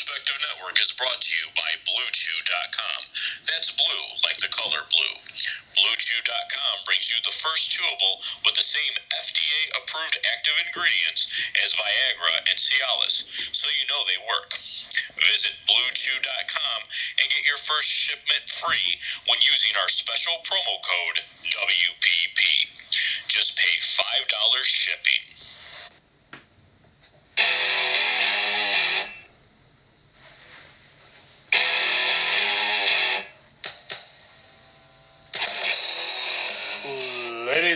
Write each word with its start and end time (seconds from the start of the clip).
Perspective 0.00 0.40
Network 0.48 0.80
is 0.80 0.96
brought 0.96 1.20
to 1.20 1.32
you 1.36 1.44
by 1.52 1.70
BlueChew.com. 1.84 3.00
That's 3.44 3.76
blue, 3.76 4.04
like 4.24 4.40
the 4.40 4.48
color 4.48 4.80
blue. 4.88 5.14
BlueChew.com 5.76 6.74
brings 6.88 7.12
you 7.12 7.20
the 7.20 7.36
first 7.36 7.68
chewable 7.68 8.16
with 8.48 8.56
the 8.56 8.64
same 8.64 8.96
FDA 8.96 9.60
approved 9.76 10.16
active 10.24 10.56
ingredients 10.56 11.28
as 11.60 11.76
Viagra 11.76 12.48
and 12.48 12.56
Cialis, 12.56 13.28
so 13.52 13.68
you 13.76 13.84
know 13.92 14.00
they 14.08 14.16
work. 14.24 14.48
Visit 15.20 15.52
BlueChew.com 15.68 16.80
and 17.20 17.28
get 17.28 17.44
your 17.44 17.60
first 17.60 17.92
shipment 17.92 18.48
free 18.48 18.96
when 19.28 19.36
using 19.44 19.76
our 19.84 19.90
special 19.92 20.40
promo 20.48 20.80
code 20.80 21.20
WPP. 21.44 22.40
Just 23.28 23.52
pay 23.52 23.76
$5 23.76 24.64
shipping. 24.64 25.29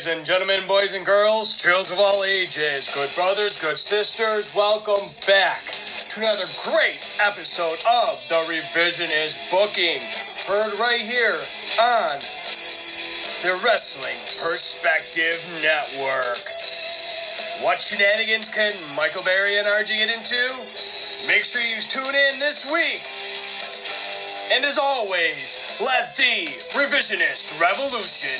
Ladies 0.04 0.20
and 0.20 0.26
gentlemen, 0.26 0.60
boys 0.68 0.92
and 0.92 1.00
girls, 1.00 1.56
children 1.56 1.96
of 1.96 2.04
all 2.04 2.20
ages, 2.28 2.92
good 2.92 3.08
brothers, 3.16 3.56
good 3.56 3.80
sisters, 3.80 4.52
welcome 4.52 5.00
back 5.24 5.64
to 5.64 6.20
another 6.20 6.44
great 6.76 7.00
episode 7.24 7.80
of 7.80 8.12
The 8.28 8.36
Revisionist 8.52 9.48
Booking. 9.48 9.96
Heard 10.44 10.72
right 10.84 11.04
here 11.08 11.40
on 11.80 12.20
the 13.48 13.56
Wrestling 13.64 14.20
Perspective 14.44 15.40
Network. 15.64 16.36
What 17.64 17.80
shenanigans 17.80 18.52
can 18.52 18.76
Michael 19.00 19.24
Berry 19.24 19.56
and 19.56 19.72
RG 19.72 19.88
get 19.88 20.12
into? 20.12 20.44
Make 21.32 21.48
sure 21.48 21.64
you 21.64 21.80
tune 21.80 22.12
in 22.12 22.34
this 22.44 22.68
week. 22.76 23.00
And 24.52 24.68
as 24.68 24.76
always, 24.76 25.80
let 25.80 26.12
the 26.12 26.44
revisionist 26.76 27.56
revolution 27.56 28.36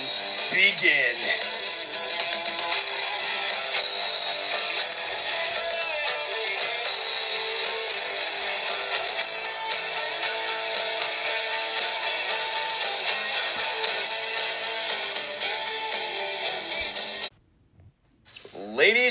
begin. 0.52 1.43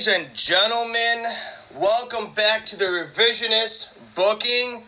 Ladies 0.04 0.20
and 0.20 0.36
gentlemen, 0.36 1.32
welcome 1.80 2.34
back 2.36 2.66
to 2.66 2.76
the 2.76 2.92
revisionist 2.92 3.96
booking. 4.20 4.84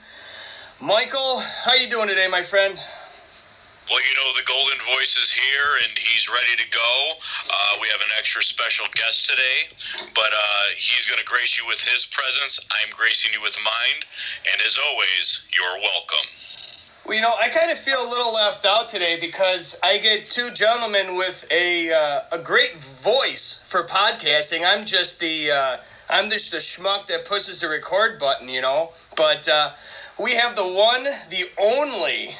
Michael, 0.83 1.39
how 1.63 1.71
you 1.79 1.87
doing 1.87 2.09
today, 2.09 2.27
my 2.27 2.41
friend? 2.41 2.75
Well, 2.75 4.01
you 4.03 4.15
know, 4.19 4.29
the 4.35 4.43
Golden 4.43 4.75
Voice 4.91 5.15
is 5.15 5.31
here 5.31 5.71
and 5.87 5.95
he's 5.95 6.27
ready 6.27 6.59
to 6.59 6.67
go. 6.67 6.91
Uh, 7.47 7.79
we 7.79 7.87
have 7.95 8.01
an 8.01 8.11
extra 8.19 8.43
special 8.43 8.87
guest 8.91 9.31
today, 9.31 10.11
but 10.11 10.35
uh, 10.35 10.65
he's 10.75 11.07
going 11.07 11.19
to 11.19 11.25
grace 11.31 11.57
you 11.57 11.63
with 11.65 11.79
his 11.79 12.05
presence. 12.11 12.59
I'm 12.83 12.91
gracing 12.91 13.31
you 13.31 13.39
with 13.39 13.55
mine. 13.63 13.99
And 14.51 14.59
as 14.67 14.77
always, 14.83 15.47
you're 15.55 15.79
welcome. 15.79 16.27
Well, 17.05 17.15
you 17.15 17.21
know, 17.21 17.33
I 17.39 17.49
kind 17.49 17.69
of 17.71 17.77
feel 17.77 18.01
a 18.01 18.09
little 18.09 18.33
left 18.33 18.65
out 18.65 18.87
today 18.87 19.17
because 19.21 19.79
I 19.83 19.99
get 19.99 20.27
two 20.27 20.49
gentlemen 20.49 21.15
with 21.15 21.45
a 21.51 21.91
uh, 21.93 22.39
a 22.39 22.39
great 22.41 22.73
voice 22.73 23.61
for 23.69 23.83
podcasting. 23.83 24.65
I'm 24.65 24.85
just 24.85 25.19
the 25.19 25.51
uh, 25.51 25.77
I'm 26.09 26.31
just 26.31 26.49
the 26.49 26.57
schmuck 26.57 27.05
that 27.07 27.25
pushes 27.25 27.61
the 27.61 27.69
record 27.69 28.17
button, 28.17 28.49
you 28.49 28.61
know. 28.61 28.89
But 29.15 29.47
uh, 29.47 29.69
we 30.17 30.33
have 30.33 30.55
the 30.55 30.65
one, 30.65 31.03
the 31.29 31.45
only 31.61 32.33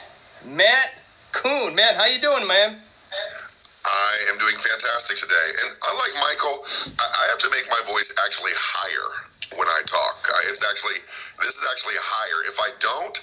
Matt 0.57 0.97
Koon. 1.31 1.75
Matt, 1.75 1.95
how 1.95 2.07
you 2.07 2.17
doing, 2.17 2.47
man? 2.47 2.73
I 3.85 4.13
am 4.33 4.37
doing 4.41 4.57
fantastic 4.57 5.17
today. 5.21 5.47
And 5.61 5.77
unlike 5.93 6.15
Michael, 6.25 6.65
I, 6.97 7.25
have 7.29 7.39
to 7.45 7.49
make 7.53 7.69
my 7.69 7.81
voice 7.85 8.15
actually 8.25 8.53
higher 8.57 9.09
when 9.61 9.67
I 9.67 9.81
talk. 9.85 10.25
It's 10.49 10.65
actually, 10.65 10.97
this 11.37 11.53
is 11.53 11.65
actually 11.69 11.97
higher. 12.01 12.39
If 12.49 12.57
I 12.57 12.69
don't, 12.81 13.15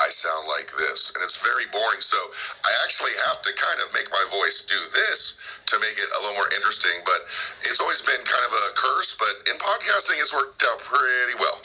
I 0.00 0.08
sound 0.08 0.48
like 0.48 0.68
this. 0.80 1.12
And 1.14 1.22
it's 1.22 1.38
very 1.44 1.68
boring. 1.72 2.00
So 2.00 2.18
I 2.64 2.72
actually 2.84 3.14
have 3.30 3.42
to 3.42 3.52
kind 3.54 3.78
of 3.84 3.92
make 3.92 4.08
my 4.10 4.24
voice 4.32 4.64
do 4.66 4.80
this 4.96 5.60
to 5.66 5.78
make 5.78 5.96
it 5.96 6.08
a 6.08 6.18
little 6.24 6.36
more 6.36 6.50
interesting. 6.56 6.98
But 7.04 7.20
it's 7.68 7.80
always 7.80 8.02
been 8.02 8.20
kind 8.24 8.44
of 8.48 8.52
a 8.52 8.64
curse. 8.74 9.16
But 9.20 9.52
in 9.52 9.56
podcasting, 9.60 10.18
it's 10.18 10.34
worked 10.34 10.64
out 10.64 10.80
pretty 10.80 11.36
well. 11.38 11.58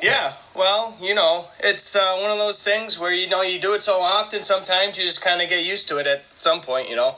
Yeah, 0.00 0.32
well, 0.54 0.96
you 1.00 1.14
know, 1.14 1.44
it's 1.58 1.96
uh, 1.96 2.18
one 2.22 2.30
of 2.30 2.38
those 2.38 2.62
things 2.62 3.00
where 3.00 3.12
you 3.12 3.28
know 3.28 3.42
you 3.42 3.58
do 3.58 3.74
it 3.74 3.82
so 3.82 4.00
often, 4.00 4.42
sometimes 4.42 4.96
you 4.96 5.04
just 5.04 5.22
kind 5.24 5.42
of 5.42 5.48
get 5.48 5.64
used 5.64 5.88
to 5.88 5.98
it 5.98 6.06
at 6.06 6.22
some 6.36 6.60
point, 6.60 6.88
you 6.88 6.94
know. 6.94 7.16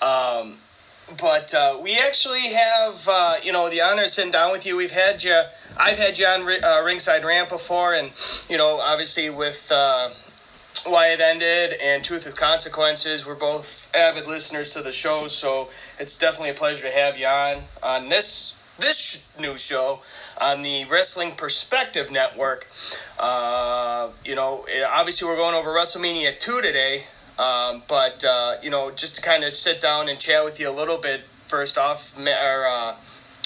Um, 0.00 0.56
but 1.20 1.54
uh, 1.54 1.78
we 1.82 1.98
actually 1.98 2.48
have, 2.48 3.08
uh, 3.10 3.34
you 3.42 3.52
know, 3.52 3.68
the 3.70 3.80
honor 3.82 4.04
of 4.04 4.08
sitting 4.08 4.30
down 4.30 4.52
with 4.52 4.66
you. 4.66 4.76
We've 4.76 4.90
had 4.90 5.22
you, 5.22 5.40
I've 5.78 5.96
had 5.96 6.18
you 6.18 6.26
on 6.26 6.42
uh, 6.42 6.82
Ringside 6.84 7.24
Ramp 7.24 7.48
before, 7.48 7.94
and 7.94 8.10
you 8.48 8.56
know, 8.56 8.78
obviously 8.78 9.30
with 9.30 9.70
uh, 9.72 10.10
why 10.86 11.08
it 11.08 11.20
ended 11.20 11.78
and 11.82 12.04
Truth 12.04 12.26
with 12.26 12.36
Consequences, 12.36 13.26
we're 13.26 13.34
both 13.34 13.94
avid 13.94 14.26
listeners 14.26 14.74
to 14.74 14.82
the 14.82 14.92
show, 14.92 15.28
so 15.28 15.68
it's 15.98 16.16
definitely 16.18 16.50
a 16.50 16.54
pleasure 16.54 16.88
to 16.88 16.92
have 16.92 17.16
you 17.16 17.26
on 17.26 17.56
on 17.82 18.08
this 18.08 18.54
this 18.78 19.24
new 19.38 19.56
show 19.56 20.00
on 20.40 20.62
the 20.62 20.84
Wrestling 20.86 21.32
Perspective 21.32 22.10
Network. 22.10 22.66
Uh, 23.18 24.10
you 24.24 24.34
know, 24.34 24.66
obviously 24.92 25.28
we're 25.28 25.36
going 25.36 25.54
over 25.54 25.70
WrestleMania 25.70 26.38
2 26.38 26.60
today, 26.60 27.02
um, 27.38 27.82
but, 27.88 28.24
uh, 28.24 28.56
you 28.62 28.70
know, 28.70 28.90
just 28.90 29.16
to 29.16 29.22
kind 29.22 29.44
of 29.44 29.54
sit 29.54 29.80
down 29.80 30.08
and 30.08 30.18
chat 30.18 30.44
with 30.44 30.60
you 30.60 30.68
a 30.68 30.72
little 30.72 30.98
bit, 30.98 31.20
first 31.48 31.78
off, 31.78 32.16
or, 32.18 32.66
uh, 32.66 32.94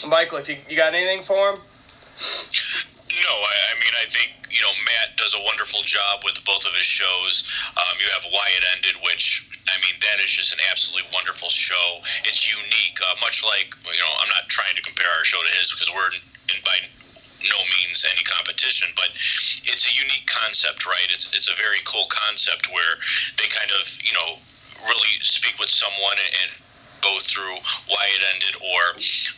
Michael, 0.06 0.38
if 0.38 0.49
you, 0.49 0.56
you 0.69 0.76
got 0.76 0.94
anything 0.94 1.22
for 1.22 1.50
him? 1.50 1.56
No, 1.59 3.34
I, 3.34 3.54
I 3.71 3.75
mean, 3.81 3.94
I 3.99 4.06
think, 4.10 4.32
you 4.50 4.62
know, 4.62 4.75
Matt 4.84 5.16
does 5.16 5.34
a 5.34 5.43
wonderful 5.44 5.81
job 5.82 6.22
with 6.25 6.38
both 6.44 6.65
of 6.66 6.75
his 6.75 6.87
shows. 6.87 7.47
Um, 7.76 7.94
you 8.00 8.09
have 8.15 8.25
Why 8.31 8.47
It 8.56 8.65
Ended, 8.76 8.97
which 9.04 9.49
I 9.69 9.76
mean, 9.84 9.94
that 10.00 10.25
is 10.25 10.32
just 10.32 10.53
an 10.53 10.60
absolutely 10.72 11.09
wonderful 11.12 11.49
show. 11.53 12.00
It's 12.25 12.49
unique, 12.49 12.97
uh, 13.05 13.15
much 13.20 13.44
like 13.44 13.69
you 13.84 14.00
know. 14.00 14.12
I'm 14.20 14.32
not 14.32 14.49
trying 14.49 14.75
to 14.76 14.82
compare 14.82 15.09
our 15.19 15.25
show 15.25 15.38
to 15.38 15.53
his 15.60 15.72
because 15.72 15.93
we're 15.93 16.09
in 16.09 16.60
by 16.65 16.78
no 17.44 17.59
means 17.78 18.04
any 18.10 18.25
competition, 18.25 18.91
but 18.97 19.10
it's 19.15 19.87
a 19.87 19.94
unique 19.94 20.26
concept, 20.26 20.87
right? 20.87 21.09
It's 21.15 21.31
it's 21.34 21.50
a 21.50 21.56
very 21.56 21.78
cool 21.84 22.06
concept 22.10 22.71
where 22.72 22.94
they 23.38 23.49
kind 23.49 23.71
of 23.78 23.84
you 24.03 24.15
know 24.15 24.38
really 24.87 25.15
speak 25.22 25.59
with 25.59 25.71
someone 25.71 26.19
and 26.19 26.50
go 26.99 27.15
through 27.22 27.54
why 27.87 28.04
it 28.10 28.22
ended, 28.34 28.54
or 28.59 28.82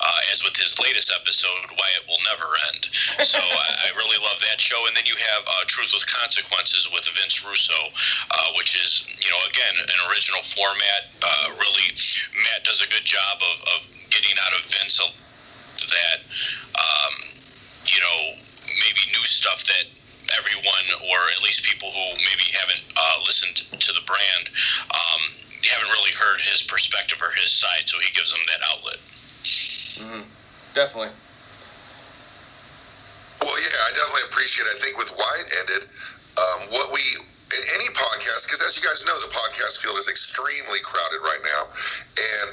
uh, 0.00 0.32
as 0.32 0.40
with 0.40 0.56
his 0.56 0.80
latest 0.80 1.12
episode, 1.12 1.68
why 1.76 1.88
it 2.00 2.08
will 2.08 2.20
never 2.32 2.48
end. 2.72 2.88
So 3.20 3.36
I, 3.68 3.68
I 3.84 3.88
really 4.00 4.16
love 4.24 4.40
that 4.48 4.56
show. 4.56 4.80
And 4.88 4.96
then 4.96 5.04
you 5.04 5.16
have 5.16 5.42
uh, 5.44 5.64
Truth 5.68 5.92
with 5.92 6.08
Consequences 6.08 6.88
with 6.88 7.04
Vince 7.20 7.44
Russo, 7.44 7.80
uh, 8.32 8.48
which 8.56 8.76
is 8.80 9.04
you 9.20 9.28
know 9.28 9.42
again 9.52 9.74
an 9.76 10.00
original 10.08 10.40
format. 10.40 11.02
Uh, 11.20 11.52
really, 11.52 11.88
Matt 12.48 12.64
does 12.64 12.80
a 12.80 12.88
good 12.88 13.04
job 13.04 13.36
of, 13.44 13.56
of 13.76 13.80
getting 14.08 14.36
out 14.48 14.56
of 14.56 14.64
Vince 14.72 14.96
that 15.88 16.18
um, 16.76 17.39
you 17.90 18.00
know 18.00 18.18
maybe 18.86 19.02
new 19.12 19.26
stuff 19.26 19.64
that 19.66 19.86
everyone, 20.38 20.86
or 21.10 21.18
at 21.34 21.42
least 21.42 21.66
people 21.66 21.90
who 21.90 22.06
maybe 22.22 22.46
haven't 22.54 22.84
uh, 22.94 23.18
listened 23.26 23.56
to 23.66 23.90
the 23.92 24.04
brand, 24.06 24.46
um, 24.94 25.22
haven't 25.66 25.90
really 25.90 26.14
heard 26.14 26.38
his 26.40 26.62
perspective 26.62 27.18
or 27.18 27.30
his 27.34 27.50
side, 27.50 27.90
so 27.90 27.98
he 27.98 28.10
gives 28.14 28.30
them 28.30 28.42
that 28.46 28.60
outlet. 28.70 29.00
Mm-hmm. 30.00 30.24
Definitely. 30.74 31.12
Well, 33.42 33.56
yeah, 33.58 33.72
I 33.72 33.90
definitely 33.96 34.26
appreciate 34.30 34.68
it. 34.68 34.76
I 34.76 34.78
think 34.84 34.94
with 35.00 35.10
wide 35.16 35.48
ended, 35.64 35.82
um, 36.38 36.60
what 36.76 36.92
we, 36.92 37.02
in 37.56 37.62
any 37.74 37.88
podcast, 37.96 38.46
because 38.46 38.62
as 38.62 38.76
you 38.76 38.84
guys 38.84 39.02
know, 39.08 39.16
the 39.18 39.32
podcast 39.32 39.80
field 39.82 39.96
is 39.96 40.12
extremely 40.12 40.78
crowded 40.84 41.24
right 41.24 41.42
now. 41.42 41.62
And 42.46 42.50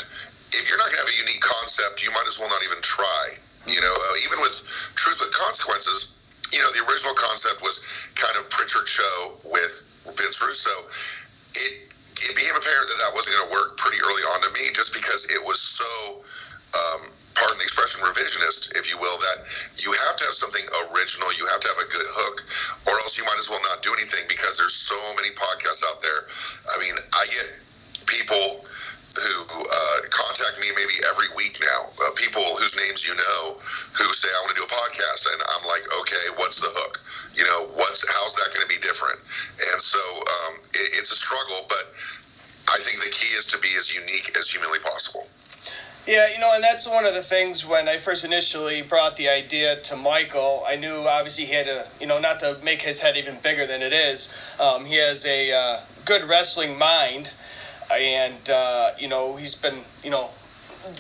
if 0.56 0.64
you're 0.66 0.80
not 0.80 0.90
going 0.90 1.04
to 1.04 1.06
have 1.06 1.14
a 1.14 1.20
unique 1.28 1.44
concept, 1.44 2.02
you 2.02 2.10
might 2.16 2.26
as 2.26 2.40
well 2.40 2.50
not 2.50 2.64
even 2.64 2.80
try. 2.82 3.24
You 3.68 3.82
know, 3.84 3.96
uh, 3.96 4.26
even 4.26 4.40
with 4.40 4.56
Truth 4.96 5.20
with 5.20 5.32
Consequences, 5.36 6.16
you 6.52 6.60
know, 6.64 6.72
the 6.72 6.88
original 6.88 7.14
concept 7.14 7.60
was 7.62 7.84
kind 8.16 8.40
of 8.40 8.50
Prichard 8.50 8.88
show 8.88 9.36
with 9.52 9.74
Vince 10.16 10.40
Russo. 10.40 10.76
It 11.56 11.88
it 12.18 12.34
became 12.34 12.56
apparent 12.56 12.88
that 12.90 13.00
that 13.06 13.14
wasn't 13.14 13.38
going 13.38 13.46
to 13.46 13.54
work 13.54 13.78
pretty 13.78 14.02
early 14.02 14.26
on 14.34 14.42
to 14.42 14.50
me, 14.58 14.74
just 14.74 14.90
because 14.94 15.30
it 15.30 15.42
was 15.46 15.62
so, 15.62 15.86
um, 16.74 17.06
pardon 17.38 17.62
the 17.62 17.68
expression, 17.68 18.02
revisionist, 18.02 18.74
if 18.74 18.90
you 18.90 18.98
will, 18.98 19.18
that 19.22 19.46
you 19.78 19.94
have 19.94 20.18
to 20.18 20.24
have 20.26 20.34
something 20.34 20.66
original, 20.90 21.30
you 21.38 21.46
have 21.54 21.62
to 21.62 21.70
have 21.70 21.78
a 21.78 21.90
good 21.94 22.08
hook, 22.10 22.42
or 22.90 22.98
else 23.06 23.22
you 23.22 23.26
might 23.30 23.38
as 23.38 23.54
well 23.54 23.62
not 23.70 23.86
do 23.86 23.94
anything 23.94 24.26
because 24.26 24.58
there's 24.58 24.74
so 24.74 24.98
many 25.22 25.30
podcasts 25.38 25.86
out 25.86 26.02
there. 26.02 26.26
I 26.74 26.76
mean, 26.82 26.96
I 27.14 27.24
get 27.30 27.48
people 28.10 28.66
who 29.18 29.60
uh, 29.66 29.98
contact 30.14 30.62
me 30.62 30.70
maybe 30.78 30.98
every 31.10 31.30
week 31.36 31.58
now. 31.62 31.82
Uh, 31.98 32.14
people 32.16 32.46
whose 32.62 32.78
names 32.78 33.08
you 33.08 33.16
know 33.16 33.58
who 33.98 34.06
say 34.14 34.30
I 34.30 34.40
want 34.46 34.54
to 34.56 34.60
do 34.62 34.68
a 34.68 34.74
podcast, 34.74 35.22
and 35.34 35.40
I'm 35.42 35.66
like, 35.66 35.86
okay, 36.02 36.26
what's 36.38 36.62
the 36.62 36.70
hook? 36.70 37.02
You 37.34 37.44
know, 37.44 37.74
what's 37.76 38.06
how's 38.06 38.36
that 38.38 38.54
going 38.54 38.66
to 38.66 38.72
be 38.72 38.82
different? 38.82 39.18
And 39.74 39.80
so 39.82 40.02
um, 40.02 40.54
it, 40.74 41.02
it's 41.02 41.12
a 41.12 41.20
struggle, 41.20 41.66
but 41.70 41.86
I 42.70 42.78
think 42.84 43.02
the 43.02 43.14
key 43.14 43.34
is 43.34 43.52
to 43.54 43.60
be 43.60 43.70
as 43.78 43.94
unique 43.94 44.38
as 44.38 44.50
humanly 44.50 44.80
possible. 44.80 45.28
Yeah, 46.08 46.30
you 46.32 46.40
know, 46.40 46.54
and 46.54 46.64
that's 46.64 46.88
one 46.88 47.06
of 47.06 47.14
the 47.14 47.22
things 47.22 47.66
when 47.66 47.90
I 47.90 47.98
first 47.98 48.24
initially 48.24 48.82
brought 48.82 49.18
the 49.18 49.28
idea 49.28 49.76
to 49.76 49.98
Michael. 49.98 50.64
I 50.66 50.78
knew 50.78 50.96
obviously 50.96 51.44
he 51.44 51.54
had 51.54 51.66
to, 51.66 51.86
you 52.00 52.08
know, 52.08 52.20
not 52.20 52.40
to 52.40 52.58
make 52.64 52.82
his 52.82 53.02
head 53.02 53.18
even 53.18 53.36
bigger 53.44 53.68
than 53.68 53.82
it 53.82 53.92
is. 53.92 54.34
Um, 54.58 54.86
he 54.86 54.96
has 54.96 55.26
a 55.26 55.52
uh, 55.52 55.80
good 56.06 56.24
wrestling 56.24 56.78
mind 56.78 57.30
and 57.92 58.50
uh, 58.50 58.92
you 59.00 59.08
know 59.08 59.36
he's 59.36 59.56
been, 59.56 59.76
you 60.04 60.10
know, 60.10 60.30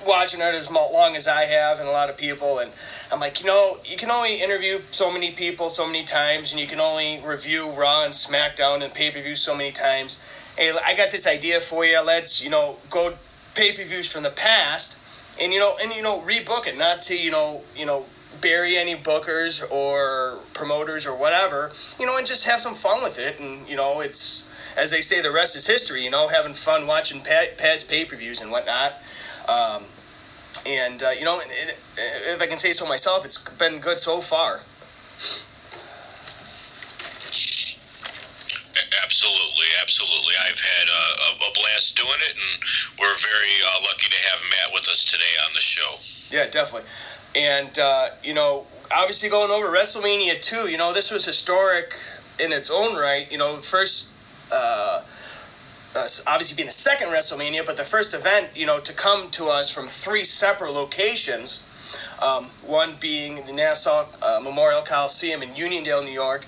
watching 0.06 0.42
it 0.42 0.56
as 0.56 0.70
long 0.70 1.16
as 1.16 1.28
I 1.28 1.44
have, 1.44 1.80
and 1.80 1.88
a 1.88 1.92
lot 1.92 2.10
of 2.10 2.18
people. 2.18 2.60
And 2.60 2.72
I'm 3.12 3.20
like, 3.20 3.40
you 3.42 3.48
know, 3.48 3.78
you 3.86 3.98
can 3.98 4.12
only 4.12 4.42
interview 4.42 4.80
so 4.92 5.12
many 5.12 5.32
people 5.32 5.70
so 5.70 5.86
many 5.86 6.04
times, 6.04 6.52
and 6.52 6.62
you 6.62 6.68
can 6.68 6.80
only 6.80 7.22
review 7.26 7.70
Raw 7.72 8.04
and 8.04 8.14
SmackDown 8.14 8.84
and 8.84 8.94
pay 8.94 9.12
per 9.12 9.22
view 9.22 9.36
so 9.36 9.56
many 9.56 9.72
times. 9.72 10.20
Hey, 10.58 10.72
I 10.86 10.96
got 10.96 11.12
this 11.12 11.28
idea 11.28 11.60
for 11.60 11.86
you. 11.86 12.02
Let's, 12.04 12.44
you 12.44 12.50
know, 12.50 12.78
go 12.90 13.14
pay 13.56 13.76
per 13.76 13.84
views 13.84 14.12
from 14.12 14.24
the 14.24 14.30
past, 14.30 14.98
and 15.42 15.54
you 15.54 15.60
know, 15.60 15.76
and 15.82 15.94
you 15.94 16.02
know, 16.02 16.20
rebook 16.22 16.68
it, 16.68 16.78
not 16.78 17.04
to, 17.04 17.18
you 17.18 17.32
know, 17.32 17.62
you 17.76 17.86
know, 17.86 18.06
bury 18.42 18.78
any 18.78 18.96
bookers 18.96 19.64
or 19.72 20.40
promoters 20.54 21.06
or 21.06 21.16
whatever, 21.16 21.72
you 22.00 22.06
know, 22.06 22.18
and 22.18 22.26
just 22.26 22.48
have 22.48 22.60
some 22.60 22.76
fun 22.76 23.04
with 23.04 23.20
it. 23.20 23.40
And 23.40 23.68
you 23.68 23.76
know, 23.76 24.02
it's 24.02 24.46
as 24.78 24.92
they 24.92 25.02
say, 25.02 25.22
the 25.22 25.32
rest 25.32 25.56
is 25.56 25.66
history. 25.66 26.04
You 26.04 26.12
know, 26.12 26.28
having 26.28 26.54
fun 26.54 26.88
watching 26.88 27.22
past 27.22 27.88
pay 27.90 28.06
per 28.06 28.16
views 28.16 28.42
and 28.42 28.52
whatnot. 28.52 28.94
Um, 29.48 29.84
and 30.68 31.02
uh, 31.02 31.10
you 31.18 31.26
know, 31.26 31.42
if 31.98 32.42
I 32.42 32.48
can 32.48 32.58
say 32.58 32.72
so 32.72 32.88
myself, 32.88 33.26
it's 33.26 33.42
been 33.58 33.80
good 33.80 34.00
so 34.00 34.22
far. 34.22 34.60
Absolutely, 39.04 39.68
absolutely. 39.82 40.34
I've 40.46 40.60
had 40.60 40.88
a, 40.90 41.48
a 41.48 41.52
blast 41.54 41.96
doing 41.96 42.22
it, 42.28 42.36
and 42.36 43.00
we're 43.00 43.18
very 43.18 43.56
uh, 43.66 43.80
lucky 43.88 44.10
to 44.10 44.20
have 44.30 44.42
Matt 44.44 44.74
with 44.74 44.88
us 44.90 45.06
today 45.06 45.34
on 45.48 45.52
the 45.56 45.62
show. 45.62 46.36
Yeah, 46.36 46.46
definitely. 46.50 46.90
And 47.38 47.78
uh, 47.78 48.08
you 48.24 48.34
know, 48.34 48.66
obviously 48.94 49.30
going 49.30 49.52
over 49.52 49.68
WrestleMania 49.68 50.42
2, 50.42 50.70
you 50.70 50.78
know, 50.78 50.94
this 50.94 51.12
was 51.12 51.24
historic 51.24 51.96
in 52.44 52.52
its 52.52 52.72
own 52.72 52.96
right. 52.98 53.32
You 53.32 53.38
know, 53.38 53.58
first. 53.58 54.12
Uh, 54.52 55.04
uh, 55.96 56.08
obviously 56.28 56.56
being 56.56 56.68
the 56.68 56.72
second 56.72 57.08
WrestleMania, 57.08 57.66
but 57.66 57.76
the 57.76 57.84
first 57.84 58.14
event, 58.14 58.48
you 58.54 58.68
know, 58.68 58.80
to 58.80 58.94
come 58.94 59.32
to 59.32 59.46
us 59.46 59.74
from 59.74 59.88
three 59.88 60.24
separate 60.24 60.72
locations. 60.72 61.64
Um, 62.22 62.46
one 62.66 62.94
being 63.00 63.44
the 63.46 63.54
Nassau 63.54 64.06
uh, 64.22 64.40
Memorial 64.44 64.82
Coliseum 64.82 65.42
in 65.42 65.50
Uniondale, 65.50 66.04
New 66.04 66.12
York, 66.12 66.46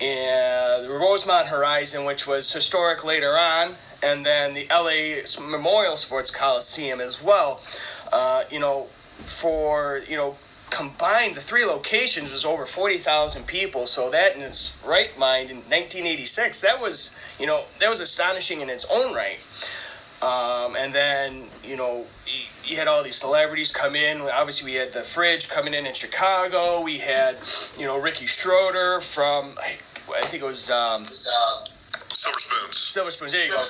and 0.00 0.84
the 0.84 0.90
Rosemont 0.90 1.46
Horizon, 1.46 2.04
which 2.04 2.26
was 2.26 2.52
historic 2.52 3.04
later 3.04 3.30
on, 3.30 3.72
and 4.02 4.24
then 4.24 4.54
the 4.54 4.66
LA 4.70 5.22
Memorial 5.50 5.96
Sports 5.96 6.30
Coliseum 6.30 7.00
as 7.00 7.22
well. 7.22 7.60
Uh, 8.12 8.44
you 8.50 8.60
know, 8.60 8.86
for 9.26 10.02
you 10.08 10.16
know 10.16 10.36
combined, 10.74 11.34
the 11.34 11.40
three 11.40 11.64
locations 11.64 12.32
was 12.32 12.44
over 12.44 12.66
40,000 12.66 13.46
people. 13.46 13.86
So 13.86 14.10
that 14.10 14.36
in 14.36 14.42
its 14.42 14.82
right 14.86 15.16
mind 15.18 15.50
in 15.50 15.56
1986, 15.56 16.62
that 16.62 16.80
was, 16.80 17.16
you 17.38 17.46
know, 17.46 17.62
that 17.80 17.88
was 17.88 18.00
astonishing 18.00 18.60
in 18.60 18.68
its 18.68 18.86
own 18.90 19.14
right. 19.14 19.38
Um, 20.22 20.76
and 20.76 20.92
then, 20.94 21.44
you 21.62 21.76
know, 21.76 22.04
you 22.64 22.76
had 22.76 22.88
all 22.88 23.02
these 23.02 23.16
celebrities 23.16 23.70
come 23.70 23.94
in. 23.94 24.20
Obviously, 24.22 24.72
we 24.72 24.76
had 24.76 24.92
the 24.92 25.02
Fridge 25.02 25.48
coming 25.48 25.74
in 25.74 25.86
in 25.86 25.94
Chicago. 25.94 26.82
We 26.82 26.98
had, 26.98 27.36
you 27.78 27.84
know, 27.84 28.00
Ricky 28.00 28.26
Schroder 28.26 29.00
from, 29.00 29.52
I, 29.58 30.22
think 30.22 30.42
it 30.42 30.46
was 30.46 30.70
um, 30.70 31.04
Silver 31.04 32.38
Spoons. 32.38 32.76
Silver 32.76 33.10
Spoons. 33.10 33.32
There 33.32 33.44
you 33.44 33.52
go. 33.52 33.60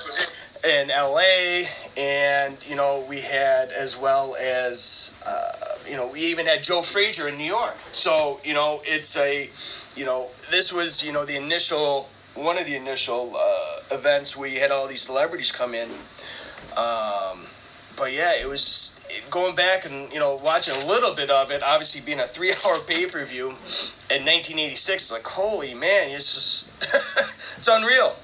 In 0.63 0.89
L.A. 0.89 1.67
and 1.97 2.57
you 2.67 2.75
know 2.75 3.05
we 3.07 3.19
had 3.19 3.71
as 3.71 3.97
well 3.97 4.35
as 4.35 5.13
uh, 5.27 5.89
you 5.89 5.95
know 5.95 6.07
we 6.07 6.21
even 6.21 6.45
had 6.45 6.63
Joe 6.63 6.81
Frazier 6.81 7.27
in 7.27 7.37
New 7.37 7.45
York. 7.45 7.75
So 7.91 8.39
you 8.43 8.53
know 8.53 8.81
it's 8.85 9.17
a 9.17 9.49
you 9.95 10.05
know 10.05 10.27
this 10.51 10.73
was 10.73 11.03
you 11.03 11.13
know 11.13 11.25
the 11.25 11.35
initial 11.35 12.09
one 12.35 12.57
of 12.57 12.65
the 12.65 12.75
initial 12.75 13.35
uh, 13.37 13.95
events 13.95 14.35
where 14.35 14.49
you 14.49 14.59
had 14.59 14.71
all 14.71 14.87
these 14.87 15.01
celebrities 15.01 15.51
come 15.51 15.75
in. 15.75 15.87
Um, 16.75 17.39
but 17.97 18.11
yeah, 18.11 18.33
it 18.41 18.47
was 18.47 18.99
going 19.29 19.55
back 19.55 19.85
and 19.85 20.11
you 20.11 20.19
know 20.19 20.39
watching 20.43 20.75
a 20.75 20.85
little 20.87 21.15
bit 21.15 21.29
of 21.29 21.51
it. 21.51 21.63
Obviously, 21.63 22.01
being 22.01 22.19
a 22.19 22.25
three-hour 22.25 22.79
pay-per-view 22.87 23.45
in 23.45 24.25
1986, 24.25 25.11
like 25.11 25.23
holy 25.23 25.73
man, 25.73 26.09
it's 26.09 26.33
just 26.33 26.87
it's 27.57 27.67
unreal 27.67 28.15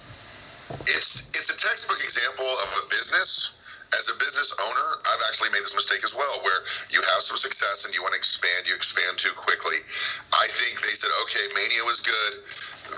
it's 0.88 1.32
it's 1.36 1.50
a 1.52 1.58
textbook 1.58 2.00
example 2.04 2.48
of 2.48 2.70
a 2.82 2.90
business. 2.90 3.58
As 3.92 4.08
a 4.08 4.16
business 4.24 4.56
owner, 4.56 4.88
I've 5.04 5.24
actually 5.28 5.52
made 5.52 5.68
this 5.68 5.76
mistake 5.76 6.00
as 6.08 6.16
well, 6.16 6.32
where 6.48 6.64
you 6.96 7.04
have 7.12 7.20
some 7.20 7.36
success 7.36 7.84
and 7.84 7.92
you 7.92 8.00
want 8.00 8.16
to 8.16 8.24
expand, 8.24 8.64
you 8.64 8.72
expand 8.72 9.20
too 9.20 9.36
quickly. 9.36 9.76
I 10.32 10.48
think 10.48 10.80
they 10.80 10.96
said, 10.96 11.12
okay, 11.28 11.44
Mania 11.52 11.84
was 11.84 12.00
good. 12.00 12.40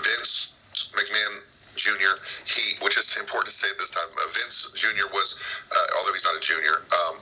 Vince 0.06 0.54
McMahon 0.94 1.42
Jr. 1.74 2.14
He, 2.46 2.78
which 2.86 2.94
is 2.98 3.18
important 3.18 3.50
to 3.50 3.56
say 3.58 3.70
at 3.74 3.80
this 3.82 3.90
time, 3.90 4.06
uh, 4.06 4.30
Vince 4.38 4.70
Jr. 4.78 5.10
was, 5.18 5.42
uh, 5.74 5.98
although 5.98 6.14
he's 6.14 6.30
not 6.30 6.38
a 6.38 6.44
junior, 6.46 6.78
um, 6.78 7.16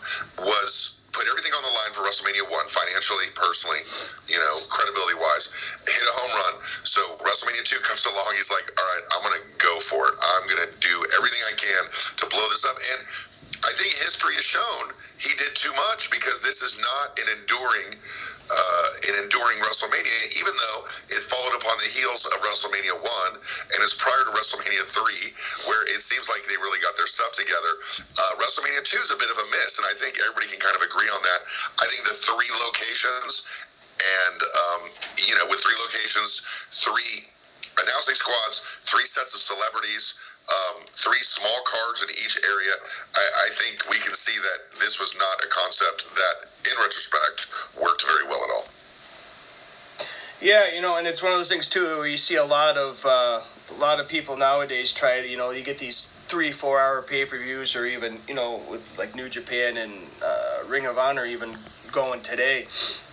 was 0.44 1.00
put 1.12 1.28
everything 1.28 1.52
on 1.56 1.64
the 1.64 1.74
line 1.76 1.92
for 1.92 2.04
WrestleMania 2.08 2.48
one, 2.48 2.68
financially, 2.68 3.28
personally, 3.36 3.84
you 4.32 4.40
know, 4.40 4.54
credibility 4.72 5.16
wise, 5.20 5.52
hit 5.84 6.04
a 6.08 6.14
home 6.24 6.34
run. 6.36 6.56
So 6.88 7.02
WrestleMania 7.24 7.64
two 7.68 7.80
comes 7.84 8.08
along, 8.08 8.32
he's 8.36 8.52
like, 8.52 8.68
all 8.76 8.88
right, 8.88 9.06
I'm 9.16 9.22
gonna 9.24 9.46
go 9.60 9.74
for 9.80 10.08
it. 10.08 10.16
I'm 10.16 10.46
gonna 10.48 10.72
do 10.80 10.96
everything 11.20 11.42
I 11.48 11.56
can 11.56 11.84
to 12.20 12.26
blow 12.32 12.48
this 12.52 12.64
up. 12.68 12.76
And 12.80 13.00
I 13.62 13.72
think 13.76 13.92
history 14.00 14.36
has 14.36 14.48
shown 14.48 14.96
he 15.22 15.38
did 15.38 15.54
too 15.54 15.70
much 15.78 16.10
because 16.10 16.42
this 16.42 16.66
is 16.66 16.82
not 16.82 17.14
an 17.22 17.28
enduring, 17.38 17.94
uh, 17.94 18.88
an 19.06 19.16
enduring 19.22 19.62
WrestleMania. 19.62 20.34
Even 20.42 20.50
though 20.50 20.80
it 21.14 21.22
followed 21.30 21.62
upon 21.62 21.78
the 21.78 21.86
heels 21.94 22.26
of 22.26 22.42
WrestleMania 22.42 22.98
one 22.98 23.34
and 23.38 23.78
is 23.86 23.94
prior 24.02 24.26
to 24.26 24.34
WrestleMania 24.34 24.82
three, 24.90 25.30
where 25.70 25.84
it 25.94 26.02
seems 26.02 26.26
like 26.26 26.42
they 26.50 26.58
really 26.58 26.82
got 26.82 26.98
their 26.98 27.06
stuff 27.06 27.38
together. 27.38 27.74
Uh, 28.18 28.42
WrestleMania 28.42 28.82
two 28.82 28.98
is 28.98 29.14
a 29.14 29.20
bit 29.22 29.30
of 29.30 29.38
a 29.38 29.48
miss, 29.54 29.78
and 29.78 29.86
I 29.86 29.94
think 29.94 30.18
everybody 30.26 30.50
can 30.50 30.58
kind 30.58 30.74
of 30.74 30.82
agree 30.82 31.10
on 31.14 31.22
that. 31.22 31.42
I 31.78 31.86
think 31.86 32.02
the 32.02 32.18
three 32.18 32.50
locations 32.66 33.46
and 34.02 34.40
um, 34.42 34.82
you 35.22 35.38
know, 35.38 35.46
with 35.54 35.62
three 35.62 35.78
locations, 35.78 36.42
three 36.74 37.30
announcing 37.78 38.18
squads, 38.18 38.82
three 38.90 39.06
sets 39.06 39.38
of 39.38 39.42
celebrities 39.46 40.18
um, 40.50 40.84
three 40.90 41.22
small 41.22 41.60
cards 41.66 42.04
in 42.04 42.10
each 42.12 42.38
area, 42.44 42.76
I, 43.16 43.24
I 43.24 43.48
think 43.56 43.88
we 43.90 43.98
can 44.02 44.14
see 44.14 44.36
that 44.36 44.80
this 44.80 45.00
was 45.00 45.16
not 45.16 45.36
a 45.46 45.48
concept 45.48 46.10
that, 46.16 46.36
in 46.66 46.76
retrospect, 46.82 47.48
worked 47.80 48.04
very 48.06 48.26
well 48.28 48.42
at 48.42 48.52
all. 48.52 48.68
Yeah, 50.42 50.74
you 50.74 50.82
know, 50.82 50.98
and 50.98 51.06
it's 51.06 51.22
one 51.22 51.32
of 51.32 51.38
those 51.38 51.41
things 51.52 51.68
too 51.68 52.06
you 52.06 52.18
see 52.18 52.38
a 52.38 52.46
lot 52.46 52.78
of 52.78 53.06
uh, 53.06 53.42
a 53.72 53.80
lot 53.80 54.00
of 54.00 54.08
people 54.08 54.38
nowadays 54.38 54.92
try 54.92 55.22
to, 55.22 55.28
you 55.28 55.38
know, 55.38 55.52
you 55.52 55.64
get 55.64 55.78
these 55.78 56.06
three, 56.28 56.52
four 56.52 56.80
hour 56.80 57.02
pay 57.02 57.26
per 57.26 57.38
views, 57.38 57.76
or 57.76 57.86
even, 57.86 58.18
you 58.28 58.36
know, 58.36 58.62
with 58.70 58.98
like 58.98 59.16
New 59.16 59.30
Japan 59.30 59.78
and 59.78 59.92
uh, 60.24 60.64
Ring 60.68 60.86
of 60.86 60.98
Honor 60.98 61.26
even 61.26 61.56
going 61.92 62.22
today. 62.22 62.66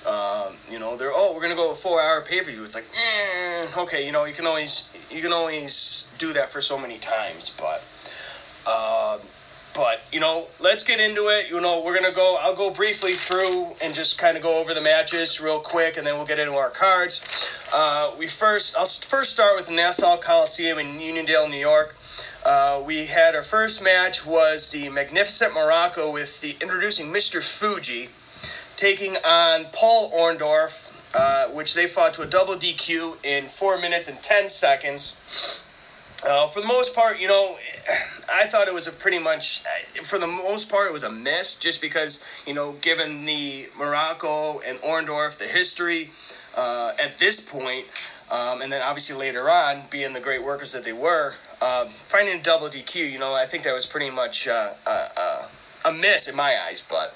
Um, 0.07 0.55
you 0.71 0.79
know, 0.79 0.97
they're 0.97 1.13
oh, 1.13 1.35
we're 1.35 1.43
gonna 1.43 1.55
go 1.55 1.71
a 1.71 1.75
four 1.75 2.01
hour 2.01 2.23
pay 2.23 2.39
per 2.41 2.51
view. 2.51 2.65
It's 2.65 2.75
like, 2.75 2.87
eh, 2.97 3.67
okay, 3.79 4.07
you 4.07 4.13
know, 4.13 4.25
you 4.25 4.35
can 4.35 4.47
always 4.47 4.89
you 5.11 5.23
can 5.23 5.33
always 5.33 6.13
do 6.19 6.33
that 6.33 6.49
for 6.49 6.61
so 6.61 6.79
many 6.79 6.99
times, 6.99 7.57
but. 7.59 7.85
Uh, 8.67 9.19
but 9.75 10.03
you 10.11 10.19
know, 10.19 10.45
let's 10.59 10.83
get 10.83 10.99
into 10.99 11.29
it. 11.29 11.51
You 11.51 11.61
know, 11.61 11.83
we're 11.85 11.95
gonna 11.95 12.13
go. 12.13 12.37
I'll 12.41 12.57
go 12.57 12.71
briefly 12.71 13.13
through 13.13 13.69
and 13.81 13.95
just 13.95 14.19
kind 14.19 14.37
of 14.37 14.43
go 14.43 14.59
over 14.59 14.75
the 14.75 14.81
matches 14.81 15.41
real 15.41 15.61
quick, 15.61 15.97
and 15.97 16.07
then 16.07 16.17
we'll 16.17 16.27
get 16.27 16.41
into 16.41 16.55
our 16.55 16.71
cards. 16.71 17.21
Uh, 17.73 18.15
we 18.19 18.27
first, 18.27 18.77
I'll 18.77 18.87
first 18.87 19.31
start 19.31 19.57
with 19.57 19.67
the 19.67 19.75
Nassau 19.75 20.17
Coliseum 20.17 20.79
in 20.79 20.87
Uniondale, 20.99 21.51
New 21.51 21.59
York. 21.59 21.95
Uh, 22.45 22.83
we 22.87 23.05
had 23.05 23.35
our 23.35 23.43
first 23.43 23.83
match 23.83 24.25
was 24.25 24.71
the 24.71 24.89
Magnificent 24.89 25.53
Muraco 25.53 26.13
with 26.13 26.41
the 26.41 26.57
introducing 26.63 27.13
Mr. 27.13 27.43
Fuji 27.43 28.09
taking 28.77 29.17
on 29.17 29.67
Paul 29.73 30.11
Orndorff, 30.13 31.15
uh, 31.15 31.49
which 31.49 31.75
they 31.75 31.87
fought 31.87 32.15
to 32.15 32.23
a 32.23 32.27
double 32.27 32.55
DQ 32.55 33.25
in 33.25 33.45
four 33.45 33.79
minutes 33.79 34.09
and 34.09 34.21
ten 34.23 34.49
seconds. 34.49 35.65
Uh, 36.27 36.49
for 36.49 36.61
the 36.61 36.67
most 36.67 36.95
part, 36.95 37.21
you 37.21 37.29
know, 37.29 37.57
I 38.33 38.47
thought 38.47 38.67
it 38.67 38.75
was 38.75 38.89
a 38.89 38.93
pretty 38.93 39.19
much, 39.19 39.63
for 40.03 40.19
the 40.19 40.27
most 40.27 40.71
part, 40.71 40.89
it 40.89 40.93
was 40.93 41.05
a 41.05 41.11
miss, 41.11 41.57
just 41.57 41.83
because, 41.83 42.25
you 42.47 42.55
know, 42.55 42.73
given 42.81 43.27
the 43.27 43.67
Muraco 43.77 44.63
and 44.67 44.79
Orndorff, 44.79 45.39
the 45.39 45.45
history 45.45 46.11
uh, 46.57 46.93
at 47.03 47.19
this 47.19 47.41
point, 47.41 47.85
um, 48.31 48.63
and 48.63 48.71
then 48.71 48.83
obviously 48.83 49.17
later 49.17 49.49
on, 49.51 49.83
being 49.91 50.13
the 50.13 50.21
great 50.21 50.43
workers 50.43 50.73
that 50.73 50.85
they 50.85 50.93
were, 50.93 51.33
uh, 51.61 51.85
finding 51.87 52.41
double 52.43 52.69
DQ, 52.69 53.11
you 53.11 53.19
know, 53.19 53.35
I 53.35 53.47
think 53.47 53.65
that 53.65 53.73
was 53.73 53.87
pretty 53.87 54.11
much 54.11 54.49
uh, 54.49 54.71
uh, 54.87 55.09
uh, 55.17 55.49
a 55.87 55.93
miss 55.93 56.29
in 56.29 56.37
my 56.37 56.57
eyes, 56.69 56.83
but. 56.89 57.15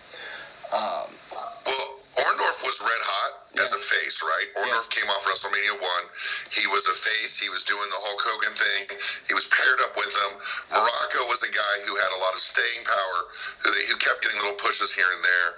Um, 0.72 1.04
well, 1.32 2.00
Orndorff 2.16 2.64
was 2.64 2.80
red 2.80 3.02
hot 3.04 3.41
as 3.62 3.72
a 3.72 3.80
face, 3.80 4.26
right? 4.26 4.48
Orndorff 4.58 4.90
yeah. 4.90 4.96
came 4.98 5.08
off 5.14 5.22
WrestleMania 5.24 5.78
one. 5.78 6.04
He 6.50 6.66
was 6.68 6.90
a 6.90 6.96
face. 6.98 7.38
He 7.38 7.48
was 7.48 7.62
doing 7.62 7.86
the 7.86 8.00
Hulk 8.02 8.20
Hogan 8.26 8.54
thing. 8.58 8.98
He 9.30 9.34
was 9.34 9.46
paired 9.48 9.80
up 9.86 9.94
with 9.94 10.10
them. 10.10 10.32
Muraco 10.74 11.30
was 11.30 11.46
a 11.46 11.52
guy 11.54 11.74
who 11.86 11.94
had 11.94 12.10
a 12.12 12.20
lot 12.26 12.34
of 12.34 12.42
staying 12.42 12.82
power, 12.82 13.18
who, 13.62 13.70
they, 13.70 13.84
who 13.88 13.96
kept 14.02 14.20
getting 14.20 14.42
little 14.42 14.58
pushes 14.58 14.90
here 14.90 15.08
and 15.08 15.22
there. 15.22 15.50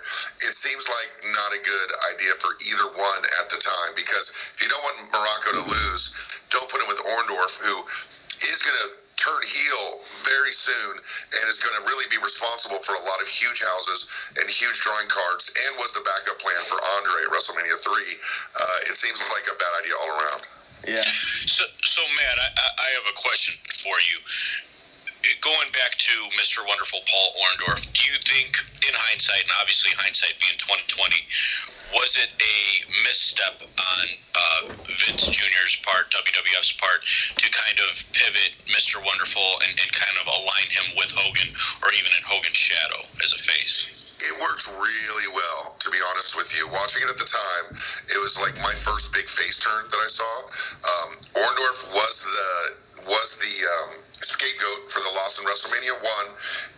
It 0.45 0.55
seems 0.55 0.85
like 0.85 1.11
not 1.33 1.51
a 1.57 1.61
good 1.65 1.91
idea 2.13 2.33
for 2.39 2.53
either 2.61 2.89
one 2.93 3.23
at 3.41 3.49
the 3.49 3.59
time 3.59 3.93
because 3.97 4.53
if 4.55 4.61
you 4.61 4.69
don't 4.69 4.85
want 4.85 4.97
Muraco 5.11 5.51
to 5.59 5.65
lose, 5.65 6.13
don't 6.53 6.69
put 6.69 6.85
him 6.85 6.89
with 6.93 7.01
Orndorff, 7.01 7.57
who 7.65 7.75
is 8.53 8.61
going 8.61 8.79
to 8.85 9.04
turn 9.25 9.41
heel 9.41 9.85
very 10.29 10.53
soon 10.53 10.93
and 11.01 11.43
is 11.49 11.57
going 11.65 11.73
to 11.81 11.85
really 11.89 12.05
be 12.13 12.21
responsible 12.21 12.77
for 12.85 12.93
a 12.93 13.03
lot 13.09 13.19
of 13.25 13.29
huge 13.29 13.65
houses 13.65 14.05
and 14.37 14.45
huge 14.53 14.77
drawing 14.85 15.09
cards 15.09 15.49
and 15.57 15.71
was 15.81 15.97
the 15.97 16.05
backup 16.05 16.37
plan 16.45 16.61
for 16.69 16.77
Andre 17.01 17.25
at 17.25 17.31
WrestleMania 17.33 17.79
3. 17.81 17.89
Uh, 17.89 18.91
it 18.93 18.97
seems 19.01 19.25
like 19.33 19.49
a 19.49 19.57
bad 19.57 19.73
idea 19.81 19.97
all 19.97 20.13
around. 20.13 20.43
Yeah. 20.85 21.09
So, 21.49 21.65
so 21.81 22.05
Matt, 22.05 22.37
I, 22.37 22.49
I 22.77 22.89
have 23.01 23.09
a 23.09 23.17
question 23.17 23.57
for 23.73 23.97
you. 24.05 24.21
Going 25.41 25.73
back 25.73 25.97
to 25.97 26.15
Mr. 26.37 26.61
Wonderful 26.69 27.01
Paul 27.09 27.29
Orndorff, 27.49 27.81
do 27.97 28.05
you 28.05 28.17
think, 28.29 28.61
in 28.85 28.93
hindsight, 28.93 29.41
and 29.41 29.57
obviously 29.65 29.97
hindsight 29.97 30.37
being 30.37 30.61
2020, 30.61 31.17
was 31.95 32.19
it 32.19 32.31
a 32.31 32.59
misstep 33.07 33.63
on 33.63 34.07
uh, 34.35 34.63
Vince 35.07 35.31
Jr.'s 35.31 35.79
part, 35.87 36.11
WWF's 36.11 36.75
part, 36.77 37.01
to 37.39 37.47
kind 37.51 37.79
of 37.87 37.93
pivot 38.13 38.53
Mr. 38.75 38.99
Wonderful 38.99 39.49
and, 39.63 39.73
and 39.79 39.91
kind 39.95 40.17
of 40.19 40.27
align 40.27 40.69
him 40.75 40.87
with 40.99 41.15
Hogan, 41.15 41.51
or 41.87 41.89
even 41.95 42.11
in 42.11 42.25
Hogan's 42.27 42.59
shadow 42.59 43.01
as 43.23 43.33
a 43.33 43.41
face? 43.41 43.95
It 44.25 44.35
worked 44.41 44.67
really 44.75 45.29
well, 45.35 45.77
to 45.79 45.89
be 45.91 46.01
honest 46.11 46.35
with 46.35 46.51
you. 46.57 46.67
Watching 46.71 47.03
it 47.07 47.11
at 47.11 47.19
the 47.19 47.29
time, 47.29 47.67
it 48.11 48.19
was 48.23 48.41
like 48.41 48.57
my 48.63 48.75
first 48.75 49.13
big 49.13 49.27
face 49.29 49.63
turn 49.63 49.85
that 49.91 50.01
I 50.01 50.11
saw. 50.11 50.33
Um, 50.87 51.11
Orndorff 51.35 51.81
was 51.95 52.15
the 52.25 52.84
was 53.07 53.37
the 53.39 53.55
um, 53.65 53.91
scapegoat 54.21 54.89
for 54.89 55.01
the 55.05 55.13
loss 55.21 55.41
in 55.41 55.45
WrestleMania 55.45 55.97
one. 56.01 56.29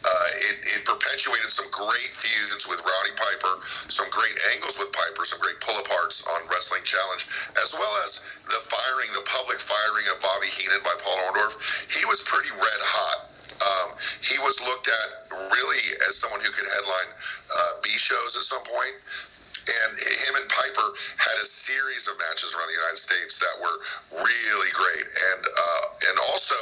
Uh, 0.03 0.29
it, 0.51 0.57
it 0.79 0.81
perpetuated 0.87 1.51
some 1.51 1.71
great 1.71 2.11
feuds 2.15 2.67
with 2.67 2.83
Roddy 2.83 3.15
Piper, 3.15 3.53
some 3.65 4.07
great 4.11 4.35
angles 4.55 4.79
with 4.79 4.91
Piper, 4.91 5.23
some 5.27 5.43
great 5.43 5.59
pull 5.63 5.79
aparts 5.87 6.27
on 6.27 6.47
Wrestling 6.51 6.83
Challenge, 6.83 7.25
as 7.63 7.75
well 7.79 7.95
as 8.07 8.27
the 8.47 8.61
firing, 8.71 9.11
the 9.15 9.27
public 9.27 9.59
firing 9.63 10.07
of 10.15 10.23
Bobby 10.23 10.51
Heenan 10.51 10.83
by 10.83 10.95
Paul 11.03 11.19
Orndorff. 11.31 11.55
He 11.91 12.03
was 12.07 12.23
pretty 12.27 12.51
red 12.55 12.83
hot. 12.83 13.19
Um, 13.57 13.89
he 14.21 14.37
was 14.45 14.61
looked 14.69 14.87
at 14.87 15.09
really 15.33 15.83
as 16.07 16.19
someone 16.21 16.45
who 16.45 16.53
could 16.53 16.69
headline 16.69 17.11
uh, 17.51 17.73
B 17.83 17.89
shows 17.89 18.37
at 18.37 18.45
some 18.45 18.63
point 18.69 18.95
and 19.67 19.91
him 19.99 20.35
and 20.39 20.49
Piper 20.49 20.89
had 21.19 21.37
a 21.43 21.47
series 21.47 22.07
of 22.07 22.15
matches 22.19 22.55
around 22.55 22.71
the 22.71 22.79
United 22.79 23.01
States 23.01 23.39
that 23.43 23.55
were 23.59 23.77
really 24.23 24.73
great, 24.73 25.07
and 25.07 25.43
uh, 25.43 25.85
and 26.11 26.17
also 26.31 26.59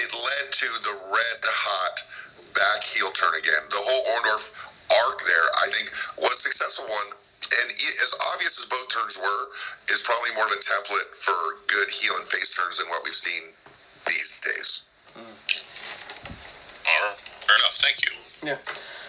it 0.00 0.10
led 0.12 0.46
to 0.52 0.68
the 0.88 0.94
red 1.12 1.40
hot 1.44 1.96
back 2.56 2.80
heel 2.84 3.12
turn 3.12 3.34
again. 3.36 3.62
The 3.68 3.82
whole 3.82 4.02
Orndorff 4.16 4.44
arc 4.88 5.18
there, 5.26 5.48
I 5.60 5.66
think, 5.76 5.86
was 6.24 6.32
a 6.32 6.42
successful 6.48 6.88
one. 6.88 7.08
And 7.46 7.68
as 7.70 8.12
obvious 8.34 8.58
as 8.58 8.66
both 8.66 8.88
turns 8.88 9.20
were, 9.20 9.42
is 9.92 10.02
probably 10.02 10.34
more 10.34 10.46
of 10.46 10.52
a 10.52 10.60
template 10.60 11.08
for 11.14 11.36
good 11.68 11.88
heel 11.92 12.16
and 12.16 12.26
face 12.26 12.56
turns 12.56 12.78
than 12.78 12.88
what 12.88 13.04
we've 13.04 13.14
seen 13.14 13.52
these 14.08 14.40
days. 14.40 14.88
All 15.14 15.22
right. 17.06 17.16
Fair 17.46 17.56
enough. 17.56 17.76
Thank 17.76 18.02
you. 18.02 18.12
Yeah. 18.42 18.58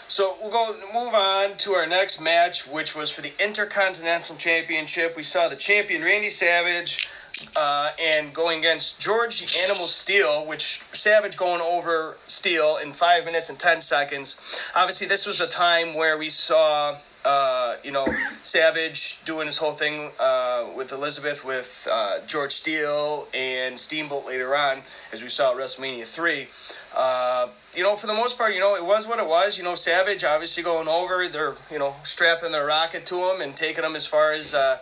So 0.10 0.38
we'll 0.42 0.52
go 0.52 0.74
move 0.94 1.14
on 1.14 1.58
to 1.58 1.74
our 1.74 1.86
next 1.86 2.22
match, 2.22 2.66
which 2.68 2.96
was 2.96 3.14
for 3.14 3.22
the 3.22 3.32
Intercontinental 3.44 4.38
Championship. 4.38 5.18
We 5.18 5.24
saw 5.24 5.50
the 5.50 5.58
champion 5.58 6.02
Randy 6.02 6.30
Savage 6.30 7.10
uh, 7.58 7.92
and 8.02 8.34
going 8.34 8.60
against 8.60 9.02
George 9.02 9.42
the 9.42 9.60
Animal 9.64 9.86
Steele, 9.86 10.46
which 10.48 10.82
Savage 10.94 11.38
going 11.38 11.60
over 11.62 12.16
Steele 12.26 12.78
in 12.78 12.94
five 12.94 13.26
minutes 13.26 13.50
and 13.50 13.60
ten 13.60 13.82
seconds. 13.82 14.72
Obviously, 14.76 15.08
this 15.08 15.26
was 15.28 15.42
a 15.42 15.50
time 15.50 15.94
where 15.94 16.18
we 16.18 16.30
saw. 16.30 16.96
Uh, 17.26 17.76
you 17.84 17.92
know, 17.92 18.08
Savage 18.44 19.22
doing 19.26 19.48
his 19.48 19.58
whole 19.58 19.74
thing 19.74 20.10
uh, 20.20 20.66
with 20.78 20.94
Elizabeth, 20.94 21.44
with 21.44 21.88
uh, 21.92 22.20
George 22.26 22.52
Steele 22.52 23.28
and 23.34 23.78
Steamboat 23.78 24.26
later 24.26 24.56
on, 24.56 24.78
as 25.12 25.22
we 25.22 25.28
saw 25.28 25.52
at 25.52 25.58
WrestleMania 25.58 26.06
3 26.06 26.48
uh, 26.96 27.48
you 27.76 27.84
know, 27.84 27.96
for 27.96 28.08
the 28.08 28.14
most 28.14 28.38
part, 28.38 28.54
you 28.56 28.60
know, 28.60 28.76
it 28.76 28.84
was 28.84 29.08
what 29.08 29.20
it 29.20 29.28
was. 29.28 29.58
You 29.58 29.64
know, 29.64 29.76
Savage 29.76 30.24
obviously 30.24 30.64
going 30.64 30.88
over, 30.88 31.28
they're, 31.28 31.54
you 31.72 31.78
know, 31.78 31.94
strapping 32.04 32.52
their 32.52 32.66
rocket 32.66 33.06
to 33.08 33.16
him 33.16 33.42
and 33.42 33.56
taking 33.56 33.84
him 33.84 33.96
as 33.96 34.08
far 34.08 34.34
as, 34.34 34.56
uh, 34.56 34.78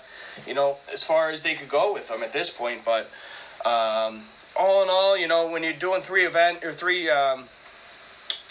you 0.48 0.54
know, 0.54 0.78
as 0.94 1.06
far 1.06 1.30
as 1.30 1.44
they 1.44 1.56
could 1.56 1.70
go 1.70 1.94
with 1.94 2.10
him 2.10 2.24
at 2.24 2.32
this 2.32 2.50
point. 2.50 2.82
But 2.86 3.04
um, 3.66 4.22
all 4.58 4.84
in 4.84 4.90
all, 4.90 5.18
you 5.18 5.28
know, 5.28 5.50
when 5.52 5.64
you're 5.64 5.74
doing 5.74 6.02
three 6.02 6.26
event 6.26 6.64
or 6.64 6.72
three 6.72 7.10
um, 7.10 7.44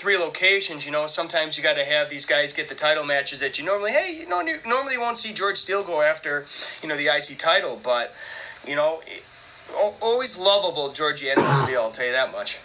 three 0.05 0.19
locations, 0.19 0.85
you 0.85 0.93
know, 0.93 1.07
sometimes 1.07 1.57
you 1.57 1.65
got 1.65 1.81
to 1.81 1.85
have 1.85 2.11
these 2.11 2.27
guys 2.27 2.53
get 2.53 2.69
the 2.69 2.75
title 2.75 3.09
matches 3.09 3.41
that 3.41 3.59
you 3.59 3.65
normally, 3.65 3.91
hey, 3.91 4.21
you 4.21 4.29
know, 4.29 4.45
normally 4.69 4.93
you 4.93 5.01
won't 5.01 5.17
see 5.17 5.33
George 5.33 5.57
Steele 5.57 5.83
go 5.83 6.03
after, 6.03 6.45
you 6.83 6.93
know, 6.93 6.97
the 7.01 7.09
IC 7.09 7.41
title, 7.41 7.81
but 7.83 8.13
you 8.69 8.77
know, 8.77 9.01
always 10.05 10.37
lovable 10.37 10.93
Georgie 10.93 11.31
Animal 11.31 11.55
Steele, 11.55 11.89
I'll 11.89 11.91
tell 11.91 12.05
you 12.05 12.13
that 12.13 12.33
much. 12.37 12.61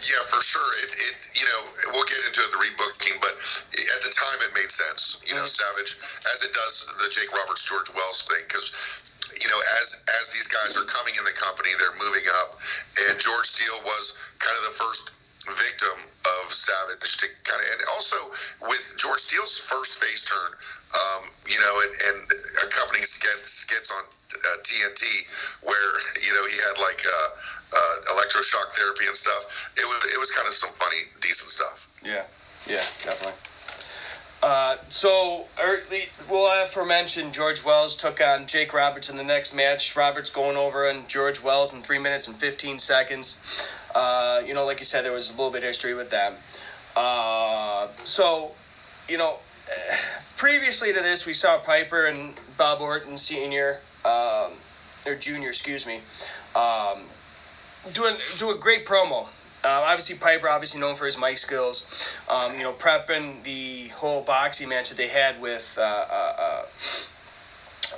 Yeah, 0.00 0.24
for 0.32 0.40
sure. 0.40 0.70
It, 0.80 0.90
it 0.96 1.14
you 1.38 1.46
know 1.46 1.60
we'll 1.94 2.08
get 2.08 2.18
into 2.26 2.42
the 2.42 2.58
rebooking, 2.58 3.20
but 3.22 3.36
at 3.36 4.00
the 4.02 4.10
time 4.10 4.38
it 4.42 4.50
made 4.56 4.72
sense. 4.72 5.22
You 5.28 5.38
know, 5.38 5.46
mm-hmm. 5.46 5.60
Savage 5.76 5.94
as 6.26 6.42
it 6.42 6.52
does 6.56 6.90
the 6.98 7.06
Jake 7.06 7.30
Roberts 7.30 7.68
George 7.68 7.86
Wells 7.94 8.26
thing 8.26 8.42
because 8.48 8.74
you 9.38 9.46
know 9.46 9.60
as 9.78 10.02
as 10.18 10.34
these 10.34 10.50
guys 10.50 10.74
are 10.74 10.88
coming 10.90 11.14
in 11.14 11.22
the 11.22 11.36
company, 11.38 11.70
they're 11.78 12.00
moving 12.02 12.26
up, 12.42 12.58
and 13.06 13.14
George 13.22 13.46
Steele 13.46 13.78
was 13.86 14.18
kind 14.42 14.56
of 14.58 14.64
the 14.68 14.76
first 14.76 15.10
victim 15.50 15.96
of 16.38 16.42
Savage 16.50 17.18
to 17.18 17.26
kind 17.42 17.58
of, 17.58 17.66
and 17.74 17.80
also 17.98 18.18
with 18.66 18.94
George 18.98 19.18
Steele's 19.18 19.58
first 19.58 19.98
face 19.98 20.26
turn, 20.26 20.50
um, 20.94 21.22
you 21.50 21.58
know, 21.58 21.74
and, 21.82 21.92
and 22.10 22.18
accompanying 22.66 23.06
skits, 23.06 23.66
skits 23.66 23.90
on 23.90 24.02
uh, 24.06 24.58
TNT 24.62 25.02
where 25.66 25.90
you 26.26 26.32
know 26.34 26.44
he 26.46 26.56
had 26.62 26.76
like 26.78 27.02
uh, 27.02 27.28
uh, 27.74 28.14
electroshock 28.14 28.74
therapy 28.78 29.06
and 29.06 29.16
stuff. 29.16 29.72
It 29.76 29.86
was 29.86 30.00
it 30.14 30.18
was 30.18 30.30
kind 30.30 30.46
of 30.46 30.54
some 30.54 30.74
funny, 30.78 31.10
decent 31.20 31.50
stuff. 31.50 31.90
Yeah, 32.02 32.26
yeah, 32.66 32.84
definitely. 33.02 33.38
Uh, 34.42 34.74
so, 34.88 35.44
early, 35.62 36.02
we'll 36.28 36.50
aforementioned 36.62 37.32
George 37.32 37.64
Wells 37.64 37.94
took 37.94 38.20
on 38.20 38.46
Jake 38.46 38.74
Roberts 38.74 39.08
in 39.08 39.16
the 39.16 39.22
next 39.22 39.54
match. 39.54 39.94
Roberts 39.94 40.30
going 40.30 40.56
over 40.56 40.88
on 40.88 41.06
George 41.06 41.40
Wells 41.40 41.74
in 41.74 41.80
three 41.80 42.00
minutes 42.00 42.26
and 42.26 42.36
15 42.36 42.80
seconds. 42.80 43.70
Uh, 43.94 44.42
you 44.44 44.52
know, 44.52 44.66
like 44.66 44.80
you 44.80 44.84
said, 44.84 45.04
there 45.04 45.12
was 45.12 45.30
a 45.30 45.34
little 45.34 45.52
bit 45.52 45.58
of 45.58 45.64
history 45.64 45.94
with 45.94 46.10
them. 46.10 46.32
Uh, 46.96 47.86
so, 48.02 48.50
you 49.08 49.16
know, 49.16 49.36
previously 50.36 50.92
to 50.92 51.00
this, 51.00 51.24
we 51.24 51.34
saw 51.34 51.58
Piper 51.58 52.06
and 52.06 52.40
Bob 52.58 52.80
Orton 52.80 53.16
Sr. 53.16 53.78
Um, 54.04 54.50
or 55.06 55.14
Junior, 55.14 55.48
excuse 55.48 55.86
me, 55.86 56.00
um, 56.56 56.98
doing 57.92 58.16
do 58.38 58.50
a 58.50 58.58
great 58.58 58.86
promo. 58.86 59.26
Uh, 59.64 59.84
obviously, 59.86 60.16
Piper, 60.18 60.48
obviously 60.48 60.80
known 60.80 60.94
for 60.94 61.04
his 61.04 61.18
mic 61.18 61.38
skills. 61.38 62.18
Um, 62.28 62.56
you 62.56 62.64
know, 62.64 62.72
prepping 62.72 63.42
the 63.44 63.88
whole 63.94 64.22
boxing 64.22 64.68
match 64.68 64.88
that 64.90 64.98
they 64.98 65.08
had 65.08 65.40
with, 65.40 65.78
uh, 65.80 65.82
uh, 65.82 66.34
uh, 66.38 66.62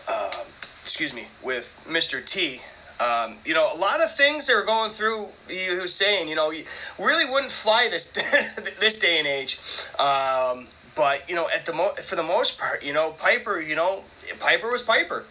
uh 0.09 0.45
excuse 0.83 1.15
me, 1.15 1.25
with 1.43 1.87
Mr. 1.89 2.25
T. 2.25 2.61
Um, 3.01 3.35
you 3.45 3.55
know, 3.55 3.67
a 3.75 3.79
lot 3.79 4.01
of 4.03 4.15
things 4.15 4.47
they 4.47 4.55
were 4.55 4.65
going 4.65 4.91
through. 4.91 5.27
He 5.49 5.75
was 5.75 5.95
saying, 5.95 6.29
you 6.29 6.37
know, 6.37 6.51
really 6.51 7.25
wouldn't 7.25 7.51
fly 7.51 7.89
this 7.91 8.11
this 8.81 8.99
day 8.99 9.19
and 9.19 9.27
age. 9.27 9.59
Um, 9.99 10.67
but 10.95 11.29
you 11.29 11.35
know, 11.35 11.49
at 11.53 11.67
the 11.67 11.73
mo- 11.73 11.95
for 12.07 12.15
the 12.15 12.23
most 12.23 12.59
part, 12.59 12.85
you 12.85 12.93
know, 12.93 13.11
Piper, 13.19 13.61
you 13.61 13.75
know, 13.75 14.01
Piper 14.39 14.71
was 14.71 14.83
Piper. 14.83 15.25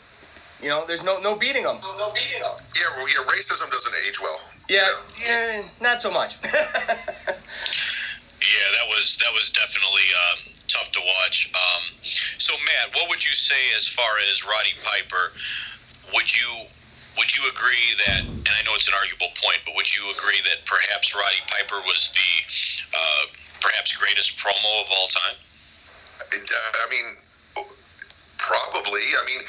You 0.62 0.70
know, 0.70 0.84
there's 0.88 1.04
no 1.04 1.20
no 1.22 1.36
beating 1.36 1.64
him. 1.64 1.78
No, 1.82 2.12
beating 2.14 2.42
them. 2.42 2.52
Yeah, 2.76 2.88
well, 2.98 3.08
yeah, 3.08 3.32
racism 3.32 3.70
doesn't 3.70 3.96
age 4.08 4.20
well. 4.22 4.40
Yeah, 4.70 4.88
yeah, 5.20 5.62
not 5.82 6.00
so 6.02 6.10
much. 6.12 6.40
yeah, 6.44 6.52
that 8.80 8.88
was 8.88 9.20
that 9.20 9.32
was 9.36 9.52
definitely 9.52 10.08
um, 10.16 10.40
tough 10.72 10.92
to 10.96 11.02
watch. 11.04 11.52
Um, 11.52 11.84
so, 12.40 12.56
Matt, 12.56 12.96
what 12.96 13.10
would 13.12 13.26
you 13.26 13.34
say 13.36 13.60
as 13.76 13.92
far 13.92 14.08
as 14.32 14.48
Roddy 14.48 14.72
Piper? 14.88 15.26
Would 16.16 16.32
you 16.32 16.48
would 17.20 17.36
you 17.36 17.44
agree 17.46 17.88
that, 18.00 18.22
and 18.48 18.54
I 18.56 18.62
know 18.64 18.74
it's 18.74 18.88
an 18.88 18.96
arguable 18.96 19.36
point, 19.36 19.60
but 19.68 19.76
would 19.76 19.92
you 19.92 20.02
agree 20.08 20.42
that 20.48 20.64
perhaps 20.66 21.12
Roddy 21.12 21.44
Piper 21.52 21.84
was 21.84 22.10
the 22.16 22.32
uh, 22.96 23.24
perhaps 23.60 23.92
greatest 24.00 24.40
promo 24.40 24.72
of 24.82 24.88
all 24.96 25.08
time? 25.12 25.38
I 26.34 26.86
mean, 26.90 27.08
probably. 28.40 29.04
I 29.04 29.24
mean, 29.28 29.42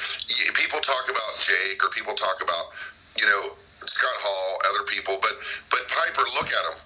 people 0.54 0.80
talk 0.80 1.04
about 1.08 1.32
Jake 1.40 1.80
or 1.82 1.90
people 1.90 2.14
talk 2.14 2.42
about, 2.42 2.64
you 3.16 3.26
know, 3.26 3.42
Scott 3.88 4.18
Hall, 4.20 4.48
other 4.72 4.84
people, 4.88 5.16
but 5.20 5.34
but 5.70 5.82
Piper, 5.88 6.24
look 6.36 6.50
at 6.50 6.64
him. 6.72 6.78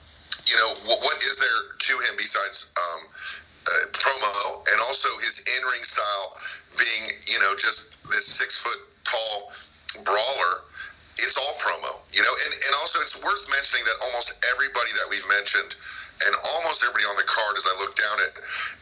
You 0.49 0.57
know, 0.57 0.71
what, 0.89 0.99
what 1.05 1.17
is 1.21 1.37
there 1.37 1.61
to 1.77 1.95
him 2.09 2.15
besides 2.17 2.73
um, 2.77 3.01
uh, 3.69 3.85
promo 3.93 4.65
and 4.73 4.79
also 4.81 5.13
his 5.21 5.45
in 5.45 5.63
ring 5.69 5.85
style 5.85 6.37
being, 6.81 7.05
you 7.29 7.39
know, 7.45 7.53
just 7.59 7.93
this 8.09 8.25
six 8.25 8.65
foot 8.65 8.81
tall 9.05 9.53
brawler? 10.05 10.55
It's 11.19 11.35
all 11.35 11.55
promo, 11.59 11.99
you 12.15 12.23
know, 12.23 12.31
and, 12.31 12.53
and 12.55 12.73
also 12.79 13.03
it's 13.03 13.19
worth 13.19 13.43
mentioning 13.51 13.83
that 13.91 13.99
almost 14.07 14.39
everybody 14.55 14.93
that 15.03 15.11
we've 15.11 15.27
mentioned 15.27 15.75
and 16.27 16.33
almost 16.35 16.83
everybody 16.83 17.07
on 17.11 17.19
the 17.19 17.27
card, 17.27 17.55
as 17.59 17.67
I 17.67 17.75
look 17.83 17.95
down 17.95 18.17
at, 18.27 18.33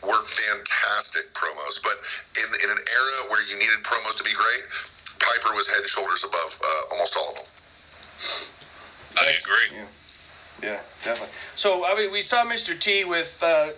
were 0.05 0.23
fantastic 0.25 1.33
promos. 1.33 1.81
But 1.81 1.97
in, 2.37 2.49
in 2.65 2.69
an 2.73 2.81
era 2.81 3.17
where 3.33 3.43
you 3.49 3.57
needed 3.57 3.81
promos 3.85 4.17
to 4.21 4.25
be 4.25 4.37
great, 4.37 4.65
Piper 5.21 5.57
was 5.57 5.69
head 5.69 5.81
and 5.85 5.89
shoulders 5.89 6.25
above 6.25 6.53
uh, 6.61 6.93
almost 6.97 7.17
all 7.17 7.29
of 7.33 7.37
them. 7.41 7.46
I 9.17 9.31
agree. 9.31 9.79
Yeah, 9.79 9.87
yeah 10.63 10.81
definitely. 11.03 11.35
So 11.57 11.85
I 11.87 11.97
mean, 11.97 12.13
we 12.13 12.21
saw 12.21 12.45
Mr. 12.45 12.79
T 12.79 13.05
with 13.05 13.43
uh, 13.43 13.71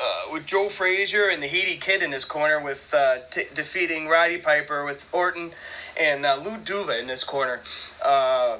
uh, 0.00 0.22
with 0.32 0.46
Joe 0.46 0.68
Frazier 0.68 1.28
and 1.28 1.42
the 1.42 1.46
Haiti 1.46 1.76
Kid 1.76 2.02
in 2.02 2.12
his 2.12 2.24
corner, 2.24 2.60
with 2.60 2.92
uh, 2.94 3.18
t- 3.30 3.44
defeating 3.54 4.08
Roddy 4.08 4.38
Piper 4.38 4.84
with 4.84 5.06
Orton 5.12 5.50
and 6.00 6.26
uh, 6.26 6.36
Lou 6.44 6.56
Duva 6.58 6.98
in 7.00 7.06
this 7.06 7.24
corner. 7.24 7.60
Uh, 8.04 8.58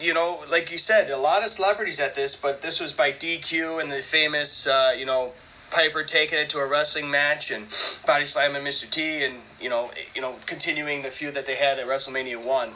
you 0.00 0.14
know, 0.14 0.40
like 0.50 0.72
you 0.72 0.78
said, 0.78 1.10
a 1.10 1.16
lot 1.16 1.42
of 1.42 1.48
celebrities 1.48 2.00
at 2.00 2.14
this, 2.14 2.34
but 2.34 2.62
this 2.62 2.80
was 2.80 2.92
by 2.92 3.12
DQ 3.12 3.80
and 3.80 3.90
the 3.90 4.02
famous, 4.02 4.66
uh, 4.66 4.94
you 4.98 5.06
know, 5.06 5.30
Piper 5.70 6.02
taking 6.02 6.38
it 6.38 6.50
to 6.50 6.58
a 6.58 6.66
wrestling 6.66 7.10
match 7.10 7.50
and 7.50 7.64
body 8.06 8.24
slamming 8.24 8.62
Mr. 8.62 8.90
T, 8.90 9.24
and 9.24 9.34
you 9.60 9.70
know, 9.70 9.90
you 10.14 10.20
know, 10.20 10.34
continuing 10.46 11.02
the 11.02 11.10
feud 11.10 11.34
that 11.34 11.46
they 11.46 11.54
had 11.54 11.78
at 11.78 11.86
WrestleMania 11.86 12.44
one. 12.44 12.68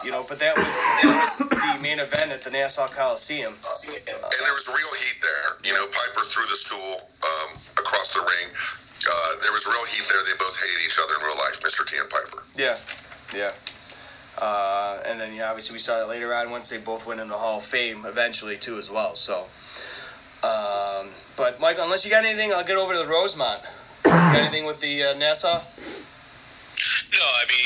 Uh, 0.00 0.04
you 0.04 0.10
know, 0.10 0.24
but 0.28 0.38
that 0.38 0.56
was 0.56 0.80
that 1.02 1.12
was 1.20 1.48
the 1.48 1.78
main 1.82 2.00
event 2.00 2.32
at 2.32 2.42
the 2.42 2.50
Nassau 2.50 2.88
Coliseum. 2.88 3.52
And 3.52 4.06
there 4.08 4.54
was 4.56 4.68
real 4.68 4.94
heat 4.96 5.18
there. 5.20 5.48
You 5.68 5.74
know, 5.74 5.86
Piper 5.86 6.24
threw 6.24 6.44
the 6.48 6.56
stool 6.56 6.94
um, 7.24 7.50
across 7.76 8.14
the 8.14 8.20
ring. 8.20 8.48
Uh, 9.00 9.32
there 9.42 9.52
was 9.52 9.66
real 9.68 9.84
heat 9.88 10.04
there. 10.08 10.22
They 10.24 10.36
both 10.38 10.56
hated 10.56 10.80
each 10.84 10.98
other 11.00 11.14
in 11.16 11.26
real 11.26 11.36
life, 11.36 11.60
Mr. 11.64 11.84
T 11.84 11.96
and 12.00 12.08
Piper. 12.08 12.40
Yeah, 12.56 12.76
yeah. 13.36 13.52
Uh, 14.40 15.02
and 15.06 15.20
then 15.20 15.34
yeah, 15.34 15.48
obviously 15.48 15.74
we 15.74 15.78
saw 15.78 15.98
that 15.98 16.08
later 16.08 16.32
on 16.34 16.50
once 16.50 16.70
they 16.70 16.78
both 16.78 17.06
went 17.06 17.20
in 17.20 17.28
the 17.28 17.36
Hall 17.36 17.58
of 17.58 17.64
Fame 17.64 18.04
eventually 18.06 18.56
too 18.56 18.78
as 18.78 18.90
well. 18.90 19.14
So, 19.14 19.44
um, 20.46 21.08
but 21.36 21.60
Michael, 21.60 21.84
unless 21.84 22.04
you 22.04 22.10
got 22.10 22.24
anything, 22.24 22.52
I'll 22.52 22.64
get 22.64 22.76
over 22.76 22.94
to 22.94 23.00
the 23.00 23.06
Rosemont. 23.06 23.60
Got 24.04 24.36
anything 24.36 24.64
with 24.64 24.80
the 24.80 25.04
uh, 25.04 25.14
Nassau? 25.18 25.60
No, 27.12 27.26
I 27.26 27.44
mean, 27.50 27.59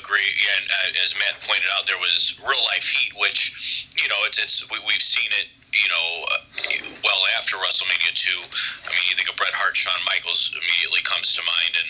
agree. 0.00 0.32
And 0.56 0.64
uh, 0.66 1.04
as 1.04 1.14
Matt 1.20 1.36
pointed 1.44 1.68
out, 1.76 1.86
there 1.86 2.00
was 2.00 2.40
real 2.40 2.64
life 2.72 2.88
heat, 2.88 3.12
which 3.20 3.86
you 4.00 4.08
know, 4.08 4.20
it's 4.26 4.40
it's 4.40 4.64
we, 4.72 4.80
we've 4.88 5.04
seen 5.04 5.30
it. 5.36 5.48
You 5.70 5.86
know, 5.86 6.08
uh, 6.34 6.42
well 7.06 7.22
after 7.38 7.54
WrestleMania 7.54 8.10
two. 8.10 8.40
I 8.42 8.90
mean, 8.90 9.06
you 9.06 9.14
think 9.14 9.30
of 9.30 9.38
Bret 9.38 9.54
Hart, 9.54 9.78
Shawn 9.78 10.02
Michaels 10.02 10.50
immediately 10.50 10.98
comes 11.06 11.38
to 11.38 11.46
mind, 11.46 11.74
and 11.78 11.88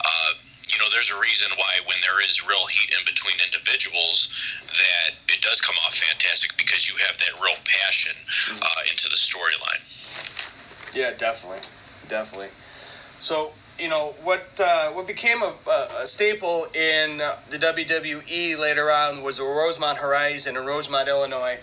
uh, 0.00 0.30
you 0.72 0.80
know, 0.80 0.88
there's 0.92 1.12
a 1.12 1.18
reason 1.20 1.48
why 1.56 1.72
when 1.84 1.96
there 2.04 2.20
is 2.24 2.44
real 2.44 2.64
heat 2.72 2.92
in 2.96 3.04
between 3.04 3.36
individuals, 3.44 4.32
that 4.64 5.12
it 5.28 5.40
does 5.40 5.60
come 5.60 5.76
off 5.84 5.96
fantastic 5.96 6.56
because 6.56 6.88
you 6.88 6.96
have 7.04 7.16
that 7.20 7.36
real 7.40 7.56
passion 7.64 8.16
uh, 8.64 8.80
into 8.88 9.08
the 9.08 9.20
storyline. 9.20 9.84
Yeah, 10.96 11.12
definitely, 11.16 11.60
definitely. 12.08 12.52
So 13.20 13.52
you 13.78 13.88
know 13.88 14.08
what 14.24 14.42
uh, 14.62 14.90
what 14.90 15.06
became 15.06 15.40
a, 15.42 15.52
a 16.00 16.06
staple 16.06 16.64
in 16.74 17.18
the 17.18 17.58
WWE 17.58 18.58
later 18.58 18.90
on 18.90 19.22
was 19.22 19.40
Rosemont 19.40 19.98
Horizon 19.98 20.56
in 20.56 20.66
Rosemont, 20.66 21.08
Illinois, 21.08 21.56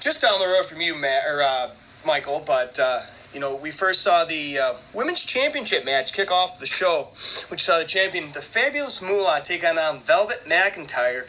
just 0.00 0.22
down 0.22 0.38
the 0.40 0.46
road 0.46 0.66
from 0.66 0.80
you, 0.80 0.94
Matt 0.96 1.22
or 1.28 1.42
uh, 1.42 1.70
Michael. 2.04 2.42
But 2.44 2.78
uh, 2.80 3.00
you 3.32 3.38
know 3.38 3.56
we 3.56 3.70
first 3.70 4.02
saw 4.02 4.24
the 4.24 4.58
uh, 4.58 4.74
women's 4.92 5.24
championship 5.24 5.84
match 5.84 6.12
kick 6.12 6.32
off 6.32 6.58
the 6.58 6.66
show, 6.66 7.06
which 7.48 7.62
saw 7.62 7.78
the 7.78 7.84
champion, 7.84 8.32
the 8.32 8.40
Fabulous 8.40 9.00
Moolah, 9.00 9.40
take 9.44 9.64
on 9.64 9.78
um, 9.78 9.98
Velvet 10.00 10.42
McIntyre. 10.46 11.24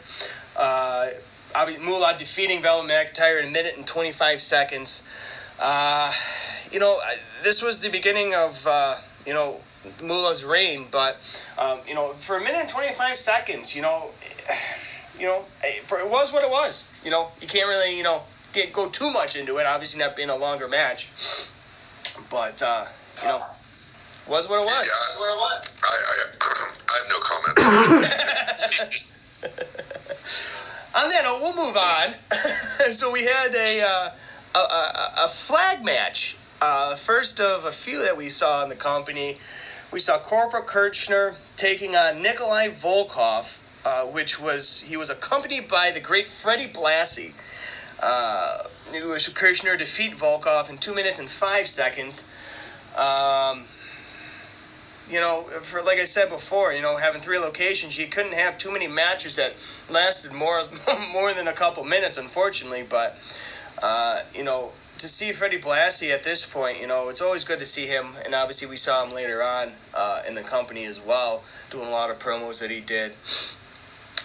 Uh, 0.58 1.10
Moolah 1.82 2.16
defeating 2.18 2.60
Velvet 2.62 2.90
McIntyre 2.90 3.40
in 3.40 3.48
a 3.48 3.52
minute 3.52 3.76
and 3.76 3.86
25 3.86 4.40
seconds. 4.40 5.02
Uh, 5.62 6.12
you 6.72 6.80
know, 6.80 6.98
this 7.44 7.62
was 7.62 7.78
the 7.78 7.88
beginning 7.90 8.34
of 8.34 8.66
you 9.24 9.32
know 9.32 9.56
Moolah's 10.02 10.44
reign, 10.44 10.86
but 10.90 11.16
um, 11.60 11.78
you 11.86 11.94
know, 11.94 12.08
for 12.12 12.36
a 12.36 12.40
minute 12.40 12.60
and 12.60 12.68
25 12.68 13.16
seconds, 13.16 13.74
you 13.74 13.82
know, 13.82 14.10
you 15.18 15.26
know, 15.26 15.40
for 15.82 15.98
it 15.98 16.08
was 16.08 16.32
what 16.32 16.42
it 16.42 16.50
was. 16.50 16.88
You 17.04 17.10
know, 17.10 17.28
you 17.40 17.48
can't 17.48 17.68
really, 17.68 17.96
you 17.96 18.02
know, 18.02 18.22
get 18.52 18.72
go 18.72 18.88
too 18.88 19.10
much 19.12 19.36
into 19.36 19.58
it. 19.58 19.66
Obviously, 19.66 20.00
not 20.00 20.16
being 20.16 20.30
a 20.30 20.36
longer 20.36 20.68
match, 20.68 21.08
but 22.30 22.62
uh, 22.62 22.84
you 23.22 23.28
know, 23.28 23.42
was 24.28 24.48
what 24.48 24.60
it 24.60 24.64
was. 24.64 24.86
Yeah, 24.86 25.20
what 25.20 25.30
it 25.32 25.38
was. 25.38 25.70
I, 25.82 25.88
I, 25.88 26.14
I 26.90 26.96
have 26.98 27.08
no 27.10 27.18
comment. 27.20 27.54
on 30.94 31.08
that 31.10 31.24
note, 31.24 31.40
we'll 31.40 31.56
move 31.56 31.76
on. 31.76 32.14
so 32.92 33.10
we 33.10 33.22
had 33.24 33.54
a, 33.54 33.82
uh, 33.82 34.10
a, 34.54 34.58
a, 34.58 35.12
a 35.24 35.28
flag 35.28 35.84
match 35.84 36.36
uh, 36.62 36.96
first 36.96 37.40
of 37.40 37.64
a 37.64 37.70
few 37.70 38.04
that 38.04 38.16
we 38.16 38.28
saw 38.28 38.62
in 38.62 38.68
the 38.68 38.76
company. 38.76 39.36
We 39.92 40.00
saw 40.00 40.18
Corporal 40.18 40.62
Kirchner 40.62 41.34
taking 41.56 41.94
on 41.94 42.22
Nikolai 42.22 42.68
Volkoff, 42.68 43.60
uh, 43.86 44.06
which 44.06 44.40
was 44.40 44.80
he 44.80 44.96
was 44.96 45.10
accompanied 45.10 45.68
by 45.68 45.92
the 45.92 46.00
great 46.00 46.26
Freddie 46.26 46.68
Blassie. 46.68 47.32
Uh, 48.02 48.64
it 48.92 49.04
was 49.04 49.28
Kirchner 49.28 49.76
defeat 49.76 50.12
Volkoff 50.12 50.68
in 50.70 50.78
two 50.78 50.94
minutes 50.94 51.20
and 51.20 51.28
five 51.28 51.66
seconds. 51.66 52.24
Um, 52.96 53.64
you 55.10 55.20
know, 55.20 55.42
for 55.42 55.82
like 55.82 55.98
I 55.98 56.04
said 56.04 56.28
before, 56.28 56.72
you 56.72 56.82
know, 56.82 56.96
having 56.96 57.20
three 57.20 57.38
locations, 57.38 57.98
you 57.98 58.06
couldn't 58.06 58.34
have 58.34 58.56
too 58.56 58.72
many 58.72 58.86
matches 58.86 59.36
that 59.36 59.52
lasted 59.90 60.32
more 60.32 60.62
more 61.12 61.32
than 61.34 61.46
a 61.48 61.52
couple 61.52 61.84
minutes, 61.84 62.18
unfortunately. 62.18 62.84
But 62.88 63.12
uh, 63.84 64.22
you 64.34 64.44
know, 64.44 64.70
to 64.96 65.08
see 65.08 65.32
Freddie 65.32 65.58
Blassie 65.58 66.10
at 66.10 66.24
this 66.24 66.46
point, 66.46 66.80
you 66.80 66.86
know, 66.86 67.10
it's 67.10 67.20
always 67.20 67.44
good 67.44 67.58
to 67.58 67.66
see 67.66 67.84
him, 67.84 68.06
and 68.24 68.34
obviously 68.34 68.66
we 68.66 68.76
saw 68.76 69.04
him 69.04 69.12
later 69.12 69.42
on 69.42 69.68
uh, 69.94 70.22
in 70.26 70.34
the 70.34 70.40
company 70.40 70.86
as 70.86 71.04
well, 71.04 71.44
doing 71.68 71.86
a 71.86 71.90
lot 71.90 72.08
of 72.08 72.18
promos 72.18 72.62
that 72.62 72.70
he 72.70 72.80
did, 72.80 73.12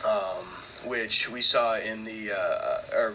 um, 0.07 0.89
which 0.89 1.29
we 1.29 1.41
saw 1.41 1.75
in 1.77 2.05
the 2.05 2.31
uh, 2.31 2.97
or 2.97 3.13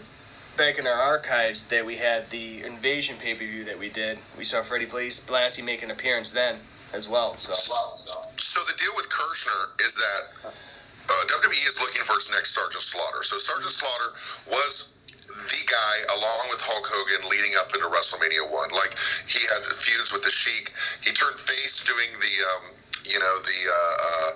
back 0.55 0.77
in 0.77 0.85
our 0.85 1.01
archives 1.17 1.65
that 1.73 1.83
we 1.83 1.95
had 1.95 2.29
the 2.29 2.61
Invasion 2.63 3.15
pay 3.17 3.33
per 3.33 3.43
view 3.43 3.63
that 3.63 3.79
we 3.79 3.89
did. 3.89 4.19
We 4.37 4.45
saw 4.45 4.61
Freddie 4.61 4.85
Blassie 4.85 5.65
make 5.65 5.81
an 5.81 5.89
appearance 5.89 6.31
then 6.31 6.53
as 6.93 7.09
well. 7.09 7.33
So. 7.37 7.53
So 8.37 8.61
the 8.71 8.77
deal 8.77 8.93
with 8.95 9.09
Kirchner 9.09 9.61
is 9.81 9.95
that 9.95 10.21
uh, 10.45 11.41
WWE 11.41 11.65
is 11.65 11.81
looking 11.81 12.05
for 12.05 12.15
its 12.17 12.29
next 12.31 12.53
Sergeant 12.53 12.83
Slaughter. 12.83 13.23
So 13.23 13.39
Sergeant 13.39 13.71
Slaughter 13.71 14.13
was 14.53 14.94
the 15.47 15.61
guy 15.65 15.95
along 16.17 16.43
with 16.49 16.61
Hulk 16.61 16.85
Hogan 16.85 17.23
leading 17.29 17.53
up 17.61 17.69
into 17.73 17.87
WrestleMania 17.87 18.49
one. 18.49 18.71
Like 18.73 18.93
he 19.29 19.41
had 19.45 19.61
feuds 19.65 20.11
with 20.11 20.23
the 20.25 20.33
Sheik. 20.33 20.71
He 21.05 21.11
turned 21.13 21.37
face 21.37 21.85
doing 21.85 22.11
the 22.17 22.33
um, 22.55 22.63
you 23.05 23.19
know 23.21 23.35
the 23.45 23.59
uh, 23.69 23.95
uh, 24.01 24.31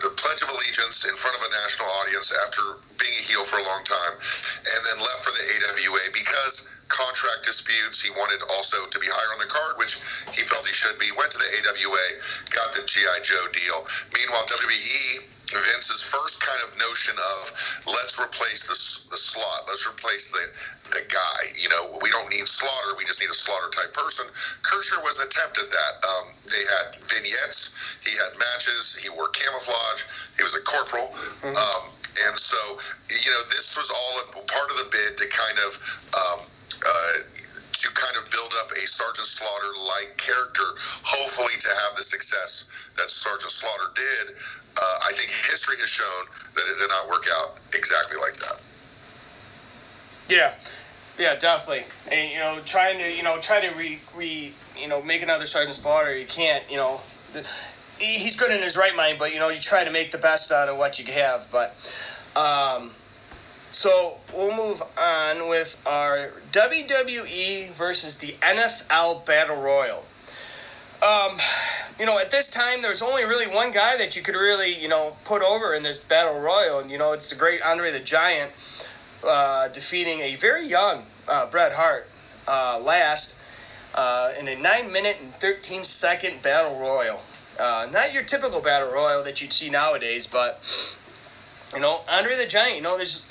the 0.00 0.12
Pledge 0.16 0.40
of 0.42 0.48
Allegiance 0.48 1.04
in 1.04 1.14
front 1.16 1.36
of 1.36 1.42
a 1.44 1.50
national 1.64 1.88
audience 2.02 2.32
after 2.48 2.64
being 2.96 3.12
a 3.12 3.24
heel 3.28 3.44
for 3.44 3.60
a 3.60 3.66
long 3.66 3.82
time, 3.84 4.14
and 4.16 4.80
then 4.88 4.98
left 4.98 5.22
for 5.28 5.32
the 5.36 5.44
AWA 5.44 6.04
because 6.16 6.72
contract 6.88 7.44
disputes. 7.44 8.00
He 8.00 8.10
wanted 8.16 8.40
also 8.56 8.80
to 8.88 8.98
be 8.98 9.06
higher 9.06 9.32
on 9.36 9.40
the 9.44 9.50
card, 9.52 9.76
which 9.76 10.00
he 10.32 10.42
felt 10.48 10.64
he 10.64 10.72
should 10.72 10.96
be. 10.96 11.12
Went 11.14 11.30
to 11.36 11.40
the 11.40 11.50
AWA, 11.60 12.06
got 12.50 12.68
the 12.74 12.82
GI 12.88 13.16
Joe 13.22 13.46
deal. 13.52 13.78
Meanwhile, 14.16 14.44
WWE 14.48 15.27
Vince's 15.56 16.04
first 16.04 16.44
kind 16.44 16.60
of 16.68 16.76
notion 16.76 17.16
of 17.16 17.40
let's 17.88 18.20
replace 18.20 18.68
the, 18.68 18.76
the 19.08 19.16
slot, 19.16 19.64
let's 19.64 19.88
replace 19.88 20.28
the 20.28 20.44
the 20.92 21.04
guy. 21.08 21.40
You 21.56 21.68
know, 21.72 21.96
we 22.04 22.12
don't 22.12 22.28
need 22.28 22.44
Slaughter, 22.44 22.96
we 23.00 23.08
just 23.08 23.20
need 23.20 23.32
a 23.32 23.36
Slaughter 23.36 23.72
type 23.72 23.92
person. 23.96 24.28
Kirchner 24.60 25.00
was 25.00 25.16
an 25.20 25.28
attempt 25.28 25.56
at 25.56 25.70
that. 25.72 25.92
Um, 26.04 26.24
they 26.52 26.60
had 26.60 26.86
vignettes, 27.00 28.00
he 28.04 28.12
had 28.12 28.36
matches, 28.36 29.00
he 29.00 29.08
wore 29.08 29.32
camouflage, 29.32 30.36
he 30.36 30.44
was 30.44 30.52
a 30.56 30.62
corporal, 30.68 31.08
mm-hmm. 31.16 31.56
um, 31.56 31.82
and 32.28 32.36
so 32.36 32.60
you 33.08 33.30
know 33.32 33.42
this 33.48 33.72
was 33.76 33.88
all 33.88 34.12
a 34.36 34.44
part 34.44 34.68
of 34.68 34.76
the 34.84 34.88
bid 34.92 35.16
to 35.16 35.26
kind 35.32 35.58
of. 35.64 35.70
Um, 36.12 36.38
uh, 36.78 37.16
to 37.78 37.88
kind 37.94 38.16
of 38.18 38.26
build 38.34 38.50
up 38.58 38.74
a 38.74 38.82
Sergeant 38.82 39.26
Slaughter 39.26 39.72
like 39.86 40.10
character, 40.18 40.66
hopefully 41.06 41.54
to 41.62 41.70
have 41.70 41.94
the 41.94 42.02
success 42.02 42.87
that 42.98 43.10
Sergeant 43.10 43.50
Slaughter 43.50 43.90
did 43.94 44.34
uh, 44.78 44.98
I 45.08 45.12
think 45.12 45.30
history 45.30 45.76
has 45.80 45.90
shown 45.90 46.24
that 46.54 46.64
it 46.70 46.78
did 46.78 46.88
not 46.88 47.08
work 47.08 47.26
out 47.40 47.58
exactly 47.74 48.18
like 48.22 48.38
that. 48.38 48.58
Yeah, 50.28 50.54
yeah, 51.18 51.38
definitely. 51.38 51.84
And 52.12 52.30
you 52.30 52.38
know, 52.38 52.58
trying 52.64 52.98
to 52.98 53.16
you 53.16 53.22
know 53.22 53.38
try 53.40 53.60
to 53.60 53.78
re, 53.78 53.98
re 54.16 54.52
you 54.76 54.88
know 54.88 55.02
make 55.02 55.22
another 55.22 55.46
Sergeant 55.46 55.74
Slaughter, 55.74 56.16
you 56.16 56.26
can't. 56.26 56.62
You 56.70 56.76
know, 56.76 57.00
the, 57.32 57.40
he's 57.98 58.36
good 58.36 58.52
in 58.52 58.62
his 58.62 58.76
right 58.76 58.94
mind, 58.94 59.18
but 59.18 59.32
you 59.32 59.40
know 59.40 59.48
you 59.48 59.58
try 59.58 59.82
to 59.84 59.90
make 59.90 60.10
the 60.10 60.18
best 60.18 60.52
out 60.52 60.68
of 60.68 60.78
what 60.78 60.98
you 60.98 61.12
have. 61.12 61.46
But 61.50 61.70
um, 62.36 62.90
so 63.70 64.16
we'll 64.32 64.56
move 64.56 64.80
on 64.96 65.48
with 65.48 65.80
our 65.86 66.28
WWE 66.52 67.70
versus 67.72 68.18
the 68.18 68.28
NFL 68.28 69.26
Battle 69.26 69.56
Royal. 69.56 70.04
Um, 71.00 71.38
you 71.98 72.06
know, 72.06 72.18
at 72.18 72.30
this 72.30 72.48
time, 72.48 72.80
there's 72.80 73.02
only 73.02 73.24
really 73.24 73.52
one 73.54 73.72
guy 73.72 73.96
that 73.96 74.16
you 74.16 74.22
could 74.22 74.36
really, 74.36 74.72
you 74.74 74.88
know, 74.88 75.12
put 75.24 75.42
over 75.42 75.74
in 75.74 75.82
this 75.82 75.98
battle 75.98 76.40
royal, 76.40 76.78
and 76.78 76.90
you 76.90 76.98
know, 76.98 77.12
it's 77.12 77.30
the 77.30 77.36
great 77.36 77.60
Andre 77.62 77.90
the 77.90 78.00
Giant 78.00 78.52
uh, 79.26 79.68
defeating 79.68 80.20
a 80.20 80.36
very 80.36 80.64
young 80.64 81.02
uh, 81.28 81.50
Bret 81.50 81.72
Hart 81.72 82.06
uh, 82.46 82.80
last 82.84 83.36
uh, 83.96 84.32
in 84.38 84.46
a 84.46 84.56
nine 84.60 84.92
minute 84.92 85.16
and 85.20 85.30
13 85.34 85.82
second 85.82 86.40
battle 86.42 86.78
royal. 86.80 87.20
Uh, 87.58 87.88
not 87.92 88.14
your 88.14 88.22
typical 88.22 88.60
battle 88.60 88.92
royal 88.92 89.24
that 89.24 89.42
you'd 89.42 89.52
see 89.52 89.68
nowadays, 89.68 90.28
but 90.28 90.54
you 91.74 91.80
know, 91.80 92.00
Andre 92.12 92.36
the 92.36 92.46
Giant. 92.46 92.76
You 92.76 92.82
know, 92.82 92.96
there's 92.96 93.26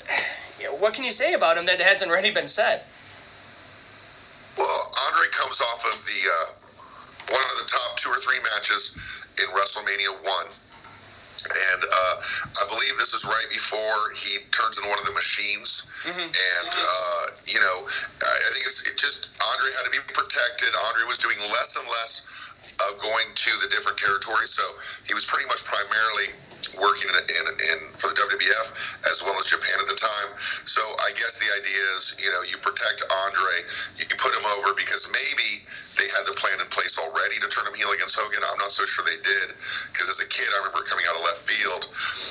you 0.60 0.66
know, 0.70 0.74
what 0.76 0.92
can 0.92 1.04
you 1.04 1.12
say 1.12 1.32
about 1.32 1.56
him 1.56 1.64
that 1.66 1.80
hasn't 1.80 2.10
already 2.10 2.32
been 2.32 2.48
said? 2.48 2.82
Well, 4.58 4.92
Andre 5.06 5.26
comes 5.32 5.60
off 5.62 5.94
of 5.94 5.98
three 8.16 8.40
matches 8.40 8.96
in 9.36 9.46
WrestleMania 9.52 10.12
1. 10.24 10.48
And 11.38 11.82
uh, 11.86 12.14
I 12.58 12.64
believe 12.66 12.98
this 12.98 13.14
is 13.14 13.22
right 13.22 13.48
before 13.54 14.10
he 14.10 14.42
turns 14.50 14.78
into 14.82 14.90
one 14.90 14.98
of 14.98 15.06
the 15.06 15.14
machines. 15.14 15.86
Mm-hmm. 16.02 16.26
And, 16.26 16.72
uh, 16.74 17.24
you 17.46 17.60
know, 17.62 17.76
I 17.86 18.48
think 18.58 18.64
it's 18.66 18.90
it 18.90 18.98
just 18.98 19.30
Andre 19.38 19.70
had 19.78 19.84
to 19.86 19.94
be 19.94 20.02
protected. 20.10 20.70
Andre 20.90 21.06
was 21.06 21.22
doing 21.22 21.38
less 21.54 21.78
and 21.78 21.86
less 21.86 22.26
of 22.90 22.98
going 22.98 23.28
to 23.34 23.50
the 23.62 23.70
different 23.70 23.98
territories. 23.98 24.50
So 24.50 24.66
he 25.06 25.14
was 25.14 25.26
pretty 25.26 25.46
much 25.46 25.62
primarily 25.62 26.34
working 26.76 27.10
in, 27.10 27.22
in, 27.22 27.44
in 27.54 27.78
for 27.98 28.10
the 28.10 28.18
WWF 28.18 28.68
as 29.10 29.22
well 29.22 29.34
as 29.38 29.46
Japan 29.50 29.78
at 29.78 29.88
the 29.88 29.98
time. 29.98 30.30
So 30.38 30.82
I 30.82 31.10
guess 31.14 31.38
the 31.38 31.50
idea 31.54 31.82
is, 31.98 32.18
you 32.18 32.30
know, 32.30 32.42
you 32.46 32.58
protect 32.62 33.02
Andre, 33.26 33.54
you 33.98 34.04
put 34.18 34.34
him 34.34 34.46
over 34.58 34.74
because 34.74 35.10
maybe 35.10 35.62
they 35.98 36.06
had 36.14 36.26
the 36.26 36.36
plan 36.38 36.58
in 36.62 36.68
place 36.70 36.98
already 36.98 37.42
to 37.42 37.48
turn 37.50 37.66
him 37.66 37.74
heel 37.74 37.90
against 37.94 38.18
Hogan. 38.18 38.42
I'm 38.42 38.58
not 38.58 38.67
so 38.78 38.86
sure 38.86 39.02
they 39.10 39.18
did. 39.18 39.48
Because 39.90 40.06
as 40.06 40.22
a 40.22 40.28
kid, 40.30 40.46
I 40.46 40.62
remember 40.62 40.86
coming 40.86 41.02
out 41.10 41.18
of 41.18 41.26
left 41.26 41.42
field. 41.50 41.82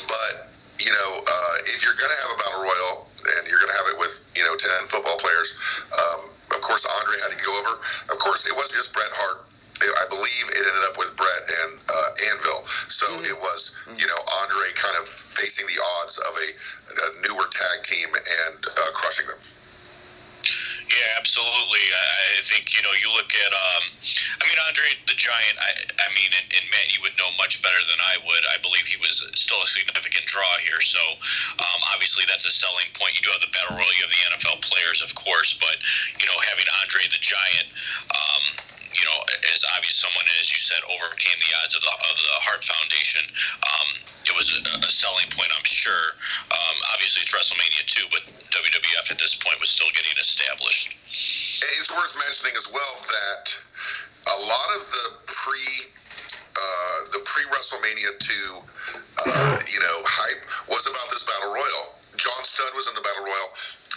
But 0.07 0.33
you 0.79 0.91
know, 0.95 1.09
uh, 1.27 1.55
if 1.75 1.83
you're 1.83 1.99
going 1.99 2.13
to 2.13 2.19
have 2.23 2.31
a 2.31 2.39
battle 2.39 2.61
royal 2.63 2.93
and 3.03 3.41
you're 3.51 3.59
going 3.59 3.73
to 3.73 3.79
have 3.83 3.89
it 3.91 3.97
with 3.99 4.15
you 4.39 4.47
know 4.47 4.55
ten 4.55 4.87
football 4.87 5.19
players, 5.19 5.59
um, 5.91 6.31
of 6.55 6.63
course 6.63 6.87
Andre 6.87 7.15
had 7.27 7.35
to 7.35 7.39
go 7.43 7.51
over. 7.51 7.73
Of 8.15 8.17
course, 8.23 8.47
it 8.47 8.55
wasn't 8.55 8.79
just 8.79 8.95
Bret 8.95 9.11
Hart 9.11 9.47
I 9.77 10.05
believe 10.09 10.45
it 10.49 10.57
ended 10.57 10.85
up 10.89 10.97
with 10.97 11.13
Bret 11.13 11.43
and 11.61 11.71
uh, 11.77 12.33
Anvil. 12.33 12.65
So 12.89 13.05
mm-hmm. 13.13 13.29
it 13.29 13.37
was, 13.37 13.77
you 13.93 14.07
know, 14.09 14.21
Andre 14.41 14.67
kind 14.73 14.97
of 14.97 15.05
facing 15.05 15.69
the 15.69 15.77
odds 16.01 16.17
of 16.17 16.33
a, 16.33 16.47
a 16.49 17.07
newer 17.29 17.45
tag 17.45 17.77
team 17.85 18.09
and 18.09 18.57
uh, 18.65 18.89
crushing 18.97 19.29
them. 19.29 19.37
Yeah, 20.87 21.19
absolutely. 21.19 21.83
I, 21.93 22.39
I 22.39 22.43
think 22.47 22.71
you 22.71 22.81
know 22.81 22.93
you 22.95 23.11
look 23.11 23.27
at. 23.27 23.51
Um, 23.51 23.83
I 24.39 24.43
mean, 24.47 24.59
Andre 24.71 24.87
the 25.05 25.19
Giant. 25.19 25.57
I, 25.59 25.71
I 25.99 26.07
mean, 26.15 26.31
and, 26.31 26.47
and 26.47 26.65
Matt, 26.71 26.95
you 26.95 27.03
would 27.03 27.13
know 27.19 27.27
much 27.35 27.59
better 27.59 27.77
than 27.77 27.99
I 27.99 28.15
would. 28.23 28.43
I 28.55 28.57
believe 28.63 28.87
he 28.87 28.95
was 29.03 29.19
still 29.35 29.59
a 29.59 29.67
significant 29.67 30.23
draw 30.25 30.47
here. 30.63 30.79
So 30.79 31.01
um, 31.59 31.79
obviously 31.91 32.23
that's 32.31 32.47
a 32.47 32.53
selling 32.53 32.87
point. 32.95 33.19
You 33.19 33.27
do 33.27 33.35
have 33.35 33.43
the 33.43 33.51
battle 33.51 33.75
royal. 33.75 33.93
You 33.99 34.07
have 34.07 34.15
the 34.15 34.23
NFL 34.31 34.57
players, 34.63 35.03
of 35.03 35.11
course, 35.11 35.59
but 35.59 35.75
you 36.17 36.25
know 36.25 36.37
having 36.55 36.65
Andre 36.81 37.03
the 37.11 37.19
Giant. 37.19 37.67
Um, 38.07 38.43
you 38.97 39.05
know, 39.05 39.19
as 39.53 39.61
obvious 39.77 39.99
someone 39.99 40.25
as 40.41 40.49
you 40.49 40.57
said 40.57 40.81
overcame 40.89 41.37
the 41.37 41.51
odds 41.61 41.75
of 41.75 41.83
the 41.85 41.93
of 41.93 42.15
the 42.17 42.37
Hart 42.47 42.63
Foundation. 42.65 43.23
Um, 43.61 43.87
it 44.27 44.35
was 44.35 44.59
a, 44.59 44.61
a 44.83 44.91
selling 44.91 45.29
point, 45.31 45.47
I'm 45.55 45.63
sure. 45.63 46.07
Um, 46.51 46.75
obviously, 46.91 47.23
it's 47.23 47.31
WrestleMania 47.31 47.83
too, 47.87 48.07
but 48.11 48.23
WWF 48.51 49.07
at 49.13 49.19
this 49.21 49.39
point 49.39 49.55
was 49.63 49.71
still 49.71 49.87
getting 49.95 50.17
established. 50.19 50.91
It's 51.79 51.91
worth 51.93 52.13
mentioning 52.19 52.55
as 52.59 52.67
well 52.67 52.93
that 53.07 53.45
a 54.27 54.37
lot 54.51 54.69
of 54.75 54.81
the 54.83 55.05
pre 55.31 55.63
uh, 56.57 56.99
the 57.15 57.21
pre 57.23 57.43
WrestleMania 57.53 58.11
two, 58.19 58.49
uh, 58.59 59.55
you 59.69 59.79
know, 59.79 59.97
hype 60.03 60.43
was 60.73 60.89
about 60.89 61.07
this 61.13 61.23
battle 61.23 61.53
royal. 61.53 61.83
John 62.17 62.41
Studd 62.43 62.73
was 62.73 62.89
in 62.89 62.97
the 62.97 63.05
battle 63.05 63.29
royal, 63.29 63.49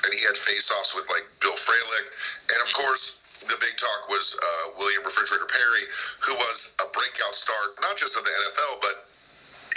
and 0.05 0.13
he 0.13 0.21
had 0.29 0.37
face-offs 0.37 0.93
with 0.93 1.09
like 1.09 1.25
Bill 1.41 1.57
Fralic, 1.57 2.07
and 2.53 2.61
of 2.69 2.71
course 2.77 3.21
the 3.49 3.57
big 3.57 3.75
talk 3.81 4.01
was 4.13 4.37
uh, 4.37 4.77
William 4.77 5.03
Refrigerator 5.03 5.49
Perry, 5.49 5.85
who 6.29 6.35
was 6.37 6.77
a 6.85 6.87
breakout 6.93 7.33
star, 7.33 7.57
not 7.81 7.97
just 7.97 8.13
of 8.15 8.23
the 8.23 8.31
NFL, 8.31 8.75
but 8.85 8.97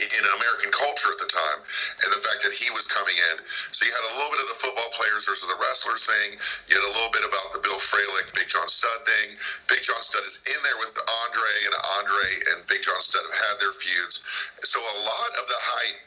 in 0.01 0.23
American 0.35 0.73
culture 0.73 1.13
at 1.13 1.21
the 1.21 1.29
time, 1.29 1.59
and 2.03 2.09
the 2.11 2.21
fact 2.25 2.41
that 2.43 2.51
he 2.51 2.67
was 2.73 2.89
coming 2.89 3.13
in. 3.13 3.35
So 3.71 3.85
you 3.85 3.93
had 3.93 4.03
a 4.09 4.13
little 4.17 4.33
bit 4.35 4.41
of 4.43 4.49
the 4.51 4.59
football 4.59 4.89
players 4.97 5.29
versus 5.29 5.47
the 5.47 5.55
wrestlers 5.61 6.03
thing. 6.03 6.29
You 6.67 6.75
had 6.75 6.83
a 6.83 6.93
little 6.97 7.13
bit 7.13 7.23
about 7.23 7.47
the 7.55 7.61
Bill 7.61 7.77
Fralic, 7.77 8.33
Big 8.35 8.49
John 8.49 8.67
Studd 8.67 8.99
thing. 9.05 9.37
Big 9.69 9.85
John 9.85 10.01
Studd 10.01 10.25
is 10.25 10.41
in 10.49 10.59
there 10.65 10.79
with 10.81 10.97
Andre, 10.97 11.53
and 11.69 11.75
Andre 12.01 12.27
and 12.51 12.57
Big 12.67 12.81
John 12.83 12.99
Studd 12.99 13.23
have 13.31 13.37
had 13.37 13.55
their 13.61 13.71
feuds. 13.71 14.25
So 14.65 14.81
a 14.81 14.97
lot 15.07 15.31
of 15.39 15.45
the 15.45 15.59
hype, 15.61 16.01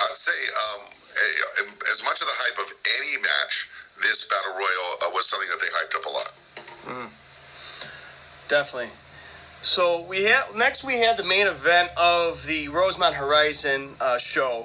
I'd 0.00 0.16
say, 0.16 0.40
um, 0.54 0.80
as 1.92 2.00
much 2.06 2.22
of 2.22 2.30
the 2.30 2.38
hype 2.40 2.58
of 2.62 2.68
any 2.70 3.20
match, 3.20 3.68
this 4.00 4.30
battle 4.30 4.54
royal 4.54 4.88
uh, 5.04 5.10
was 5.12 5.26
something 5.28 5.50
that 5.50 5.60
they 5.60 5.70
hyped 5.76 5.94
up 5.98 6.06
a 6.06 6.12
lot. 6.14 6.30
Mm. 6.86 8.48
Definitely. 8.48 8.90
So 9.62 10.06
we 10.08 10.24
have 10.24 10.56
next 10.56 10.84
we 10.84 10.94
had 10.94 11.18
the 11.18 11.24
main 11.24 11.46
event 11.46 11.90
of 11.96 12.42
the 12.46 12.68
Horizon 13.50 13.88
uh, 14.00 14.16
show, 14.16 14.64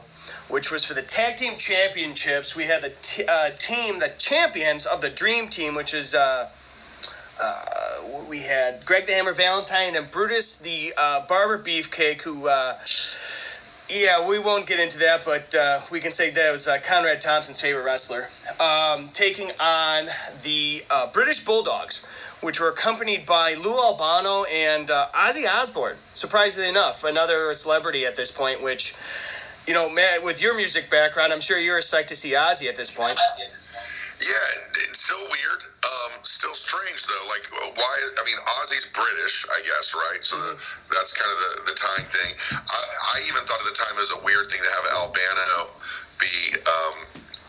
which 0.49 0.71
was 0.71 0.85
for 0.85 0.93
the 0.93 1.01
tag 1.01 1.37
team 1.37 1.57
championships. 1.57 2.55
We 2.55 2.65
had 2.65 2.83
the 2.83 2.93
t- 3.01 3.25
uh, 3.27 3.49
team, 3.57 3.97
the 3.97 4.11
champions 4.19 4.85
of 4.85 5.01
the 5.01 5.09
Dream 5.09 5.47
Team, 5.47 5.73
which 5.73 5.95
is 5.95 6.13
uh, 6.13 6.47
uh 7.41 7.65
we 8.29 8.39
had 8.39 8.85
Greg 8.85 9.07
the 9.07 9.13
Hammer 9.13 9.33
Valentine 9.33 9.95
and 9.95 10.09
Brutus 10.11 10.57
the 10.57 10.93
uh, 10.95 11.25
Barber 11.27 11.63
Beefcake, 11.63 12.21
who. 12.21 12.47
Uh, 12.47 12.77
yeah, 13.87 14.27
we 14.27 14.39
won't 14.39 14.65
get 14.65 14.79
into 14.79 14.97
that, 14.99 15.25
but 15.25 15.55
we 15.91 15.99
can 15.99 16.11
say 16.11 16.31
that 16.31 16.51
was 16.51 16.67
Conrad 16.87 17.21
Thompson's 17.21 17.61
favorite 17.61 17.83
wrestler, 17.83 18.27
um, 18.59 19.09
taking 19.13 19.47
on 19.59 20.05
the 20.41 20.83
British 21.13 21.45
Bulldogs 21.45 22.05
which 22.41 22.59
were 22.59 22.69
accompanied 22.69 23.25
by 23.25 23.53
Lou 23.55 23.75
Albano 23.77 24.43
and 24.43 24.87
Ozzy 24.87 25.47
Osbourne. 25.49 25.95
Surprisingly 26.15 26.71
enough, 26.71 27.03
another 27.03 27.51
celebrity 27.53 28.07
at 28.07 28.15
this 28.15 28.31
point, 28.31 28.63
which, 28.63 28.95
you 29.67 29.75
know, 29.75 29.91
Matt, 29.91 30.23
with 30.23 30.39
your 30.41 30.55
music 30.55 30.89
background, 30.89 31.35
I'm 31.35 31.43
sure 31.43 31.59
you're 31.59 31.83
psyched 31.83 32.07
to 32.07 32.15
see 32.15 32.39
Ozzy 32.39 32.71
at 32.71 32.79
this 32.79 32.87
point. 32.87 33.19
Yeah, 34.23 34.47
it's 34.87 35.03
still 35.03 35.19
weird. 35.19 35.59
Um, 35.59 36.23
still 36.23 36.55
strange 36.55 37.03
though. 37.03 37.25
Like, 37.27 37.43
why? 37.75 37.95
I 38.15 38.23
mean, 38.23 38.39
Ozzy's 38.39 38.95
British, 38.95 39.43
I 39.51 39.59
guess, 39.67 39.91
right? 39.91 40.23
So 40.23 40.39
the, 40.39 40.55
that's 40.95 41.19
kind 41.19 41.27
of 41.27 41.35
the, 41.35 41.51
the 41.67 41.75
tying 41.75 42.07
thing. 42.07 42.31
I, 42.63 42.79
I 43.11 43.15
even 43.27 43.43
thought 43.43 43.59
at 43.59 43.67
the 43.67 43.75
time 43.75 43.91
it 43.99 44.07
was 44.07 44.15
a 44.15 44.23
weird 44.23 44.47
thing 44.47 44.63
to 44.63 44.71
have 44.71 44.85
Albano 45.03 45.67
be 46.23 46.35
um, 46.63 46.95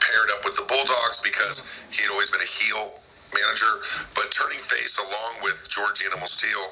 paired 0.03 0.31
up 0.35 0.43
with 0.43 0.59
the 0.59 0.67
Bulldogs 0.67 1.23
because 1.23 1.87
he 1.95 2.03
had 2.03 2.11
always 2.11 2.35
been 2.35 2.43
a 2.43 2.51
heel 2.51 2.99
manager, 3.31 3.73
but 4.19 4.27
turning 4.35 4.59
face 4.59 4.99
along 4.99 5.47
with 5.47 5.55
George 5.71 6.03
Animal 6.03 6.27
Steele. 6.27 6.67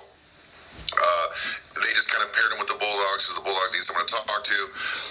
Uh, 0.95 1.27
they 1.83 1.93
just 1.93 2.11
kind 2.15 2.23
of 2.23 2.31
paired 2.31 2.55
him 2.55 2.59
with 2.63 2.71
the 2.71 2.79
Bulldogs 2.79 3.27
because 3.27 3.39
the 3.43 3.47
Bulldogs 3.47 3.73
need 3.75 3.85
someone 3.85 4.07
to 4.07 4.15
talk 4.15 4.43
to. 4.47 4.59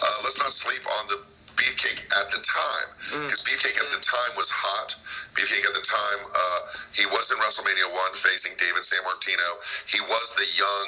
Uh, 0.04 0.17
let's 0.24 0.39
not 0.39 0.52
sleep 0.52 0.84
on 0.88 1.04
the 1.12 1.19
Beefcake 1.60 2.02
at 2.17 2.28
the 2.34 2.41
time 2.41 2.88
because 3.24 3.43
mm. 3.43 3.48
Beefcake 3.48 3.78
at 3.78 3.89
the 3.93 4.02
time 4.02 4.32
was 4.36 4.50
hot. 4.50 4.96
Beefcake 5.38 5.65
at 5.67 5.76
the 5.76 5.86
time, 5.86 6.19
uh, 6.28 6.60
he 6.98 7.06
was 7.13 7.30
in 7.30 7.38
WrestleMania 7.38 7.88
1 7.93 8.17
facing 8.17 8.58
David 8.58 8.82
Sammartino. 8.82 9.50
He 9.86 10.02
was 10.10 10.28
the 10.36 10.48
young, 10.58 10.88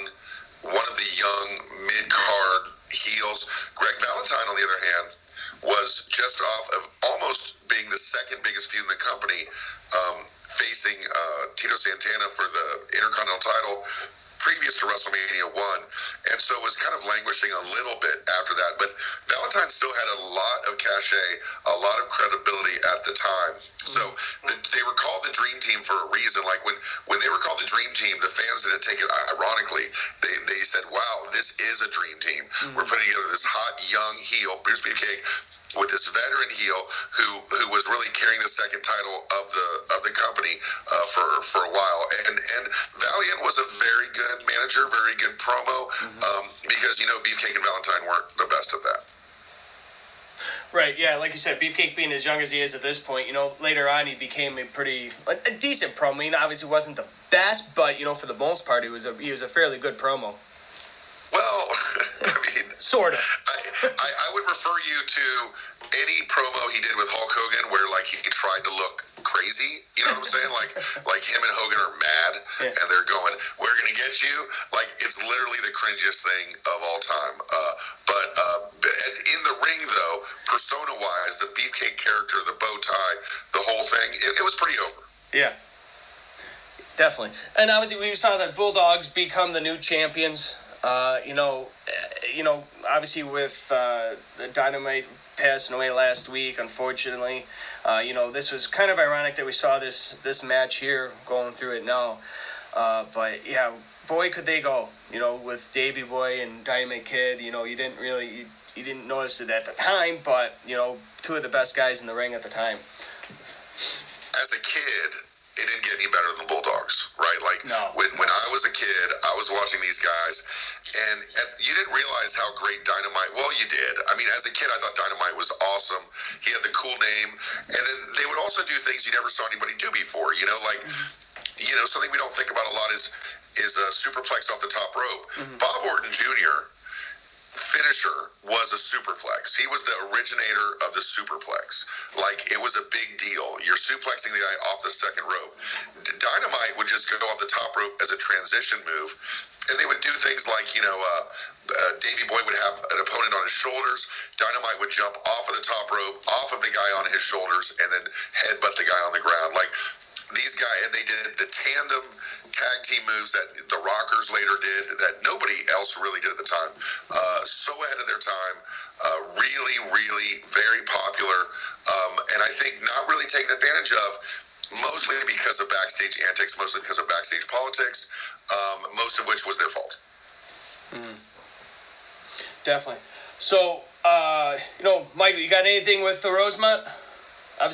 one 0.73 0.88
of 0.89 0.95
the 0.97 1.12
young 1.15 1.47
mid 1.86 2.05
card 2.10 2.62
heels. 2.89 3.71
Greg 3.77 3.95
Valentine, 4.01 4.47
on 4.49 4.55
the 4.58 4.65
other 4.65 4.81
hand, 4.81 5.05
was 5.69 6.10
just 6.10 6.41
off 6.41 6.65
of 6.81 6.81
almost 7.13 7.62
being 7.69 7.86
the 7.89 8.01
second 8.01 8.41
biggest 8.41 8.71
feud 8.71 8.84
in 8.84 8.89
the 8.89 9.01
company. 9.01 9.41
Um, 9.95 10.25
facing 10.55 10.95
uh, 10.95 11.41
Tito 11.58 11.75
Santana 11.75 12.27
for 12.31 12.47
the 12.47 12.67
Intercontinental 12.95 13.43
title 13.43 13.77
previous 14.45 14.77
to 14.77 14.86
WrestleMania 14.86 15.49
1. 15.49 15.58
And 16.29 16.38
so 16.38 16.53
it 16.53 16.62
was 16.62 16.77
kind 16.77 16.93
of 16.93 17.01
languishing 17.10 17.49
a 17.49 17.63
little 17.65 17.97
bit 17.97 18.17
after 18.38 18.53
that. 18.53 18.77
But 18.77 18.93
Valentine 19.25 19.73
still 19.73 19.89
had 19.89 20.10
a 20.13 20.19
lot 20.38 20.60
of 20.69 20.77
cachet, 20.77 21.31
a 21.65 21.75
lot 21.81 21.97
of 22.05 22.13
credibility 22.13 22.77
at 22.93 23.01
the 23.10 23.17
time. 23.17 23.53
So 23.81 24.05
the, 24.45 24.53
they 24.53 24.84
were 24.86 24.93
called 24.93 25.25
the 25.25 25.34
Dream 25.34 25.58
Team 25.58 25.81
for 25.81 25.97
a 25.97 26.08
reason. 26.13 26.45
Like 26.45 26.62
when, 26.62 26.77
when 27.10 27.17
they 27.25 27.29
were 27.34 27.41
called 27.41 27.58
the 27.58 27.69
Dream 27.69 27.89
Team, 27.97 28.13
the 28.21 28.29
fans 28.29 28.69
didn't 28.69 28.86
take 28.86 29.01
it 29.01 29.10
ironically. 29.34 29.89
They, 30.21 30.36
they 30.45 30.62
said, 30.62 30.86
wow, 30.93 31.15
this 31.34 31.58
is 31.58 31.81
a 31.81 31.89
Dream 31.89 32.17
Team. 32.21 32.43
Mm-hmm. 32.45 32.77
We're 32.77 32.86
putting 32.86 33.10
together 33.10 33.29
this 33.34 33.49
hot, 33.49 33.81
young 33.89 34.15
heel, 34.21 34.62
Bruce 34.62 34.86
Beefcake, 34.86 35.21
with 35.77 35.91
this 35.91 36.09
veteran 36.11 36.51
heel 36.51 36.79
who 37.15 37.27
who 37.51 37.65
was 37.71 37.88
really 37.91 38.09
carrying 38.15 38.39
the 38.41 38.51
second 38.51 38.81
title 38.81 39.17
of 39.39 39.45
the 39.51 39.67
of 39.95 39.99
the 40.07 40.13
company 40.15 40.55
uh, 40.91 41.05
for 41.11 41.27
for 41.43 41.61
a 41.63 41.71
while. 41.71 42.01
And 42.25 42.35
and 42.35 42.63
Valiant 42.99 43.39
was 43.43 43.59
a 43.59 43.67
very 43.67 44.09
good 44.15 44.38
manager, 44.47 44.83
very 44.91 45.15
good 45.19 45.35
promo, 45.39 45.77
mm-hmm. 45.91 46.21
um, 46.23 46.43
because 46.63 46.99
you 46.99 47.07
know 47.07 47.17
Beefcake 47.23 47.55
and 47.55 47.63
Valentine 47.63 48.03
weren't 48.07 48.27
the 48.39 48.49
best 48.49 48.73
at 48.73 48.81
that. 48.83 49.01
Right, 50.75 50.99
yeah, 50.99 51.15
like 51.15 51.31
you 51.31 51.38
said, 51.38 51.59
Beefcake 51.61 51.95
being 51.95 52.11
as 52.11 52.25
young 52.25 52.41
as 52.41 52.51
he 52.51 52.59
is 52.59 52.75
at 52.75 52.81
this 52.81 52.99
point, 52.99 53.27
you 53.27 53.33
know, 53.33 53.49
later 53.61 53.88
on 53.88 54.07
he 54.07 54.15
became 54.15 54.57
a 54.57 54.65
pretty 54.65 55.09
a, 55.27 55.31
a 55.31 55.53
decent 55.59 55.95
promo. 55.95 56.21
He 56.21 56.35
obviously 56.35 56.69
wasn't 56.69 56.97
the 56.97 57.07
best, 57.31 57.75
but 57.75 57.97
you 57.97 58.03
know, 58.03 58.13
for 58.13 58.25
the 58.25 58.33
most 58.33 58.67
part, 58.67 58.83
he 58.83 58.89
was 58.89 59.05
a 59.05 59.13
he 59.13 59.31
was 59.31 59.41
a 59.41 59.47
fairly 59.47 59.77
good 59.77 59.97
promo. 59.97 60.35
Well, 61.31 61.67
I 62.23 62.35
mean, 62.43 62.64
sort 62.79 63.13
of. 63.13 63.19
I, 63.19 63.57
I, 63.91 64.09
I 64.09 64.27
would 64.35 64.47
refer 64.47 64.77
you 64.88 64.99
to 65.05 65.27
any 65.93 66.17
promo 66.27 66.61
he 66.73 66.81
did 66.81 66.95
with 66.97 67.07
Hulk 67.13 67.31
Hogan 67.31 67.71
where 67.71 67.85
like 67.93 68.07
he 68.09 68.19
tried 68.27 68.63
to 68.65 68.73
look 68.73 69.05
crazy. 69.23 69.83
You 69.95 70.05
know 70.05 70.17
what 70.17 70.25
I'm 70.25 70.27
saying? 70.27 70.51
Like 70.51 70.71
like 71.11 71.23
him 71.23 71.39
and 71.39 71.53
Hogan 71.55 71.79
are 71.79 71.95
mad 71.95 72.33
yeah. 72.65 72.73
and 72.73 72.85
they're 72.91 73.07
going, 73.07 73.33
"We're 73.61 73.75
gonna 73.79 73.97
get 73.97 74.13
you." 74.25 74.35
Like 74.75 74.89
it's 74.99 75.21
literally 75.21 75.61
the 75.63 75.73
cringiest 75.73 76.25
thing 76.25 76.45
of 76.57 76.77
all 76.83 76.99
time. 77.01 77.35
Uh, 77.39 77.73
but 78.09 78.27
uh, 78.35 78.59
in 78.81 79.39
the 79.45 79.55
ring 79.61 79.81
though, 79.85 80.17
persona 80.49 80.93
wise, 80.97 81.38
the 81.39 81.49
beefcake 81.55 81.97
character, 82.01 82.38
the 82.49 82.57
bow 82.57 82.75
tie, 82.81 83.15
the 83.53 83.63
whole 83.69 83.85
thing, 83.85 84.09
it, 84.25 84.31
it 84.41 84.43
was 84.43 84.55
pretty 84.57 84.77
over. 84.81 85.01
Yeah. 85.33 85.51
definitely. 86.95 87.35
And 87.59 87.69
obviously, 87.69 87.99
we 87.99 88.15
saw 88.15 88.38
that 88.38 88.55
Bulldogs 88.55 89.09
become 89.09 89.53
the 89.53 89.61
new 89.61 89.77
champions. 89.77 90.55
Uh, 90.86 91.17
you 91.26 91.34
know, 91.34 91.65
you 92.36 92.43
know, 92.43 92.62
obviously 92.91 93.24
with 93.24 93.71
uh, 93.74 94.13
Dynamite 94.54 95.06
passing 95.36 95.76
away 95.76 95.89
last 95.89 96.30
week, 96.30 96.60
unfortunately, 96.60 97.43
uh, 97.86 98.04
you 98.06 98.13
know, 98.13 98.30
this 98.30 98.52
was 98.52 98.67
kind 98.67 98.91
of 98.91 99.00
ironic 99.00 99.34
that 99.38 99.48
we 99.48 99.52
saw 99.52 99.80
this 99.80 100.13
this 100.21 100.43
match 100.43 100.76
here 100.76 101.10
going 101.26 101.54
through 101.54 101.78
it 101.78 101.86
now. 101.86 102.19
Uh, 102.78 103.04
but 103.15 103.41
yeah, 103.50 103.71
boy, 104.08 104.30
could 104.30 104.45
they 104.45 104.62
go. 104.62 104.88
You 105.12 105.17
know, 105.17 105.41
with 105.43 105.71
Davy 105.74 106.04
Boy 106.04 106.41
and 106.43 106.63
Dynamite 106.63 107.06
Kid. 107.06 107.41
You 107.41 107.52
know, 107.52 107.63
you 107.63 107.76
didn't 107.76 108.00
really 108.00 108.28
you, 108.28 108.45
you 108.76 108.84
didn't 108.84 109.08
notice 109.08 109.41
it 109.41 109.50
at 109.50 109.65
the 109.65 109.74
time, 109.74 110.17
but 110.24 110.54
you 110.67 110.76
know, 110.76 110.98
two 111.24 111.34
of 111.34 111.41
the 111.41 111.50
best 111.50 111.76
guys 111.76 112.02
in 112.02 112.08
the 112.08 112.13
ring 112.13 112.36
at 112.36 112.43
the 112.43 112.50
time. 112.50 112.78
As 112.78 114.54
a 114.54 114.62
kid, 114.62 115.10
it 115.58 115.65
didn't 115.65 115.82
get 115.82 115.98
any 115.98 116.12
better 116.13 116.30
than 116.38 116.45
the 116.45 116.54
Bulldogs, 116.54 117.10
right? 117.17 117.39
Like 117.41 117.65
no. 117.65 117.89
when 117.95 118.08
when 118.21 118.24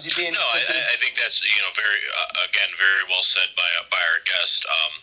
obviously 0.02 0.26
being. 0.26 0.34
No, 0.34 0.42
I, 0.42 0.62
I, 0.66 0.98
think 0.98 1.14
that's 1.14 1.46
you 1.46 1.62
know 1.62 1.72
very 1.78 2.02
uh, 2.18 2.50
again 2.50 2.72
very 2.78 3.04
well 3.10 3.22
said 3.22 3.50
by 3.54 3.70
by 3.94 4.02
our 4.02 4.22
guest 4.26 4.66
um, 4.66 4.94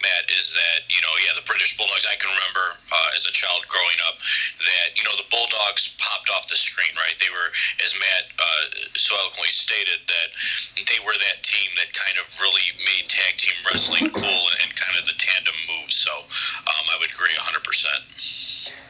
Matt. 0.00 0.24
Is 0.32 0.56
that 0.56 0.88
you 0.88 1.00
know 1.04 1.12
yeah 1.20 1.36
the 1.36 1.44
British 1.44 1.76
Bulldogs? 1.76 2.08
I 2.08 2.16
can 2.16 2.32
remember 2.32 2.64
uh, 2.72 3.16
as 3.16 3.28
a 3.28 3.34
child 3.36 3.68
growing 3.68 4.00
up 4.08 4.16
that 4.16 4.96
you 4.96 5.04
know 5.04 5.12
the 5.20 5.28
Bulldogs 5.28 5.92
popped 6.00 6.32
off 6.32 6.48
the 6.48 6.56
screen 6.56 6.92
right. 6.96 7.16
They 7.20 7.28
were 7.28 7.48
as 7.84 7.92
Matt 8.00 8.24
uh, 8.40 8.64
so 8.96 9.12
eloquently 9.20 9.52
stated 9.52 10.00
that 10.08 10.28
they 10.80 11.00
were 11.04 11.16
that 11.16 11.38
team 11.44 11.68
that 11.76 11.92
kind 11.92 12.16
of 12.16 12.26
really 12.40 12.66
made 12.80 13.08
tag 13.12 13.36
team 13.36 13.56
wrestling 13.68 14.08
cool 14.12 14.42
and, 14.56 14.58
and 14.64 14.70
kind 14.72 14.96
of 14.96 15.04
the 15.04 15.16
tandem 15.20 15.56
moves. 15.68 15.96
So 15.96 16.12
um, 16.12 16.84
I 16.92 16.96
would 17.00 17.12
agree 17.12 17.32
100. 17.36 17.60
percent 17.64 18.04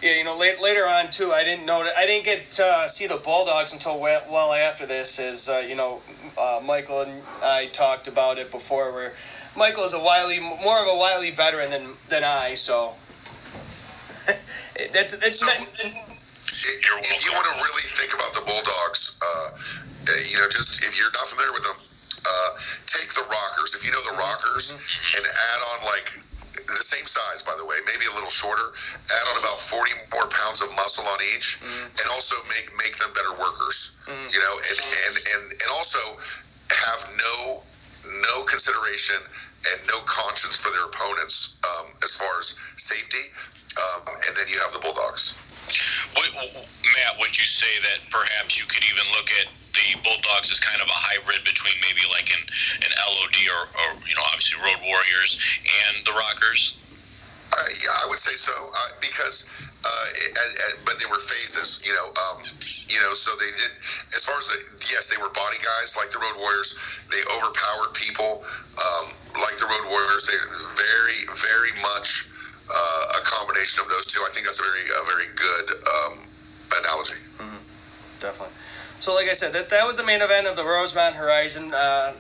yeah, 0.03 0.17
you 0.17 0.25
know, 0.25 0.37
late, 0.37 0.61
later 0.61 0.87
on 0.87 1.06
too, 1.17 1.33
I 1.33 1.45
didn't 1.45 1.65
know. 1.65 1.81
I 1.97 2.05
didn't 2.07 2.25
get 2.25 2.51
to 2.53 2.65
uh, 2.65 2.87
see 2.87 3.07
the 3.07 3.17
Bulldogs 3.17 3.73
until 3.73 3.99
well, 3.99 4.23
well 4.31 4.53
after 4.53 4.85
this. 4.85 5.19
As 5.19 5.49
uh, 5.49 5.65
you 5.67 5.75
know, 5.75 6.01
uh, 6.39 6.61
Michael 6.65 7.03
and 7.03 7.23
I 7.43 7.67
talked 7.67 8.07
about 8.07 8.39
it 8.39 8.51
before. 8.51 8.93
Where 8.93 9.13
Michael 9.57 9.85
is 9.85 9.95
a 9.95 10.01
wily, 10.01 10.41
more 10.41 10.79
of 10.83 10.89
a 10.89 10.99
wily 10.99 11.31
veteran 11.31 11.71
than 11.71 11.87
than 12.11 12.23
I. 12.23 12.55
So 12.55 12.93
that's 14.93 15.17
that's. 15.17 15.39
So, 15.39 15.47
not, 15.47 16.17
if 16.99 17.25
you 17.25 17.33
want 17.33 17.47
to 17.47 17.55
really 17.55 17.76
that 79.57 79.71
that 79.71 79.87
was 79.87 79.97
the 79.97 80.05
main 80.05 80.21
event 80.21 80.47
of 80.47 80.55
the 80.57 80.65
Rosemont 80.65 81.15
Horizon 81.15 81.73
uh, 81.73 82.13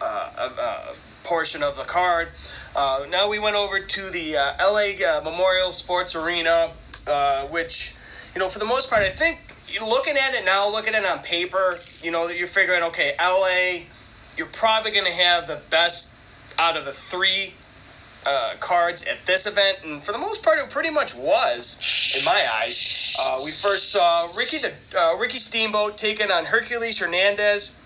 uh, 0.00 0.30
uh, 0.36 0.94
portion 1.22 1.62
of 1.62 1.76
the 1.76 1.84
card. 1.84 2.26
Uh, 2.74 3.06
now 3.08 3.30
we 3.30 3.38
went 3.38 3.54
over 3.54 3.78
to 3.78 4.10
the 4.10 4.36
uh, 4.36 4.52
LA 4.60 5.20
Memorial 5.22 5.70
Sports 5.70 6.16
Arena, 6.16 6.68
which, 7.50 7.94
you 8.34 8.40
know, 8.40 8.48
for 8.48 8.58
the 8.58 8.64
most 8.64 8.90
part, 8.90 9.02
I 9.02 9.10
think 9.10 9.38
looking 9.80 10.14
at 10.16 10.34
it 10.34 10.44
now, 10.44 10.70
looking 10.72 10.94
at 10.94 11.04
it 11.04 11.08
on 11.08 11.20
paper, 11.20 11.78
you 12.02 12.10
know, 12.10 12.26
that 12.26 12.36
you're 12.36 12.48
figuring, 12.48 12.82
okay, 12.82 13.12
LA, 13.20 13.84
you're 14.36 14.48
probably 14.48 14.90
going 14.90 15.06
to 15.06 15.12
have 15.12 15.46
the 15.46 15.60
best 15.70 16.12
out 16.58 16.76
of 16.76 16.84
the 16.84 16.90
three 16.90 17.54
uh, 18.26 18.54
cards 18.58 19.04
at 19.04 19.24
this 19.24 19.46
event, 19.46 19.82
and 19.84 20.02
for 20.02 20.10
the 20.10 20.18
most 20.18 20.42
part, 20.42 20.58
it 20.58 20.68
pretty 20.70 20.90
much 20.90 21.14
was, 21.14 21.78
in 22.18 22.24
my 22.24 22.46
eyes. 22.60 23.16
Uh, 23.18 23.40
we 23.44 23.50
first 23.50 23.90
saw 23.90 24.28
Ricky 24.36 24.58
the 24.58 24.72
uh, 24.98 25.16
Ricky 25.18 25.38
Steamboat 25.38 25.96
taking 25.96 26.30
on 26.30 26.44
Hercules 26.44 26.98
Hernandez. 26.98 27.78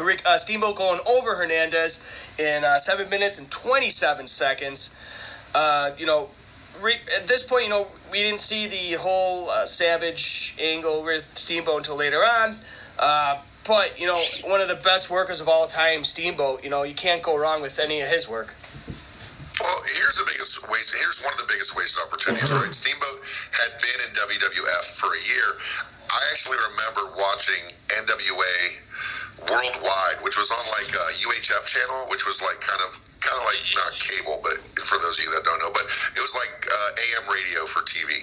Rick, 0.00 0.22
uh, 0.26 0.38
Steamboat 0.38 0.76
going 0.76 0.98
over 1.06 1.34
Hernandez 1.34 2.04
in 2.38 2.64
uh, 2.64 2.78
seven 2.78 3.08
minutes 3.10 3.38
and 3.38 3.48
27 3.50 4.26
seconds. 4.26 4.90
Uh, 5.54 5.90
you 5.98 6.06
know, 6.06 6.28
re- 6.82 6.98
at 7.16 7.28
this 7.28 7.44
point, 7.44 7.64
you 7.64 7.70
know, 7.70 7.86
we 8.10 8.18
didn't 8.18 8.40
see 8.40 8.66
the 8.66 8.98
whole 8.98 9.46
Savage 9.66 10.56
angle 10.60 11.04
with 11.04 11.24
Steamboat 11.36 11.78
until 11.78 11.96
later 11.96 12.18
on. 12.18 12.56
but 13.66 14.00
you 14.00 14.06
know, 14.06 14.18
one 14.46 14.60
of 14.60 14.68
the 14.68 14.80
best 14.82 15.10
workers 15.10 15.40
of 15.40 15.48
all 15.48 15.66
time, 15.66 16.02
Steamboat. 16.02 16.64
You 16.64 16.70
know, 16.70 16.82
you 16.82 16.94
can't 16.94 17.22
go 17.22 17.38
wrong 17.38 17.62
with 17.62 17.78
any 17.78 18.00
of 18.00 18.08
his 18.08 18.28
work. 18.28 18.52
Well, 19.60 19.82
here's 19.86 20.16
the 20.16 20.24
biggest 20.26 20.53
waste. 20.70 20.94
Here's 20.96 21.22
one 21.24 21.32
of 21.34 21.40
the 21.40 21.50
biggest 21.50 21.76
wasted 21.76 22.04
opportunities, 22.06 22.50
mm-hmm. 22.50 22.64
right? 22.64 22.74
Steamboat 22.74 23.18
had 23.52 23.72
been 23.80 23.98
in 24.04 24.10
WWF 24.14 24.84
for 24.98 25.10
a 25.12 25.22
year. 25.24 25.48
I 26.14 26.20
actually 26.30 26.60
remember 26.60 27.02
watching 27.18 27.62
NWA 28.06 28.54
Worldwide, 29.44 30.18
which 30.24 30.38
was 30.38 30.48
on 30.48 30.64
like 30.72 30.88
a 30.94 31.06
UHF 31.26 31.64
channel, 31.68 32.08
which 32.08 32.24
was 32.24 32.40
like 32.40 32.60
kind 32.64 32.80
of 32.86 32.96
kind 33.24 33.40
of 33.40 33.44
like 33.48 33.60
not 33.76 33.92
cable, 33.96 34.36
but 34.44 34.56
for 34.84 35.00
those 35.00 35.16
of 35.16 35.22
you 35.24 35.32
that 35.32 35.44
don't 35.48 35.58
know, 35.60 35.72
but 35.72 35.84
it 35.88 36.20
was 36.20 36.36
like 36.36 36.54
uh, 36.68 37.02
AM 37.08 37.24
radio 37.28 37.64
for 37.64 37.80
TV. 37.88 38.20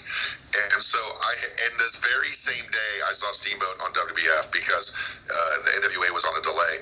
And 0.52 0.82
so 0.82 1.02
I, 1.02 1.34
and 1.68 1.74
this 1.82 1.98
very 2.06 2.30
same 2.30 2.66
day, 2.70 2.94
I 3.10 3.14
saw 3.18 3.34
Steamboat 3.34 3.82
on 3.82 3.90
WWF 3.98 4.54
because 4.54 4.94
uh, 5.26 5.56
the 5.66 5.72
NWA 5.84 6.10
was 6.14 6.26
on 6.30 6.38
a 6.38 6.44
delay. 6.46 6.76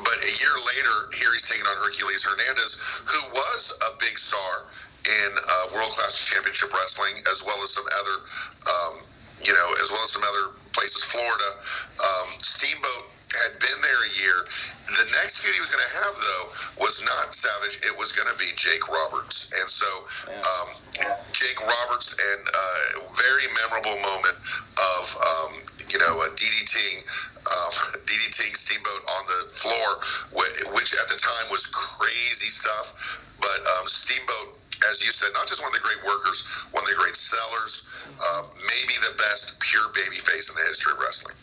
But 0.00 0.18
a 0.24 0.32
year 0.40 0.54
later, 0.56 0.96
here 1.20 1.32
he's 1.36 1.48
taking 1.48 1.66
on 1.68 1.76
Hercules 1.84 2.24
Hernandez, 2.24 3.04
who 3.06 3.20
was 3.36 3.76
a 3.86 3.90
big 4.00 4.16
star 4.16 4.64
in 5.06 5.30
uh, 5.36 5.74
World 5.74 5.92
Class 5.92 6.28
Championship 6.28 6.72
Wrestling, 6.72 7.16
as 7.30 7.44
well 7.44 7.56
as 7.62 7.70
some 7.72 7.86
other, 7.88 8.16
um, 8.68 8.94
you 9.44 9.52
know, 9.52 9.68
as 9.80 9.88
well 9.90 10.02
as 10.04 10.10
some 10.12 10.24
other 10.24 10.54
places, 10.72 11.04
Florida. 11.08 11.50
Um, 12.00 12.28
Steamboat 12.40 13.04
had 13.30 13.52
been 13.62 13.78
there 13.82 14.02
a 14.04 14.12
year. 14.18 14.38
The 14.90 15.06
next 15.22 15.42
feud 15.42 15.54
he 15.54 15.62
was 15.62 15.70
going 15.70 15.86
to 15.86 15.94
have, 16.02 16.14
though, 16.18 16.46
was 16.82 16.98
not 17.06 17.30
Savage. 17.30 17.78
It 17.86 17.94
was 17.94 18.10
going 18.10 18.26
to 18.26 18.38
be 18.38 18.50
Jake 18.58 18.90
Roberts. 18.90 19.54
And 19.54 19.68
so 19.70 19.86
um, 20.34 20.68
Jake 21.30 21.60
Roberts, 21.62 22.18
and 22.18 22.40
uh, 22.50 23.06
very 23.14 23.46
memorable 23.54 23.96
moment 24.02 24.36
of, 24.98 25.02
um, 25.14 25.50
you 25.88 25.98
know, 26.02 26.14
a 26.26 26.28
DDTing, 26.34 26.98
um, 27.46 27.72
DDTing 28.10 28.54
Steamboat 28.58 29.02
on 29.14 29.22
the 29.30 29.40
floor, 29.54 29.88
which 30.74 30.90
at 30.98 31.06
the 31.06 31.18
time 31.18 31.46
was 31.54 31.70
crazy 31.70 32.50
stuff. 32.50 33.38
But 33.38 33.58
um, 33.78 33.86
Steamboat, 33.86 34.58
as 34.88 35.04
you 35.04 35.12
said, 35.12 35.28
not 35.34 35.46
just 35.46 35.60
one 35.60 35.68
of 35.68 35.76
the 35.76 35.84
great 35.84 36.00
workers, 36.06 36.46
one 36.72 36.80
of 36.84 36.88
the 36.88 36.96
great 36.96 37.16
sellers, 37.16 37.84
uh, 38.16 38.42
maybe 38.64 38.94
the 39.04 39.14
best 39.18 39.60
pure 39.60 39.88
baby 39.92 40.16
face 40.16 40.48
in 40.48 40.56
the 40.56 40.64
history 40.64 40.92
of 40.96 40.98
wrestling. 41.00 41.36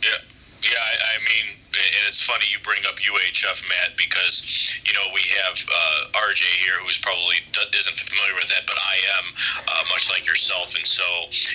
Yeah, 0.00 0.20
yeah. 0.64 0.80
I, 0.80 0.94
I 0.96 1.16
mean, 1.24 1.46
and 1.84 2.02
it's 2.08 2.24
funny 2.24 2.48
you 2.48 2.60
bring 2.64 2.80
up 2.88 2.96
UHF, 2.96 3.58
Matt, 3.68 3.96
because 4.00 4.40
you 4.84 4.92
know 4.96 5.06
we 5.12 5.22
have 5.44 5.56
uh, 5.60 6.24
RJ 6.28 6.42
here, 6.64 6.76
who's 6.80 6.98
probably 6.98 7.36
isn't 7.76 7.98
familiar 8.00 8.34
with 8.36 8.48
that, 8.48 8.64
but 8.64 8.78
I 8.80 8.96
am, 9.20 9.24
uh, 9.68 9.82
much 9.92 10.08
like 10.08 10.24
yourself. 10.24 10.72
And 10.76 10.86
so 10.86 11.04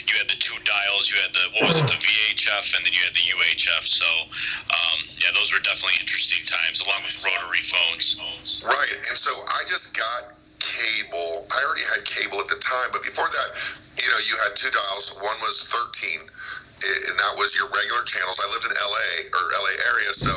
you 0.06 0.14
had 0.20 0.30
the 0.30 0.38
two 0.38 0.58
dials. 0.62 1.10
You 1.10 1.18
had 1.22 1.34
the 1.34 1.46
what 1.58 1.64
was 1.74 1.78
it, 1.82 1.88
the 1.90 2.00
VHF, 2.00 2.66
and 2.78 2.82
then 2.86 2.94
you 2.94 3.02
had 3.02 3.16
the 3.18 3.26
UHF. 3.34 3.84
So 3.84 4.10
um, 4.70 4.98
yeah, 5.20 5.34
those 5.34 5.50
were 5.50 5.64
definitely 5.66 5.98
interesting 6.02 6.46
times, 6.46 6.86
along 6.86 7.02
with 7.04 7.18
rotary 7.26 7.66
phones. 7.66 8.20
Right, 8.62 8.94
and 9.10 9.18
so 9.18 9.34
I 9.34 9.66
just 9.66 9.98
got 9.98 10.38
cable. 10.60 11.48
I 11.50 11.58
already 11.66 11.88
had 11.96 12.04
cable 12.06 12.38
at 12.44 12.50
the 12.52 12.60
time, 12.60 12.90
but 12.92 13.02
before 13.02 13.28
that, 13.28 13.50
you 13.98 14.08
know, 14.12 14.20
you 14.28 14.36
had 14.48 14.54
two 14.56 14.72
dials. 14.72 15.16
One 15.20 15.40
was 15.42 15.68
13 15.72 16.30
and 16.80 17.16
that 17.20 17.34
was 17.36 17.56
your 17.60 17.68
regular 17.68 18.04
channels. 18.08 18.40
I 18.40 18.48
lived 18.56 18.68
in 18.68 18.76
LA 18.76 19.10
or 19.36 19.44
LA 19.52 19.76
area, 19.92 20.12
so 20.16 20.32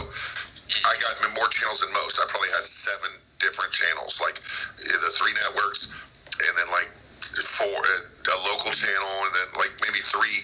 I 0.83 0.95
got 0.99 1.15
more 1.39 1.49
channels 1.55 1.87
than 1.87 1.95
most. 1.95 2.19
I 2.19 2.27
probably 2.27 2.51
had 2.51 2.67
seven 2.67 3.11
different 3.39 3.71
channels, 3.71 4.19
like 4.19 4.39
eh, 4.39 4.99
the 4.99 5.13
three 5.15 5.35
networks, 5.39 5.95
and 6.43 6.53
then 6.59 6.69
like 6.75 6.91
four 7.39 7.79
eh, 7.79 8.03
a 8.23 8.39
local 8.51 8.73
channel, 8.75 9.15
and 9.27 9.33
then 9.35 9.49
like 9.59 9.73
maybe 9.83 10.03
three 10.03 10.39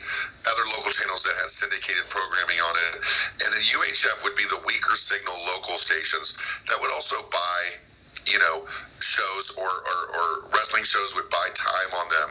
other 0.47 0.67
local 0.75 0.95
channels 0.95 1.27
that 1.27 1.35
had 1.39 1.51
syndicated 1.51 2.07
programming 2.11 2.59
on 2.63 2.75
it. 2.91 2.95
And 3.43 3.49
then 3.51 3.63
UHF 3.63 4.23
would 4.27 4.37
be 4.39 4.47
the 4.47 4.63
weaker 4.67 4.95
signal 4.95 5.35
local 5.59 5.79
stations 5.79 6.39
that 6.71 6.79
would 6.79 6.93
also 6.95 7.23
buy 7.31 7.61
you 8.29 8.37
know, 8.37 8.61
shows 9.01 9.57
or, 9.57 9.65
or, 9.65 9.99
or, 10.13 10.29
wrestling 10.53 10.85
shows 10.85 11.17
would 11.17 11.31
buy 11.33 11.49
time 11.57 11.91
on 11.97 12.07
them. 12.13 12.29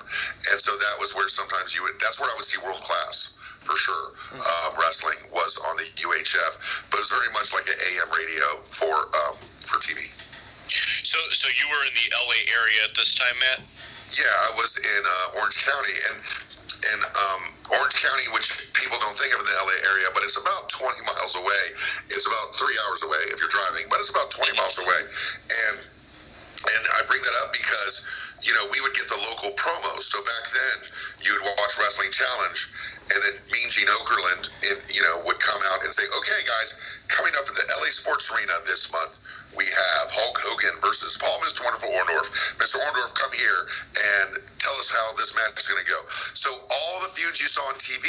And 0.54 0.58
so 0.62 0.70
that 0.70 0.96
was 1.02 1.18
where 1.18 1.26
sometimes 1.26 1.74
you 1.74 1.82
would, 1.82 1.98
that's 1.98 2.22
where 2.22 2.30
I 2.30 2.38
would 2.38 2.46
see 2.46 2.62
world 2.62 2.86
class 2.86 3.37
for 3.68 3.76
sure. 3.76 4.06
Um, 4.40 4.80
wrestling 4.80 5.20
was 5.36 5.60
on 5.68 5.76
the 5.76 5.88
UHF, 6.00 6.88
but 6.88 6.96
it 6.96 7.04
was 7.04 7.12
very 7.12 7.32
much 7.36 7.52
like 7.52 7.68
an 7.68 7.76
AM 7.76 8.10
radio 8.16 8.48
for 8.72 8.96
um, 8.96 9.36
for 9.68 9.84
TV. 9.84 10.08
So, 11.04 11.20
so 11.32 11.48
you 11.52 11.68
were 11.68 11.84
in 11.88 11.96
the 11.96 12.08
LA 12.16 12.40
area 12.56 12.80
at 12.88 12.96
this 12.96 13.16
time, 13.16 13.36
Matt? 13.44 13.60
Yeah, 14.16 14.28
I 14.28 14.50
was 14.60 14.80
in 14.80 15.02
uh, 15.04 15.40
Orange 15.44 15.60
County, 15.68 15.96
and 16.12 16.16
and 16.88 17.02
um, 17.04 17.42
Orange 17.76 17.98
County, 18.00 18.28
which 18.32 18.72
people 18.72 18.96
don't 19.04 19.16
think 19.16 19.36
of 19.36 19.44
in 19.44 19.48
the 19.48 19.58
LA 19.60 19.78
area, 19.92 20.08
but 20.16 20.24
it's 20.24 20.40
about 20.40 20.72
20 20.72 21.04
miles 21.04 21.36
away. 21.36 21.64
It's 22.12 22.28
about 22.28 22.56
three 22.56 22.76
hours 22.88 23.04
away 23.04 23.24
if 23.36 23.44
you're 23.44 23.52
driving, 23.52 23.92
but 23.92 24.00
it's 24.00 24.12
about 24.12 24.32
20 24.32 24.56
miles 24.56 24.80
away. 24.80 25.02
And 25.52 25.76
and 25.84 26.84
I 26.96 27.00
bring 27.08 27.22
that 27.24 27.36
up 27.44 27.52
because 27.52 28.04
you 28.44 28.52
know 28.56 28.64
we 28.72 28.80
would 28.84 28.96
get 28.96 29.08
the 29.12 29.20
local 29.20 29.52
promos. 29.60 30.08
So 30.08 30.20
back 30.24 30.46
then, 30.52 30.78
you 31.24 31.32
would 31.36 31.46
watch 31.60 31.74
Wrestling 31.80 32.12
Challenge, 32.12 32.60
and 33.14 33.20
then 33.24 33.36
Mean 33.52 33.70
Gene 33.72 33.88
Okerlund, 33.88 34.44
in, 34.68 34.78
you 34.92 35.02
know, 35.02 35.24
would 35.26 35.40
come 35.40 35.62
out 35.74 35.84
and 35.84 35.92
say, 35.94 36.04
"Okay, 36.18 36.42
guys, 36.44 36.76
coming 37.08 37.34
up 37.40 37.48
at 37.48 37.56
the 37.56 37.66
LA 37.80 37.90
Sports 37.90 38.32
Arena 38.32 38.54
this 38.68 38.92
month, 38.92 39.20
we 39.56 39.66
have 39.66 40.06
Hulk 40.12 40.38
Hogan 40.44 40.76
versus 40.82 41.18
Paul 41.18 41.40
Mr. 41.42 41.64
Wonderful 41.64 41.90
Orndorff. 41.92 42.30
Mr. 42.60 42.78
Orndorff, 42.78 43.14
come 43.16 43.32
here 43.32 43.62
and 43.96 44.30
tell 44.60 44.76
us 44.76 44.92
how 44.92 45.08
this 45.16 45.36
match 45.36 45.56
is 45.58 45.68
going 45.68 45.84
to 45.84 45.90
go." 45.90 46.00
So 46.36 46.52
all 46.52 46.96
the 47.08 47.12
feuds 47.16 47.40
you 47.40 47.48
saw 47.48 47.64
on 47.72 47.76
TV, 47.80 48.08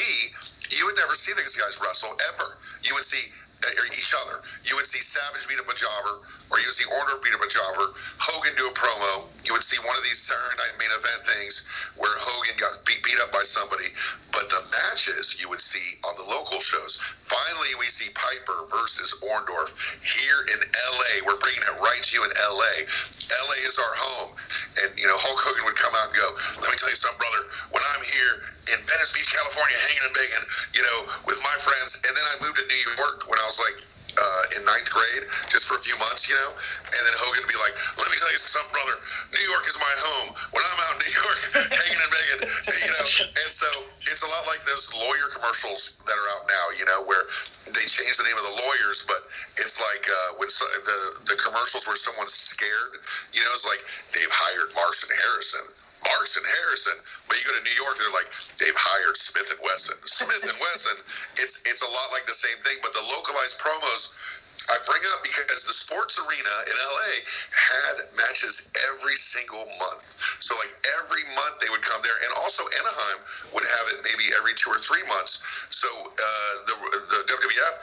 you 0.71 0.85
would 0.87 0.99
never 0.99 1.15
see 1.15 1.33
these 1.35 1.57
guys 1.57 1.81
wrestle 1.83 2.13
ever. 2.35 2.49
You 2.83 2.95
would 2.95 3.07
see 3.07 3.23
uh, 3.65 3.99
each 3.99 4.15
other. 4.27 4.43
You 4.65 4.77
would 4.77 4.87
see 4.87 5.03
Savage 5.03 5.49
beat 5.49 5.59
up 5.59 5.69
a 5.69 5.75
jobber, 5.75 6.23
or 6.51 6.57
would 6.69 6.77
see 6.77 6.89
Orndorff 6.93 7.25
beat 7.25 7.33
up 7.33 7.41
a 7.41 7.49
jobber, 7.49 7.87
Hogan 8.21 8.53
do 8.61 8.69
a 8.69 8.75
promo. 8.77 9.25
You 9.49 9.57
would 9.57 9.65
see 9.65 9.81
one 9.81 9.97
of 9.97 10.05
these 10.05 10.21
Saturday 10.21 10.61
Night 10.61 10.77
Main 10.77 10.93
Event 10.93 11.21
things 11.25 11.65
where 11.97 12.13
Hogan 12.13 12.57
got 12.61 12.77
beat, 12.85 13.01
beat 13.01 13.17
up 13.25 13.33
by 13.33 13.41
somebody. 13.41 13.89
But 14.37 14.53
the 14.53 14.61
matches 14.69 15.41
you 15.41 15.49
would 15.49 15.65
see 15.65 15.97
on 16.05 16.13
the 16.21 16.29
local 16.29 16.61
shows. 16.61 17.01
Finally, 17.25 17.73
we 17.81 17.89
see 17.89 18.13
Piper 18.13 18.69
versus 18.69 19.17
Orndorff 19.25 19.73
here 20.05 20.41
in 20.53 20.61
LA. 20.61 21.13
We're 21.25 21.41
bringing 21.41 21.65
it 21.65 21.77
right 21.81 22.03
to 22.05 22.11
you 22.13 22.23
in 22.23 22.33
LA. 22.37 22.75
LA 23.33 23.59
is 23.65 23.81
our 23.81 23.95
home. 23.97 24.31
And, 24.85 24.89
you 25.01 25.09
know, 25.09 25.17
Hulk 25.17 25.41
Hogan 25.41 25.65
would 25.65 25.81
come 25.81 25.93
out 25.97 26.13
and 26.13 26.17
go, 26.21 26.29
let 26.61 26.69
me 26.69 26.77
tell 26.77 26.93
you 26.93 27.01
something, 27.01 27.21
brother. 27.21 27.43
When 27.73 27.81
I'm 27.81 28.05
here 28.05 28.35
in 28.77 28.79
Venice 28.85 29.13
Beach, 29.17 29.33
California, 29.33 29.77
hanging 29.89 30.05
and 30.05 30.15
bacon, 30.15 30.43
you 30.77 30.85
know, 30.85 30.99
with 31.25 31.41
my 31.41 31.57
friends, 31.65 32.05
and 32.05 32.13
then 32.13 32.27
I 32.29 32.35
moved 32.45 32.61
to 32.61 32.67
New 32.69 32.83
York 33.01 33.25
when 33.27 33.41
I 33.41 33.47
was 33.49 33.59
like 33.65 33.88
uh, 34.19 34.57
in 34.59 34.67
ninth 34.67 34.91
grade, 34.91 35.25
just 35.49 35.71
for 35.71 35.79
a 35.79 35.83
few 35.83 35.95
months, 36.03 36.27
you 36.27 36.35
know. 36.35 36.51
And 36.91 37.03
then 37.07 37.15
Hogan 37.23 37.47
would 37.47 37.53
be 37.53 37.61
like, 37.63 37.75
"Let 37.97 38.11
me 38.11 38.19
tell 38.19 38.33
you 38.35 38.43
something, 38.43 38.75
brother. 38.75 38.97
New 39.31 39.47
York 39.47 39.65
is 39.71 39.79
my 39.79 39.95
home. 39.95 40.29
When 40.53 40.63
I'm 40.67 40.81
out 40.91 40.95
in 40.99 41.01
New 41.07 41.15
York, 41.15 41.39
hanging 41.79 42.01
and 42.03 42.13
begging, 42.13 42.41
you 42.83 42.91
know." 42.91 43.07
And 43.39 43.51
so 43.51 43.69
it's 44.11 44.25
a 44.25 44.31
lot 44.31 44.43
like 44.51 44.63
those 44.67 44.91
lawyer 44.99 45.29
commercials 45.31 46.01
that 46.05 46.17
are 46.17 46.29
out 46.35 46.45
now, 46.51 46.65
you 46.75 46.87
know, 46.89 47.01
where 47.07 47.25
they 47.73 47.85
change 47.85 48.17
the 48.17 48.25
name 48.25 48.37
of 48.37 48.47
the 48.49 48.57
lawyers, 48.65 49.05
but 49.05 49.21
it's 49.61 49.79
like 49.79 50.05
uh, 50.09 50.29
when 50.41 50.49
so, 50.49 50.65
the 50.85 50.99
the 51.35 51.37
commercials 51.37 51.87
where 51.87 51.99
someone's 51.99 52.33
scared, 52.33 52.99
you 53.33 53.41
know, 53.45 53.53
it's 53.53 53.69
like 53.69 53.83
they've 54.17 54.33
hired 54.33 54.73
Marson 54.75 55.13
Harrison. 55.15 55.78
Marks 56.05 56.39
and 56.39 56.47
Harrison, 56.47 56.97
but 57.27 57.35
you 57.39 57.45
go 57.49 57.55
to 57.59 57.65
New 57.65 57.79
York, 57.79 57.95
they're 57.99 58.17
like 58.17 58.31
they've 58.59 58.79
hired 58.79 59.17
Smith 59.17 59.51
and 59.51 59.63
Wesson. 59.63 59.99
Smith 60.07 60.45
and 60.47 60.59
Wesson, 60.59 60.99
it's 61.43 61.63
it's 61.67 61.83
a 61.83 61.91
lot 61.91 62.09
like 62.15 62.27
the 62.27 62.37
same 62.37 62.59
thing, 62.63 62.79
but 62.83 62.95
the 62.95 63.05
localized 63.11 63.59
promos 63.59 64.19
I 64.69 64.77
bring 64.85 65.01
up 65.17 65.25
because 65.25 65.65
the 65.65 65.73
sports 65.73 66.21
arena 66.21 66.55
in 66.69 66.77
LA 66.77 67.13
had 67.57 67.97
matches 68.21 68.69
every 68.93 69.17
single 69.17 69.65
month. 69.65 70.05
So 70.45 70.53
like 70.61 70.77
every 71.01 71.25
month 71.33 71.57
they 71.65 71.73
would 71.73 71.81
come 71.81 72.05
there, 72.05 72.19
and 72.29 72.31
also 72.45 72.69
Anaheim 72.69 73.19
would 73.57 73.65
have 73.65 73.87
it 73.97 74.05
maybe 74.05 74.29
every 74.37 74.53
two 74.53 74.69
or 74.69 74.77
three 74.77 75.01
months. 75.09 75.41
So 75.73 75.89
uh, 75.89 76.53
the 76.69 76.77
the 76.85 77.21
WWF 77.33 77.75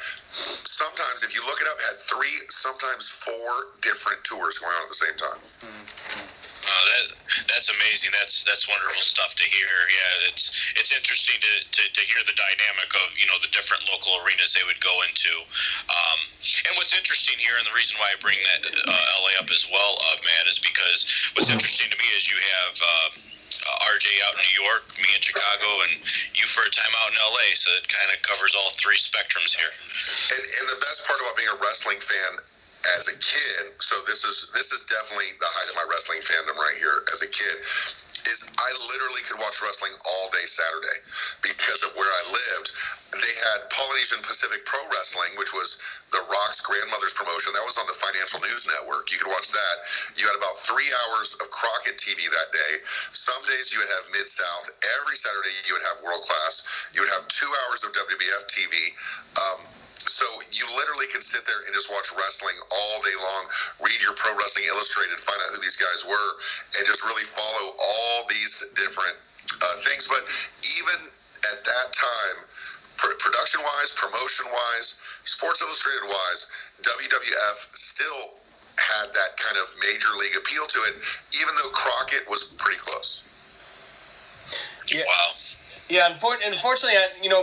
sometimes, 0.70 1.26
if 1.26 1.34
you 1.34 1.42
look 1.50 1.58
it 1.58 1.68
up, 1.74 1.80
had 1.90 1.98
three, 2.06 2.36
sometimes 2.54 3.18
four 3.18 3.50
different 3.82 4.22
tours 4.22 4.62
going 4.62 4.76
on 4.78 4.86
at 4.86 4.92
the 4.94 5.02
same 5.02 5.18
time. 5.18 5.42
Mm-hmm. 5.66 6.46
Uh, 6.66 6.84
that 6.86 7.06
that's 7.50 7.70
amazing. 7.70 8.10
That's 8.14 8.46
that's 8.46 8.66
wonderful 8.70 9.02
stuff 9.02 9.34
to 9.38 9.46
hear. 9.46 9.74
Yeah, 9.90 10.30
it's 10.30 10.74
it's 10.78 10.94
interesting 10.94 11.38
to, 11.42 11.54
to, 11.62 11.82
to 11.94 12.04
hear 12.16 12.24
the 12.24 12.40
dynamic 12.40 12.90
of 13.04 13.12
you 13.20 13.28
know 13.28 13.36
the 13.44 13.52
different 13.52 13.84
local 13.92 14.16
arenas 14.24 14.56
they 14.56 14.64
would 14.64 14.80
go 14.80 14.96
into. 15.04 15.36
Um, 15.92 16.20
and 16.72 16.74
what's 16.80 16.96
interesting 16.96 17.36
here, 17.44 17.60
and 17.60 17.68
the 17.68 17.76
reason 17.76 18.00
why 18.00 18.08
I 18.08 18.16
bring 18.24 18.40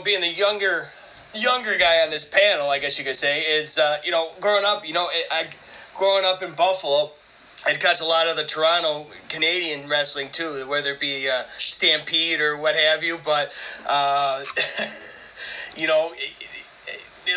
being 0.04 0.20
the 0.20 0.28
younger 0.28 0.86
younger 1.34 1.78
guy 1.78 2.02
on 2.02 2.10
this 2.10 2.24
panel, 2.28 2.68
I 2.68 2.78
guess 2.78 2.98
you 2.98 3.04
could 3.04 3.16
say, 3.16 3.40
is 3.42 3.78
uh, 3.78 3.98
you 4.04 4.10
know 4.10 4.30
growing 4.40 4.64
up, 4.64 4.86
you 4.86 4.94
know, 4.94 5.08
I 5.30 5.46
growing 5.96 6.24
up 6.24 6.42
in 6.42 6.52
Buffalo. 6.52 7.10
I'd 7.64 7.78
catch 7.78 8.00
a 8.00 8.04
lot 8.04 8.28
of 8.28 8.36
the 8.36 8.42
Toronto 8.42 9.06
Canadian 9.28 9.88
wrestling 9.88 10.28
too, 10.32 10.64
whether 10.66 10.92
it 10.92 11.00
be 11.00 11.28
uh, 11.28 11.42
Stampede 11.58 12.40
or 12.40 12.56
what 12.56 12.74
have 12.74 13.04
you. 13.04 13.20
But 13.24 13.54
uh, 13.86 14.44
you 15.76 15.86
know, 15.86 16.10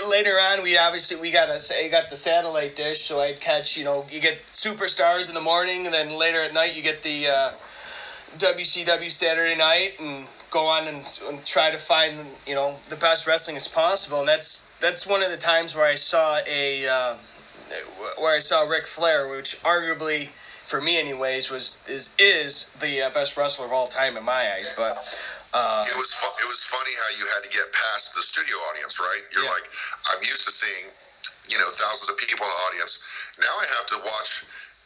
later 0.09 0.31
on, 0.31 0.63
we 0.63 0.77
obviously 0.77 1.21
we 1.21 1.31
got 1.31 1.49
a 1.49 1.89
got 1.89 2.09
the 2.09 2.15
satellite 2.15 2.75
dish, 2.75 3.01
so 3.01 3.19
I'd 3.19 3.39
catch 3.39 3.77
you 3.77 3.83
know 3.83 4.05
you 4.09 4.19
get 4.19 4.37
superstars 4.51 5.29
in 5.29 5.35
the 5.35 5.41
morning, 5.41 5.85
and 5.85 5.93
then 5.93 6.17
later 6.17 6.41
at 6.41 6.53
night 6.53 6.75
you 6.75 6.81
get 6.81 7.03
the 7.03 7.27
uh, 7.27 7.51
WCW 8.37 9.11
Saturday 9.11 9.55
Night, 9.55 9.93
and 9.99 10.25
go 10.51 10.67
on 10.67 10.87
and, 10.87 11.19
and, 11.27 11.45
try 11.45 11.71
to 11.71 11.77
find 11.77 12.15
you 12.47 12.55
know 12.55 12.75
the 12.89 12.95
best 12.95 13.27
wrestling 13.27 13.57
as 13.57 13.67
possible, 13.67 14.19
and 14.19 14.27
that's 14.27 14.63
that's 14.79 15.07
one 15.07 15.23
of 15.23 15.31
the 15.31 15.37
times 15.37 15.75
where 15.75 15.85
I 15.85 15.95
saw 15.95 16.39
a 16.47 16.87
uh, 16.87 17.15
where 18.19 18.35
I 18.35 18.39
saw 18.39 18.63
Ric 18.63 18.87
Flair, 18.87 19.29
which 19.35 19.61
arguably 19.63 20.27
for 20.65 20.81
me 20.81 20.97
anyways 20.97 21.51
was 21.51 21.83
is 21.87 22.13
is 22.19 22.65
the 22.81 23.03
uh, 23.03 23.09
best 23.11 23.37
wrestler 23.37 23.65
of 23.65 23.73
all 23.73 23.87
time 23.87 24.17
in 24.17 24.23
my 24.23 24.53
eyes, 24.55 24.73
but. 24.75 24.97
Uh, 25.55 25.79
it 25.87 25.95
was 25.95 26.11
fu- 26.11 26.35
it 26.43 26.47
was 26.51 26.67
funny 26.67 26.91
how 26.99 27.09
you 27.15 27.23
had 27.31 27.39
to 27.39 27.47
get 27.47 27.63
past 27.71 28.11
the 28.11 28.19
studio 28.19 28.59
audience, 28.67 28.99
right? 28.99 29.23
You're 29.31 29.47
yeah. 29.47 29.55
like, 29.55 29.63
I'm 30.11 30.19
used 30.19 30.43
to 30.43 30.51
seeing, 30.51 30.91
you 31.47 31.55
know, 31.55 31.63
thousands 31.71 32.11
of 32.11 32.19
people 32.19 32.43
in 32.43 32.51
the 32.51 32.61
audience. 32.67 32.99
Now 33.39 33.55
I 33.55 33.65
have 33.79 33.87
to 33.95 33.97
watch. 34.03 34.43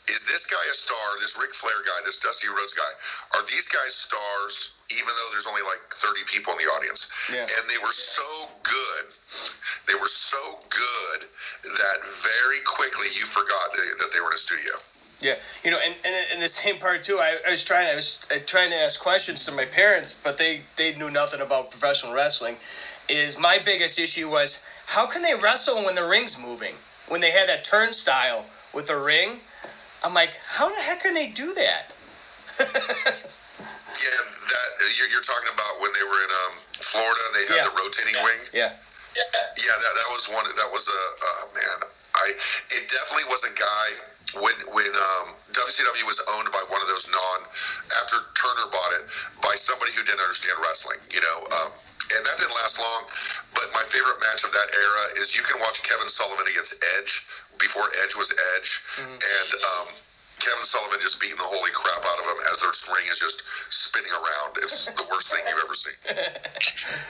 Is 0.09 0.25
this 0.25 0.49
guy 0.49 0.61
a 0.65 0.73
star? 0.73 1.07
This 1.21 1.37
Ric 1.37 1.53
Flair 1.53 1.77
guy, 1.85 1.99
this 2.05 2.19
Dusty 2.19 2.49
Rhodes 2.49 2.73
guy, 2.73 2.91
are 3.37 3.43
these 3.45 3.69
guys 3.69 3.93
stars? 3.93 4.75
Even 4.89 5.13
though 5.13 5.29
there's 5.31 5.45
only 5.45 5.61
like 5.61 5.81
30 5.93 6.25
people 6.25 6.53
in 6.53 6.59
the 6.65 6.69
audience, 6.73 7.13
yeah. 7.29 7.45
and 7.45 7.63
they 7.69 7.77
were 7.77 7.93
so 7.93 8.25
good, 8.65 9.03
they 9.85 9.93
were 9.93 10.09
so 10.09 10.41
good 10.65 11.29
that 11.29 11.97
very 12.01 12.61
quickly 12.65 13.05
you 13.13 13.25
forgot 13.29 13.69
that 13.77 14.09
they 14.13 14.19
were 14.19 14.33
in 14.33 14.37
a 14.37 14.41
studio. 14.41 14.73
Yeah, 15.21 15.35
you 15.63 15.71
know, 15.71 15.77
and, 15.83 15.93
and 16.05 16.15
in 16.35 16.39
the 16.39 16.47
same 16.47 16.77
part 16.77 17.03
too, 17.03 17.17
I, 17.19 17.37
I 17.45 17.49
was 17.51 17.63
trying 17.63 17.91
I 17.91 17.95
was 17.95 18.25
uh, 18.31 18.39
trying 18.45 18.69
to 18.71 18.77
ask 18.77 19.01
questions 19.01 19.45
to 19.45 19.51
my 19.51 19.65
parents, 19.65 20.13
but 20.23 20.37
they 20.37 20.61
they 20.77 20.95
knew 20.95 21.09
nothing 21.09 21.41
about 21.41 21.71
professional 21.71 22.13
wrestling. 22.13 22.55
Is 23.09 23.37
my 23.37 23.59
biggest 23.65 23.99
issue 23.99 24.29
was 24.29 24.63
how 24.87 25.07
can 25.07 25.21
they 25.21 25.35
wrestle 25.35 25.83
when 25.83 25.95
the 25.95 26.07
ring's 26.07 26.39
moving? 26.41 26.73
When 27.09 27.21
they 27.21 27.31
had 27.31 27.49
that 27.49 27.63
turnstile 27.63 28.45
with 28.73 28.87
the 28.87 28.97
ring, 28.97 29.39
I'm 30.03 30.13
like, 30.15 30.31
how 30.47 30.69
the 30.69 30.81
heck 30.87 31.03
can 31.03 31.13
they 31.13 31.27
do 31.35 31.47
that? 31.47 31.83
yeah, 32.59 34.19
that 34.51 34.67
you're, 34.95 35.11
you're, 35.11 35.23
talking 35.23 35.51
about 35.51 35.73
when 35.79 35.91
they 35.95 36.03
were 36.03 36.21
in 36.23 36.31
um, 36.47 36.53
Florida 36.75 37.21
and 37.27 37.33
they 37.35 37.45
had 37.51 37.59
yeah. 37.63 37.67
the 37.67 37.75
rotating 37.75 38.15
yeah. 38.15 38.23
wing. 38.27 38.39
Yeah. 38.51 38.71
Yeah. 39.15 39.23
Yeah, 39.59 39.75
that, 39.75 39.93
that 39.95 40.09
was 40.11 40.27
one. 40.31 40.45
That 40.47 40.71
was 40.71 40.85
a 40.87 41.01
uh, 41.19 41.43
man. 41.55 41.77
I 42.15 42.27
it 42.79 42.83
definitely 42.87 43.27
was 43.31 43.43
a 43.47 43.53
guy 43.55 43.87
when 44.43 44.55
when 44.75 44.91
um, 44.91 45.27
WCW 45.55 46.05
was 46.05 46.21
owned 46.37 46.51
by 46.51 46.61
one 46.71 46.79
of 46.79 46.87
those 46.87 47.09
non 47.09 47.39
after 47.99 48.21
Turner 48.37 48.67
bought 48.71 48.91
it 49.01 49.03
by 49.43 49.55
somebody 49.55 49.91
who 49.97 50.03
didn't 50.05 50.21
understand 50.21 50.55
wrestling, 50.61 51.01
you 51.09 51.19
know, 51.19 51.37
um, 51.59 51.69
and 52.15 52.21
that 52.23 52.35
didn't 52.37 52.55
last 52.59 52.77
long. 52.79 53.01
But 53.55 53.67
my 53.73 53.83
favorite 53.89 54.19
match 54.21 54.45
of 54.45 54.53
that 54.53 54.69
era 54.71 55.03
is 55.19 55.33
you 55.35 55.43
can 55.43 55.57
watch 55.59 55.81
Kevin 55.83 56.07
Sullivan 56.07 56.45
against 56.47 56.77
Edge 56.99 57.25
before 57.59 57.85
Edge 58.03 58.15
was 58.15 58.31
Edge, 58.57 58.71
mm-hmm. 58.97 59.19
and 59.19 59.49
um, 59.59 59.87
Kevin 60.39 60.65
Sullivan 60.65 60.99
just 61.03 61.19
beating 61.19 61.39
the 61.39 61.47
holy 61.47 61.71
crap 61.75 62.03
out 62.03 62.19
of 62.19 62.25
him 62.25 62.39
as 62.51 62.63
their 62.63 62.73
ring 62.95 63.07
is 63.11 63.19
just 63.19 63.43
spinning 63.69 64.11
around. 64.11 64.49
It's 64.63 64.87
the 64.99 65.05
worst 65.11 65.31
thing 65.31 65.43
you've 65.45 65.63
ever 65.63 65.75
seen. 65.75 65.99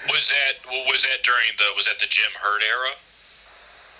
Was 0.09 0.23
that 0.33 0.53
was 0.89 1.01
that 1.05 1.19
during 1.23 1.49
the 1.57 1.67
was 1.77 1.85
that 1.87 2.01
the 2.01 2.09
Jim 2.09 2.33
Herd 2.37 2.61
era? 2.65 2.93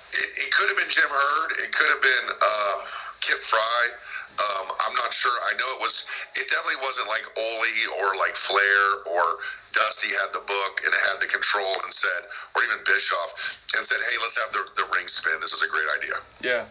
It, 0.10 0.30
it 0.46 0.50
could 0.52 0.68
have 0.74 0.80
been 0.82 0.90
Jim 0.90 1.10
Herd. 1.10 1.50
It 1.62 1.70
could 1.72 1.90
have 1.94 2.04
been. 2.04 2.28
Uh, 2.34 2.78
Kip 3.22 3.44
Frey. 3.44 3.86
Um, 4.40 4.68
I'm 4.72 4.96
not 4.96 5.12
sure. 5.12 5.36
I 5.52 5.54
know 5.60 5.70
it 5.76 5.82
was. 5.84 6.08
It 6.40 6.48
definitely 6.48 6.80
wasn't 6.82 7.08
like 7.12 7.26
Ole 7.36 7.70
or 8.00 8.08
like 8.24 8.36
Flair 8.36 8.84
or 9.12 9.24
Dusty 9.74 10.10
had 10.10 10.34
the 10.34 10.44
book 10.46 10.74
and 10.84 10.94
had 10.94 11.22
the 11.22 11.28
control 11.28 11.74
and 11.84 11.94
said, 11.94 12.22
or 12.56 12.64
even 12.64 12.78
Bischoff 12.86 13.58
and 13.78 13.86
said, 13.86 14.02
"Hey, 14.02 14.18
let's 14.22 14.38
have 14.42 14.52
the, 14.52 14.64
the 14.82 14.88
ring 14.92 15.08
spin. 15.08 15.38
This 15.42 15.54
is 15.54 15.64
a 15.64 15.70
great 15.70 15.88
idea." 15.98 16.18
Yeah. 16.42 16.66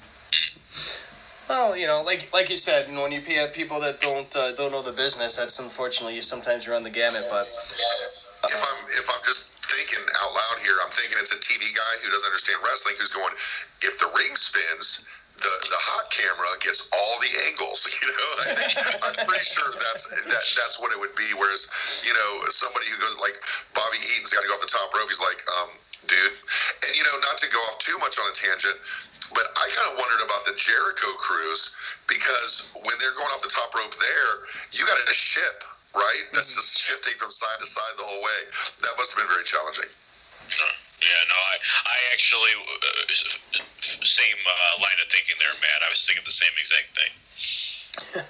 Well, 1.49 1.76
you 1.76 1.86
know, 1.86 2.03
like 2.03 2.28
like 2.32 2.51
you 2.51 2.57
said, 2.61 2.92
when 2.92 3.12
you 3.12 3.20
have 3.40 3.55
people 3.55 3.80
that 3.80 4.01
don't 4.01 4.28
uh, 4.36 4.53
don't 4.53 4.72
know 4.72 4.82
the 4.82 4.92
business, 4.92 5.36
that's 5.36 5.59
unfortunately 5.59 6.14
you 6.14 6.22
sometimes 6.22 6.68
run 6.68 6.82
the 6.82 6.92
gamut. 6.92 7.24
But 7.30 7.49
uh, 7.49 8.53
if 8.53 8.61
I'm 8.61 8.80
if 8.92 9.09
I'm 9.09 9.24
just 9.24 9.49
thinking 9.64 10.05
out 10.20 10.32
loud 10.32 10.59
here, 10.61 10.76
I'm 10.84 10.92
thinking 10.92 11.16
it's 11.20 11.32
a 11.32 11.40
TV 11.40 11.72
guy 11.72 11.92
who 12.05 12.12
doesn't 12.12 12.28
understand 12.28 12.61
wrestling 12.61 12.96
who's 13.01 13.16
going, 13.16 13.32
if 13.80 13.96
the 13.96 14.12
ring 14.12 14.36
spins, 14.36 15.07
the 15.39 15.55
the 15.70 15.80
hot 15.80 16.11
camera 16.11 16.51
gets 16.61 16.91
all 16.91 17.14
the 17.22 17.32
angles. 17.51 17.86
You 17.99 18.14
know, 18.14 18.32
I 18.39 18.55
think, 18.59 18.72
I'm 19.05 19.16
pretty 19.26 19.45
sure 19.45 19.66
that's 19.68 20.07
that, 20.09 20.45
that's 20.55 20.78
what 20.78 20.95
it 20.95 20.99
would 21.03 21.12
be. 21.18 21.26
Whereas, 21.34 21.66
you 22.07 22.14
know, 22.14 22.30
somebody 22.47 22.86
who 22.89 22.97
goes 23.03 23.18
like 23.18 23.34
Bobby 23.74 23.99
Eaton's 24.14 24.30
got 24.30 24.47
to 24.47 24.49
go 24.49 24.55
off 24.55 24.62
the 24.62 24.70
top 24.70 24.89
rope. 24.95 25.11
He's 25.11 25.20
like, 25.20 25.41
um, 25.61 25.70
dude, 26.07 26.34
and 26.86 26.93
you 26.95 27.03
know, 27.03 27.16
not 27.26 27.36
to 27.43 27.49
go 27.51 27.59
off 27.68 27.82
too 27.82 27.99
much 27.99 28.16
on 28.22 28.26
a 28.30 28.34
tangent, 28.34 28.78
but 29.34 29.45
I 29.45 29.64
kind 29.66 29.86
of 29.93 29.95
wondered 29.99 30.22
about 30.24 30.43
the 30.47 30.55
Jericho 30.57 31.11
cruise 31.18 31.74
because 32.07 32.72
when 32.80 32.95
they're 33.03 33.16
going 33.18 33.30
off 33.34 33.43
the 33.45 33.53
top 33.53 33.74
rope 33.74 33.93
there, 33.93 34.32
you 34.72 34.86
got 34.86 34.97
in 34.97 35.09
a 35.11 35.18
ship, 35.18 35.66
right? 35.93 36.24
That's 36.32 36.55
mm-hmm. 36.55 36.62
just 36.64 36.80
shifting 36.80 37.16
from 37.18 37.34
side 37.34 37.59
to 37.61 37.66
side 37.66 37.95
the 37.99 38.07
whole 38.07 38.22
way. 38.24 38.41
That 38.86 38.95
must 38.97 39.12
have 39.14 39.20
been 39.20 39.32
very 39.32 39.45
challenging. 39.45 39.91
Yeah, 41.01 41.22
no, 41.30 41.38
I, 41.38 41.57
I 41.86 41.99
actually 42.12 42.51
uh, 42.59 42.88
same 43.80 44.38
uh, 44.46 44.82
line 44.82 44.99
of 45.03 45.09
thinking 45.11 45.36
there, 45.38 45.55
Matt. 45.62 45.82
I 45.86 45.90
was 45.90 46.05
thinking 46.07 46.24
the 46.24 46.32
same 46.32 46.51
exact 46.59 46.88
thing. 46.99 47.12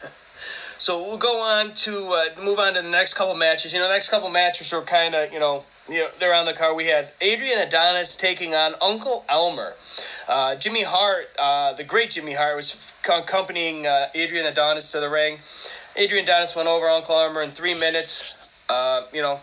so 0.79 1.03
we'll 1.03 1.17
go 1.17 1.41
on 1.41 1.73
to 1.75 2.09
uh, 2.13 2.25
move 2.45 2.59
on 2.59 2.75
to 2.75 2.83
the 2.83 2.91
next 2.91 3.15
couple 3.15 3.35
matches. 3.37 3.73
You 3.73 3.79
know, 3.79 3.87
the 3.87 3.95
next 3.95 4.11
couple 4.11 4.29
matches 4.29 4.73
were 4.73 4.83
kind 4.83 5.15
of, 5.15 5.33
you 5.33 5.41
know, 5.41 5.65
you 5.89 6.01
know, 6.01 6.09
they're 6.19 6.35
on 6.35 6.45
the 6.45 6.53
card. 6.53 6.77
We 6.77 6.87
had 6.87 7.09
Adrian 7.23 7.59
Adonis 7.59 8.17
taking 8.17 8.55
on 8.55 8.75
Uncle 8.83 9.25
Elmer. 9.31 9.73
Uh, 10.29 10.57
Jimmy 10.57 10.83
Hart, 10.83 11.27
uh, 11.39 11.73
the 11.73 11.85
great 11.85 12.11
Jimmy 12.11 12.35
Hart, 12.35 12.57
was 12.57 12.93
accompanying 13.09 13.87
uh, 13.87 14.09
Adrian 14.15 14.45
Adonis 14.45 14.93
to 14.93 15.01
the 15.01 15.09
ring. 15.09 15.39
Adrian 15.97 16.25
Adonis 16.25 16.55
went 16.55 16.69
over 16.69 16.87
Uncle 16.87 17.19
Elmer 17.19 17.41
in 17.41 17.49
three 17.49 17.75
minutes. 17.75 18.45
You 19.15 19.23
know, 19.23 19.41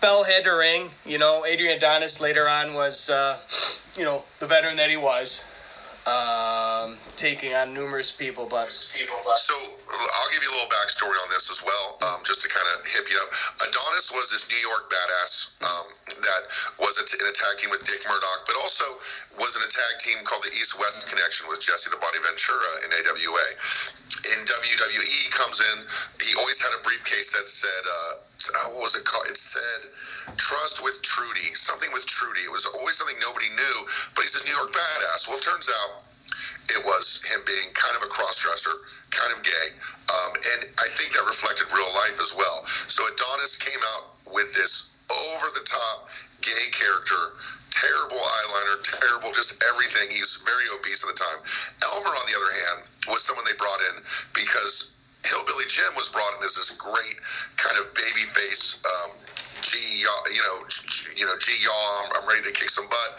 Bell 0.00 0.24
had 0.24 0.44
to 0.44 0.52
ring. 0.52 0.88
You 1.04 1.18
know, 1.18 1.44
Adrian 1.46 1.76
Adonis 1.76 2.20
later 2.20 2.48
on 2.48 2.74
was, 2.74 3.10
uh, 3.10 3.38
you 3.98 4.04
know, 4.04 4.22
the 4.40 4.46
veteran 4.46 4.76
that 4.76 4.90
he 4.90 4.96
was, 4.96 5.44
um, 6.06 6.94
taking 7.16 7.50
on 7.54 7.74
numerous 7.74 8.12
people. 8.14 8.46
But 8.46 8.70
so 8.70 9.56
I'll 9.56 10.30
give 10.30 10.42
you 10.44 10.50
a 10.52 10.54
little 10.54 10.70
backstory 10.70 11.16
on 11.18 11.28
this 11.34 11.50
as 11.50 11.64
well, 11.66 11.86
um, 12.06 12.22
just 12.22 12.42
to 12.44 12.48
kind 12.52 12.66
of 12.76 12.86
hip 12.86 13.08
you 13.10 13.18
up. 13.18 13.30
Adonis 13.66 14.12
was 14.14 14.30
this 14.30 14.46
New 14.46 14.62
York 14.62 14.86
badass 14.86 15.58
um, 15.64 15.86
that 16.22 16.42
was 16.78 17.00
in 17.00 17.26
a 17.26 17.34
tag 17.34 17.54
team 17.58 17.70
with 17.74 17.82
Dick 17.82 18.04
Murdoch, 18.06 18.42
but 18.46 18.54
also 18.62 18.86
was 19.42 19.58
in 19.58 19.62
a 19.66 19.72
tag 19.72 19.94
team 19.98 20.18
called 20.22 20.44
the 20.44 20.54
East 20.54 20.78
West 20.78 21.10
Connection 21.10 21.48
with 21.48 21.58
Jesse 21.64 21.90
the 21.90 21.98
Body 21.98 22.20
Ventura 22.22 22.70
in 22.86 22.90
AWA. 23.02 23.46
In 24.36 24.38
WWE, 24.46 25.02
he 25.02 25.30
comes 25.34 25.58
in. 25.58 25.76
He 26.22 26.36
always 26.38 26.62
had 26.62 26.70
a 26.76 26.80
briefcase 26.84 27.34
that 27.34 27.48
said. 27.48 27.82
Uh, 27.86 28.25
uh, 28.50 28.74
what 28.74 28.86
was 28.86 28.94
it 28.96 29.04
called? 29.04 29.26
It 29.26 29.36
said 29.36 29.90
trust 30.36 30.82
with 30.82 30.98
Trudy, 31.02 31.54
something 31.54 31.90
with 31.92 32.06
Trudy. 32.06 32.42
It 32.46 32.52
was 32.52 32.66
always 32.74 32.98
something 32.98 33.16
nobody 33.22 33.50
knew, 33.54 33.76
but 34.14 34.22
he's 34.22 34.38
a 34.38 34.44
New 34.46 34.54
York 34.54 34.72
badass. 34.74 35.28
Well, 35.28 35.38
it 35.38 35.46
turns 35.46 35.70
out 35.70 36.02
it 36.76 36.82
was 36.82 37.22
him 37.30 37.40
being 37.46 37.70
kind 37.78 37.94
of 37.94 38.02
a 38.02 38.10
cross-dresser, 38.10 38.74
kind 39.14 39.30
of 39.30 39.38
gay, 39.46 39.66
um, 40.10 40.30
and 40.34 40.60
I 40.82 40.88
think 40.98 41.14
that 41.14 41.22
reflected 41.22 41.70
real 41.70 41.92
life 42.06 42.18
as 42.18 42.34
well. 42.34 42.58
So 42.90 43.06
Adonis 43.06 43.54
came 43.62 43.78
out 43.94 44.34
with 44.34 44.50
this 44.58 44.90
over-the-top 45.06 46.10
gay 46.42 46.66
character, 46.74 47.20
terrible 47.70 48.18
eyeliner, 48.18 48.76
terrible, 48.82 49.30
just 49.30 49.62
everything. 49.62 50.10
He's 50.10 50.42
very 50.42 50.66
obese 50.74 51.06
at 51.06 51.14
the 51.14 51.18
time. 51.22 51.38
Elmer, 51.86 52.10
on 52.10 52.26
the 52.26 52.34
other 52.34 52.52
hand, 52.52 52.78
was 53.14 53.22
someone 53.22 53.46
they 53.46 53.54
brought 53.54 53.78
in 53.94 54.02
because 54.34 54.95
Hillbilly 55.26 55.66
Jim 55.68 55.90
was 55.98 56.08
brought 56.08 56.30
in 56.38 56.44
as 56.46 56.54
this 56.54 56.74
great 56.78 57.18
kind 57.58 57.76
of 57.82 57.90
baby 57.94 58.24
face, 58.30 58.82
um, 58.86 59.10
G, 59.62 59.78
you 60.02 60.42
know, 60.46 60.56
G, 60.70 60.78
you 61.18 61.26
know, 61.26 61.36
G 61.38 61.52
yaw. 61.66 61.74
I'm, 62.06 62.22
I'm 62.22 62.26
ready 62.30 62.46
to 62.46 62.54
kick 62.54 62.70
some 62.70 62.86
butt. 62.86 63.10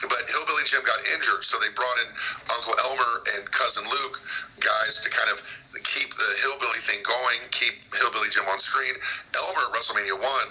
But 0.00 0.24
Hillbilly 0.32 0.64
Jim 0.64 0.80
got 0.88 0.96
injured, 1.12 1.44
so 1.44 1.60
they 1.60 1.68
brought 1.76 1.98
in 2.00 2.08
Uncle 2.56 2.72
Elmer 2.72 3.12
and 3.36 3.44
Cousin 3.52 3.84
Luke, 3.84 4.16
guys, 4.64 5.04
to 5.04 5.12
kind 5.12 5.28
of 5.28 5.44
keep 5.84 6.08
the 6.16 6.30
Hillbilly 6.40 6.80
thing 6.88 7.04
going, 7.04 7.40
keep 7.52 7.76
Hillbilly 7.92 8.32
Jim 8.32 8.48
on 8.48 8.56
screen. 8.56 8.96
Elmer 9.36 9.64
at 9.68 9.76
WrestleMania 9.76 10.16
one 10.16 10.48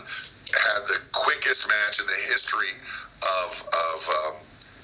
had 0.53 0.82
the 0.86 1.01
quickest 1.14 1.66
match 1.66 1.97
in 1.97 2.05
the 2.05 2.20
history 2.30 2.74
of 3.26 3.49
of 3.57 3.99
um, 4.05 4.36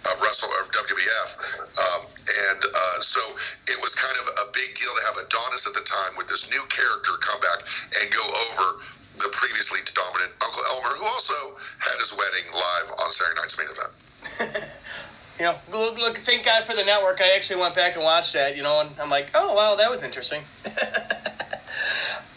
of 0.09 0.15
Wrestle 0.21 0.49
of 0.61 0.65
WWF. 0.73 1.30
Um, 1.78 2.01
and 2.26 2.61
uh, 2.65 2.97
so 3.05 3.21
it 3.69 3.78
was 3.86 3.93
kind 3.93 4.17
of 4.26 4.34
a 4.34 4.45
big 4.49 4.73
deal 4.73 4.89
to 4.89 5.03
have 5.13 5.21
Adonis 5.21 5.69
at 5.69 5.78
the 5.78 5.86
time 5.86 6.17
with 6.17 6.26
this 6.26 6.49
new 6.49 6.65
character 6.73 7.13
come 7.21 7.38
back 7.38 7.61
and 8.01 8.09
go 8.09 8.26
over 8.26 8.82
the 9.21 9.30
previously 9.30 9.86
dominant 9.93 10.34
Uncle 10.41 10.65
Elmer, 10.73 10.97
who 10.97 11.05
also 11.05 11.38
had 11.80 11.95
his 12.01 12.17
wedding 12.17 12.49
live 12.49 12.88
on 12.97 13.13
Saturday 13.13 13.38
night's 13.38 13.61
main 13.61 13.69
event. 13.69 13.93
you 15.39 15.45
know, 15.45 15.55
look, 15.71 15.95
look, 16.01 16.17
thank 16.26 16.43
God 16.45 16.65
for 16.65 16.76
the 16.76 16.84
network. 16.84 17.21
I 17.21 17.36
actually 17.36 17.61
went 17.61 17.76
back 17.76 17.95
and 17.95 18.03
watched 18.03 18.34
that, 18.34 18.57
you 18.57 18.63
know, 18.63 18.82
and 18.82 18.89
I'm 18.99 19.09
like, 19.09 19.30
oh, 19.36 19.53
wow, 19.53 19.76
that 19.78 19.89
was 19.89 20.03
interesting. 20.03 20.41
um, 20.41 20.45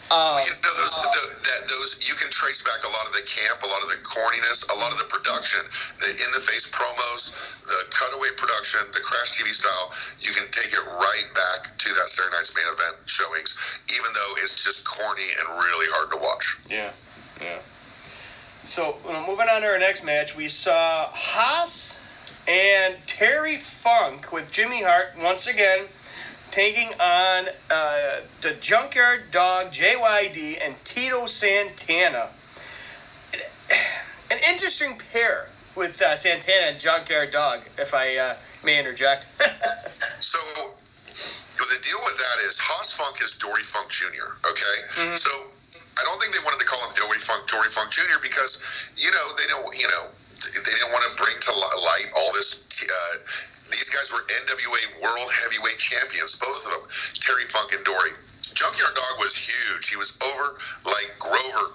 well, 0.13 0.39
you 0.45 0.51
know, 0.53 0.69
those, 0.69 0.93
trace 2.49 2.65
back 2.65 2.81
a 2.81 2.89
lot 2.97 3.05
of 3.05 3.13
the 3.13 3.21
camp, 3.29 3.61
a 3.61 3.69
lot 3.69 3.77
of 3.85 3.89
the 3.93 4.01
corniness, 4.01 4.65
a 4.73 4.77
lot 4.81 4.89
of 4.89 4.97
the 4.97 5.05
production, 5.05 5.61
the 6.01 6.09
in 6.09 6.29
the 6.33 6.41
face 6.41 6.65
promos, 6.73 7.61
the 7.61 7.77
cutaway 7.93 8.33
production, 8.41 8.81
the 8.89 9.05
Crash 9.05 9.37
TV 9.37 9.53
style. 9.53 9.93
You 10.17 10.33
can 10.33 10.49
take 10.49 10.73
it 10.73 10.81
right 10.81 11.27
back 11.37 11.69
to 11.77 11.89
that 11.93 12.09
Saturday 12.09 12.33
night's 12.33 12.57
main 12.57 12.65
event 12.65 13.05
showings, 13.05 13.53
even 13.93 14.09
though 14.17 14.31
it's 14.41 14.65
just 14.65 14.81
corny 14.81 15.29
and 15.37 15.61
really 15.61 15.89
hard 15.93 16.09
to 16.09 16.17
watch. 16.17 16.57
Yeah, 16.73 16.89
yeah. 17.37 17.61
So 18.65 18.97
moving 19.29 19.45
on 19.45 19.61
to 19.61 19.67
our 19.69 19.77
next 19.77 20.03
match, 20.03 20.35
we 20.35 20.47
saw 20.47 21.05
Hoss 21.05 22.01
and 22.49 22.97
Terry 23.05 23.57
Funk 23.57 24.33
with 24.33 24.51
Jimmy 24.51 24.81
Hart 24.81 25.13
once 25.21 25.45
again 25.45 25.85
taking 26.49 26.87
on 26.99 27.45
uh, 27.69 28.21
the 28.41 28.57
Junkyard 28.59 29.29
Dog, 29.29 29.67
JYD, 29.67 30.57
and 30.65 30.73
Tito 30.83 31.27
Santana. 31.27 32.27
An 34.31 34.37
interesting 34.49 34.97
pair 35.13 35.45
with 35.75 36.01
uh, 36.01 36.15
Santana 36.15 36.73
and 36.73 36.79
Junkyard 36.79 37.31
Dog, 37.31 37.59
if 37.77 37.93
I 37.93 38.17
uh, 38.17 38.33
may 38.65 38.79
interject. 38.79 39.23
so 40.21 40.39
the 41.69 41.79
deal 41.85 42.01
with 42.01 42.17
that 42.17 42.37
is 42.49 42.57
Hoss 42.57 42.97
Funk 42.97 43.21
is 43.21 43.37
Dory 43.37 43.61
Funk 43.61 43.93
Jr., 43.93 44.25
okay? 44.49 44.77
Mm-hmm. 44.97 45.15
So 45.15 45.29
I 45.29 46.01
don't 46.01 46.17
think 46.17 46.33
they 46.33 46.41
wanted 46.41 46.61
to 46.65 46.69
call 46.69 46.81
him 46.89 46.93
Dory 46.97 47.21
Funk, 47.21 47.45
Dory 47.45 47.69
Funk 47.69 47.93
Jr. 47.93 48.17
because, 48.25 48.57
you 48.97 49.11
know, 49.13 49.25
they 49.37 49.47
don't, 49.53 49.69
you 49.77 49.85
know, 49.85 50.03
they 50.65 50.73
didn't 50.73 50.89
want 50.89 51.05
to 51.05 51.13
bring 51.19 51.35
to 51.35 51.51
light 51.53 52.09
all 52.17 52.31
this. 52.33 52.65
Uh, 52.81 53.15
these 53.69 53.89
guys 53.93 54.09
were 54.09 54.25
NWA 54.25 54.81
World 55.03 55.29
Heavyweight 55.45 55.77
Champions, 55.77 56.41
both 56.41 56.57
of 56.65 56.71
them, 56.73 56.83
Terry 57.21 57.45
Funk 57.45 57.69
and 57.77 57.85
Dory. 57.85 58.13
Junkyard 58.57 58.95
Dog 58.95 59.15
was 59.21 59.37
huge. 59.37 59.93
He 59.93 59.97
was 59.97 60.17
over 60.19 60.57
like 60.89 61.09
Grover. 61.19 61.65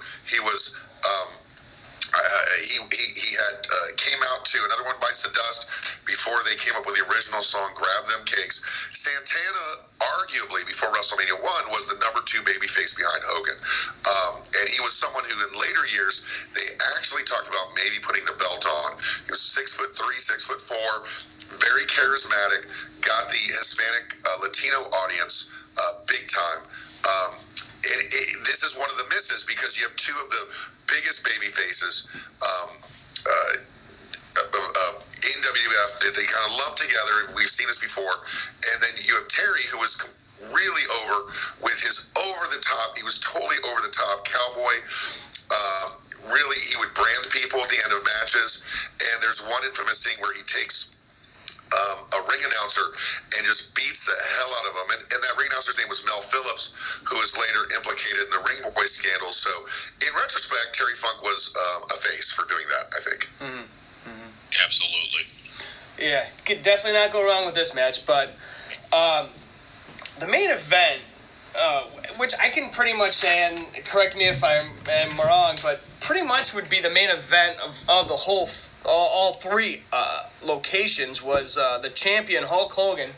Correct 74.04 74.18
me 74.18 74.28
if 74.28 74.44
I'm, 74.44 74.66
am 74.90 75.18
wrong, 75.18 75.56
but 75.62 75.80
pretty 76.02 76.26
much 76.26 76.54
would 76.54 76.68
be 76.68 76.80
the 76.80 76.90
main 76.90 77.08
event 77.08 77.56
of, 77.60 77.70
of 77.88 78.08
the 78.08 78.14
whole 78.14 78.46
all, 78.84 79.08
all 79.14 79.32
three 79.32 79.80
uh, 79.92 80.28
locations 80.44 81.22
was 81.22 81.56
uh, 81.56 81.78
the 81.78 81.88
champion 81.88 82.44
Hulk 82.44 82.70
Hogan 82.72 83.08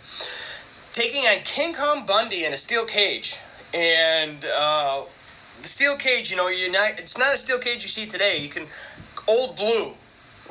taking 0.93 1.23
on 1.27 1.39
King 1.43 1.75
Kong 1.75 2.07
Bundy 2.07 2.45
in 2.45 2.53
a 2.53 2.57
steel 2.57 2.87
cage. 2.87 3.37
And 3.75 4.39
uh, 4.57 5.03
the 5.61 5.69
steel 5.69 5.97
cage, 5.97 6.31
you 6.31 6.37
know, 6.37 6.47
you're 6.49 6.71
not, 6.71 7.01
it's 7.01 7.19
not 7.19 7.35
a 7.35 7.37
steel 7.37 7.59
cage 7.59 7.83
you 7.83 7.89
see 7.89 8.07
today. 8.07 8.39
You 8.39 8.49
can 8.49 8.65
old 9.27 9.57
blue, 9.57 9.91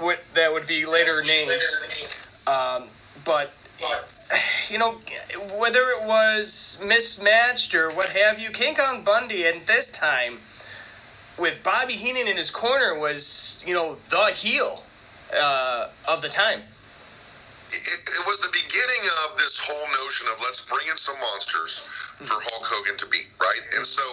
would, 0.01 0.19
that 0.33 0.51
would 0.51 0.67
be 0.67 0.85
later 0.85 1.23
named. 1.23 1.51
Um, 2.45 2.83
but 3.25 3.53
you 4.69 4.79
know, 4.79 4.91
whether 5.59 5.79
it 5.79 6.07
was 6.07 6.64
mismatched 6.83 7.75
or 7.75 7.91
what 7.91 8.09
have 8.15 8.39
you, 8.39 8.49
King 8.49 8.75
Kong 8.75 9.03
Bundy 9.03 9.45
at 9.45 9.65
this 9.67 9.89
time 9.89 10.37
with 11.37 11.61
Bobby 11.63 11.93
Heenan 11.93 12.27
in 12.27 12.37
his 12.37 12.51
corner 12.51 12.97
was, 12.97 13.63
you 13.67 13.73
know, 13.73 13.95
the 14.09 14.25
heel 14.33 14.83
uh, 15.35 15.89
of 16.09 16.21
the 16.21 16.29
time. 16.29 16.59
It, 16.59 17.81
it, 17.81 18.23
was 18.29 18.45
the 18.45 18.53
beginning 18.53 19.03
of 19.25 19.37
this 19.41 19.57
whole 19.57 19.87
notion 20.05 20.29
of 20.29 20.37
let's 20.45 20.63
bring 20.69 20.85
in 20.85 20.95
some 20.95 21.17
monsters 21.17 21.89
for 22.21 22.37
Hulk 22.37 22.65
Hogan 22.69 22.95
to 22.97 23.07
beat, 23.09 23.25
right? 23.41 23.63
And 23.75 23.83
so 23.83 24.05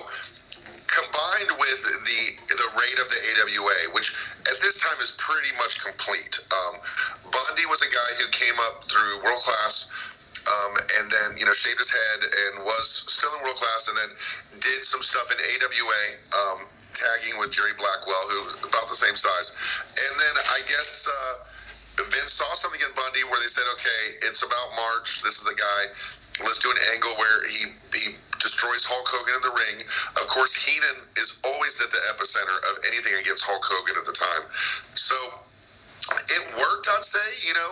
combined 0.89 1.53
with 1.61 1.81
the 1.85 2.23
the 2.49 2.69
rate 2.81 2.99
of 3.01 3.09
the 3.13 3.21
AWA, 3.21 3.79
which 3.93 4.17
at 4.49 4.57
this 4.65 4.81
time 4.81 4.97
is 5.05 5.13
pretty 5.21 5.53
much 5.61 5.85
complete. 5.85 6.41
Um, 6.49 6.81
Bundy 7.29 7.69
was 7.69 7.85
a 7.85 7.93
guy 7.93 8.11
who 8.25 8.27
came 8.33 8.57
up 8.73 8.89
through 8.89 9.21
world 9.21 9.41
class. 9.41 9.92
Um, 10.63 10.73
and 11.01 11.07
then 11.11 11.29
you 11.39 11.45
know 11.47 11.53
shaved 11.53 11.79
his 11.79 11.91
head 11.91 12.21
and 12.23 12.65
was 12.65 12.87
still 13.11 13.35
in 13.35 13.43
world 13.43 13.59
class, 13.59 13.91
and 13.91 13.97
then 13.99 14.11
did 14.63 14.85
some 14.87 15.03
stuff 15.03 15.27
in 15.33 15.39
AWA. 15.39 16.03
Um, 16.33 16.59
tagging 16.93 17.41
with 17.41 17.51
Jerry 17.51 17.73
Blackwell, 17.81 18.25
who 18.29 18.69
about 18.69 18.87
the 18.87 18.95
same 18.95 19.17
size. 19.17 19.57
And 19.97 20.13
then 20.21 20.35
I 20.55 20.61
guess 20.69 21.09
uh, 21.09 22.05
Vince 22.13 22.37
saw 22.37 22.49
something 22.55 22.81
in 22.81 22.93
Bundy 22.93 23.25
where 23.29 23.41
they 23.41 23.51
said, 23.51 23.65
okay, 23.77 24.29
it's 24.29 24.45
about 24.45 24.69
March. 24.77 25.25
This 25.25 25.41
is 25.41 25.45
the 25.49 25.57
guy. 25.57 25.83
Let's 26.45 26.61
do 26.61 26.73
an 26.73 26.81
angle 26.97 27.13
where 27.21 27.39
he 27.45 27.61
he 27.93 28.17
destroys 28.41 28.89
Hulk 28.89 29.05
Hogan 29.09 29.37
in 29.37 29.45
the 29.45 29.55
ring. 29.55 29.77
Of 30.19 30.27
course, 30.33 30.57
Heenan 30.57 30.99
is 31.21 31.39
always 31.45 31.79
at 31.85 31.93
the 31.93 32.03
epicenter 32.17 32.57
of 32.73 32.75
anything 32.89 33.15
against 33.21 33.45
Hulk 33.45 33.63
Hogan 33.63 33.95
at 34.01 34.07
the 34.09 34.17
time. 34.17 34.45
So 34.97 35.17
it 36.19 36.43
worked, 36.57 36.89
I'd 36.89 37.05
say. 37.05 37.29
You 37.47 37.55
know, 37.55 37.71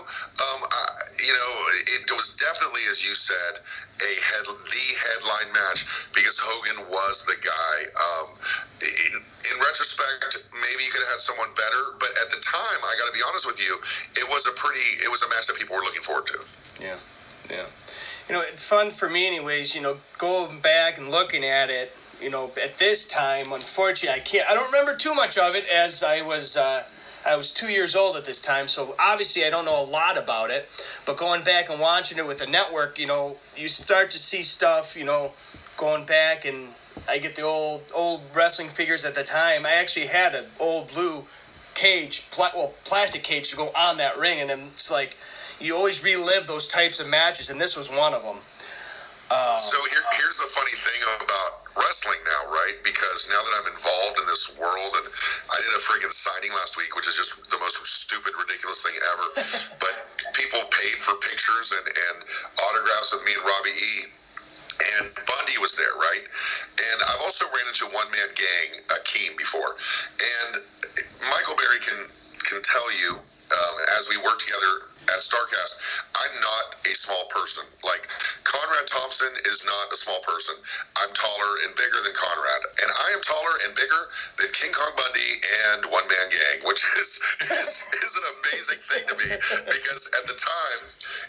fun 18.70 18.88
for 18.90 19.08
me, 19.08 19.26
anyways. 19.26 19.74
You 19.74 19.82
know, 19.82 19.96
going 20.18 20.60
back 20.60 20.98
and 20.98 21.08
looking 21.08 21.44
at 21.44 21.70
it. 21.70 21.92
You 22.22 22.30
know, 22.30 22.50
at 22.62 22.78
this 22.78 23.06
time, 23.06 23.50
unfortunately, 23.50 24.20
I 24.20 24.22
can't. 24.22 24.48
I 24.48 24.54
don't 24.54 24.70
remember 24.72 24.94
too 24.94 25.14
much 25.14 25.38
of 25.38 25.56
it 25.56 25.70
as 25.72 26.04
I 26.04 26.22
was. 26.22 26.56
Uh, 26.56 26.82
I 27.26 27.36
was 27.36 27.50
two 27.50 27.68
years 27.68 27.96
old 27.96 28.16
at 28.16 28.24
this 28.24 28.40
time, 28.40 28.68
so 28.68 28.94
obviously 28.98 29.44
I 29.44 29.50
don't 29.50 29.64
know 29.64 29.82
a 29.82 29.88
lot 29.90 30.16
about 30.16 30.50
it. 30.50 30.66
But 31.04 31.18
going 31.18 31.42
back 31.42 31.68
and 31.68 31.80
watching 31.80 32.18
it 32.18 32.26
with 32.26 32.38
the 32.38 32.46
network, 32.46 32.98
you 32.98 33.06
know, 33.06 33.36
you 33.56 33.68
start 33.68 34.12
to 34.12 34.18
see 34.18 34.42
stuff, 34.42 34.96
you 34.96 35.04
know, 35.04 35.30
going 35.76 36.06
back 36.06 36.46
and 36.46 36.68
I 37.08 37.18
get 37.18 37.36
the 37.36 37.42
old 37.42 37.82
old 37.94 38.22
wrestling 38.34 38.68
figures 38.68 39.04
at 39.04 39.14
the 39.14 39.24
time. 39.24 39.66
I 39.66 39.74
actually 39.80 40.06
had 40.06 40.34
an 40.34 40.44
old 40.60 40.92
blue 40.92 41.24
cage, 41.74 42.22
well, 42.38 42.72
plastic 42.84 43.22
cage 43.22 43.50
to 43.50 43.56
go 43.56 43.68
on 43.76 43.98
that 43.98 44.16
ring, 44.18 44.40
and 44.40 44.48
then 44.48 44.60
it's 44.72 44.90
like 44.90 45.14
you 45.60 45.76
always 45.76 46.02
relive 46.04 46.46
those 46.46 46.68
types 46.68 47.00
of 47.00 47.08
matches, 47.08 47.50
and 47.50 47.60
this 47.60 47.76
was 47.76 47.90
one 47.90 48.14
of 48.14 48.22
them. 48.22 48.36
Uh, 49.30 49.54
so 49.54 49.78
here, 49.86 50.02
here's 50.18 50.42
the 50.42 50.50
funny 50.50 50.74
thing 50.74 51.00
about 51.22 51.62
wrestling 51.78 52.18
now, 52.26 52.50
right? 52.50 52.76
Because 52.82 53.30
now 53.30 53.38
that 53.38 53.54
I'm 53.62 53.68
involved 53.70 54.18
in 54.18 54.26
this 54.26 54.58
world, 54.58 54.92
and 54.98 55.06
I 55.06 55.56
did 55.62 55.70
a 55.70 55.82
freaking 55.86 56.10
signing 56.10 56.50
last 56.58 56.74
week, 56.74 56.90
which 56.98 57.06
is 57.06 57.14
just 57.14 57.38
the 57.46 57.62
most 57.62 57.78
stupid, 57.86 58.34
ridiculous 58.34 58.82
thing 58.82 58.98
ever. 58.98 59.26
but 59.86 59.94
people 60.34 60.66
paid 60.74 60.98
for 60.98 61.14
pictures 61.22 61.78
and, 61.78 61.86
and 61.86 62.16
autographs 62.58 63.14
with 63.14 63.22
me 63.22 63.38
and 63.38 63.44
Robbie 63.46 63.78
E. 63.78 63.94
And 64.98 65.14
Bundy 65.14 65.56
was 65.62 65.78
there, 65.78 65.94
right? 65.94 66.24
And 66.26 66.98
I've 67.06 67.22
also 67.22 67.46
ran 67.54 67.70
into 67.70 67.86
one 67.94 68.10
man 68.10 68.30
gang, 68.34 68.68
Akeem, 68.98 69.38
before. 69.38 69.78
And 69.78 70.58
Michael 71.30 71.54
Berry 71.54 71.78
can 71.78 72.00
can 72.50 72.58
tell 72.66 72.88
you, 72.98 73.14
um, 73.14 73.74
as 73.94 74.08
we 74.10 74.16
work 74.24 74.40
together 74.40 74.90
at 75.12 75.20
Starrcast, 75.20 76.00
Conrad 78.44 78.86
Thompson 78.86 79.32
is 79.44 79.64
not 79.64 79.92
a 79.92 79.96
small 79.96 80.20
person. 80.20 80.56
I'm 80.96 81.12
taller 81.12 81.52
and 81.64 81.74
bigger 81.76 82.00
than 82.04 82.14
Conrad, 82.14 82.62
and 82.82 82.88
I 82.90 83.08
am 83.14 83.22
taller 83.22 83.54
and 83.66 83.72
bigger 83.74 84.02
than 84.38 84.48
King 84.52 84.72
Kong 84.72 84.92
Bundy 84.96 85.30
and 85.72 85.86
One 85.86 86.06
Man 86.08 86.28
Gang, 86.30 86.66
which 86.66 86.84
is 86.96 87.20
is, 87.50 87.84
is 88.04 88.14
an 88.16 88.26
amazing 88.40 88.80
thing 88.88 89.04
to 89.08 89.14
me 89.20 89.30
because 89.70 90.10
at 90.18 90.24
the 90.26 90.36
time 90.36 90.80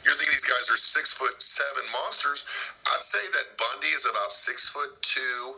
you're 0.04 0.16
thinking 0.16 0.34
these 0.34 0.48
guys 0.48 0.72
are 0.72 0.80
six 0.80 1.14
foot 1.14 1.36
seven 1.42 1.84
monsters. 1.92 2.46
I'd 2.94 3.04
say 3.04 3.24
that 3.40 3.58
Bundy 3.58 3.94
is 3.94 4.06
about 4.06 4.32
six 4.32 4.70
foot 4.70 4.92
two 5.02 5.56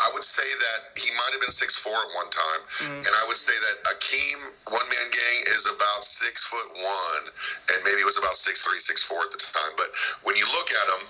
I 0.00 0.10
would 0.12 0.24
say 0.24 0.46
that 0.46 0.78
he 0.98 1.10
might 1.14 1.32
have 1.32 1.40
been 1.40 1.54
six 1.54 1.78
four 1.78 1.94
at 1.94 2.10
one 2.14 2.30
time, 2.30 2.60
mm-hmm. 2.82 3.02
and 3.06 3.12
I 3.14 3.24
would 3.28 3.38
say 3.38 3.54
that 3.54 3.76
Akeem 3.94 4.38
One 4.70 4.88
Man 4.90 5.08
Gang 5.10 5.38
is 5.54 5.70
about 5.70 6.02
six 6.04 6.46
foot 6.46 6.68
one, 6.74 7.24
and 7.70 7.78
maybe 7.84 8.02
it 8.02 8.08
was 8.08 8.18
about 8.18 8.34
six 8.34 8.64
three, 8.66 8.78
six 8.78 9.06
four 9.06 9.22
at 9.22 9.30
the 9.30 9.38
time. 9.38 9.72
But 9.76 9.90
when 10.26 10.36
you 10.36 10.46
look 10.54 10.68
at 10.70 10.86
him 10.98 11.02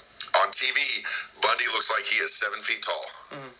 on 0.45 0.49
TV, 0.53 0.79
Bundy 1.41 1.67
looks 1.73 1.89
like 1.91 2.05
he 2.05 2.21
is 2.21 2.33
seven 2.33 2.61
feet 2.61 2.83
tall. 2.83 3.05
Mm-hmm. 3.33 3.53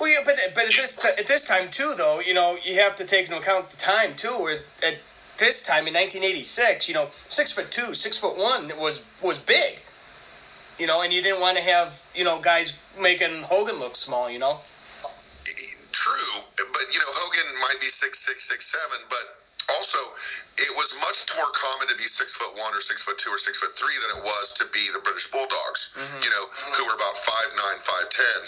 Well, 0.00 0.10
yeah, 0.10 0.22
but 0.24 0.36
but 0.54 0.64
at 0.64 0.74
this 0.74 1.04
at 1.04 1.26
this 1.26 1.44
time 1.44 1.68
too, 1.70 1.92
though, 1.96 2.20
you 2.20 2.34
know, 2.34 2.56
you 2.64 2.80
have 2.80 2.96
to 2.96 3.04
take 3.04 3.26
into 3.26 3.38
account 3.38 3.68
the 3.70 3.76
time 3.76 4.14
too. 4.16 4.32
Where 4.40 4.58
at 4.82 4.96
this 5.38 5.62
time 5.62 5.86
in 5.86 5.94
1986, 5.94 6.88
you 6.88 6.94
know, 6.94 7.06
six 7.28 7.52
foot 7.52 7.70
two, 7.70 7.94
six 7.94 8.18
foot 8.18 8.36
one 8.36 8.70
was 8.78 9.02
was 9.22 9.38
big. 9.38 9.78
You 10.78 10.86
know, 10.86 11.02
and 11.02 11.12
you 11.12 11.22
didn't 11.22 11.40
want 11.40 11.56
to 11.58 11.64
have 11.64 11.92
you 12.14 12.24
know 12.24 12.40
guys 12.40 12.72
making 13.00 13.42
Hogan 13.42 13.78
look 13.78 13.96
small. 13.96 14.30
You 14.30 14.38
know. 14.38 14.58
True, 15.92 16.34
but 16.56 16.84
you 16.90 16.98
know 16.98 17.12
Hogan 17.14 17.46
might 17.62 17.78
be 17.78 17.86
six 17.86 18.18
six 18.18 18.48
six 18.48 18.66
seven, 18.66 19.06
but 19.08 19.24
also 19.78 20.00
it 20.58 20.72
was 20.74 20.98
much 21.00 21.22
more 21.38 21.50
common 21.52 21.88
to 21.88 21.96
be 21.96 22.08
six 22.08 22.36
foot 22.36 22.52
one 22.58 22.72
or 22.74 22.80
six 22.80 23.04
foot 23.04 23.18
two 23.18 23.30
or 23.30 23.38
six 23.38 23.60
foot 23.60 23.72
three 23.72 23.94
than 24.02 24.18
it 24.18 24.22
was 24.24 24.54
to 24.58 24.64
be 24.72 24.82
the 24.92 25.02
British 25.04 25.30
Bulldogs. 25.30 25.94
Mm-hmm. 25.94 26.20
You 26.24 26.30
know, 26.32 26.44
who 26.74 26.82
were 26.88 26.96
about 26.96 27.16
five 27.16 27.50
nine, 27.54 27.78
five 27.78 28.06
ten. 28.10 28.40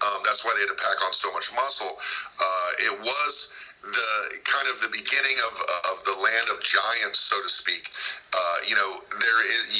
Um, 0.00 0.20
that's 0.24 0.44
why 0.44 0.52
they 0.56 0.64
had 0.64 0.72
to 0.72 0.80
pack 0.80 0.98
on 1.04 1.12
so 1.12 1.32
much 1.32 1.52
muscle. 1.56 1.92
Uh, 1.92 2.70
it 2.92 2.94
was 3.00 3.52
the 3.80 4.12
kind 4.44 4.68
of 4.68 4.76
the 4.84 4.92
beginning 4.92 5.38
of 5.40 5.54
of 5.88 5.96
the 6.04 6.16
land 6.20 6.46
of 6.52 6.60
giants, 6.60 7.18
so 7.18 7.40
to 7.40 7.48
speak. 7.48 7.88
Uh, 8.30 8.56
you 8.68 8.76
know, 8.76 8.90
there 9.08 9.40
is 9.40 9.72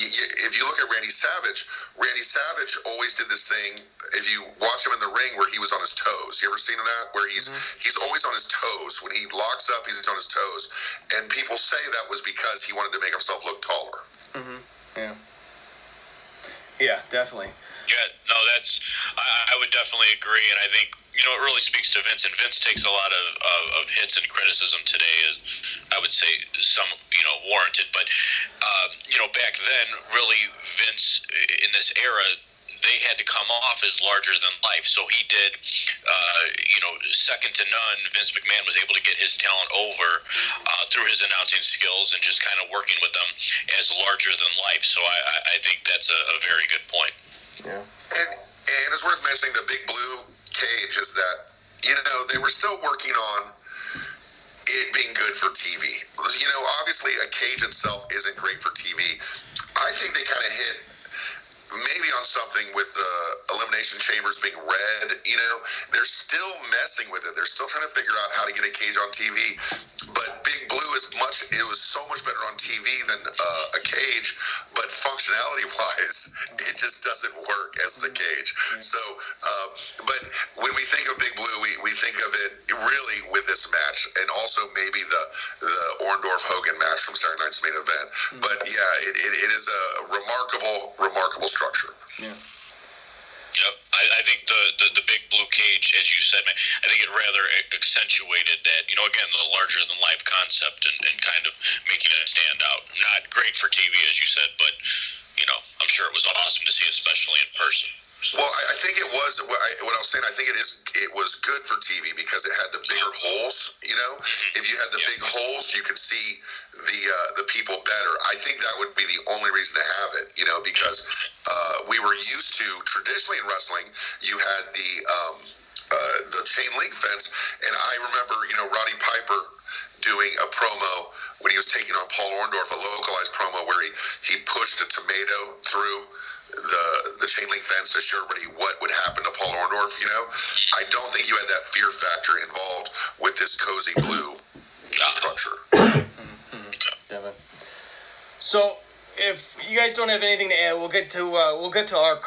if 0.49 0.57
you 0.57 0.65
look 0.65 0.81
at 0.81 0.89
Randy 0.89 1.13
Savage, 1.13 1.69
Randy 2.01 2.25
Savage 2.25 2.81
always 2.89 3.15
did 3.15 3.29
this 3.29 3.45
thing. 3.47 3.85
If 4.17 4.25
you 4.33 4.41
watch 4.59 4.89
him 4.89 4.97
in 4.97 5.01
the 5.05 5.13
ring, 5.13 5.37
where 5.37 5.47
he 5.53 5.61
was 5.61 5.77
on 5.77 5.85
his 5.85 5.93
toes, 5.93 6.41
you 6.41 6.49
ever 6.49 6.57
seen 6.57 6.81
him 6.81 6.89
that? 6.89 7.13
Where 7.13 7.29
he's 7.29 7.53
mm-hmm. 7.53 7.85
he's 7.85 8.01
always 8.01 8.25
on 8.25 8.33
his 8.33 8.49
toes. 8.49 9.05
When 9.05 9.13
he 9.13 9.29
locks 9.37 9.69
up, 9.69 9.85
he's 9.85 10.01
on 10.09 10.17
his 10.17 10.29
toes, 10.33 10.73
and 11.21 11.29
people 11.29 11.61
say 11.61 11.79
that 11.79 12.09
was 12.09 12.25
because 12.25 12.65
he 12.65 12.73
wanted 12.73 12.97
to 12.97 13.01
make 13.05 13.13
himself 13.13 13.45
look 13.45 13.61
taller. 13.61 14.01
Mm-hmm. 14.33 14.61
Yeah. 14.97 15.15
Yeah, 16.81 16.99
definitely. 17.13 17.53
Yeah, 17.91 18.07
no, 18.33 18.39
that's 18.55 18.81
I, 19.19 19.53
I 19.53 19.55
would 19.61 19.71
definitely 19.71 20.15
agree, 20.17 20.47
and 20.49 20.59
I 20.63 20.69
think 20.73 20.89
you 21.21 21.29
know, 21.29 21.37
it 21.37 21.45
really 21.45 21.61
speaks 21.61 21.93
to 21.93 22.01
Vince, 22.09 22.25
and 22.25 22.33
Vince 22.41 22.65
takes 22.65 22.89
a 22.89 22.89
lot 22.89 23.13
of, 23.13 23.27
of, 23.37 23.63
of 23.85 23.85
hits 23.93 24.17
and 24.17 24.25
criticism 24.33 24.81
today. 24.89 25.17
Is 25.29 25.37
I 25.93 26.01
would 26.01 26.13
say 26.13 26.33
some, 26.57 26.89
you 27.13 27.25
know, 27.29 27.37
warranted, 27.53 27.93
but 27.93 28.09
uh, 28.65 28.87
you 29.05 29.21
know, 29.21 29.29
back 29.37 29.53
then, 29.61 29.87
really, 30.17 30.41
Vince 30.81 31.21
in 31.61 31.69
this 31.77 31.93
era, 32.01 32.25
they 32.81 32.97
had 33.05 33.21
to 33.21 33.27
come 33.29 33.45
off 33.69 33.85
as 33.85 34.01
larger 34.01 34.33
than 34.33 34.53
life. 34.73 34.89
So 34.89 35.05
he 35.13 35.29
did, 35.29 35.53
uh, 36.09 36.43
you 36.73 36.81
know, 36.81 36.97
second 37.13 37.53
to 37.53 37.65
none. 37.69 37.99
Vince 38.17 38.33
McMahon 38.33 38.65
was 38.65 38.81
able 38.81 38.97
to 38.97 39.05
get 39.05 39.21
his 39.21 39.37
talent 39.37 39.50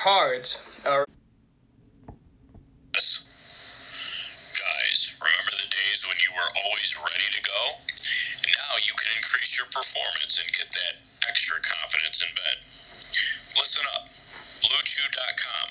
cards. 0.03 0.83
Our 0.83 1.07
Guys, 4.51 4.99
remember 5.15 5.55
the 5.55 5.71
days 5.71 6.03
when 6.03 6.19
you 6.19 6.35
were 6.35 6.51
always 6.67 6.91
ready 6.99 7.29
to 7.31 7.39
go? 7.39 7.61
Now 8.51 8.71
you 8.83 8.91
can 8.99 9.15
increase 9.15 9.55
your 9.55 9.71
performance 9.71 10.43
and 10.43 10.51
get 10.51 10.67
that 10.67 10.93
extra 11.31 11.55
confidence 11.63 12.19
in 12.19 12.27
bed. 12.35 12.59
Listen 13.55 13.87
up. 13.95 14.03
BlueChew.com. 14.67 15.67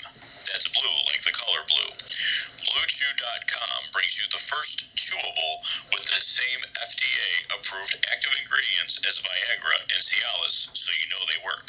That's 0.49 0.69
blue 0.81 0.97
like 1.13 1.21
the 1.29 1.37
color 1.37 1.61
blue. 1.69 1.93
BlueChew.com 1.93 3.81
brings 3.93 4.17
you 4.17 4.25
the 4.33 4.41
first 4.41 4.89
chewable 4.97 5.55
with 5.93 6.09
the 6.09 6.21
same 6.25 6.61
FDA 6.73 7.53
approved 7.61 8.01
active 8.09 8.33
ingredients 8.41 8.97
as 9.05 9.21
Viagra 9.21 9.77
and 9.93 10.01
Cialis, 10.01 10.73
so 10.73 10.89
you 10.97 11.05
know 11.13 11.21
they 11.29 11.41
work. 11.45 11.69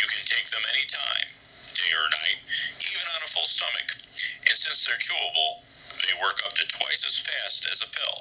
You 0.00 0.08
can 0.08 0.24
take 0.24 0.48
them 0.48 0.64
anytime, 0.72 1.28
day 1.74 1.92
or 1.98 2.08
night, 2.08 2.38
even 2.80 3.06
on 3.10 3.20
a 3.26 3.30
full 3.34 3.48
stomach. 3.48 3.88
And 4.46 4.56
since 4.56 4.86
they're 4.86 5.00
chewable, 5.00 5.60
they 6.06 6.14
work 6.22 6.38
up 6.46 6.54
to 6.54 6.64
twice 6.70 7.02
as 7.04 7.20
fast 7.20 7.66
as 7.68 7.82
a 7.82 7.90
pill, 7.90 8.18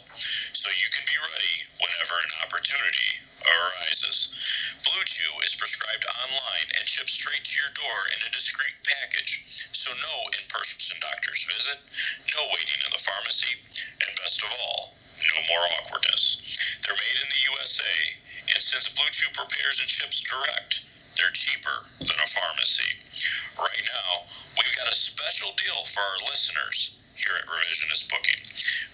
so 0.52 0.68
you 0.74 0.90
can 0.90 1.06
be 1.06 1.18
ready 1.20 1.56
whenever 1.80 2.16
an 2.18 2.34
opportunity 2.44 3.12
arises. 3.46 4.32
Blue 4.84 5.06
Chew 5.06 5.34
is 5.46 5.56
prescribed 5.56 6.06
online 6.24 6.70
and 6.80 6.86
shipped 6.88 7.12
straight 7.12 7.44
to 7.44 7.56
your 7.62 7.72
door 7.76 8.00
in 8.16 8.20
a 8.26 8.34
discreet 8.34 8.76
package, 8.84 9.44
so 9.72 9.94
no 9.94 10.16
in 10.36 10.44
person 10.50 10.98
doctor's 11.00 11.44
visit, 11.46 11.78
no 12.36 12.42
waiting 12.56 12.82
in 12.84 12.92
the 12.92 13.04
pharmacy, 13.04 13.54
and 14.08 14.12
best 14.24 14.44
of 14.44 14.52
all, 14.64 14.92
no 14.92 15.38
more 15.52 15.64
awkwardness. 15.80 16.40
They're 16.84 17.00
made 17.00 17.20
in 17.22 17.30
the 17.32 17.44
USA, 17.54 17.96
and 18.56 18.62
since 18.64 18.92
Blue 18.92 19.12
Chew 19.12 19.32
prepares 19.36 19.80
and 19.80 19.90
ships 19.92 20.24
direct, 20.24 20.84
they're 21.20 21.32
cheaper 21.32 21.78
than 22.02 22.20
a 22.20 22.28
pharmacy. 22.28 22.92
Right 23.62 23.86
now, 23.86 24.10
we've 24.58 24.76
got 24.76 24.90
a 24.90 24.98
special 24.98 25.54
deal 25.54 25.80
for 25.86 26.02
our 26.02 26.20
listeners 26.26 26.98
here 27.16 27.38
at 27.38 27.46
Revisionist 27.46 28.10
Booking. 28.10 28.42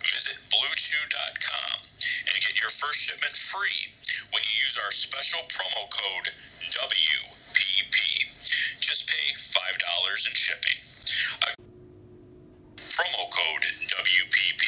Visit 0.05 0.38
BlueChew.com 0.51 1.78
and 1.80 2.38
get 2.43 2.59
your 2.59 2.70
first 2.70 3.07
shipment 3.07 3.34
free 3.34 3.80
when 4.36 4.43
you 4.43 4.53
use 4.61 4.78
our 4.84 4.91
special 4.91 5.41
promo 5.47 5.88
code 5.89 6.28
WPP. 6.28 7.97
Just 8.84 9.07
pay 9.07 9.26
$5 9.34 10.28
in 10.28 10.36
shipping. 10.36 10.78
A 11.41 11.49
promo 12.78 13.24
code 13.32 13.63
WPP 13.63 14.59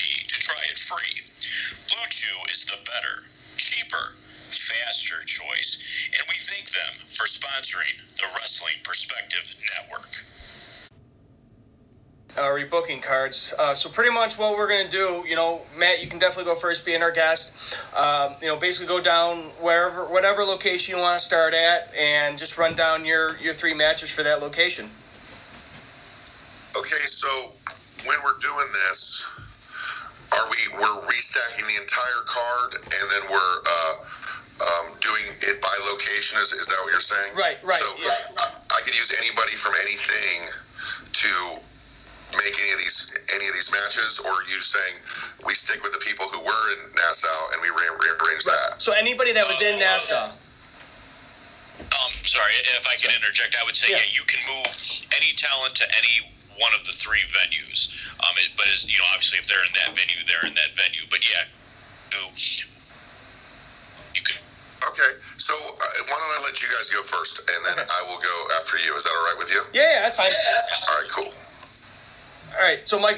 booking 12.71 13.01
cards. 13.01 13.53
Uh, 13.59 13.75
so 13.75 13.80
pretty 13.93 14.11
much 14.11 14.37
what 14.37 14.57
we're 14.57 14.69
gonna 14.69 14.89
do, 14.89 15.23
you 15.27 15.35
know, 15.35 15.61
Matt, 15.77 16.01
you 16.03 16.09
can 16.09 16.19
definitely 16.19 16.51
go 16.51 16.55
first, 16.55 16.85
being 16.85 17.01
our 17.01 17.11
guest. 17.11 17.77
Um, 17.95 18.33
you 18.41 18.47
know, 18.47 18.55
basically 18.57 18.87
go 18.87 19.01
down 19.01 19.37
wherever, 19.61 20.05
whatever 20.05 20.43
location 20.43 20.95
you 20.95 21.01
want 21.01 21.19
to 21.19 21.23
start 21.23 21.53
at, 21.53 21.93
and 21.95 22.37
just 22.37 22.57
run 22.57 22.75
down 22.75 23.05
your 23.05 23.37
your 23.37 23.53
three 23.53 23.73
matches 23.73 24.13
for 24.13 24.23
that 24.23 24.41
location. 24.41 24.89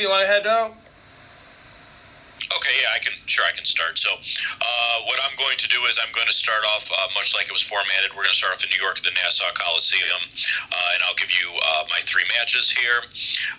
You 0.01 0.09
want 0.09 0.25
to 0.25 0.31
head 0.33 0.47
out? 0.47 0.73
Okay, 2.49 2.75
yeah, 2.81 2.97
I 2.97 2.99
can. 2.99 3.13
Sure, 3.29 3.45
I 3.45 3.53
can 3.53 3.63
start. 3.63 3.97
So, 3.97 4.09
uh, 4.09 4.97
what 5.05 5.21
I'm 5.21 5.37
going 5.37 5.55
to 5.57 5.69
do 5.69 5.79
is 5.85 6.01
I'm 6.01 6.11
going 6.17 6.27
to 6.27 6.33
start 6.33 6.65
off 6.73 6.89
uh, 6.89 7.07
much 7.13 7.37
like 7.37 7.45
it 7.45 7.53
was 7.53 7.61
formatted. 7.61 8.11
We're 8.11 8.25
going 8.25 8.33
to 8.33 8.41
start 8.41 8.57
off 8.57 8.65
in 8.65 8.73
New 8.73 8.81
York 8.81 8.97
at 8.97 9.05
the 9.05 9.13
Nassau 9.21 9.47
Coliseum, 9.53 10.21
uh, 10.73 10.93
and 10.97 10.99
I'll 11.05 11.15
give 11.15 11.29
you 11.29 11.45
uh, 11.45 11.83
my 11.93 12.01
three 12.03 12.25
matches 12.35 12.73
here. 12.73 12.99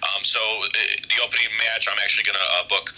Um, 0.04 0.26
so, 0.26 0.42
uh, 0.42 0.68
the 1.06 1.18
opening 1.22 1.54
match, 1.70 1.86
I'm 1.86 1.98
actually 2.02 2.26
going 2.28 2.40
to 2.40 2.48
uh, 2.60 2.64
book 2.68 2.90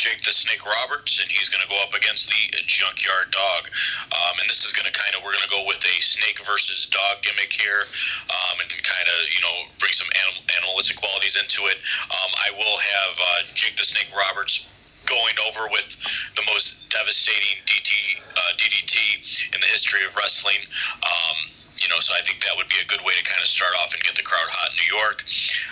Jake 0.00 0.24
the 0.24 0.32
Snake 0.32 0.64
Roberts, 0.64 1.20
and 1.20 1.28
he's 1.28 1.52
going 1.52 1.60
to 1.60 1.68
go 1.68 1.76
up 1.84 1.92
against 1.92 2.32
the 2.32 2.40
Junkyard 2.64 3.28
Dog. 3.36 3.68
Um, 4.08 4.40
and 4.40 4.48
this 4.48 4.64
is 4.64 4.72
going 4.72 4.88
to 4.88 4.96
kind 4.96 5.12
of 5.12 5.20
we're 5.20 5.36
going 5.36 5.44
to 5.44 5.52
go 5.52 5.68
with 5.68 5.76
a 5.84 5.96
snake 6.00 6.40
versus 6.48 6.88
dog 6.88 7.20
gimmick 7.20 7.52
here, 7.52 7.84
um, 8.32 8.64
and 8.64 8.68
kind 8.80 9.08
of 9.12 9.18
you 9.28 9.44
know 9.44 9.68
bring 9.76 9.92
some 9.92 10.08
anim- 10.08 10.40
animalistic 10.56 10.96
qualities 10.96 11.36
into 11.36 11.68
it. 11.68 11.76
Um, 12.08 12.30
I 12.32 12.48
will 12.56 12.78
have 12.80 13.12
uh, 13.20 13.40
Jake 13.52 13.76
the 13.76 13.84
Snake 13.84 14.08
Roberts 14.16 14.64
going 15.04 15.36
over 15.52 15.68
with 15.68 15.84
the 16.32 16.44
most 16.48 16.80
devastating 16.88 17.60
DT, 17.68 17.92
uh, 18.24 18.50
DDT 18.56 19.52
in 19.52 19.60
the 19.60 19.68
history 19.68 20.00
of 20.08 20.16
wrestling. 20.16 20.64
Um, 21.04 21.36
you 21.80 21.88
know, 21.88 22.00
so 22.00 22.12
I 22.12 22.20
think 22.20 22.44
that 22.44 22.52
would 22.60 22.68
be 22.68 22.76
a 22.80 22.88
good 22.88 23.00
way 23.00 23.16
to 23.16 23.24
kind 23.24 23.40
of 23.40 23.48
start 23.48 23.72
off 23.80 23.96
and 23.96 24.04
get 24.04 24.12
the 24.12 24.24
crowd 24.24 24.48
hot 24.52 24.76
in 24.76 24.84
New 24.84 24.90
York. 24.92 25.24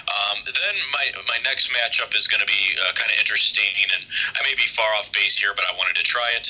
Um, 0.09 0.37
then 0.49 0.75
my 0.97 1.07
my 1.29 1.39
next 1.45 1.69
matchup 1.69 2.17
is 2.17 2.25
going 2.25 2.41
to 2.41 2.49
be 2.49 2.63
uh, 2.81 2.97
kind 2.97 3.13
of 3.13 3.21
interesting, 3.21 3.69
and 3.93 4.01
I 4.33 4.41
may 4.41 4.57
be 4.57 4.65
far 4.73 4.89
off 4.97 5.13
base 5.13 5.37
here, 5.37 5.53
but 5.53 5.69
I 5.69 5.77
wanted 5.77 6.01
to 6.01 6.07
try 6.09 6.27
it. 6.41 6.49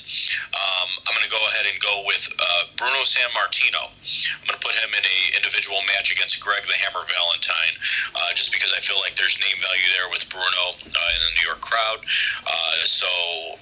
Um, 0.55 0.89
I'm 1.11 1.15
going 1.19 1.27
to 1.27 1.35
go 1.35 1.43
ahead 1.51 1.67
and 1.75 1.77
go 1.83 1.95
with 2.07 2.23
uh, 2.39 2.63
Bruno 2.79 3.03
Sammartino. 3.03 3.83
I'm 3.91 4.47
going 4.47 4.59
to 4.59 4.63
put 4.63 4.79
him 4.79 4.95
in 4.95 5.03
a 5.03 5.19
individual 5.43 5.83
match 5.91 6.15
against 6.15 6.39
Greg 6.39 6.63
the 6.63 6.79
Hammer 6.87 7.03
Valentine, 7.03 7.75
uh, 8.15 8.31
just 8.39 8.55
because 8.55 8.71
I 8.71 8.81
feel 8.81 8.99
like 9.03 9.19
there's 9.19 9.43
name 9.43 9.59
value 9.59 9.91
there 9.99 10.09
with 10.15 10.23
Bruno 10.31 10.65
uh, 10.79 11.17
in 11.19 11.21
the 11.27 11.33
New 11.43 11.47
York 11.51 11.63
crowd. 11.67 11.99
Uh, 12.47 12.79
so 12.87 13.11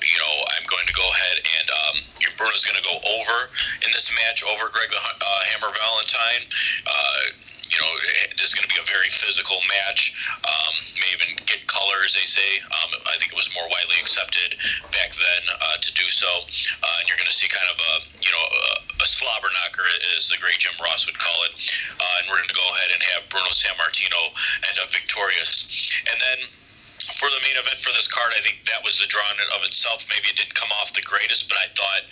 you 0.05 0.19
know, 0.21 0.35
I'm 0.61 0.67
going 0.69 0.85
to 0.85 0.97
go 0.97 1.09
ahead 1.09 1.37
and 1.41 1.67
um, 1.73 1.97
Bruno's 2.37 2.69
going 2.69 2.77
to 2.77 2.85
go 2.85 2.97
over 3.17 3.37
in 3.81 3.91
this 3.97 4.13
match 4.13 4.45
over 4.45 4.69
Greg 4.69 4.93
the 4.93 5.01
uh, 5.01 5.41
Hammer 5.57 5.73
Valentine. 5.73 5.86
Uh, 5.87 7.21
you 7.67 7.79
know, 7.83 7.93
this 8.39 8.51
is 8.51 8.55
going 8.55 8.67
to 8.67 8.73
be 8.73 8.79
a 8.79 8.87
very 8.87 9.11
physical 9.11 9.59
match. 9.67 10.15
Um, 10.47 10.75
may 11.03 11.11
even 11.19 11.35
get 11.51 11.67
color, 11.67 11.99
as 12.07 12.15
they 12.15 12.25
say. 12.27 12.63
Um, 12.63 12.91
I 13.11 13.19
think 13.19 13.35
it 13.35 13.39
was 13.39 13.51
more 13.59 13.67
widely 13.67 13.99
accepted 13.99 14.55
back 14.95 15.11
then 15.13 15.43
uh, 15.51 15.77
to 15.83 15.91
do 15.95 16.07
so. 16.07 16.31
Uh, 16.31 16.97
and 17.03 17.05
you're 17.11 17.19
going 17.19 17.31
to 17.31 17.35
see 17.35 17.51
kind 17.51 17.67
of 17.67 17.77
a, 17.79 17.93
you 18.23 18.31
know, 18.31 18.45
a, 18.45 19.03
a 19.03 19.07
slobber 19.07 19.51
knocker, 19.51 19.87
as 20.15 20.31
the 20.31 20.39
great 20.39 20.63
Jim 20.63 20.79
Ross 20.79 21.11
would 21.11 21.19
call 21.19 21.39
it. 21.51 21.55
Uh, 21.99 22.19
and 22.23 22.31
we're 22.31 22.39
going 22.39 22.55
to 22.55 22.59
go 22.59 22.69
ahead 22.79 22.91
and 22.95 23.03
have 23.19 23.27
Bruno 23.29 23.51
Sammartino 23.51 24.23
end 24.63 24.77
up 24.79 24.91
victorious. 24.95 25.67
And 26.07 26.17
then 26.23 26.39
for 27.17 27.33
the 27.33 27.41
main 27.41 27.57
event 27.57 27.81
for 27.81 27.97
this 27.97 28.07
card, 28.09 28.37
I 28.37 28.45
think 28.45 28.61
that 28.69 28.85
was 28.85 29.01
the 29.01 29.09
draw 29.09 29.25
in 29.33 29.41
of 29.57 29.65
itself. 29.65 30.05
Maybe 30.13 30.29
it 30.29 30.37
didn't 30.37 30.53
come 30.53 30.69
off 30.81 30.93
the 30.93 31.05
greatest, 31.05 31.49
but 31.49 31.57
I 31.57 31.67
thought 31.73 32.05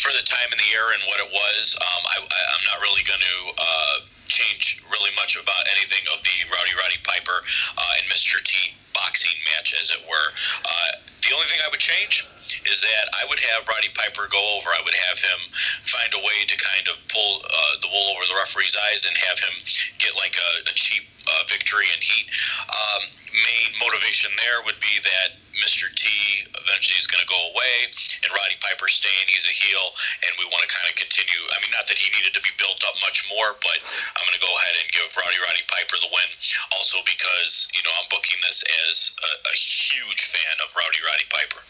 for 0.00 0.08
the 0.16 0.24
time 0.24 0.48
in 0.48 0.58
the 0.58 0.68
year 0.72 0.88
and 0.96 1.00
what 1.04 1.20
it 1.20 1.28
was, 1.28 1.76
um, 1.76 2.02
I, 2.08 2.16
I'm 2.24 2.64
not 2.64 2.80
really 2.80 3.04
going 3.04 3.20
to 3.20 3.38
uh, 3.60 3.96
change 4.32 4.80
really 4.88 5.12
much 5.20 5.36
about 5.36 5.64
anything 5.76 6.00
of 6.16 6.24
the 6.24 6.36
Rowdy 6.48 6.74
Roddy 6.80 7.00
Piper 7.04 7.38
uh, 7.76 8.00
and 8.00 8.08
Mr. 8.08 8.40
T 8.40 8.72
boxing 8.96 9.36
match, 9.52 9.76
as 9.76 9.92
it 9.92 10.00
were. 10.08 10.28
Uh, 10.64 10.90
the 11.28 11.30
only 11.36 11.48
thing 11.52 11.60
I 11.60 11.68
would 11.68 11.84
change 11.84 12.24
is 12.68 12.80
that 12.80 13.04
I 13.18 13.26
would 13.28 13.40
have 13.52 13.68
Roddy 13.68 13.90
Piper 13.94 14.26
go 14.30 14.42
over. 14.58 14.68
I 14.70 14.82
would 14.84 14.94
have 14.94 15.18
him 15.18 15.38
find 15.86 16.10
a 16.14 16.22
way 16.22 16.38
to 16.48 16.56
kind 16.56 16.86
of 16.88 16.96
pull 17.08 17.32
uh, 17.44 17.74
the 17.80 17.88
wool 17.88 18.06
over 18.16 18.24
the 18.24 18.38
referee's 18.40 18.76
eyes 18.90 19.04
and 19.06 19.14
have 19.30 19.38
him 19.38 19.54
get 19.98 20.12
like 20.16 20.36
a, 20.36 20.50
a 20.70 20.74
cheap 20.74 21.04
uh, 21.28 21.42
victory 21.48 21.88
and 21.92 22.02
heat. 22.02 22.26
Um, 22.68 23.02
main 23.32 23.70
motivation 23.80 24.32
there 24.40 24.64
would 24.64 24.78
be 24.80 24.94
that 25.04 25.36
Mr. 25.58 25.90
T 25.90 26.06
eventually 26.54 26.98
is 27.02 27.10
going 27.10 27.22
to 27.22 27.26
go 27.26 27.40
away, 27.50 27.74
and 28.22 28.30
Roddy 28.30 28.54
Piper 28.62 28.86
staying. 28.86 29.26
He's 29.26 29.50
a 29.50 29.54
heel, 29.54 29.84
and 30.22 30.32
we 30.38 30.46
want 30.54 30.62
to 30.62 30.70
kind 30.70 30.86
of 30.86 30.94
continue. 30.94 31.42
I 31.50 31.58
mean, 31.58 31.74
not 31.74 31.90
that 31.90 31.98
he 31.98 32.06
needed 32.14 32.30
to 32.38 32.42
be 32.42 32.54
built 32.62 32.78
up 32.86 32.94
much 33.02 33.26
more, 33.26 33.58
but 33.58 33.78
I'm 34.14 34.22
going 34.22 34.38
to 34.38 34.44
go 34.44 34.54
ahead 34.62 34.76
and 34.78 34.86
give 34.94 35.10
Roddy 35.18 35.38
Roddy 35.42 35.64
Piper 35.66 35.98
the 35.98 36.10
win. 36.14 36.30
Also 36.78 37.02
because 37.02 37.66
you 37.74 37.82
know 37.82 37.90
I'm 37.98 38.06
booking 38.06 38.38
this 38.46 38.62
as 38.86 39.18
a, 39.18 39.30
a 39.50 39.54
huge 39.58 40.30
fan 40.30 40.56
of 40.62 40.70
Rowdy 40.78 41.02
Roddy 41.02 41.26
Piper. 41.26 41.60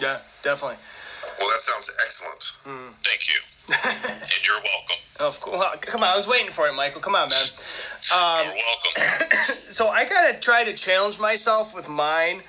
Yeah, 0.00 0.18
definitely. 0.42 0.76
Well, 1.38 1.48
that 1.48 1.60
sounds 1.60 1.90
excellent. 2.04 2.40
Mm. 2.64 2.92
Thank 3.02 3.28
you, 3.28 3.40
and 4.22 4.46
you're 4.46 4.54
welcome. 4.56 4.96
of 5.20 5.40
course. 5.40 5.76
Come 5.80 6.02
on, 6.02 6.08
I 6.08 6.16
was 6.16 6.28
waiting 6.28 6.50
for 6.50 6.68
it, 6.68 6.74
Michael. 6.74 7.00
Come 7.00 7.14
on, 7.14 7.28
man. 7.28 7.48
Um, 8.14 8.46
You're 8.46 8.54
welcome. 8.54 8.92
so 9.70 9.88
I 9.88 10.04
gotta 10.04 10.38
try 10.40 10.64
to 10.64 10.74
challenge 10.74 11.18
myself 11.18 11.74
with 11.74 11.88
mine. 11.88 12.40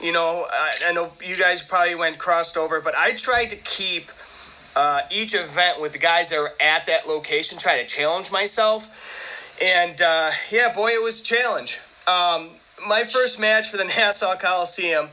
You 0.00 0.12
know, 0.12 0.44
I, 0.50 0.88
I 0.88 0.92
know 0.92 1.08
you 1.24 1.36
guys 1.36 1.62
probably 1.62 1.94
went 1.94 2.18
crossed 2.18 2.56
over, 2.56 2.80
but 2.80 2.94
I 2.96 3.12
tried 3.12 3.50
to 3.50 3.56
keep 3.56 4.10
uh, 4.74 5.00
each 5.10 5.34
event 5.34 5.80
with 5.80 5.92
the 5.92 5.98
guys 6.00 6.30
that 6.30 6.40
were 6.40 6.52
at 6.60 6.86
that 6.86 7.06
location. 7.06 7.58
Try 7.58 7.80
to 7.80 7.86
challenge 7.86 8.32
myself, 8.32 8.88
and 9.62 10.00
uh, 10.02 10.30
yeah, 10.50 10.72
boy, 10.72 10.88
it 10.88 11.02
was 11.02 11.20
a 11.20 11.24
challenge. 11.24 11.78
Um, 12.08 12.48
my 12.88 13.04
first 13.04 13.38
match 13.40 13.70
for 13.70 13.76
the 13.76 13.84
Nassau 13.98 14.34
Coliseum 14.36 15.08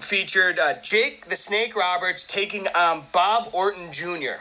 featured 0.00 0.58
uh, 0.58 0.74
Jake 0.82 1.26
the 1.26 1.36
Snake 1.36 1.76
Roberts 1.76 2.24
taking 2.24 2.66
on 2.68 3.02
Bob 3.12 3.48
Orton 3.52 3.92
Jr. 3.92 4.40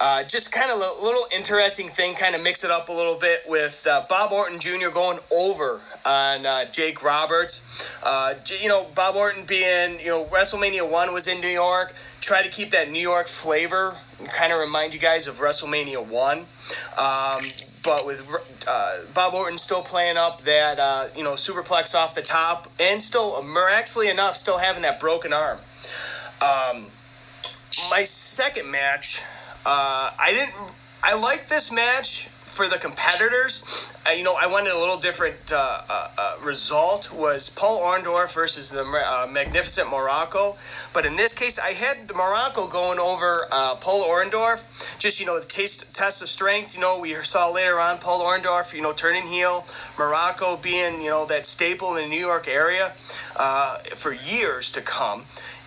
Uh, 0.00 0.24
just 0.24 0.50
kind 0.50 0.68
of 0.68 0.78
a 0.78 1.04
little 1.04 1.24
interesting 1.36 1.88
thing, 1.88 2.14
kind 2.16 2.34
of 2.34 2.42
mix 2.42 2.64
it 2.64 2.72
up 2.72 2.88
a 2.88 2.92
little 2.92 3.14
bit 3.14 3.40
with 3.46 3.86
uh, 3.88 4.04
Bob 4.08 4.32
Orton 4.32 4.58
Jr. 4.58 4.88
going 4.92 5.18
over 5.30 5.80
on 6.04 6.44
uh, 6.44 6.64
Jake 6.72 7.04
Roberts. 7.04 8.00
Uh, 8.04 8.34
you 8.60 8.68
know, 8.68 8.84
Bob 8.96 9.14
Orton 9.14 9.44
being, 9.46 10.00
you 10.00 10.08
know, 10.08 10.24
WrestleMania 10.24 10.90
1 10.90 11.12
was 11.12 11.28
in 11.28 11.40
New 11.40 11.46
York. 11.46 11.94
Try 12.20 12.42
to 12.42 12.50
keep 12.50 12.70
that 12.70 12.90
New 12.90 13.00
York 13.00 13.28
flavor, 13.28 13.94
kind 14.32 14.52
of 14.52 14.58
remind 14.58 14.92
you 14.92 14.98
guys 14.98 15.28
of 15.28 15.36
WrestleMania 15.36 16.04
1. 16.04 16.38
Um, 16.38 16.44
but 17.84 18.06
with 18.06 18.22
uh, 18.66 18.98
Bob 19.14 19.34
Orton 19.34 19.58
still 19.58 19.82
playing 19.82 20.16
up 20.16 20.40
that, 20.42 20.78
uh, 20.78 21.04
you 21.16 21.24
know, 21.24 21.32
superplex 21.32 21.94
off 21.94 22.14
the 22.14 22.22
top, 22.22 22.66
and 22.80 23.02
still, 23.02 23.42
miraculously 23.42 24.08
enough, 24.08 24.34
still 24.34 24.58
having 24.58 24.82
that 24.82 25.00
broken 25.00 25.32
arm. 25.32 25.58
Um, 26.40 26.86
my 27.90 28.02
second 28.02 28.70
match, 28.70 29.22
uh, 29.66 30.10
I 30.18 30.32
didn't. 30.32 30.54
I 31.04 31.18
like 31.18 31.48
this 31.48 31.72
match 31.72 32.28
for 32.52 32.68
the 32.68 32.78
competitors. 32.78 33.92
Uh, 34.06 34.12
you 34.12 34.24
know, 34.24 34.36
I 34.38 34.46
wanted 34.46 34.72
a 34.72 34.78
little 34.78 34.98
different 34.98 35.52
uh, 35.52 35.80
uh, 35.88 36.08
uh, 36.18 36.36
result. 36.44 37.10
Was 37.12 37.50
Paul 37.50 37.80
Orndorff 37.80 38.34
versus 38.34 38.70
the 38.70 38.82
uh, 38.84 39.28
Magnificent 39.32 39.88
Muraco? 39.88 40.56
But 40.92 41.06
in 41.06 41.16
this 41.16 41.32
case, 41.32 41.58
I 41.58 41.72
had 41.72 42.08
Muraco 42.08 42.70
going 42.70 42.98
over 42.98 43.46
Paul 43.80 44.04
Orndorff. 44.04 44.98
Just 44.98 45.20
you 45.20 45.26
know, 45.26 45.38
the 45.38 45.46
taste, 45.46 45.94
test 45.94 46.22
of 46.22 46.28
strength. 46.28 46.74
You 46.74 46.80
know, 46.80 47.00
we 47.00 47.14
saw 47.14 47.50
later 47.50 47.78
on 47.80 47.98
Paul 47.98 48.24
Orndorff. 48.24 48.74
You 48.74 48.82
know, 48.82 48.92
turning 48.92 49.26
heel. 49.26 49.64
Muraco 49.96 50.62
being 50.62 51.02
you 51.02 51.10
know 51.10 51.26
that 51.26 51.46
staple 51.46 51.96
in 51.96 52.04
the 52.04 52.08
New 52.08 52.20
York 52.20 52.48
area 52.48 52.90
for 53.96 54.12
years 54.12 54.72
to 54.72 54.82
come 54.82 55.22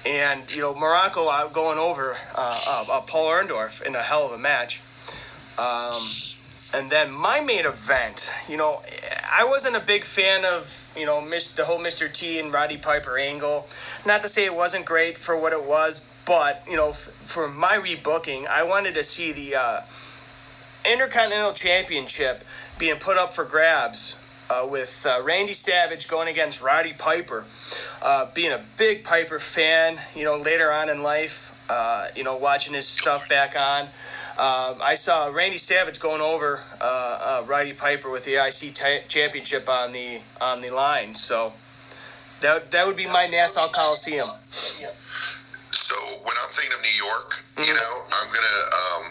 and 0.06 0.56
you 0.56 0.62
know 0.62 0.74
Muraco 0.74 1.52
going 1.54 1.80
over 1.80 2.16
uh, 2.36 2.86
uh, 2.92 3.02
Paul 3.08 3.32
Orndorff 3.32 3.86
in 3.86 3.96
a 3.96 4.02
hell 4.02 4.28
of 4.28 4.34
a 4.34 4.38
match. 4.38 4.80
Um, 5.58 6.02
And 6.76 6.90
then 6.90 7.10
my 7.10 7.40
main 7.40 7.66
event, 7.66 8.34
you 8.50 8.58
know, 8.58 8.82
I 9.32 9.46
wasn't 9.46 9.78
a 9.78 9.80
big 9.80 10.04
fan 10.04 10.44
of, 10.44 10.94
you 10.98 11.06
know, 11.06 11.22
the 11.22 11.64
whole 11.64 11.80
Mr. 11.80 12.12
T 12.12 12.38
and 12.40 12.52
Roddy 12.52 12.76
Piper 12.76 13.18
angle. 13.18 13.66
Not 14.06 14.24
to 14.24 14.28
say 14.28 14.44
it 14.44 14.54
wasn't 14.54 14.86
great 14.86 15.18
for 15.18 15.40
what 15.40 15.54
it 15.54 15.64
was, 15.64 16.02
but, 16.26 16.62
you 16.70 16.76
know, 16.76 16.92
for 16.92 17.48
my 17.48 17.78
rebooking, 17.78 18.46
I 18.48 18.64
wanted 18.64 18.96
to 18.96 19.04
see 19.04 19.32
the 19.32 19.56
uh, 19.56 19.82
Intercontinental 20.92 21.54
Championship 21.54 22.44
being 22.78 22.98
put 22.98 23.18
up 23.18 23.34
for 23.34 23.46
grabs 23.46 24.22
uh, 24.50 24.68
with 24.70 25.06
uh, 25.10 25.24
Randy 25.24 25.54
Savage 25.54 26.10
going 26.10 26.28
against 26.28 26.62
Roddy 26.62 26.94
Piper. 26.98 27.46
Uh, 28.02 28.30
being 28.34 28.52
a 28.52 28.62
big 28.78 29.06
Piper 29.06 29.40
fan, 29.40 29.98
you 30.14 30.26
know, 30.26 30.36
later 30.38 30.70
on 30.72 30.90
in 30.90 31.02
life, 31.02 31.56
uh, 31.70 32.08
you 32.16 32.24
know, 32.24 32.36
watching 32.38 32.74
his 32.74 32.88
stuff 32.88 33.30
back 33.30 33.58
on. 33.58 33.88
Um, 34.36 34.84
I 34.84 34.96
saw 34.96 35.32
Randy 35.32 35.58
Savage 35.58 36.02
going 36.02 36.20
over 36.20 36.60
uh, 36.82 36.84
uh, 36.84 37.44
Roddy 37.48 37.72
Piper 37.72 38.12
with 38.12 38.26
the 38.26 38.36
IC 38.36 38.76
t- 38.76 39.08
championship 39.08 39.70
on 39.70 39.94
the 39.94 40.20
on 40.42 40.60
the 40.60 40.76
line. 40.76 41.16
So 41.16 41.54
that 42.44 42.70
that 42.72 42.84
would 42.86 43.00
be 43.00 43.08
my 43.08 43.28
Nassau 43.32 43.72
Coliseum. 43.72 44.28
So 44.52 45.96
when 46.20 46.36
I'm 46.36 46.52
thinking 46.52 46.76
of 46.76 46.84
New 46.84 46.98
York, 47.00 47.30
mm-hmm. 47.32 47.64
you 47.64 47.76
know, 47.80 47.94
I'm 48.12 48.28
gonna 48.28 48.60
um, 48.76 49.04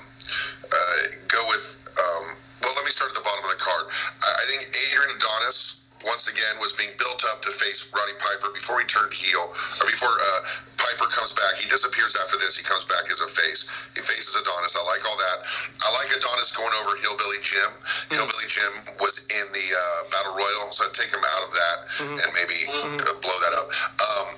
uh, 0.68 0.97
go 1.33 1.41
with. 1.49 1.64
Um, 1.97 2.25
well, 2.61 2.77
let 2.77 2.85
me 2.85 2.93
start 2.93 3.09
at 3.12 3.16
the 3.16 3.25
bottom 3.25 3.49
of 3.49 3.53
the 3.57 3.64
card. 3.64 3.85
I, 3.89 4.29
I 4.29 4.45
think 4.45 4.77
Adrian 4.77 5.09
Adonis 5.16 5.89
once 6.05 6.29
again 6.29 6.61
was 6.61 6.77
being 6.77 6.93
built 7.01 7.25
up 7.33 7.41
to 7.41 7.51
face 7.51 7.89
Roddy 7.97 8.12
Piper 8.20 8.53
before 8.53 8.77
he 8.77 8.85
turned 8.85 9.12
heel, 9.16 9.41
or 9.41 9.85
before 9.89 10.12
uh, 10.12 10.41
Piper 10.85 11.09
comes 11.09 11.32
back. 11.32 11.57
He 11.57 11.66
disappears 11.72 12.12
after 12.20 12.37
this. 12.37 12.61
He 12.61 12.64
comes 12.64 12.85
back 12.85 13.09
as 13.09 13.24
a 13.24 13.28
face. 13.32 13.64
He 13.97 14.05
faces 14.05 14.37
Adonis. 14.37 14.76
I 14.76 14.85
like 14.85 15.01
all 15.09 15.16
that. 15.16 15.39
I 15.80 15.89
like 15.97 16.12
Adonis 16.12 16.53
going 16.53 16.74
over 16.85 16.93
Hillbilly 17.01 17.41
Jim. 17.41 17.70
Mm-hmm. 17.72 18.20
Hillbilly 18.20 18.49
Jim 18.53 18.72
was 19.01 19.24
in 19.32 19.47
the 19.57 19.66
uh, 19.72 20.01
Battle 20.12 20.37
Royal, 20.37 20.68
so 20.68 20.85
I'd 20.85 20.93
take 20.93 21.09
him 21.09 21.24
out 21.24 21.43
of 21.49 21.53
that 21.57 21.76
mm-hmm. 22.05 22.18
and 22.20 22.28
maybe 22.37 22.59
mm-hmm. 22.68 23.01
uh, 23.01 23.16
blow 23.24 23.39
that 23.49 23.55
up. 23.57 23.66
Um, 23.97 24.28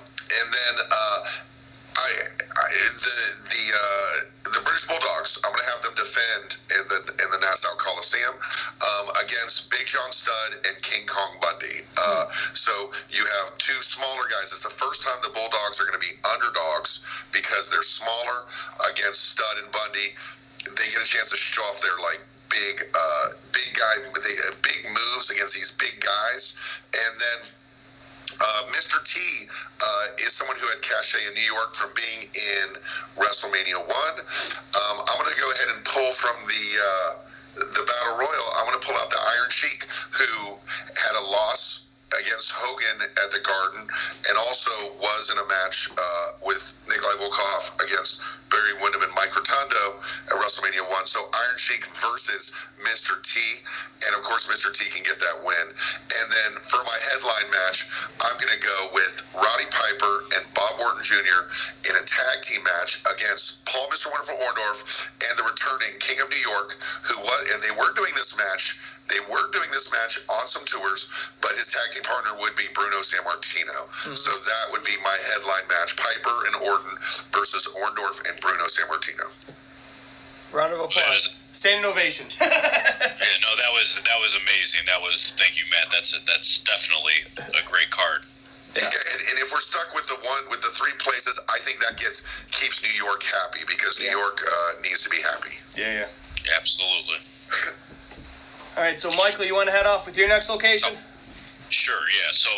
your 100.17 100.27
next 100.27 100.49
location? 100.49 100.91
Oh, 100.93 101.69
sure, 101.69 102.03
yeah. 102.09 102.31
So 102.33 102.49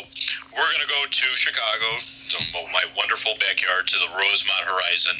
we're 0.55 0.69
going 0.69 0.85
to 0.85 0.91
go 0.91 1.01
to 1.05 1.27
Chicago, 1.35 1.89
to 1.99 2.37
my 2.73 2.85
wonderful 2.97 3.33
backyard, 3.39 3.87
to 3.87 3.97
the 3.99 4.11
Rosemont 4.15 4.65
Horizon, 4.65 5.17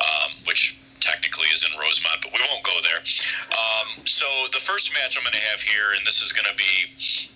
um, 0.00 0.30
which 0.46 0.76
technically 1.02 1.50
is 1.50 1.66
in 1.66 1.74
Rosemont, 1.74 2.22
but 2.22 2.30
we 2.30 2.38
won't 2.46 2.62
go 2.62 2.78
there. 2.86 3.02
Um, 3.02 4.06
so 4.06 4.24
the 4.54 4.62
first 4.62 4.94
match 4.94 5.18
I'm 5.18 5.26
going 5.26 5.34
to 5.34 5.46
have 5.50 5.60
here, 5.60 5.90
and 5.98 6.06
this 6.06 6.22
is 6.22 6.30
going 6.30 6.46
to 6.46 6.54
be 6.54 6.74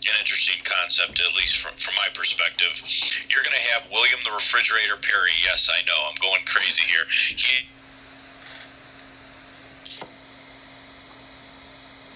an 0.07 0.15
interesting 0.23 0.63
concept, 0.63 1.19
at 1.19 1.35
least 1.35 1.59
from, 1.59 1.75
from 1.75 1.99
my 1.99 2.07
perspective. 2.15 2.71
You're 3.27 3.43
going 3.43 3.59
to 3.59 3.67
have 3.75 3.91
William 3.91 4.23
the 4.23 4.39
Refrigerator 4.39 4.95
Perry. 5.03 5.35
Yes, 5.43 5.67
I 5.67 5.83
know, 5.91 5.99
I'm 6.07 6.19
going 6.23 6.47
crazy 6.47 6.87
here. 6.87 7.07
He 7.11 7.67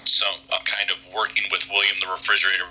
some 0.06 0.38
uh, 0.52 0.58
kind 0.66 0.90
of 0.90 0.98
working 1.14 1.46
with 1.50 1.66
William 1.70 1.98
the 2.02 2.10
Refrigerator 2.10 2.66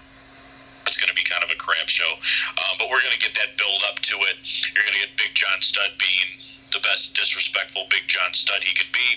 it's 0.87 0.97
going 0.97 1.11
to 1.11 1.17
be 1.17 1.21
kind 1.21 1.45
of 1.45 1.53
a 1.53 1.59
crap 1.61 1.85
show. 1.85 2.09
Um, 2.09 2.73
but 2.81 2.89
we're 2.89 3.03
going 3.03 3.13
to 3.13 3.21
get 3.21 3.37
that 3.37 3.53
build 3.61 3.77
up 3.93 4.01
to 4.09 4.15
it. 4.25 4.41
You're 4.73 4.81
going 4.81 4.97
to 4.97 5.03
get 5.05 5.13
Big 5.21 5.37
John 5.37 5.61
Studd 5.61 5.93
being 6.01 6.33
the 6.73 6.81
best 6.81 7.13
disrespectful 7.13 7.85
Big 7.89 8.05
John 8.09 8.33
Studd 8.33 8.65
he 8.65 8.73
could 8.73 8.89
be. 8.89 9.09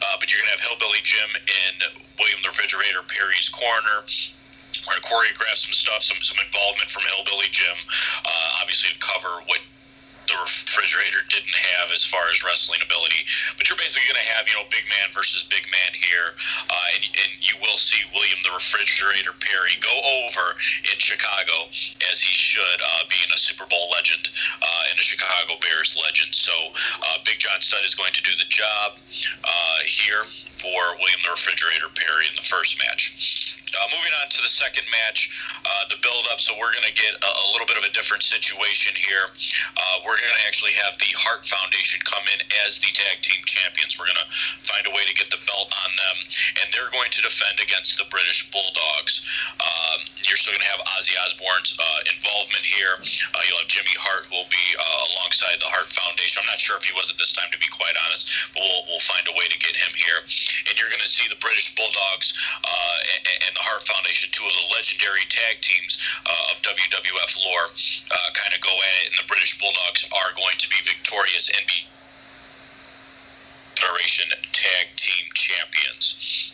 Uh, 0.00 0.16
but 0.16 0.32
you're 0.32 0.40
going 0.40 0.52
to 0.52 0.56
have 0.56 0.64
Hillbilly 0.64 1.04
Jim 1.04 1.28
in 1.36 1.72
William 2.16 2.40
the 2.40 2.48
Refrigerator 2.48 3.04
Perry's 3.04 3.52
corner. 3.52 4.00
We're 4.88 4.96
going 4.96 5.04
to 5.04 5.08
choreograph 5.12 5.60
some 5.60 5.76
stuff, 5.76 6.00
some, 6.00 6.20
some 6.24 6.40
involvement 6.40 6.88
from 6.88 7.04
Hillbilly 7.04 7.52
Jim, 7.52 7.76
uh, 8.24 8.60
obviously 8.64 8.96
to 8.96 9.00
cover 9.00 9.44
what 9.44 9.60
the 10.30 10.38
refrigerator 10.38 11.18
didn't 11.26 11.58
have 11.74 11.90
as 11.90 12.06
far 12.06 12.22
as 12.30 12.46
wrestling 12.46 12.78
ability. 12.78 13.26
But 13.58 13.66
you're 13.66 13.76
basically 13.76 14.06
going 14.06 14.22
to 14.22 14.30
have, 14.38 14.46
you 14.46 14.54
know, 14.54 14.66
big 14.70 14.86
man 14.86 15.10
versus 15.10 15.42
big 15.50 15.66
man 15.66 15.90
here. 15.98 16.30
Uh, 16.70 16.86
and, 16.94 17.02
and 17.02 17.30
you 17.42 17.58
will 17.58 17.76
see 17.76 17.98
William 18.14 18.38
the 18.46 18.54
Refrigerator 18.54 19.34
Perry 19.42 19.74
go 19.82 19.96
over 20.22 20.46
in 20.86 20.96
Chicago, 21.02 21.66
as 22.14 22.22
he 22.22 22.30
should, 22.30 22.78
uh, 22.78 23.02
being 23.10 23.26
a 23.34 23.40
Super 23.42 23.66
Bowl 23.66 23.90
legend 23.90 24.30
uh, 24.62 24.90
and 24.94 24.96
a 25.02 25.04
Chicago 25.04 25.58
Bears 25.58 25.98
legend. 25.98 26.30
So 26.30 26.54
uh, 26.54 27.18
Big 27.26 27.42
John 27.42 27.58
Studd 27.58 27.82
is 27.82 27.98
going 27.98 28.14
to 28.14 28.22
do 28.22 28.32
the 28.38 28.48
job 28.48 28.94
uh, 29.42 29.78
here 29.84 30.22
for 30.62 30.80
William 31.02 31.20
the 31.26 31.34
Refrigerator 31.34 31.90
Perry 31.90 32.30
in 32.30 32.36
the 32.38 32.46
first 32.46 32.78
match. 32.78 33.58
Uh, 33.70 33.86
moving 33.94 34.14
on 34.22 34.28
to 34.30 34.42
the 34.42 34.49
second 34.60 34.84
match, 34.92 35.32
uh, 35.64 35.88
the 35.88 35.96
build 36.04 36.28
up. 36.28 36.36
So 36.36 36.52
we're 36.60 36.72
going 36.76 36.84
to 36.84 36.96
get 36.96 37.16
a, 37.16 37.30
a, 37.32 37.46
little 37.56 37.64
bit 37.64 37.80
of 37.80 37.84
a 37.88 37.92
different 37.96 38.20
situation 38.20 38.92
here. 38.92 39.24
Uh, 39.72 40.04
we're 40.04 40.20
going 40.20 40.36
to 40.36 40.44
actually 40.44 40.76
have 40.84 41.00
the 41.00 41.08
Hart 41.16 41.48
Foundation 41.48 42.04
come 42.04 42.22
in 42.36 42.40
as 42.68 42.76
the 42.84 42.92
tag 42.92 43.24
team 43.24 43.40
champions. 43.48 43.96
We're 43.96 44.12
going 44.12 44.20
to 44.20 44.30
find 44.68 44.84
a 44.84 44.92
way 44.92 45.00
to 45.08 45.14
get 45.16 45.32
the 45.32 45.40
belt 45.48 45.72
on 45.72 45.90
them, 45.96 46.16
and 46.60 46.66
they're 46.76 46.92
going 46.92 47.08
to 47.08 47.20
defend 47.24 47.56
against 47.64 47.96
the 47.96 48.06
British 48.12 48.44
Bulldogs. 48.52 49.24
Um, 49.56 49.98
you're 50.30 50.38
still 50.38 50.54
going 50.54 50.62
to 50.62 50.72
have 50.72 50.82
Ozzy 50.94 51.18
Osbourne's 51.26 51.74
uh, 51.74 52.00
involvement 52.14 52.62
here. 52.62 52.94
Uh, 52.94 53.42
you'll 53.50 53.58
have 53.58 53.68
Jimmy 53.68 53.92
Hart, 53.98 54.30
who 54.30 54.38
will 54.38 54.52
be 54.52 54.66
uh, 54.78 55.00
alongside 55.10 55.58
the 55.58 55.66
Hart 55.74 55.90
Foundation. 55.90 56.40
I'm 56.40 56.48
not 56.48 56.62
sure 56.62 56.78
if 56.78 56.86
he 56.86 56.94
was 56.94 57.10
at 57.10 57.18
this 57.18 57.34
time, 57.34 57.50
to 57.50 57.58
be 57.58 57.66
quite 57.68 57.98
honest, 58.06 58.54
but 58.54 58.62
we'll, 58.62 58.84
we'll 58.86 59.06
find 59.10 59.26
a 59.26 59.34
way 59.34 59.50
to 59.50 59.58
get 59.58 59.74
him 59.74 59.92
here. 59.92 60.22
And 60.70 60.74
you're 60.78 60.88
going 60.88 61.02
to 61.02 61.10
see 61.10 61.26
the 61.26 61.40
British 61.42 61.74
Bulldogs 61.74 62.30
and, 63.10 63.22
and 63.26 63.52
the 63.56 63.64
Hart 63.64 63.82
Foundation, 63.86 64.30
two 64.32 64.46
of 64.46 64.54
the 64.54 64.66
legendary 64.70 65.24
tag 65.26 65.60
teams 65.60 65.98
uh, 66.24 66.52
of 66.54 66.62
WWF 66.62 67.32
lore, 67.46 67.68
uh, 67.68 68.28
kind 68.36 68.52
of 68.54 68.60
go 68.62 68.72
at 68.72 68.94
it, 69.02 69.06
and 69.14 69.18
the 69.18 69.28
British 69.28 69.58
Bulldogs 69.58 70.06
are 70.12 70.30
going 70.36 70.56
to 70.58 70.68
be 70.70 70.78
victorious 70.84 71.50
and 71.50 71.64
be 71.66 71.78
Federation 73.80 74.28
Tag 74.52 74.86
Team 74.96 75.24
Champions. 75.32 76.52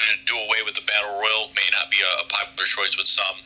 Going 0.00 0.16
to 0.16 0.24
do 0.24 0.38
away 0.48 0.64
with 0.64 0.80
the 0.80 0.86
Battle 0.88 1.20
Royal 1.20 1.52
may 1.52 1.68
not 1.76 1.92
be 1.92 2.00
a, 2.00 2.24
a 2.24 2.26
popular 2.32 2.64
choice 2.64 2.96
with 2.96 3.04
some, 3.04 3.36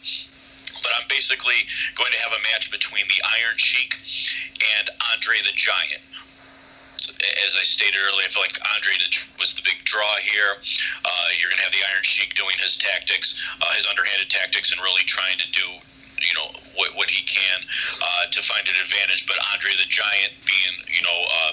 but 0.86 0.90
I'm 0.94 1.06
basically 1.10 1.58
going 1.98 2.14
to 2.14 2.20
have 2.22 2.30
a 2.30 2.42
match 2.54 2.70
between 2.70 3.02
the 3.10 3.18
Iron 3.42 3.58
Sheik 3.58 3.98
and 4.78 4.86
Andre 5.10 5.34
the 5.42 5.54
Giant 5.58 5.98
as 7.44 7.56
I 7.56 7.64
stated 7.64 7.98
earlier, 8.00 8.26
I 8.26 8.30
feel 8.30 8.44
like 8.44 8.56
Andre 8.74 8.94
was 9.38 9.52
the 9.54 9.64
big 9.64 9.78
draw 9.84 10.14
here. 10.24 10.52
Uh, 11.04 11.28
you're 11.38 11.50
going 11.50 11.60
to 11.60 11.66
have 11.68 11.76
the 11.76 11.84
Iron 11.94 12.04
Sheik 12.04 12.34
doing 12.34 12.56
his 12.58 12.76
tactics, 12.76 13.34
uh, 13.60 13.72
his 13.74 13.86
underhanded 13.86 14.30
tactics, 14.30 14.72
and 14.72 14.80
really 14.80 15.04
trying 15.04 15.36
to 15.38 15.48
do 15.52 15.66
you 16.24 16.34
know 16.38 16.48
what, 16.80 16.94
what 16.96 17.10
he 17.10 17.20
can 17.26 17.58
uh, 18.00 18.24
to 18.32 18.40
find 18.40 18.64
an 18.64 18.76
advantage. 18.80 19.26
But 19.26 19.36
Andre 19.52 19.72
the 19.76 19.88
Giant, 19.88 20.32
being 20.46 20.74
you 20.88 21.02
know 21.04 21.18
uh, 21.18 21.52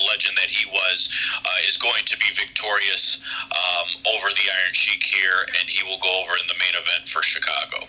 legend 0.00 0.36
that 0.36 0.50
he 0.50 0.68
was, 0.70 1.08
uh, 1.44 1.68
is 1.68 1.76
going 1.78 2.02
to 2.06 2.16
be 2.18 2.26
victorious 2.34 3.20
um, 3.50 4.14
over 4.14 4.28
the 4.28 4.46
Iron 4.64 4.74
Sheik 4.74 5.02
here, 5.02 5.40
and 5.60 5.68
he 5.68 5.84
will 5.84 5.98
go 5.98 6.12
over 6.22 6.32
in 6.32 6.46
the 6.48 6.58
main 6.58 6.74
event 6.80 7.08
for 7.08 7.22
Chicago. 7.22 7.84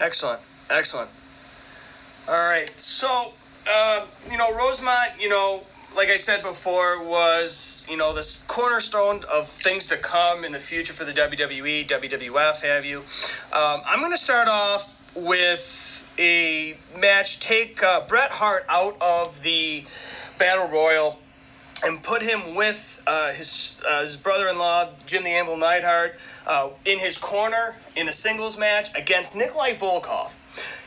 Excellent, 0.00 0.40
excellent. 0.70 1.10
All 2.28 2.34
right, 2.34 2.70
so 2.78 3.32
uh, 3.68 4.06
you 4.30 4.38
know 4.38 4.54
Rosemont, 4.54 5.20
you 5.20 5.28
know 5.28 5.62
like 5.96 6.08
I 6.08 6.16
said 6.16 6.42
before, 6.42 7.02
was 7.02 7.86
you 7.90 7.96
know 7.96 8.14
this 8.14 8.44
cornerstone 8.46 9.20
of 9.32 9.48
things 9.48 9.88
to 9.88 9.96
come 9.96 10.44
in 10.44 10.52
the 10.52 10.58
future 10.58 10.92
for 10.92 11.04
the 11.04 11.12
WWE, 11.12 11.86
WWF, 11.86 12.62
have 12.62 12.84
you? 12.84 12.98
Um, 12.98 13.80
I'm 13.86 14.00
going 14.00 14.12
to 14.12 14.18
start 14.18 14.48
off 14.48 14.96
with 15.16 16.16
a 16.18 16.76
match. 16.98 17.40
Take 17.40 17.82
uh, 17.82 18.06
Bret 18.06 18.30
Hart 18.30 18.64
out 18.68 18.96
of 19.00 19.42
the 19.42 19.84
Battle 20.40 20.68
Royal 20.68 21.16
and 21.86 22.02
put 22.02 22.22
him 22.22 22.56
with 22.56 23.02
uh, 23.06 23.30
his 23.32 23.80
uh, 23.86 24.02
his 24.02 24.16
brother-in-law 24.16 24.88
Jim 25.06 25.22
the 25.22 25.30
Anvil 25.30 25.56
Neidhart 25.56 26.14
uh, 26.46 26.70
in 26.84 26.98
his 26.98 27.18
corner 27.18 27.76
in 27.96 28.08
a 28.08 28.12
singles 28.12 28.58
match 28.58 28.88
against 28.98 29.36
Nikolai 29.36 29.74
Volkoff. 29.74 30.36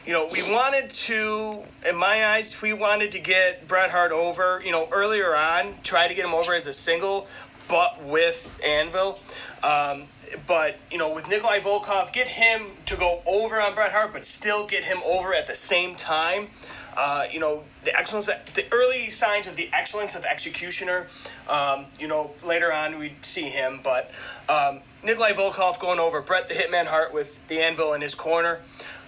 You 0.06 0.12
know, 0.12 0.28
we 0.34 0.44
wanted 0.44 0.90
to, 0.90 1.64
in 1.88 1.96
my 1.96 2.26
eyes, 2.26 2.62
we 2.62 2.74
wanted 2.74 3.14
to 3.14 3.22
get 3.22 3.66
Bret 3.70 3.90
Hart 3.90 4.12
over. 4.12 4.62
You 4.66 4.72
know, 4.72 4.90
earlier 4.92 5.34
on, 5.34 5.74
try 5.84 6.08
to 6.08 6.14
get 6.14 6.26
him 6.26 6.34
over 6.34 6.54
as 6.54 6.68
a 6.68 6.74
single, 6.74 7.26
but 7.70 8.04
with 8.04 8.54
Anvil. 8.66 9.18
Um, 9.64 10.04
but 10.48 10.78
you 10.92 10.98
know, 10.98 11.14
with 11.14 11.30
Nikolai 11.30 11.60
Volkoff, 11.60 12.12
get 12.12 12.28
him 12.28 12.64
to 12.88 12.98
go 12.98 13.22
over 13.26 13.62
on 13.62 13.74
Bret 13.76 13.92
Hart, 13.92 14.12
but 14.14 14.26
still 14.26 14.68
get 14.68 14.84
him 14.84 14.98
over 15.06 15.34
at 15.34 15.48
the 15.48 15.56
same 15.56 15.96
time. 15.96 16.48
Uh, 16.96 17.26
you 17.32 17.40
know, 17.40 17.62
the 17.84 17.98
excellence, 17.98 18.28
the 18.28 18.66
early 18.72 19.10
signs 19.10 19.48
of 19.48 19.56
the 19.56 19.70
excellence 19.74 20.16
of 20.16 20.26
Executioner. 20.26 21.08
Um, 21.50 21.86
you 22.00 22.08
know, 22.08 22.32
later 22.46 22.72
on 22.72 23.00
we'd 23.00 23.26
see 23.26 23.50
him, 23.50 23.80
but 23.84 24.12
um, 24.50 24.80
Nikolai 25.04 25.32
Volkoff 25.32 25.80
going 25.80 26.00
over 26.00 26.22
Bret 26.22 26.48
the 26.48 26.54
Hitman 26.54 26.86
Hart 26.86 27.14
with 27.14 27.48
the 27.48 27.60
Anvil 27.60 27.94
in 27.94 28.02
his 28.02 28.16
corner 28.16 28.60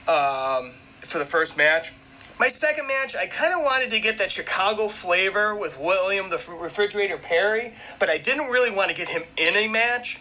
um, 0.08 0.72
for 1.02 1.20
the 1.20 1.26
first 1.26 1.58
match. 1.58 1.92
My 2.38 2.48
second 2.48 2.88
match, 2.88 3.16
I 3.16 3.28
kind 3.28 3.54
of 3.54 3.62
wanted 3.62 3.92
to 3.92 4.02
get 4.02 4.18
that 4.18 4.30
Chicago 4.30 4.90
flavor 4.90 5.56
with 5.56 5.80
William 5.80 6.30
the 6.30 6.44
Refrigerator 6.62 7.18
Perry, 7.18 7.72
but 7.98 8.10
I 8.10 8.18
didn't 8.18 8.50
really 8.50 8.76
want 8.76 8.90
to 8.90 8.96
get 8.96 9.08
him 9.08 9.22
in 9.38 9.56
a 9.56 9.68
match. 9.70 10.20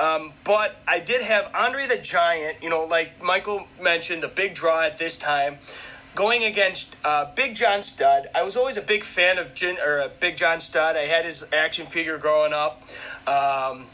Um, 0.00 0.32
but 0.44 0.74
I 0.88 1.00
did 1.00 1.20
have 1.20 1.54
Andre 1.54 1.86
the 1.86 1.98
Giant, 1.98 2.62
you 2.62 2.70
know, 2.70 2.86
like 2.86 3.22
Michael 3.22 3.66
mentioned, 3.82 4.22
the 4.22 4.28
big 4.28 4.54
draw 4.54 4.82
at 4.82 4.96
this 4.96 5.18
time, 5.18 5.56
going 6.14 6.44
against 6.44 6.94
uh, 7.04 7.32
Big 7.36 7.54
John 7.54 7.82
Studd. 7.82 8.26
I 8.34 8.42
was 8.42 8.56
always 8.56 8.76
a 8.76 8.82
big 8.82 9.04
fan 9.04 9.38
of 9.38 9.54
Gin, 9.54 9.76
or 9.84 10.00
uh, 10.00 10.08
Big 10.20 10.36
John 10.36 10.60
Studd. 10.60 10.96
I 10.96 11.00
had 11.00 11.24
his 11.24 11.48
action 11.52 11.86
figure 11.86 12.18
growing 12.18 12.52
up. 12.52 12.80
Um, 13.26 13.84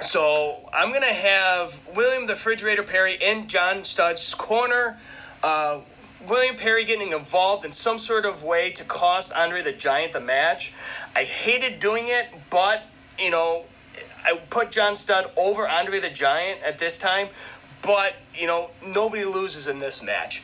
so 0.00 0.56
I'm 0.72 0.90
going 0.90 1.02
to 1.02 1.06
have 1.06 1.88
William 1.96 2.26
the 2.26 2.34
Refrigerator 2.34 2.82
Perry 2.82 3.16
in 3.20 3.48
John 3.48 3.84
Studd's 3.84 4.34
corner. 4.34 4.96
Uh, 5.42 5.80
William 6.28 6.56
Perry 6.56 6.84
getting 6.84 7.12
involved 7.12 7.64
in 7.64 7.72
some 7.72 7.98
sort 7.98 8.24
of 8.24 8.44
way 8.44 8.70
to 8.70 8.84
cost 8.84 9.34
Andre 9.34 9.62
the 9.62 9.72
Giant 9.72 10.12
the 10.12 10.20
match. 10.20 10.72
I 11.14 11.22
hated 11.24 11.80
doing 11.80 12.04
it, 12.06 12.26
but, 12.50 12.82
you 13.18 13.30
know, 13.30 13.62
I 14.24 14.38
put 14.48 14.70
John 14.70 14.96
Studd 14.96 15.30
over 15.36 15.68
Andre 15.68 16.00
the 16.00 16.08
Giant 16.08 16.62
at 16.64 16.78
this 16.78 16.96
time, 16.96 17.28
but 17.82 18.14
you 18.34 18.46
know 18.46 18.70
nobody 18.86 19.24
loses 19.24 19.68
in 19.68 19.78
this 19.78 20.02
match. 20.02 20.42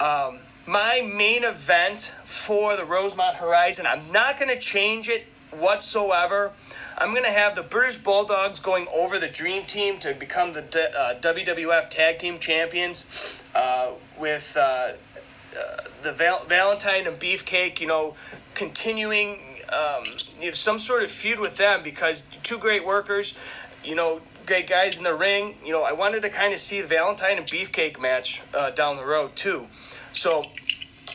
Um, 0.00 0.38
my 0.66 1.02
main 1.14 1.44
event 1.44 2.14
for 2.24 2.76
the 2.76 2.84
Rosemont 2.84 3.36
Horizon, 3.36 3.86
I'm 3.86 4.12
not 4.12 4.38
going 4.38 4.52
to 4.52 4.58
change 4.58 5.08
it 5.08 5.26
whatsoever. 5.58 6.52
I'm 6.96 7.10
going 7.10 7.24
to 7.24 7.30
have 7.30 7.54
the 7.54 7.62
British 7.62 7.98
Bulldogs 7.98 8.60
going 8.60 8.86
over 8.94 9.18
the 9.18 9.28
Dream 9.28 9.62
Team 9.64 9.98
to 9.98 10.14
become 10.14 10.52
the 10.52 10.62
uh, 10.62 11.14
WWF 11.20 11.88
Tag 11.90 12.18
Team 12.18 12.38
Champions 12.38 13.42
uh, 13.54 13.92
with 14.18 14.56
uh, 14.58 14.60
uh, 14.60 15.76
the 16.02 16.12
Val- 16.12 16.44
Valentine 16.44 17.06
and 17.06 17.16
Beefcake, 17.16 17.80
you 17.80 17.86
know, 17.86 18.14
continuing 18.54 19.38
um, 19.72 20.04
you 20.40 20.46
know, 20.46 20.52
some 20.52 20.78
sort 20.78 21.02
of 21.02 21.10
feud 21.10 21.40
with 21.40 21.56
them 21.56 21.82
because 21.82 22.22
two 22.22 22.58
great 22.58 22.84
workers, 22.84 23.38
you 23.84 23.94
know, 23.94 24.20
great 24.46 24.68
guys 24.68 24.98
in 24.98 25.04
the 25.04 25.14
ring. 25.14 25.54
You 25.64 25.72
know, 25.72 25.82
I 25.82 25.92
wanted 25.92 26.22
to 26.22 26.28
kind 26.28 26.52
of 26.52 26.58
see 26.58 26.80
the 26.80 26.88
Valentine 26.88 27.38
and 27.38 27.46
Beefcake 27.46 28.00
match 28.00 28.42
uh, 28.54 28.70
down 28.70 28.96
the 28.96 29.04
road 29.04 29.34
too. 29.36 29.64
So 30.12 30.44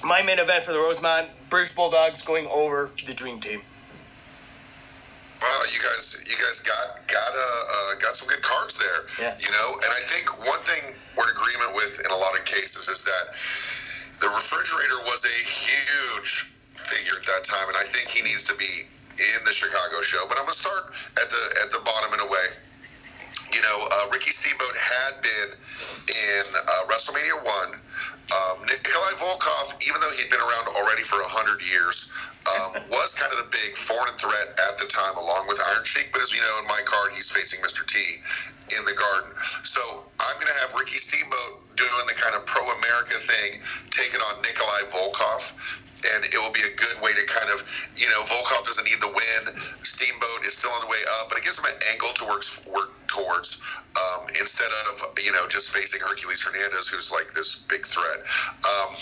my 0.03 0.21
main 0.23 0.39
event 0.39 0.63
for 0.63 0.71
the 0.71 0.79
Rosemont 0.79 1.27
British 1.49 1.73
Bulldogs 1.73 2.21
going 2.21 2.47
over 2.47 2.89
the 3.05 3.13
Dream 3.13 3.39
Team. 3.39 3.61
Wow, 5.41 5.61
you 5.69 5.77
guys, 5.77 6.23
you 6.25 6.35
guys 6.35 6.63
got 6.63 7.05
got 7.05 7.31
uh, 7.35 7.43
uh, 7.43 7.91
got 8.01 8.15
some 8.15 8.31
good 8.31 8.41
cards 8.41 8.81
there. 8.81 9.29
Yeah. 9.29 9.35
You 9.37 9.51
know, 9.51 9.67
and 9.83 9.91
I 9.93 10.01
think 10.09 10.31
one 10.41 10.63
thing 10.65 10.95
we're 11.13 11.27
in 11.27 11.35
agreement 11.37 11.75
with 11.75 12.01
in 12.01 12.09
a 12.09 12.17
lot 12.17 12.33
of 12.39 12.47
cases 12.47 12.89
is 12.89 13.03
that 13.05 13.25
the 14.25 14.29
refrigerator 14.31 14.99
was 15.05 15.21
a 15.27 15.37
huge 15.43 16.49
figure 16.73 17.19
at 17.19 17.25
that 17.29 17.43
time, 17.45 17.67
and 17.67 17.77
I 17.77 17.85
think 17.91 18.09
he 18.09 18.23
needs 18.23 18.47
to 18.49 18.55
be 18.57 18.89
in 19.21 19.39
the 19.45 19.53
Chicago 19.53 20.01
show. 20.01 20.23
But 20.25 20.39
I'm 20.39 20.47
gonna 20.47 20.55
start 20.55 20.91
at 21.19 21.27
the 21.29 21.43
at 21.61 21.69
the 21.71 21.81
bottom 21.83 22.15
in 22.15 22.21
a 22.25 22.29
way. 22.31 22.47
You 23.53 23.61
know, 23.61 23.77
uh, 23.85 24.11
Ricky 24.11 24.31
Steamboat 24.31 24.75
had 24.75 25.13
been 25.21 25.49
in 25.51 26.45
uh, 26.57 26.89
WrestleMania 26.89 27.37
one. 27.43 27.71
Um, 28.25 28.65
Nikolai 28.65 29.13
Volkoff, 29.21 29.77
even 29.85 30.01
though 30.01 30.13
he'd 30.17 30.31
been 30.33 30.41
around 30.41 30.65
already 30.73 31.05
for 31.05 31.21
hundred 31.29 31.61
years, 31.61 32.09
um, 32.49 32.81
was 32.93 33.13
kind 33.13 33.29
of 33.29 33.37
the 33.45 33.49
big 33.53 33.77
foreign 33.77 34.15
threat 34.17 34.47
at 34.69 34.81
the 34.81 34.87
time, 34.89 35.15
along 35.17 35.45
with 35.45 35.61
Iron 35.75 35.85
Sheik. 35.85 36.09
But 36.09 36.25
as 36.25 36.33
you 36.33 36.41
know, 36.41 36.55
in 36.61 36.67
my 36.67 36.81
card, 36.85 37.13
he's 37.13 37.29
facing 37.29 37.61
Mr. 37.61 37.85
T 37.85 37.97
in 38.73 38.81
the 38.89 38.97
Garden. 38.97 39.29
So 39.61 39.81
I'm 40.17 40.35
going 40.41 40.49
to 40.49 40.59
have 40.65 40.73
Ricky 40.73 40.97
Steamboat 40.97 41.77
doing 41.77 42.05
the 42.09 42.17
kind 42.17 42.33
of 42.33 42.49
pro-America 42.49 43.17
thing, 43.29 43.61
taking 43.93 44.21
on 44.21 44.41
Nikolai 44.41 44.89
Volkoff 44.89 45.85
and 46.13 46.21
it 46.25 46.37
will 46.37 46.53
be 46.53 46.61
a 46.61 46.73
good 46.77 46.97
way 47.01 47.09
to 47.13 47.23
kind 47.25 47.49
of, 47.49 47.57
you 47.97 48.05
know, 48.13 48.21
Volkoff 48.29 48.65
doesn't 48.65 48.85
need 48.85 49.01
the 49.01 49.09
win. 49.09 49.41
Steamboat 49.81 50.45
is 50.45 50.53
still 50.53 50.69
on 50.77 50.85
the 50.85 50.91
way 50.91 51.01
up, 51.21 51.33
but 51.33 51.41
it 51.41 51.43
gives 51.43 51.57
him 51.57 51.65
an 51.65 51.77
angle 51.89 52.13
to 52.21 52.23
work, 52.29 52.43
work 52.69 52.91
towards 53.07 53.63
um, 53.95 54.27
instead 54.39 54.71
of, 54.91 55.07
you 55.23 55.31
know, 55.31 55.47
just 55.47 55.73
facing 55.73 56.01
Hercules 56.01 56.43
Hernandez, 56.43 56.89
who's 56.89 57.11
like 57.11 57.31
this 57.33 57.63
big 57.67 57.85
threat. 57.85 58.19
Um, 58.63 58.95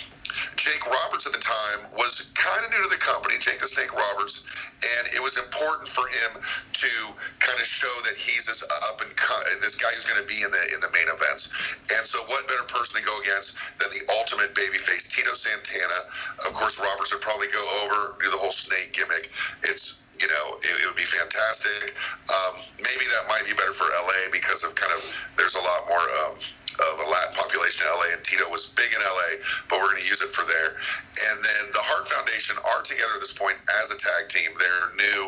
Jake 0.56 0.86
Roberts 0.86 1.28
at 1.28 1.34
the 1.34 1.44
time 1.44 1.94
was 1.94 2.34
kind 2.34 2.66
of 2.66 2.72
new 2.74 2.82
to 2.82 2.90
the 2.90 3.02
company, 3.02 3.38
Jake 3.38 3.60
the 3.60 3.70
Snake 3.70 3.94
Roberts, 3.94 4.50
and 4.82 5.04
it 5.14 5.22
was 5.22 5.38
important 5.38 5.88
for 5.90 6.06
him 6.10 6.32
to 6.42 6.92
kind 7.40 7.60
of 7.60 7.66
show 7.66 7.92
that 8.10 8.18
he's 8.18 8.50
this 8.50 8.66
up 8.66 9.00
and 9.02 9.12
this 9.62 9.80
guy 9.80 9.90
who's 9.96 10.10
going 10.10 10.20
to 10.20 10.28
be 10.28 10.42
in 10.44 10.52
the 10.52 10.64
in 10.76 10.80
the 10.82 10.92
main 10.92 11.08
events. 11.08 11.76
And 11.96 12.04
so, 12.04 12.20
what 12.28 12.44
better 12.50 12.68
person 12.68 13.00
to 13.00 13.04
go 13.06 13.16
against 13.24 13.56
than 13.80 13.90
the 13.94 14.04
ultimate 14.20 14.52
babyface, 14.54 15.08
Tito 15.08 15.34
Santana? 15.34 16.00
Of 16.50 16.54
course, 16.58 16.82
Roberts 16.84 17.14
would 17.14 17.24
probably 17.24 17.48
go 17.54 17.64
over 17.86 18.20
do 18.20 18.30
the 18.30 18.42
whole 18.42 18.54
snake 18.54 18.92
gimmick. 18.94 19.30
It's 19.70 20.03
you 20.20 20.28
know 20.28 20.46
it, 20.62 20.74
it 20.82 20.86
would 20.88 21.00
be 21.00 21.08
fantastic. 21.08 21.96
Um, 22.30 22.62
maybe 22.82 23.06
that 23.18 23.26
might 23.30 23.46
be 23.46 23.56
better 23.56 23.74
for 23.74 23.88
LA 23.90 24.30
because 24.32 24.66
of 24.66 24.76
kind 24.76 24.92
of 24.92 25.02
there's 25.38 25.56
a 25.56 25.64
lot 25.64 25.82
more. 25.90 26.06
Um, 26.26 26.36
of 26.74 27.06
a 27.06 27.06
Latin 27.06 27.38
population 27.38 27.86
in 27.86 27.94
LA, 27.94 28.18
and 28.18 28.24
Tito 28.26 28.50
was 28.50 28.74
big 28.74 28.90
in 28.90 28.98
LA, 28.98 29.30
but 29.70 29.78
we're 29.78 29.94
going 29.94 30.02
to 30.02 30.10
use 30.10 30.26
it 30.26 30.34
for 30.34 30.42
there. 30.42 30.74
And 30.74 31.38
then 31.38 31.64
the 31.70 31.84
Hart 31.86 32.10
Foundation 32.10 32.58
are 32.66 32.82
together 32.82 33.14
at 33.14 33.22
this 33.22 33.38
point 33.38 33.58
as 33.84 33.94
a 33.94 33.98
tag 34.02 34.26
team. 34.30 34.50
They're 34.58 34.90
new. 34.98 35.22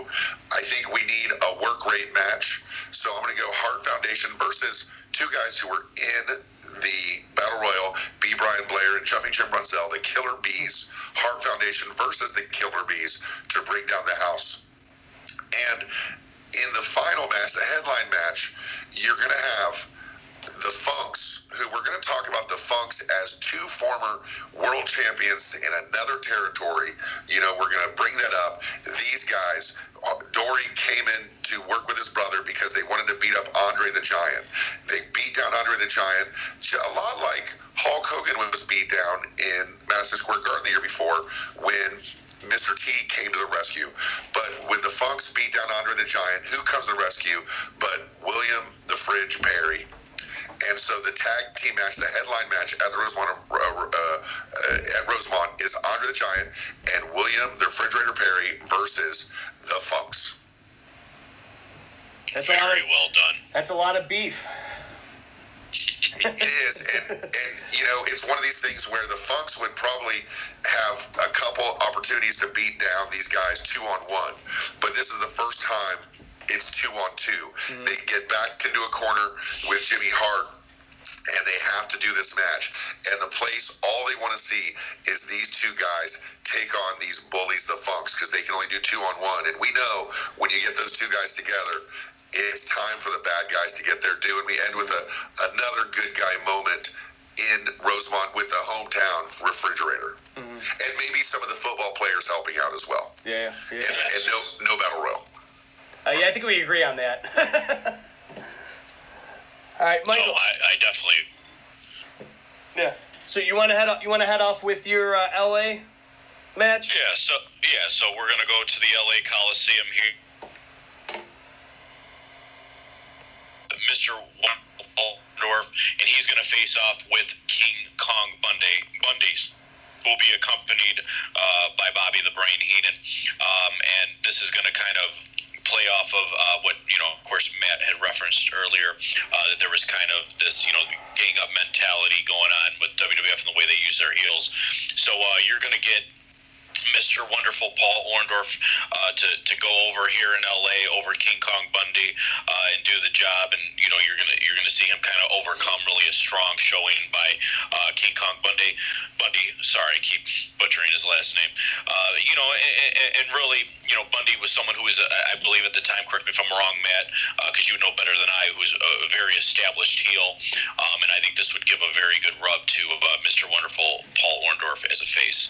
Really 155.96 156.12
a 156.12 156.16
strong 156.16 156.52
showing 156.60 157.00
by 157.16 157.30
uh, 157.72 157.89
King 157.96 158.12
Kong 158.20 158.36
Bundy. 158.43 158.76
Bundy, 159.16 159.46
sorry, 159.64 159.96
I 159.96 160.02
keep 160.04 160.28
butchering 160.60 160.91
his 160.91 161.08
last 161.08 161.39
name. 161.39 161.52
Uh, 161.88 162.12
you 162.20 162.36
know, 162.36 162.43
and, 162.43 163.24
and 163.24 163.28
really, 163.32 163.64
you 163.88 163.96
know, 163.96 164.04
Bundy 164.12 164.36
was 164.43 164.52
someone 164.52 164.76
who 164.76 164.84
was, 164.84 165.00
uh, 165.00 165.32
I 165.32 165.39
believe 165.39 165.64
at 165.64 165.72
the 165.72 165.80
time, 165.80 166.04
correct 166.12 166.28
me 166.28 166.36
if 166.36 166.39
I'm 166.43 166.52
wrong, 166.52 166.76
Matt, 166.84 167.06
because 167.48 167.72
uh, 167.72 167.72
you 167.72 167.80
know 167.80 167.91
better 167.96 168.12
than 168.12 168.28
I, 168.28 168.43
who 168.52 168.60
was 168.60 168.76
a 168.76 168.93
very 169.16 169.39
established 169.39 170.04
heel, 170.04 170.36
um, 170.84 171.00
and 171.00 171.12
I 171.16 171.24
think 171.24 171.39
this 171.39 171.56
would 171.56 171.64
give 171.64 171.80
a 171.80 171.91
very 171.96 172.20
good 172.20 172.36
rub 172.43 172.60
to 172.60 172.84
uh, 172.91 173.18
Mr. 173.24 173.48
Wonderful 173.48 174.04
Paul 174.20 174.38
Orndorff 174.52 174.84
as 174.91 175.00
a 175.00 175.08
face. 175.08 175.48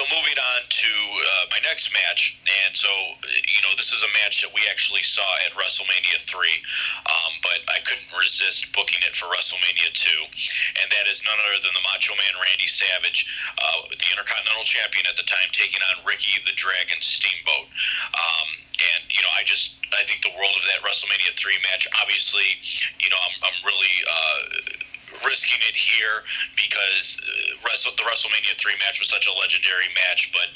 So 0.00 0.08
moving 0.16 0.40
on 0.56 0.60
to 0.64 0.92
uh, 0.96 1.44
my 1.52 1.60
next 1.68 1.92
match, 1.92 2.32
and 2.64 2.72
so 2.72 2.88
you 3.20 3.60
know 3.60 3.76
this 3.76 3.92
is 3.92 4.00
a 4.00 4.08
match 4.24 4.40
that 4.40 4.48
we 4.48 4.64
actually 4.72 5.04
saw 5.04 5.28
at 5.44 5.52
WrestleMania 5.52 6.24
three, 6.24 6.56
um, 7.04 7.36
but 7.44 7.60
I 7.68 7.84
couldn't 7.84 8.08
resist 8.16 8.72
booking 8.72 9.04
it 9.04 9.12
for 9.12 9.28
WrestleMania 9.28 9.92
two, 9.92 10.20
and 10.80 10.88
that 10.88 11.04
is 11.04 11.20
none 11.28 11.36
other 11.36 11.60
than 11.60 11.76
the 11.76 11.84
Macho 11.84 12.16
Man 12.16 12.32
Randy 12.32 12.64
Savage, 12.64 13.28
uh, 13.60 13.92
the 13.92 14.08
Intercontinental 14.16 14.64
Champion 14.64 15.04
at 15.04 15.20
the 15.20 15.26
time, 15.28 15.52
taking 15.52 15.84
on 15.92 16.00
Ricky 16.08 16.32
the 16.48 16.56
Dragon 16.56 16.96
Steamboat. 17.04 17.68
Um, 18.16 18.48
and 18.96 19.04
you 19.12 19.20
know, 19.20 19.32
I 19.36 19.44
just 19.44 19.84
I 19.92 20.00
think 20.08 20.24
the 20.24 20.32
world 20.32 20.56
of 20.56 20.64
that 20.64 20.80
WrestleMania 20.80 21.36
three 21.36 21.60
match. 21.76 21.84
Obviously, 22.00 22.48
you 23.04 23.12
know, 23.12 23.20
I'm, 23.20 23.52
I'm 23.52 23.58
really. 23.68 23.94
Uh, 24.08 24.79
risking 25.26 25.60
it 25.68 25.76
here 25.76 26.24
because 26.56 27.20
uh, 27.20 27.90
the 27.96 28.04
WrestleMania 28.04 28.56
three 28.56 28.76
match 28.80 29.00
was 29.00 29.08
such 29.08 29.26
a 29.26 29.34
legendary 29.40 29.88
match. 30.08 30.32
But 30.32 30.48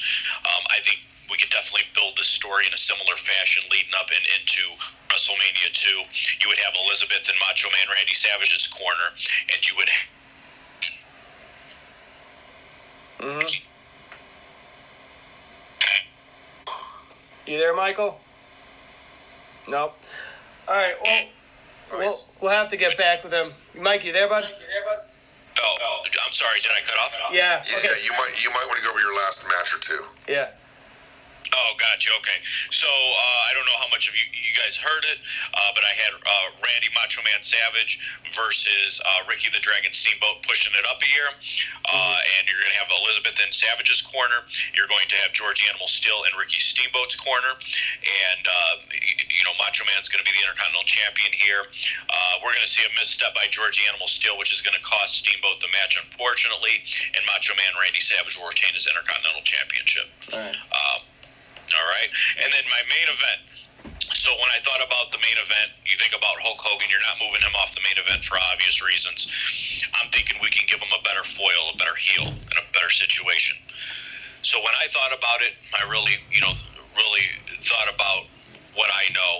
um, 0.48 0.62
I 0.72 0.80
think 0.80 1.04
we 1.30 1.36
could 1.36 1.50
definitely 1.50 1.88
build 1.94 2.16
the 2.16 2.24
story 2.24 2.66
in 2.66 2.72
a 2.74 2.80
similar 2.80 3.16
fashion 3.16 3.64
leading 3.72 3.94
up 3.98 4.08
and 4.08 4.24
into 4.36 4.64
WrestleMania 5.08 5.72
two. 5.72 5.98
You 6.40 6.48
would 6.48 6.60
have 6.64 6.74
Elizabeth 6.84 7.28
and 7.28 7.38
Macho 7.40 7.68
Man 7.72 7.86
Randy 7.88 8.14
Savage's 8.14 8.68
corner, 8.68 9.08
and 9.52 9.60
you 9.64 9.74
would. 9.76 9.90
Mm-hmm. 13.24 13.70
You 17.46 17.58
there, 17.58 17.74
Michael? 17.76 18.18
Nope. 19.68 19.94
All 20.66 20.74
right. 20.74 20.94
Well. 21.02 21.24
We'll, 21.92 22.14
we'll 22.42 22.52
have 22.52 22.68
to 22.70 22.76
get 22.76 22.96
back 22.96 23.22
with 23.22 23.32
him. 23.32 23.50
Mike, 23.82 24.04
you 24.04 24.12
there, 24.12 24.28
bud? 24.28 24.44
Oh, 24.44 26.02
I'm 26.04 26.32
sorry. 26.32 26.58
Did 26.60 26.72
I 26.72 26.80
cut 26.84 26.98
off? 26.98 27.14
Yeah. 27.32 27.62
Yeah, 27.62 27.78
okay. 27.78 27.94
you 28.02 28.12
might 28.12 28.34
you 28.42 28.50
might 28.50 28.66
want 28.66 28.78
to 28.78 28.84
go 28.84 28.90
over 28.90 29.00
your 29.00 29.14
last 29.24 29.46
match 29.48 29.74
or 29.74 29.80
two. 29.80 30.02
Yeah. 30.28 30.48
Oh, 31.54 31.72
gotcha. 31.78 32.10
Okay. 32.18 32.38
So 32.84 32.92
uh, 32.92 33.48
I 33.48 33.56
don't 33.56 33.64
know 33.64 33.80
how 33.80 33.88
much 33.88 34.12
of 34.12 34.14
you, 34.20 34.28
you 34.28 34.52
guys 34.60 34.76
heard 34.76 35.04
it, 35.08 35.16
uh, 35.56 35.70
but 35.72 35.88
I 35.88 35.92
had 36.04 36.12
uh, 36.20 36.46
Randy 36.60 36.92
Macho 36.92 37.24
Man 37.24 37.40
Savage 37.40 37.96
versus 38.36 39.00
uh, 39.00 39.24
Ricky 39.24 39.48
the 39.56 39.64
Dragon 39.64 39.88
Steamboat 39.88 40.44
pushing 40.44 40.76
it 40.76 40.84
up 40.92 41.00
a 41.00 41.08
year. 41.08 41.28
Uh. 41.88 42.16
And 42.36 42.44
you're 42.44 42.60
going 42.60 42.76
to 42.76 42.80
have 42.84 42.92
Elizabeth 42.92 43.40
in 43.40 43.48
Savage's 43.56 44.04
corner. 44.04 44.36
You're 44.76 44.90
going 44.90 45.08
to 45.08 45.16
have 45.24 45.32
George 45.32 45.64
Animal 45.64 45.88
Steele 45.88 46.28
in 46.28 46.36
Ricky 46.36 46.60
Steamboat's 46.60 47.16
corner. 47.16 47.52
And, 47.56 48.42
uh, 48.44 48.74
you 48.92 49.44
know, 49.48 49.54
Macho 49.56 49.88
Man's 49.88 50.12
going 50.12 50.20
to 50.20 50.28
be 50.28 50.36
the 50.36 50.44
Intercontinental 50.44 50.84
Champion 50.84 51.32
here. 51.32 51.64
we're 52.44 52.52
going 52.52 52.68
to 52.68 52.74
see 52.74 52.84
a 52.84 52.92
misstep 53.00 53.32
by 53.32 53.48
George 53.48 53.80
Animal 53.88 54.12
Steele, 54.12 54.36
which 54.36 54.52
is 54.52 54.60
going 54.60 54.76
to 54.76 54.84
cost 54.84 55.24
Steamboat 55.24 55.64
the 55.64 55.72
match, 55.72 55.96
unfortunately. 55.96 56.84
And 57.16 57.22
Macho 57.32 57.56
Man 57.56 57.72
Randy 57.80 58.04
Savage 58.04 58.36
will 58.36 58.50
retain 58.50 58.76
his 58.76 58.84
Intercontinental 58.84 59.44
Championship. 59.46 60.08
All 60.36 60.42
right. 60.44 60.58
Um, 60.74 61.13
all 61.74 61.88
right. 61.90 62.10
And 62.42 62.48
then 62.50 62.64
my 62.70 62.82
main 62.90 63.08
event. 63.10 63.40
So 64.14 64.30
when 64.36 64.50
I 64.52 64.60
thought 64.62 64.80
about 64.84 65.12
the 65.12 65.20
main 65.20 65.36
event, 65.36 65.68
you 65.84 65.96
think 66.00 66.14
about 66.16 66.38
Hulk 66.40 66.60
Hogan. 66.60 66.88
You're 66.88 67.02
not 67.04 67.18
moving 67.20 67.42
him 67.42 67.54
off 67.60 67.74
the 67.74 67.84
main 67.84 67.98
event 67.98 68.24
for 68.24 68.38
obvious 68.52 68.80
reasons. 68.80 69.26
I'm 70.00 70.08
thinking 70.12 70.38
we 70.40 70.52
can 70.52 70.64
give 70.68 70.80
him 70.80 70.92
a 70.92 71.02
better 71.02 71.24
foil, 71.24 71.62
a 71.72 71.76
better 71.76 71.96
heel, 71.96 72.24
and 72.24 72.56
a 72.60 72.66
better 72.72 72.92
situation. 72.92 73.56
So 74.44 74.60
when 74.60 74.76
I 74.76 74.86
thought 74.92 75.12
about 75.16 75.40
it, 75.44 75.56
I 75.72 75.88
really, 75.88 76.14
you 76.30 76.40
know, 76.44 76.52
really 76.96 77.26
thought 77.64 77.90
about 77.90 78.28
what 78.76 78.92
I 78.92 79.04
know. 79.12 79.32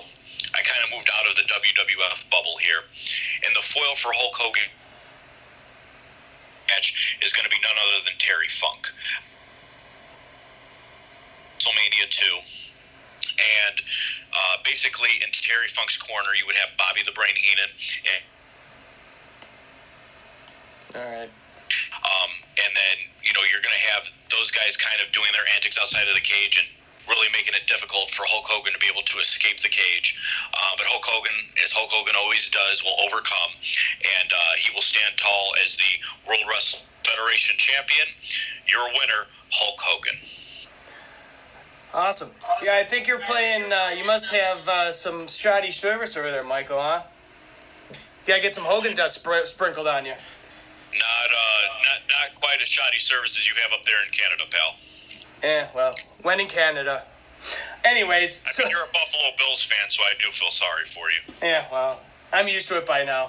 I 0.55 0.59
kind 0.65 0.81
of 0.85 0.89
moved 0.97 1.09
out 1.13 1.25
of 1.29 1.35
the 1.37 1.45
WWF 1.45 2.29
bubble 2.33 2.57
here, 2.61 2.81
and 3.45 3.51
the 3.53 3.65
foil 3.65 3.93
for 3.97 4.11
Hulk 4.13 4.33
Hogan 4.33 4.69
match 6.75 7.17
is 7.21 7.33
going 7.33 7.45
to 7.45 7.53
be 7.53 7.61
none 7.63 7.77
other 7.79 7.99
than 8.05 8.15
Terry 8.19 8.49
Funk. 8.49 8.89
WrestleMania 11.65 12.09
2. 12.09 12.29
And 13.35 13.81
uh, 14.33 14.55
basically, 14.63 15.09
in 15.25 15.29
Terry 15.31 15.67
Funk's 15.67 15.97
corner, 15.97 16.29
you 16.37 16.45
would 16.45 16.55
have 16.55 16.69
Bobby 16.77 17.01
the 17.05 17.11
Brain 17.11 17.33
Heenan. 17.33 17.71
And, 18.13 18.23
All 20.95 21.09
right. 21.19 21.31
Um, 22.05 22.29
and 22.61 22.71
then, 22.71 22.95
you 23.25 23.33
know, 23.33 23.41
you're 23.49 23.65
going 23.65 23.75
to 23.75 23.85
have 23.97 24.03
those 24.29 24.51
guys 24.53 24.77
kind 24.77 25.01
of 25.01 25.11
doing 25.11 25.29
their 25.33 25.45
antics 25.57 25.81
outside 25.81 26.07
of 26.07 26.13
the 26.13 26.21
cage 26.23 26.61
and 26.61 26.67
really 27.09 27.29
making 27.33 27.53
it 27.57 27.65
difficult 27.65 28.09
for 28.13 28.25
Hulk 28.29 28.45
Hogan 28.45 28.73
to 28.73 28.81
be 28.81 28.89
able 28.89 29.05
to 29.05 29.17
escape 29.17 29.59
the 29.59 29.73
cage. 29.73 30.15
Uh, 30.53 30.73
but 30.77 30.85
Hulk 30.85 31.05
Hogan, 31.05 31.37
as 31.65 31.73
Hulk 31.73 31.89
Hogan 31.89 32.15
always 32.17 32.49
does, 32.49 32.85
will 32.85 32.97
overcome, 33.05 33.51
and 34.21 34.29
uh, 34.29 34.53
he 34.57 34.73
will 34.73 34.85
stand 34.85 35.17
tall 35.17 35.53
as 35.65 35.77
the 35.77 35.91
World 36.29 36.45
Wrestling 36.49 36.85
Federation 37.05 37.57
champion. 37.57 38.07
Your 38.69 38.85
winner, 38.89 39.29
Hulk 39.53 39.77
Hogan. 39.81 40.17
Awesome. 41.95 42.29
Yeah, 42.61 42.75
I 42.75 42.83
think 42.83 43.07
you're 43.07 43.19
playing. 43.19 43.71
Uh, 43.71 43.95
you 43.97 44.05
must 44.05 44.29
have 44.35 44.67
uh, 44.67 44.91
some 44.91 45.27
shoddy 45.27 45.71
service 45.71 46.17
over 46.17 46.29
there, 46.29 46.43
Michael, 46.43 46.77
huh? 46.77 46.99
You 47.89 48.27
gotta 48.27 48.41
get 48.41 48.53
some 48.53 48.65
Hogan 48.65 48.93
dust 48.95 49.23
spr- 49.23 49.45
sprinkled 49.45 49.87
on 49.87 50.03
you. 50.03 50.11
Not, 50.11 51.29
uh, 51.31 51.63
not, 51.87 51.99
not 52.11 52.35
quite 52.35 52.61
as 52.61 52.67
shoddy 52.67 52.99
service 52.99 53.37
as 53.37 53.47
you 53.47 53.53
have 53.63 53.71
up 53.79 53.85
there 53.85 53.95
in 54.03 54.11
Canada, 54.11 54.43
pal. 54.51 54.75
Yeah, 55.41 55.67
well, 55.73 55.95
when 56.23 56.41
in 56.41 56.47
Canada. 56.47 57.01
Anyways, 57.85 58.41
I 58.45 58.49
so, 58.49 58.63
mean, 58.63 58.71
you're 58.71 58.83
a 58.83 58.91
Buffalo 58.91 59.31
Bills 59.37 59.63
fan, 59.63 59.89
so 59.89 60.03
I 60.03 60.13
do 60.21 60.29
feel 60.31 60.51
sorry 60.51 60.83
for 60.83 61.07
you. 61.11 61.47
Yeah, 61.47 61.63
well, 61.71 61.99
I'm 62.33 62.49
used 62.49 62.67
to 62.69 62.77
it 62.77 62.87
by 62.87 63.05
now. 63.05 63.25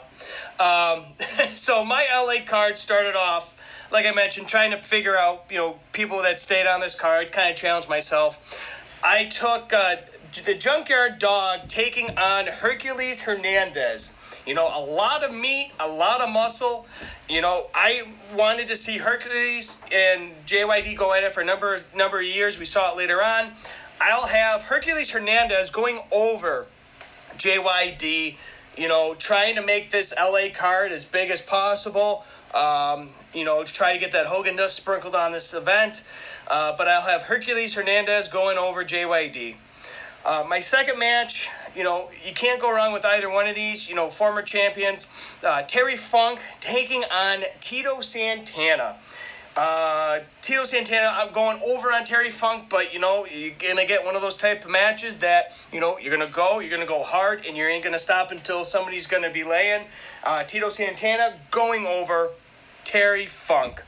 Um, 0.58 1.04
so 1.54 1.84
my 1.84 2.04
LA 2.12 2.44
card 2.44 2.78
started 2.78 3.14
off 3.14 3.55
like 3.90 4.06
I 4.06 4.12
mentioned, 4.12 4.48
trying 4.48 4.72
to 4.72 4.78
figure 4.78 5.16
out, 5.16 5.44
you 5.50 5.56
know, 5.56 5.76
people 5.92 6.22
that 6.22 6.38
stayed 6.38 6.66
on 6.66 6.80
this 6.80 6.94
card, 6.94 7.32
kind 7.32 7.50
of 7.50 7.56
challenge 7.56 7.88
myself. 7.88 9.02
I 9.04 9.24
took 9.24 9.72
uh, 9.72 9.96
the 10.44 10.54
Junkyard 10.54 11.18
Dog 11.18 11.68
taking 11.68 12.10
on 12.18 12.46
Hercules 12.46 13.22
Hernandez. 13.22 14.42
You 14.46 14.54
know, 14.54 14.66
a 14.66 14.84
lot 14.84 15.24
of 15.24 15.34
meat, 15.34 15.72
a 15.80 15.88
lot 15.88 16.20
of 16.20 16.30
muscle. 16.30 16.86
You 17.28 17.40
know, 17.40 17.64
I 17.74 18.02
wanted 18.34 18.68
to 18.68 18.76
see 18.76 18.98
Hercules 18.98 19.82
and 19.92 20.30
JYD 20.46 20.96
go 20.96 21.12
at 21.12 21.24
it 21.24 21.32
for 21.32 21.40
a 21.40 21.44
number 21.44 21.78
number 21.96 22.18
of 22.18 22.26
years. 22.26 22.58
We 22.58 22.64
saw 22.64 22.92
it 22.92 22.96
later 22.96 23.22
on. 23.22 23.50
I'll 24.00 24.26
have 24.26 24.62
Hercules 24.62 25.10
Hernandez 25.10 25.70
going 25.70 25.98
over 26.12 26.66
JYD. 27.38 28.36
You 28.76 28.88
know, 28.88 29.14
trying 29.18 29.54
to 29.54 29.62
make 29.62 29.90
this 29.90 30.14
LA 30.18 30.48
card 30.54 30.92
as 30.92 31.06
big 31.06 31.30
as 31.30 31.40
possible. 31.40 32.24
Um, 32.56 33.08
you 33.34 33.44
know, 33.44 33.62
try 33.64 33.92
to 33.92 33.98
get 34.00 34.12
that 34.12 34.24
Hogan 34.24 34.56
dust 34.56 34.76
sprinkled 34.76 35.14
on 35.14 35.30
this 35.32 35.52
event. 35.52 36.02
Uh, 36.48 36.74
but 36.78 36.88
I'll 36.88 37.02
have 37.02 37.22
Hercules 37.22 37.74
Hernandez 37.74 38.28
going 38.28 38.56
over 38.56 38.82
JYD. 38.82 39.56
Uh, 40.24 40.44
my 40.48 40.58
second 40.60 40.98
match, 40.98 41.50
you 41.76 41.84
know, 41.84 42.08
you 42.24 42.32
can't 42.32 42.60
go 42.60 42.74
wrong 42.74 42.92
with 42.92 43.04
either 43.04 43.30
one 43.30 43.46
of 43.46 43.54
these. 43.54 43.88
You 43.88 43.94
know, 43.94 44.08
former 44.08 44.42
champions. 44.42 45.06
Uh, 45.46 45.62
Terry 45.62 45.96
Funk 45.96 46.40
taking 46.60 47.04
on 47.04 47.44
Tito 47.60 48.00
Santana. 48.00 48.96
Uh, 49.56 50.18
Tito 50.42 50.64
Santana, 50.64 51.10
I'm 51.14 51.32
going 51.32 51.58
over 51.62 51.88
on 51.88 52.04
Terry 52.04 52.28
Funk, 52.28 52.64
but 52.68 52.92
you 52.92 53.00
know 53.00 53.26
you're 53.32 53.54
gonna 53.58 53.86
get 53.86 54.04
one 54.04 54.14
of 54.14 54.20
those 54.20 54.36
type 54.36 54.64
of 54.64 54.70
matches 54.70 55.18
that 55.20 55.66
you 55.72 55.80
know 55.80 55.96
you're 55.98 56.14
gonna 56.14 56.30
go, 56.30 56.58
you're 56.58 56.70
gonna 56.70 56.86
go 56.86 57.02
hard, 57.02 57.46
and 57.46 57.56
you 57.56 57.64
ain't 57.64 57.82
gonna 57.82 57.98
stop 57.98 58.32
until 58.32 58.64
somebody's 58.64 59.06
gonna 59.06 59.30
be 59.30 59.44
laying. 59.44 59.82
Uh, 60.24 60.44
Tito 60.44 60.68
Santana 60.68 61.32
going 61.50 61.86
over 61.86 62.28
Terry 62.86 63.26
Funk. 63.26 63.82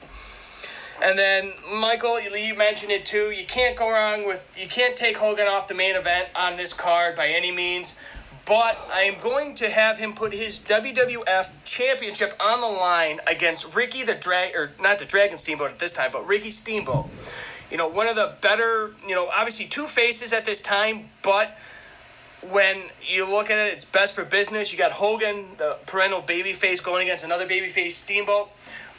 And 1.05 1.17
then 1.17 1.53
Michael, 1.77 2.21
you 2.21 2.57
mentioned 2.57 2.91
it 2.91 3.07
too. 3.07 3.31
You 3.31 3.47
can't 3.47 3.77
go 3.77 3.89
wrong 3.89 4.27
with 4.27 4.59
you 4.61 4.67
can't 4.67 4.97
take 4.97 5.17
Hogan 5.17 5.47
off 5.47 5.69
the 5.69 5.75
main 5.75 5.95
event 5.95 6.29
on 6.35 6.57
this 6.57 6.75
card 6.75 7.15
by 7.15 7.29
any 7.29 7.53
means. 7.53 7.99
But 8.45 8.77
I 8.93 9.03
am 9.03 9.21
going 9.23 9.55
to 9.57 9.69
have 9.71 9.99
him 9.99 10.15
put 10.15 10.33
his 10.33 10.61
WWF 10.63 11.65
Championship 11.65 12.33
on 12.41 12.61
the 12.61 12.67
line 12.67 13.19
against 13.31 13.77
Ricky 13.77 14.03
the 14.03 14.15
Drag 14.15 14.57
or 14.57 14.71
not 14.83 14.99
the 14.99 15.05
Dragon 15.05 15.39
Steamboat 15.39 15.71
at 15.71 15.79
this 15.79 15.93
time, 15.93 16.11
but 16.13 16.27
Ricky 16.27 16.51
Steamboat. 16.51 17.07
You 17.71 17.77
know, 17.77 17.89
one 17.89 18.09
of 18.09 18.17
the 18.17 18.35
better, 18.41 18.91
you 19.07 19.15
know, 19.15 19.29
obviously 19.29 19.67
two 19.67 19.85
faces 19.85 20.33
at 20.33 20.45
this 20.45 20.63
time, 20.63 21.01
but 21.23 21.51
when 22.51 22.77
you 23.03 23.29
look 23.29 23.51
at 23.51 23.59
it, 23.59 23.75
it's 23.75 23.85
best 23.85 24.15
for 24.15 24.25
business. 24.25 24.73
You 24.73 24.79
got 24.79 24.93
Hogan, 24.93 25.37
the 25.59 25.77
perennial 25.87 26.23
babyface, 26.23 26.85
going 26.85 27.03
against 27.07 27.25
another 27.25 27.47
babyface 27.47 27.91
Steamboat. 27.91 28.49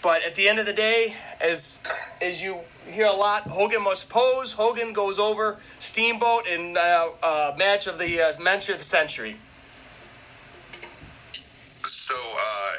But 0.01 0.23
at 0.23 0.35
the 0.35 0.47
end 0.47 0.59
of 0.59 0.65
the 0.65 0.73
day, 0.73 1.13
as 1.41 1.83
as 2.21 2.41
you 2.41 2.55
hear 2.87 3.07
a 3.07 3.13
lot, 3.13 3.43
Hogan 3.43 3.83
must 3.83 4.09
pose. 4.09 4.53
Hogan 4.53 4.93
goes 4.93 5.19
over 5.19 5.57
Steamboat 5.79 6.47
in 6.47 6.77
uh, 6.77 7.07
uh, 7.21 7.55
match 7.57 7.87
of 7.87 7.99
the 7.99 8.21
uh, 8.21 8.31
match 8.41 8.69
of 8.69 8.77
the 8.77 8.83
century. 8.83 9.35
So 11.83 12.15
uh, 12.15 12.71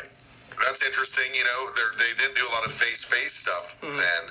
that's 0.64 0.84
interesting. 0.86 1.28
You 1.36 1.44
know, 1.44 1.60
they 1.98 2.12
didn't 2.20 2.36
do 2.36 2.44
a 2.44 2.52
lot 2.56 2.64
of 2.64 2.72
face-face 2.72 3.32
stuff 3.32 3.80
mm-hmm. 3.80 3.96
then. 3.96 4.22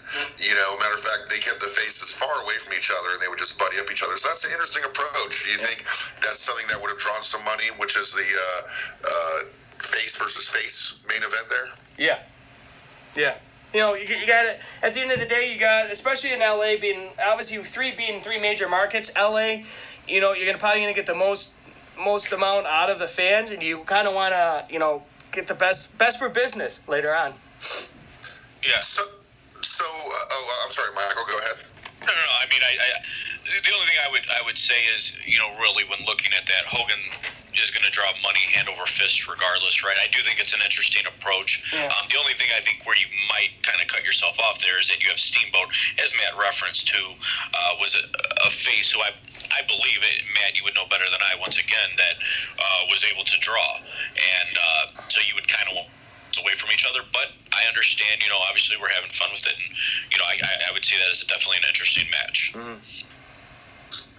You 0.42 0.54
know, 0.58 0.78
matter 0.82 0.98
of 0.98 1.02
fact, 1.02 1.30
they 1.30 1.42
kept 1.42 1.62
the 1.62 1.70
faces 1.70 2.18
far 2.18 2.34
away 2.42 2.58
from 2.62 2.74
each 2.74 2.90
other, 2.90 3.14
and 3.14 3.22
they 3.22 3.30
would 3.30 3.42
just 3.42 3.58
buddy 3.58 3.78
up 3.82 3.90
each 3.92 4.02
other. 4.02 4.18
So 4.18 4.30
that's 4.30 4.46
an 4.46 4.54
interesting 4.54 4.86
approach. 4.86 5.46
Do 5.46 5.50
you 5.50 5.62
think 5.62 5.86
that's 6.26 6.42
something 6.42 6.66
that 6.74 6.82
would 6.82 6.90
have 6.90 7.02
drawn 7.02 7.22
some 7.22 7.46
money, 7.46 7.70
which 7.78 7.98
is 7.98 8.14
the 8.14 8.26
uh, 8.26 8.62
uh, 9.06 9.38
face 9.78 10.18
versus 10.22 10.50
face 10.50 11.06
main 11.10 11.22
event 11.22 11.46
there? 11.50 11.68
Yeah. 11.98 12.20
Yeah. 13.18 13.36
You 13.74 13.80
know, 13.80 13.94
you, 13.94 14.02
you 14.02 14.26
got 14.26 14.46
it. 14.46 14.60
At 14.82 14.94
the 14.94 15.02
end 15.02 15.12
of 15.12 15.20
the 15.20 15.26
day, 15.26 15.54
you 15.54 15.60
got, 15.60 15.92
especially 15.92 16.34
in 16.34 16.40
LA, 16.40 16.78
being 16.82 17.10
obviously 17.24 17.62
three 17.62 17.92
being 17.96 18.22
three 18.22 18.40
major 18.40 18.68
markets. 18.68 19.12
LA, 19.16 19.62
you 20.08 20.22
know, 20.22 20.34
you're 20.34 20.48
gonna 20.48 20.58
probably 20.58 20.82
gonna 20.82 20.94
get 20.94 21.06
the 21.06 21.16
most 21.16 21.54
most 22.04 22.32
amount 22.32 22.66
out 22.66 22.90
of 22.90 22.98
the 22.98 23.08
fans, 23.08 23.52
and 23.52 23.62
you 23.62 23.80
kind 23.86 24.08
of 24.08 24.14
want 24.14 24.34
to, 24.34 24.66
you 24.70 24.80
know, 24.80 25.04
get 25.32 25.48
the 25.48 25.54
best 25.54 25.98
best 25.98 26.20
for 26.20 26.30
business 26.30 26.88
later 26.88 27.14
on. 27.14 27.32
Yeah. 28.66 28.80
So, 28.82 29.04
so 29.62 29.86
uh, 29.86 30.34
oh, 30.34 30.64
I'm 30.66 30.72
sorry, 30.72 30.94
Michael. 30.96 31.26
Go 31.30 31.38
ahead. 31.38 31.66
No, 32.02 32.08
no, 32.08 32.14
no. 32.14 32.34
I 32.42 32.46
mean, 32.50 32.64
I, 32.64 32.74
I 32.74 32.88
the 33.50 33.74
only 33.74 33.88
thing 33.90 34.00
I 34.06 34.10
would 34.12 34.26
I 34.30 34.42
would 34.46 34.58
say 34.58 34.78
is, 34.96 35.14
you 35.26 35.38
know, 35.38 35.50
really 35.60 35.84
when 35.90 36.00
looking 36.06 36.32
at 36.38 36.46
that, 36.46 36.64
Hogan 36.66 36.98
is 36.98 37.02
going 37.02 37.18
to 37.18 37.19
draw 38.00 38.16
money 38.24 38.40
hand 38.56 38.72
over 38.72 38.88
fist 38.88 39.28
regardless, 39.28 39.84
right? 39.84 40.00
I 40.00 40.08
do 40.16 40.24
think 40.24 40.40
it's 40.40 40.56
an 40.56 40.64
interesting 40.64 41.04
approach. 41.04 41.60
Yeah. 41.76 41.92
Um, 41.92 42.04
the 42.08 42.16
only 42.16 42.32
thing 42.40 42.48
I 42.56 42.64
think 42.64 42.88
where 42.88 42.96
you 42.96 43.12
might 43.28 43.52
kind 43.60 43.76
of 43.84 43.92
cut 43.92 44.08
yourself 44.08 44.40
off 44.48 44.64
there 44.64 44.80
is 44.80 44.88
that 44.88 45.04
you 45.04 45.12
have 45.12 45.20
Steamboat, 45.20 45.68
as 46.00 46.16
Matt 46.16 46.40
referenced 46.40 46.88
to, 46.96 47.02
uh, 47.04 47.72
was 47.84 48.00
a, 48.00 48.04
a 48.48 48.50
face 48.50 48.96
who 48.96 49.04
I 49.04 49.12
I 49.50 49.66
believe 49.66 50.00
it, 50.06 50.22
Matt, 50.38 50.56
you 50.56 50.64
would 50.64 50.78
know 50.78 50.86
better 50.94 51.10
than 51.10 51.20
I 51.26 51.34
once 51.42 51.58
again 51.58 51.90
that 51.98 52.16
uh, 52.22 52.82
was 52.94 53.02
able 53.10 53.26
to 53.26 53.38
draw, 53.42 53.70
and 53.82 54.52
uh, 54.54 54.86
so 55.10 55.20
you 55.26 55.34
would 55.34 55.50
kind 55.50 55.66
of 55.74 55.90
away 56.38 56.54
from 56.54 56.70
each 56.70 56.86
other. 56.86 57.02
But 57.10 57.34
I 57.50 57.66
understand, 57.66 58.22
you 58.22 58.30
know, 58.30 58.38
obviously 58.46 58.78
we're 58.78 58.94
having 58.94 59.10
fun 59.10 59.34
with 59.34 59.42
it, 59.42 59.58
and 59.58 59.70
you 60.14 60.18
know, 60.22 60.28
I, 60.30 60.38
I 60.38 60.72
would 60.78 60.86
see 60.86 61.02
that 61.02 61.10
as 61.10 61.26
definitely 61.26 61.66
an 61.66 61.70
interesting 61.74 62.06
match. 62.14 62.54
Mm-hmm. 62.54 62.78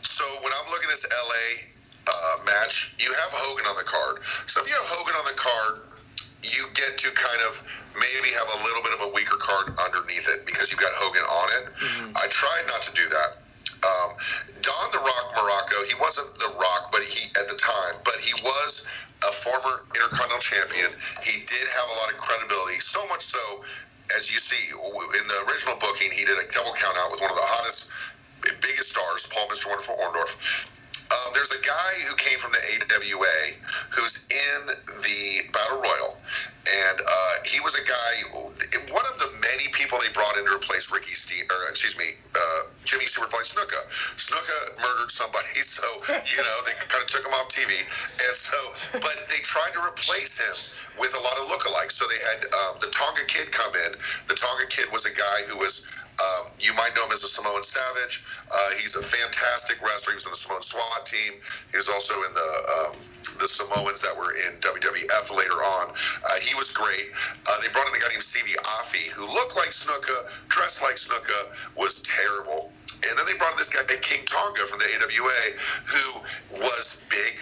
So 0.03 0.25
when 0.43 0.51
I'm 0.51 0.69
looking 0.75 0.91
at 0.91 0.99
this 0.99 1.07
LA 1.07 1.70
uh, 2.07 2.37
match, 2.47 2.97
you 2.99 3.11
have 3.11 3.31
Hogan 3.33 3.67
on 3.69 3.77
the 3.77 3.89
card. 3.89 4.23
So 4.25 4.63
if 4.63 4.67
you 4.69 4.75
have 4.77 4.89
Hogan 4.89 5.17
on 5.17 5.27
the 5.29 5.39
card, 5.39 5.73
you 6.41 6.63
get 6.73 6.97
to 6.97 7.09
kind 7.13 7.43
of 7.49 7.53
maybe 7.97 8.33
have 8.33 8.49
a 8.57 8.59
little 8.65 8.83
bit 8.85 8.95
of 8.97 9.01
a 9.09 9.11
weaker 9.13 9.37
card 9.37 9.77
underneath 9.77 10.25
it 10.25 10.49
because 10.49 10.73
you've 10.73 10.81
got 10.81 10.93
Hogan 10.97 11.25
on 11.25 11.49
it. 11.61 11.65
Mm-hmm. 11.69 12.17
I 12.17 12.25
tried 12.33 12.65
not 12.69 12.81
to 12.89 12.93
do 12.97 13.05
that. 13.05 13.31
Um, 13.81 14.11
Don 14.61 14.87
the 14.93 15.03
Rock 15.05 15.27
Muraco, 15.37 15.79
he 15.89 15.97
wasn't 16.01 16.29
the 16.37 16.53
Rock, 16.57 16.93
but 16.93 17.01
he 17.05 17.29
at 17.41 17.49
the 17.49 17.57
time, 17.57 17.97
but 18.05 18.17
he 18.21 18.37
was 18.45 18.85
a 19.25 19.33
former 19.33 19.85
Intercontinental 19.97 20.41
Champion. 20.41 20.91
He 21.25 21.45
did 21.45 21.67
have 21.77 21.87
a 21.89 21.97
lot 22.05 22.09
of 22.13 22.17
credibility, 22.21 22.81
so 22.81 23.01
much 23.09 23.25
so 23.25 23.41
as 24.17 24.31
you 24.31 24.39
see 24.39 24.75
in 24.75 25.25
the 25.29 25.39
original 25.51 25.77
booking, 25.79 26.11
he 26.11 26.25
did 26.25 26.35
a 26.35 26.47
double 26.51 26.75
count 26.75 26.97
out 26.99 27.11
with 27.11 27.21
one 27.21 27.31
of 27.31 27.39
the 27.39 27.47
hottest, 27.47 27.93
biggest 28.63 28.91
stars, 28.91 29.31
Paul 29.31 29.47
Mr. 29.49 29.69
Wonderful 29.71 29.97
Orndorff. 30.03 30.67
Um, 31.11 31.29
there's 31.35 31.51
a 31.51 31.63
guy 31.67 31.93
who 32.07 32.15
came 32.15 32.39
from 32.39 32.55
the 32.55 32.63
AWA 32.63 33.39
who's 33.99 34.31
in 34.31 34.61
the 34.71 35.51
Battle 35.51 35.83
Royal, 35.83 36.15
and 36.71 36.97
uh, 37.03 37.35
he 37.43 37.59
was 37.67 37.75
a 37.75 37.83
guy, 37.83 38.13
one 38.95 39.07
of 39.11 39.17
the 39.19 39.31
many 39.43 39.67
people 39.75 39.99
they 39.99 40.13
brought 40.15 40.39
in 40.39 40.47
to 40.47 40.55
replace 40.55 40.95
Ricky 40.95 41.15
Steve, 41.19 41.51
or 41.51 41.59
excuse 41.67 41.99
me, 41.99 42.07
uh, 42.15 42.61
Jimmy 42.87 43.11
Superfly 43.11 43.43
Snuka. 43.43 43.81
Snuka 44.15 44.59
murdered 44.79 45.11
somebody, 45.11 45.51
so 45.67 45.83
you 46.15 46.39
know 46.39 46.57
they 46.63 46.75
kind 46.87 47.03
of 47.03 47.11
took 47.11 47.27
him 47.27 47.35
off 47.35 47.51
TV, 47.51 47.75
and 47.75 48.35
so 48.39 48.59
but 49.03 49.17
they 49.35 49.43
tried 49.43 49.75
to 49.75 49.83
replace 49.83 50.39
him 50.39 50.55
with 51.03 51.11
a 51.11 51.23
lot 51.27 51.37
of 51.43 51.51
lookalikes. 51.51 51.99
So 51.99 52.07
they 52.07 52.23
had 52.23 52.41
um, 52.55 52.73
the 52.79 52.91
Tonga 52.95 53.27
Kid 53.27 53.51
come 53.51 53.75
in. 53.75 53.99
The 54.31 54.39
Tonga 54.39 54.67
Kid 54.71 54.87
was 54.95 55.11
a 55.11 55.15
guy 55.15 55.39
who 55.51 55.59
was 55.59 55.91
um, 56.21 56.53
you 56.61 56.73
might 56.77 56.93
know 56.97 57.05
him 57.09 57.13
as 57.13 57.25
a 57.25 57.31
Samoan 57.31 57.63
Savage. 57.63 58.23
Uh, 58.51 58.71
he's 58.77 58.97
a 58.97 59.03
fantastic 59.03 59.81
wrestler. 59.81 60.13
He 60.13 60.21
was 60.21 60.27
in 60.29 60.35
the 60.37 60.43
Samoan 60.43 60.63
SWAT 60.63 61.03
team. 61.07 61.33
He 61.73 61.77
was 61.77 61.89
also 61.89 62.15
in 62.21 62.33
the 62.37 62.51
um, 62.77 62.95
the 63.41 63.49
Samoans 63.49 64.01
that 64.05 64.17
were 64.17 64.33
in 64.33 64.53
WWF 64.61 65.27
later 65.37 65.61
on. 65.61 65.87
Uh, 65.93 66.39
he 66.41 66.53
was 66.57 66.73
great. 66.73 67.09
Uh, 67.49 67.57
they 67.65 67.69
brought 67.73 67.89
in 67.89 67.97
a 67.97 68.01
guy 68.01 68.13
named 68.13 68.25
Sivi 68.25 68.57
Afi, 68.57 69.13
who 69.17 69.25
looked 69.29 69.57
like 69.57 69.73
Snuka, 69.73 70.49
dressed 70.49 70.83
like 70.85 70.97
Snuka, 70.97 71.77
was 71.77 72.05
terrible. 72.05 72.73
And 73.01 73.13
then 73.17 73.25
they 73.25 73.37
brought 73.41 73.53
in 73.53 73.61
this 73.61 73.73
guy 73.73 73.81
King 74.01 74.25
Tonga 74.29 74.65
from 74.69 74.81
the 74.81 74.89
AWA, 74.89 75.41
who 75.89 76.07
was 76.61 77.07
big. 77.09 77.35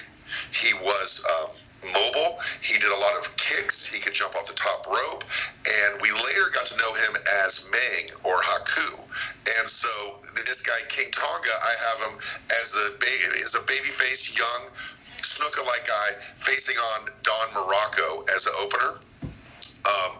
He 0.54 0.74
was. 0.82 1.26
Um, 1.26 1.50
mobile. 1.84 2.38
He 2.62 2.78
did 2.78 2.90
a 2.90 3.00
lot 3.00 3.14
of 3.18 3.30
kicks. 3.36 3.86
He 3.86 4.00
could 4.00 4.14
jump 4.14 4.34
off 4.34 4.46
the 4.46 4.58
top 4.58 4.86
rope. 4.86 5.24
And 5.66 6.02
we 6.02 6.10
later 6.10 6.46
got 6.54 6.66
to 6.72 6.76
know 6.78 6.92
him 6.94 7.12
as 7.46 7.68
Meng 7.70 8.06
or 8.24 8.36
Haku. 8.36 8.98
And 9.58 9.66
so 9.68 10.18
this 10.34 10.62
guy, 10.62 10.78
King 10.88 11.10
Tonga, 11.10 11.54
I 11.54 11.72
have 11.88 11.98
him 12.10 12.14
as 12.58 12.68
a, 12.74 12.86
ba- 12.98 13.38
as 13.42 13.54
a 13.54 13.62
baby 13.66 13.90
face, 13.90 14.36
young, 14.36 14.62
Snuka 15.22 15.66
like 15.66 15.86
guy 15.86 16.08
facing 16.38 16.76
on 16.76 17.10
Don 17.22 17.46
Muraco 17.54 18.22
as 18.34 18.46
an 18.46 18.54
opener. 18.62 18.92
Um, 19.88 20.17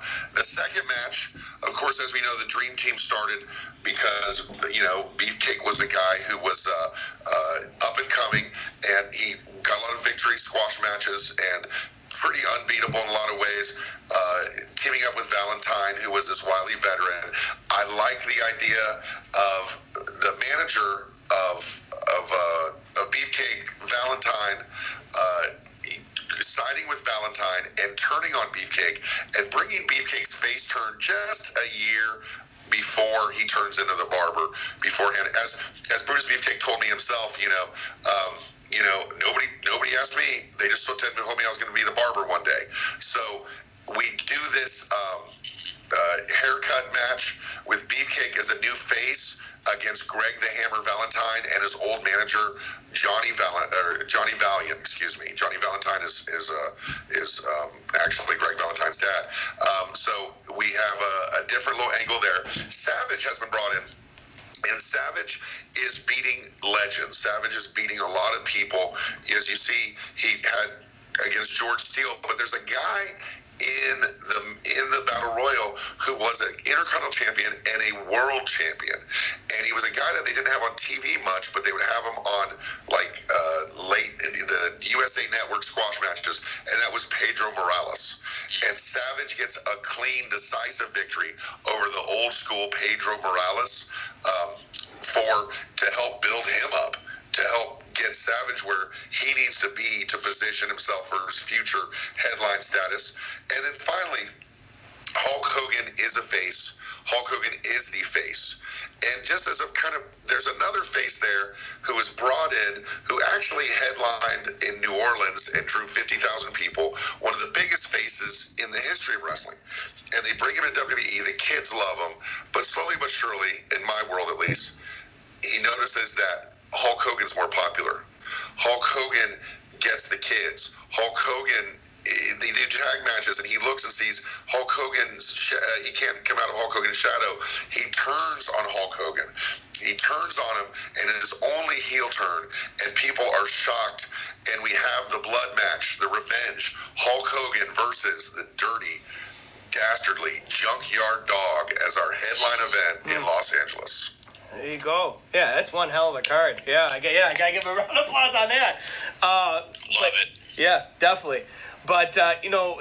that's 155.58 155.72
one 155.72 155.88
hell 155.88 156.10
of 156.10 156.16
a 156.16 156.22
card. 156.22 156.62
Yeah, 156.68 156.86
I, 156.88 157.00
yeah, 157.02 157.28
I 157.28 157.34
gotta 157.36 157.52
give 157.52 157.66
a 157.66 157.68
round 157.74 157.90
of 157.90 157.96
applause 158.06 158.34
on 158.36 158.48
that. 158.48 158.76
Uh, 159.20 159.62
Love 159.64 160.12
it. 160.14 160.30
Yeah, 160.56 160.84
definitely. 161.00 161.42
But 161.86 162.16
uh, 162.16 162.34
you 162.44 162.50
know, 162.50 162.74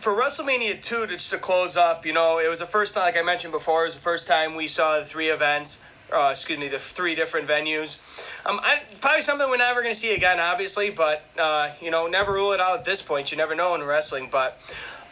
for 0.00 0.14
WrestleMania 0.14 0.80
two, 0.80 1.06
just 1.06 1.30
to 1.32 1.38
close 1.38 1.76
up, 1.76 2.06
you 2.06 2.14
know, 2.14 2.38
it 2.38 2.48
was 2.48 2.60
the 2.60 2.66
first 2.66 2.94
time, 2.94 3.04
like 3.04 3.18
I 3.18 3.22
mentioned 3.22 3.52
before, 3.52 3.82
it 3.82 3.84
was 3.84 3.96
the 3.96 4.00
first 4.00 4.26
time 4.26 4.54
we 4.54 4.66
saw 4.66 4.98
the 4.98 5.04
three 5.04 5.28
events. 5.28 5.84
Uh, 6.12 6.28
excuse 6.30 6.58
me, 6.58 6.68
the 6.68 6.78
three 6.78 7.14
different 7.14 7.48
venues. 7.48 8.46
Um, 8.46 8.60
I, 8.62 8.78
it's 8.82 8.98
probably 8.98 9.22
something 9.22 9.48
we're 9.48 9.56
never 9.56 9.80
going 9.80 9.92
to 9.92 9.98
see 9.98 10.14
again, 10.14 10.38
obviously, 10.38 10.90
but 10.90 11.22
uh, 11.38 11.70
you 11.80 11.90
know, 11.90 12.06
never 12.06 12.32
rule 12.32 12.52
it 12.52 12.60
out 12.60 12.78
at 12.78 12.84
this 12.84 13.02
point. 13.02 13.32
You 13.32 13.38
never 13.38 13.54
know 13.54 13.74
in 13.74 13.82
wrestling. 13.82 14.28
But 14.30 14.52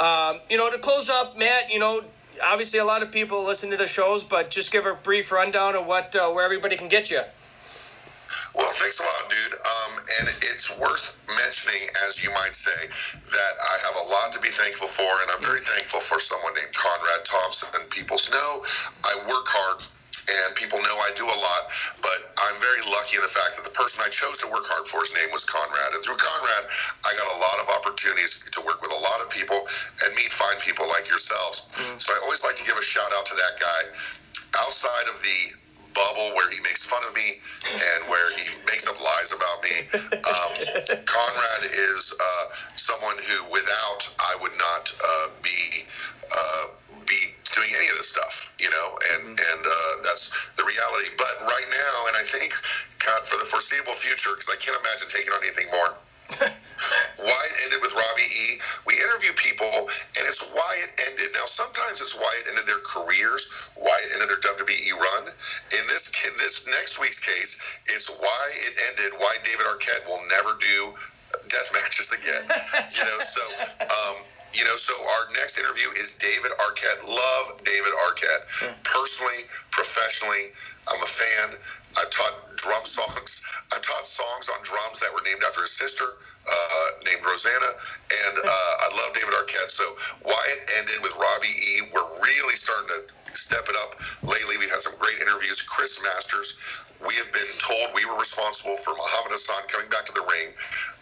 um, 0.00 0.38
you 0.48 0.56
know, 0.56 0.70
to 0.70 0.78
close 0.78 1.10
up, 1.10 1.38
Matt, 1.38 1.72
you 1.72 1.78
know, 1.78 2.00
obviously 2.44 2.80
a 2.80 2.84
lot 2.84 3.02
of 3.02 3.12
people 3.12 3.44
listen 3.44 3.70
to 3.70 3.76
the 3.76 3.86
shows, 3.86 4.24
but 4.24 4.50
just 4.50 4.72
give 4.72 4.86
a 4.86 4.94
brief 5.04 5.32
rundown 5.32 5.74
of 5.74 5.86
what 5.86 6.14
uh, 6.16 6.30
where 6.30 6.44
everybody 6.44 6.76
can 6.76 6.88
get 6.88 7.10
you. 7.10 7.20
Well, 8.54 8.72
thanks 8.76 9.00
a 9.00 9.04
lot, 9.04 9.24
dude. 9.28 9.56
Um, 9.56 9.92
and 10.20 10.26
it's 10.52 10.76
worth 10.76 11.16
mentioning, 11.40 11.88
as 12.08 12.24
you 12.24 12.30
might 12.32 12.56
say, 12.56 12.80
that 13.16 13.54
I 13.60 13.74
have 13.88 13.96
a 13.96 14.06
lot 14.08 14.32
to 14.36 14.40
be 14.40 14.48
thankful 14.48 14.88
for, 14.88 15.08
and 15.08 15.28
I'm 15.32 15.44
very 15.44 15.60
thankful 15.60 16.00
for 16.00 16.20
someone 16.20 16.52
named 16.56 16.72
Conrad 16.72 17.24
Thompson. 17.24 17.68
And 17.80 17.88
people 17.88 18.16
know 18.32 18.50
I 19.08 19.12
work 19.28 19.48
hard, 19.48 19.84
and 19.84 20.48
people 20.56 20.80
know 20.80 20.96
I 21.00 21.10
do 21.16 21.24
a 21.24 21.38
lot, 21.38 21.62
but 22.04 22.18
I'm 22.52 22.60
very 22.60 22.84
lucky 22.92 23.16
in 23.16 23.24
the 23.24 23.32
fact 23.32 23.56
that 23.56 23.64
the 23.64 23.72
person 23.72 24.04
I 24.04 24.12
chose 24.12 24.44
to 24.44 24.48
work 24.52 24.68
hard 24.68 24.84
for, 24.84 25.00
his 25.00 25.16
name 25.16 25.32
was 25.32 25.48
Conrad. 25.48 25.96
And 25.96 26.04
through 26.04 26.20
Conrad, 26.20 26.64
I 27.00 27.10
got 27.16 27.28
a 27.32 27.38
lot 27.40 27.56
of 27.64 27.66
opportunities 27.80 28.44
to 28.44 28.60
work 28.68 28.84
with 28.84 28.92
a 28.92 29.00
lot 29.00 29.24
of 29.24 29.32
people 29.32 29.56
and 30.04 30.12
meet 30.12 30.28
fine 30.28 30.60
people 30.60 30.84
like 30.92 31.08
yourselves. 31.08 31.72
So 31.96 32.12
I 32.12 32.20
always 32.28 32.44
like 32.44 32.60
to 32.60 32.64
give 32.68 32.76
a 32.76 32.84
shout 32.84 33.08
out 33.16 33.24
to 33.24 33.36
that 33.40 33.54
guy. 33.56 33.80
Outside 34.60 35.08
of 35.08 35.16
the 35.24 35.40
bubble 35.96 36.36
where 36.36 36.48
he 36.52 36.60
makes 36.64 36.84
fun 36.84 37.00
of 37.08 37.12
me 37.16 37.40
and 37.72 38.00
where 38.08 38.28
he 38.36 38.52
makes 38.68 38.84
up 38.84 39.00
lies 39.00 39.32
about 39.32 39.58
me. 39.64 39.76
Um, 40.12 40.50
Conrad 41.08 41.62
is 41.72 42.12
uh, 42.16 42.44
someone 42.76 43.16
who, 43.16 43.48
without, 43.48 44.00
I 44.20 44.32
would 44.44 44.56
not 44.60 44.92
uh, 44.92 45.26
be 45.40 45.88
uh, 46.32 46.64
be 46.71 46.71
doing 47.52 47.70
any 47.76 47.88
of 47.88 47.96
this 47.96 48.08
stuff, 48.08 48.52
you 48.58 48.68
know, 48.68 48.86
and 49.16 49.36
and 49.36 49.62
uh, 49.62 49.92
that's 50.02 50.32
the 50.56 50.64
reality. 50.64 51.08
But 51.16 51.46
right 51.46 51.68
now, 51.68 51.94
and 52.08 52.14
I 52.16 52.24
think, 52.24 52.50
God, 53.04 53.20
for 53.28 53.36
the 53.38 53.48
foreseeable 53.48 53.96
future, 53.96 54.32
because 54.32 54.50
I 54.50 54.58
can't 54.58 54.76
imagine 54.80 55.08
taking 55.08 55.32
on 55.32 55.40
anything 55.44 55.68
more. 55.70 55.92
why 57.20 57.42
it 57.46 57.54
ended 57.68 57.80
with 57.84 57.94
Robbie 57.94 58.26
E. 58.26 58.46
We 58.88 58.96
interview 58.98 59.30
people, 59.36 59.86
and 60.18 60.22
it's 60.26 60.50
why 60.50 60.72
it 60.82 60.90
ended. 61.12 61.30
Now, 61.36 61.46
sometimes 61.46 62.00
it's 62.00 62.16
why 62.16 62.32
it 62.42 62.48
ended 62.50 62.66
their 62.66 62.82
careers, 62.82 63.52
why 63.76 63.94
it 64.08 64.16
ended 64.16 64.32
their 64.32 64.42
WWE 64.42 64.92
run. 64.96 65.24
In 65.76 65.84
this 65.86 66.10
in 66.26 66.34
this 66.40 66.66
next 66.66 66.98
week's 66.98 67.20
case, 67.20 67.60
it's 67.92 68.10
why 68.18 68.44
it 68.66 68.74
ended. 68.90 69.20
Why 69.20 69.32
David 69.44 69.66
Arquette 69.68 70.04
will 70.08 70.22
never 70.32 70.56
do 70.58 70.96
death 71.48 71.70
matches 71.72 72.12
again. 72.12 72.44
you 72.96 73.04
know, 73.04 73.18
so 73.20 73.42
um, 73.84 74.16
you 74.52 74.64
know, 74.64 74.76
so 74.76 74.92
our 74.92 75.24
next 75.32 75.58
interview 75.58 75.88
is 75.96 76.16
David 76.20 76.52
Arquette. 76.60 77.00
Love 77.08 77.60
David 77.64 77.92
Arquette 78.08 78.44
personally, 78.84 79.48
professionally. 79.70 80.52
I'm 80.88 81.00
a 81.00 81.10
fan. 81.10 81.46
I've 81.98 82.10
taught 82.10 82.34
drum 82.56 82.84
songs. 82.84 83.44
I've 83.72 83.82
taught 83.82 84.06
songs 84.06 84.48
on 84.52 84.60
drums 84.64 85.00
that 85.00 85.12
were 85.12 85.24
named 85.24 85.44
after 85.44 85.60
his 85.60 85.72
sister, 85.72 86.04
uh, 86.04 86.88
named 87.04 87.24
Rosanna, 87.24 87.70
and 88.28 88.34
uh, 88.40 88.84
I 88.84 88.88
love 88.96 89.10
David 89.16 89.34
Arquette. 89.36 89.72
So 89.72 89.84
why 90.24 90.40
it 90.56 90.60
ended 90.80 91.00
with 91.02 91.12
Robbie 91.16 91.52
E. 91.52 91.72
We're 91.92 92.08
really 92.20 92.56
starting 92.56 92.88
to 92.96 93.00
step 93.36 93.64
it 93.68 93.76
up 93.84 93.96
lately. 94.24 94.60
We've 94.60 94.72
had 94.72 94.84
some 94.84 94.96
great 95.00 95.16
interviews. 95.20 95.62
Chris 95.64 96.02
Masters. 96.02 96.60
We 97.02 97.14
have 97.18 97.30
been 97.34 97.52
told 97.58 97.94
we 97.94 98.06
were 98.06 98.18
responsible 98.18 98.78
for 98.78 98.94
Muhammad 98.94 99.34
Hassan 99.34 99.66
coming 99.66 99.90
back 99.90 100.06
to 100.06 100.14
the 100.14 100.22
ring 100.22 100.48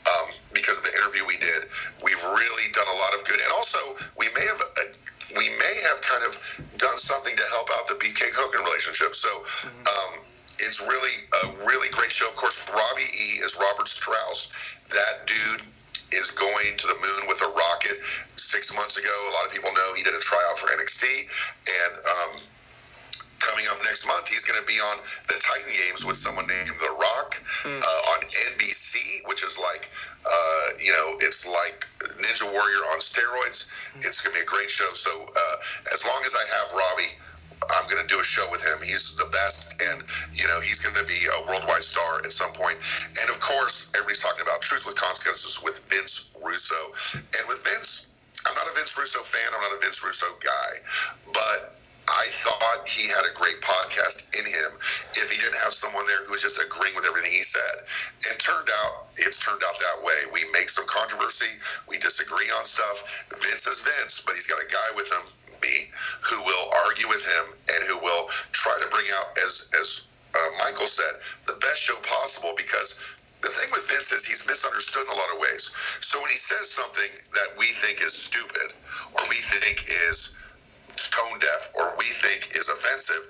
um, 0.08 0.26
because 0.56 0.80
of 0.80 0.84
the 0.88 0.94
interview 0.96 1.24
we 1.28 1.36
did. 1.36 1.60
We've 2.00 2.24
really 2.24 2.66
done 2.72 2.88
a 2.88 2.98
lot 3.04 3.12
of 3.16 3.20
good, 3.28 3.40
and 3.40 3.52
also 3.52 3.80
we 4.16 4.26
may 4.32 4.44
have. 4.46 4.60
Uh, 4.60 4.96
we 5.30 5.46
may 5.46 5.76
have 5.86 6.02
kind 6.02 6.26
of 6.26 6.34
done 6.74 6.98
something 6.98 7.30
to 7.30 7.46
help 7.54 7.70
out 7.78 7.86
the 7.86 7.94
BK 8.02 8.18
Hogan 8.34 8.66
relationship. 8.66 9.14
So 9.14 9.30
um, 9.86 10.10
it's 10.58 10.82
really 10.82 11.14
a 11.46 11.62
really 11.62 11.86
great 11.94 12.10
show. 12.10 12.26
Of 12.26 12.34
course, 12.34 12.66
Robbie 12.66 13.10
E 13.14 13.28
is 13.38 13.54
Robert 13.54 13.86
Strauss. 13.86 14.50
That 14.90 15.30
dude 15.30 15.62
is 16.12 16.34
going 16.34 16.74
to 16.82 16.86
the 16.90 16.98
moon 16.98 17.30
with 17.30 17.40
a 17.46 17.50
rocket. 17.54 17.96
Six 18.34 18.74
months 18.74 18.98
ago, 18.98 19.12
a 19.12 19.32
lot 19.38 19.46
of 19.46 19.52
people 19.54 19.70
know 19.70 19.88
he 19.94 20.02
did 20.02 20.14
a 20.14 20.22
tryout 20.22 20.58
for 20.58 20.66
NXT, 20.74 21.04
and 21.06 21.92
um, 21.94 22.32
coming 23.40 23.64
up 23.72 23.80
next 23.84 24.06
month, 24.06 24.28
he's 24.28 24.44
going 24.44 24.60
to 24.60 24.68
be 24.68 24.78
on 24.78 24.96
the 25.28 25.36
Titan 25.40 25.72
Games 25.72 26.04
with 26.04 26.16
someone 26.16 26.46
named 26.46 26.70
The 26.78 26.92
Rock 26.92 27.30
uh, 27.66 28.12
on 28.14 28.18
NBC, 28.54 29.24
which 29.26 29.42
is 29.42 29.58
like, 29.58 29.88
uh, 30.24 30.66
you 30.78 30.92
know, 30.92 31.16
it's 31.24 31.48
like 31.48 31.88
Ninja 32.20 32.46
Warrior 32.52 32.82
on 32.92 33.00
steroids. 33.00 33.72
It's 34.04 34.20
going 34.22 34.36
to 34.36 34.38
be 34.40 34.44
a 34.44 34.48
great 34.48 34.70
show. 34.70 34.88
So 34.92 35.10
uh, 35.10 35.56
as 35.92 36.04
long 36.04 36.20
as 36.24 36.36
I 36.36 36.44
have 36.60 36.68
Robbie. 36.76 37.12
I'm 37.60 37.84
going 37.92 38.00
to 38.00 38.08
do 38.08 38.18
a 38.18 38.24
show 38.24 38.48
with 38.50 38.64
him. 38.64 38.80
He's 38.80 39.14
the 39.20 39.28
best, 39.28 39.76
and 39.84 40.00
you 40.32 40.48
know 40.48 40.58
he's 40.64 40.80
going 40.80 40.96
to 40.96 41.04
be 41.04 41.20
a 41.28 41.44
worldwide 41.44 41.84
star 41.84 42.18
at 42.24 42.32
some 42.32 42.52
point. 42.56 42.76
And 43.20 43.28
of 43.28 43.38
course, 43.38 43.92
everybody's 43.92 44.24
talking 44.24 44.40
about 44.40 44.62
Truth 44.64 44.86
with 44.88 44.96
Consequences 44.96 45.60
with 45.60 45.76
Vince 45.92 46.32
Russo. 46.40 46.80
And 47.20 47.44
with 47.52 47.60
Vince, 47.68 48.16
I'm 48.48 48.56
not 48.56 48.64
a 48.64 48.74
Vince 48.74 48.96
Russo 48.96 49.20
fan. 49.20 49.44
I'm 49.52 49.60
not 49.60 49.76
a 49.76 49.80
Vince 49.84 50.00
Russo 50.00 50.26
guy, 50.40 50.70
but 51.36 51.69
I 52.20 52.28
thought 52.28 52.84
he 52.84 53.08
had 53.08 53.24
a 53.24 53.32
great 53.32 53.56
podcast 53.64 54.28
in 54.36 54.44
him 54.44 54.70
if 55.16 55.32
he 55.32 55.40
didn't 55.40 55.56
have 55.64 55.72
someone 55.72 56.04
there 56.04 56.20
who 56.28 56.36
was 56.36 56.44
just 56.44 56.60
agreeing 56.60 56.92
with 56.92 57.08
everything 57.08 57.32
he 57.32 57.40
said. 57.40 57.76
And 58.28 58.36
turned 58.36 58.68
out, 58.68 59.08
it's 59.16 59.40
turned 59.40 59.64
out 59.64 59.72
that 59.80 60.04
way. 60.04 60.28
We 60.36 60.44
make 60.52 60.68
some 60.68 60.84
controversy. 60.84 61.48
We 61.88 61.96
disagree 61.96 62.52
on 62.60 62.68
stuff. 62.68 63.24
Vince 63.40 63.64
is 63.64 63.80
Vince, 63.88 64.20
but 64.28 64.36
he's 64.36 64.52
got 64.52 64.60
a 64.60 64.68
guy 64.68 64.88
with 65.00 65.08
him, 65.08 65.24
me, 65.64 65.88
who 66.28 66.44
will 66.44 66.64
argue 66.84 67.08
with 67.08 67.24
him 67.24 67.44
and 67.72 67.80
who 67.88 67.96
will 68.04 68.28
try 68.52 68.76
to 68.84 68.88
bring 68.92 69.08
out, 69.16 69.32
as, 69.40 69.72
as 69.80 69.88
uh, 70.36 70.50
Michael 70.60 70.92
said, 70.92 71.16
the 71.48 71.56
best 71.64 71.80
show 71.88 71.96
possible 72.04 72.52
because 72.52 73.00
the 73.40 73.48
thing 73.48 73.72
with 73.72 73.88
Vince 73.88 74.12
is 74.12 74.28
he's 74.28 74.44
misunderstood 74.44 75.08
in 75.08 75.16
a 75.16 75.16
lot 75.16 75.32
of 75.32 75.40
ways. 75.40 75.72
So 76.04 76.20
when 76.20 76.28
he 76.28 76.36
says 76.36 76.68
something 76.68 77.08
that 77.32 77.56
we 77.56 77.64
think 77.80 78.04
is 78.04 78.12
stupid 78.12 78.76
or 79.16 79.24
we 79.32 79.40
think 79.56 79.88
is 79.88 80.36
tone 81.08 81.38
deaf 81.38 81.70
or 81.74 81.94
we 81.98 82.04
think 82.20 82.54
is 82.56 82.68
offensive. 82.68 83.24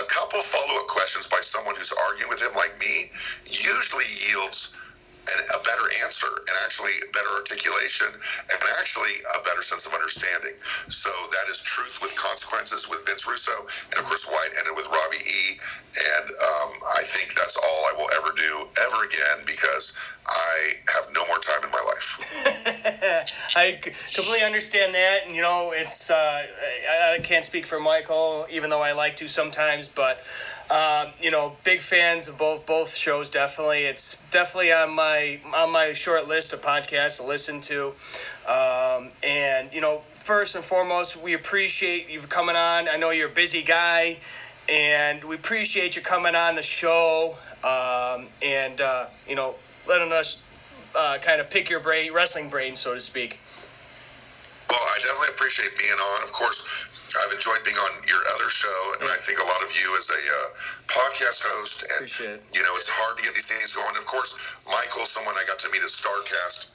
A 0.00 0.04
couple 0.06 0.40
follow 0.40 0.78
up 0.80 0.86
questions 0.86 1.26
by 1.26 1.40
someone 1.40 1.74
who's 1.76 1.92
arguing 1.92 2.28
with 2.28 2.42
him, 2.42 2.54
like 2.54 2.78
me, 2.78 3.10
usually 3.46 4.06
yields 4.28 4.76
a 5.38 5.60
better 5.62 5.86
answer 6.02 6.30
and 6.30 6.54
actually 6.64 6.94
better 7.14 7.30
articulation 7.38 8.10
and 8.10 8.58
actually 8.78 9.14
a 9.38 9.40
better 9.46 9.62
sense 9.62 9.86
of 9.86 9.94
understanding. 9.94 10.54
So 10.90 11.10
that 11.10 11.46
is 11.50 11.62
Truth 11.62 12.02
with 12.02 12.14
Consequences 12.18 12.88
with 12.90 13.06
Vince 13.06 13.28
Russo. 13.28 13.54
And 13.90 13.98
of 14.00 14.04
course, 14.06 14.26
Why 14.26 14.42
It 14.50 14.58
Ended 14.58 14.74
with 14.76 14.88
Robbie 14.90 15.24
E. 15.24 15.42
And 15.90 16.26
um, 16.30 16.70
I 16.98 17.02
think 17.02 17.34
that's 17.34 17.58
all 17.58 17.80
I 17.90 17.92
will 17.98 18.10
ever 18.18 18.30
do 18.36 18.52
ever 18.86 19.04
again 19.06 19.38
because 19.46 19.98
I 20.26 20.54
have 20.94 21.06
no 21.12 21.26
more 21.26 21.38
time 21.38 21.64
in 21.64 21.70
my 21.70 21.82
life. 21.90 22.08
I 23.56 23.72
completely 23.82 24.46
understand 24.46 24.94
that. 24.94 25.26
And, 25.26 25.34
you 25.34 25.42
know, 25.42 25.72
it's, 25.74 26.10
uh, 26.10 26.14
I, 26.14 27.16
I 27.16 27.18
can't 27.18 27.44
speak 27.44 27.66
for 27.66 27.80
Michael, 27.80 28.46
even 28.50 28.70
though 28.70 28.82
I 28.82 28.92
like 28.92 29.16
to 29.16 29.28
sometimes, 29.28 29.88
but. 29.88 30.18
Uh, 30.70 31.10
you 31.20 31.32
know, 31.32 31.52
big 31.64 31.80
fans 31.80 32.28
of 32.28 32.38
both 32.38 32.64
both 32.64 32.94
shows. 32.94 33.28
Definitely, 33.30 33.82
it's 33.82 34.14
definitely 34.30 34.72
on 34.72 34.94
my 34.94 35.40
on 35.52 35.72
my 35.72 35.94
short 35.94 36.28
list 36.28 36.52
of 36.52 36.62
podcasts 36.62 37.16
to 37.16 37.24
listen 37.24 37.60
to. 37.62 37.88
Um, 38.48 39.10
and 39.26 39.74
you 39.74 39.80
know, 39.80 39.98
first 40.22 40.54
and 40.54 40.64
foremost, 40.64 41.20
we 41.20 41.34
appreciate 41.34 42.08
you 42.08 42.20
coming 42.20 42.54
on. 42.54 42.88
I 42.88 42.98
know 42.98 43.10
you're 43.10 43.28
a 43.28 43.32
busy 43.32 43.62
guy, 43.62 44.16
and 44.68 45.24
we 45.24 45.34
appreciate 45.34 45.96
you 45.96 46.02
coming 46.02 46.36
on 46.36 46.54
the 46.54 46.62
show. 46.62 47.34
Um, 47.64 48.28
and 48.40 48.80
uh, 48.80 49.06
you 49.26 49.34
know, 49.34 49.54
letting 49.88 50.12
us 50.12 50.40
uh, 50.94 51.18
kind 51.20 51.40
of 51.40 51.50
pick 51.50 51.68
your 51.68 51.80
brain, 51.80 52.12
wrestling 52.12 52.48
brain, 52.48 52.76
so 52.76 52.94
to 52.94 53.00
speak. 53.00 53.38
Well, 54.70 54.78
I 54.78 54.98
definitely 55.02 55.34
appreciate 55.34 55.76
being 55.76 55.90
on. 55.90 56.22
Of 56.22 56.32
course, 56.32 56.86
I've 57.10 57.34
enjoyed 57.34 57.58
being 57.66 57.78
on 57.78 57.92
your 58.06 58.22
other 58.38 58.46
show, 58.46 58.78
and 59.00 59.10
I 59.10 59.18
think 59.26 59.42
a 59.42 59.46
lot 59.46 59.60
of 59.66 59.70
you 59.74 59.88
as 59.98 60.14
a 60.14 60.20
uh, 60.20 60.48
podcast 60.86 61.42
host. 61.42 61.82
And, 61.82 62.06
Appreciate 62.06 62.38
it. 62.38 62.40
You 62.54 62.62
know, 62.62 62.74
it's 62.78 62.90
hard 62.90 63.18
to 63.18 63.22
get 63.26 63.34
these 63.34 63.50
things 63.50 63.74
going. 63.74 63.90
Of 63.98 64.06
course, 64.06 64.38
Michael, 64.70 65.02
someone 65.02 65.34
I 65.34 65.42
got 65.50 65.58
to 65.66 65.68
meet 65.74 65.82
at 65.82 65.90
Starrcast, 65.90 66.70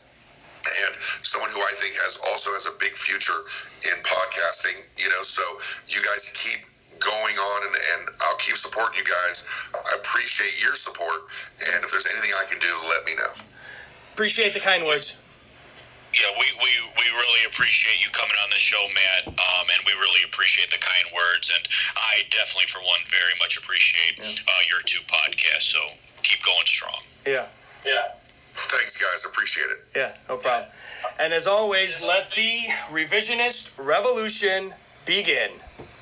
and 0.67 0.91
someone 1.23 1.55
who 1.55 1.63
I 1.63 1.73
think 1.79 1.95
has 2.03 2.19
also 2.27 2.51
has 2.51 2.67
a 2.67 2.75
big 2.83 2.91
future 2.99 3.39
in 3.87 3.95
podcasting. 4.03 4.75
You 4.99 5.07
know, 5.07 5.23
so 5.23 5.43
you 5.87 6.03
guys 6.03 6.35
keep 6.35 6.59
going 6.99 7.35
on, 7.39 7.59
and, 7.71 7.75
and 7.75 8.01
I'll 8.27 8.39
keep 8.39 8.59
supporting 8.59 8.99
you 8.99 9.07
guys. 9.07 9.47
I 9.71 10.03
appreciate 10.03 10.59
your 10.59 10.75
support, 10.75 11.31
and 11.75 11.79
if 11.79 11.89
there's 11.95 12.11
anything 12.11 12.35
I 12.35 12.45
can 12.51 12.59
do, 12.59 12.71
let 12.91 13.07
me 13.07 13.15
know. 13.15 13.31
Appreciate 14.13 14.51
the 14.51 14.63
kind 14.63 14.83
words. 14.83 15.15
Yeah, 16.15 16.31
we, 16.39 16.47
we, 16.63 16.71
we 16.95 17.05
really 17.11 17.43
appreciate 17.45 17.99
you 17.99 18.09
coming 18.11 18.35
on 18.43 18.49
the 18.49 18.57
show, 18.57 18.79
Matt, 18.95 19.27
um, 19.35 19.65
and 19.67 19.79
we 19.85 19.91
really 19.99 20.23
appreciate 20.23 20.71
the 20.71 20.79
kind 20.79 21.11
words. 21.13 21.51
And 21.51 21.63
I 21.97 22.23
definitely, 22.31 22.71
for 22.71 22.79
one, 22.79 23.03
very 23.11 23.35
much 23.39 23.57
appreciate 23.57 24.17
Yeah. 24.17 24.31
uh, 24.47 24.63
your 24.71 24.79
two 24.87 25.03
podcasts. 25.11 25.75
So 25.75 25.79
keep 26.23 26.41
going 26.43 26.65
strong. 26.65 26.95
Yeah. 27.27 27.45
Yeah. 27.85 28.07
Thanks, 28.55 29.01
guys. 29.03 29.25
Appreciate 29.29 29.67
it. 29.67 29.79
Yeah, 29.95 30.11
no 30.29 30.37
problem. 30.37 30.69
And 31.19 31.33
as 31.33 31.47
always, 31.47 32.07
let 32.07 32.31
the 32.31 32.59
revisionist 32.95 33.75
revolution 33.85 34.73
begin. 35.05 35.51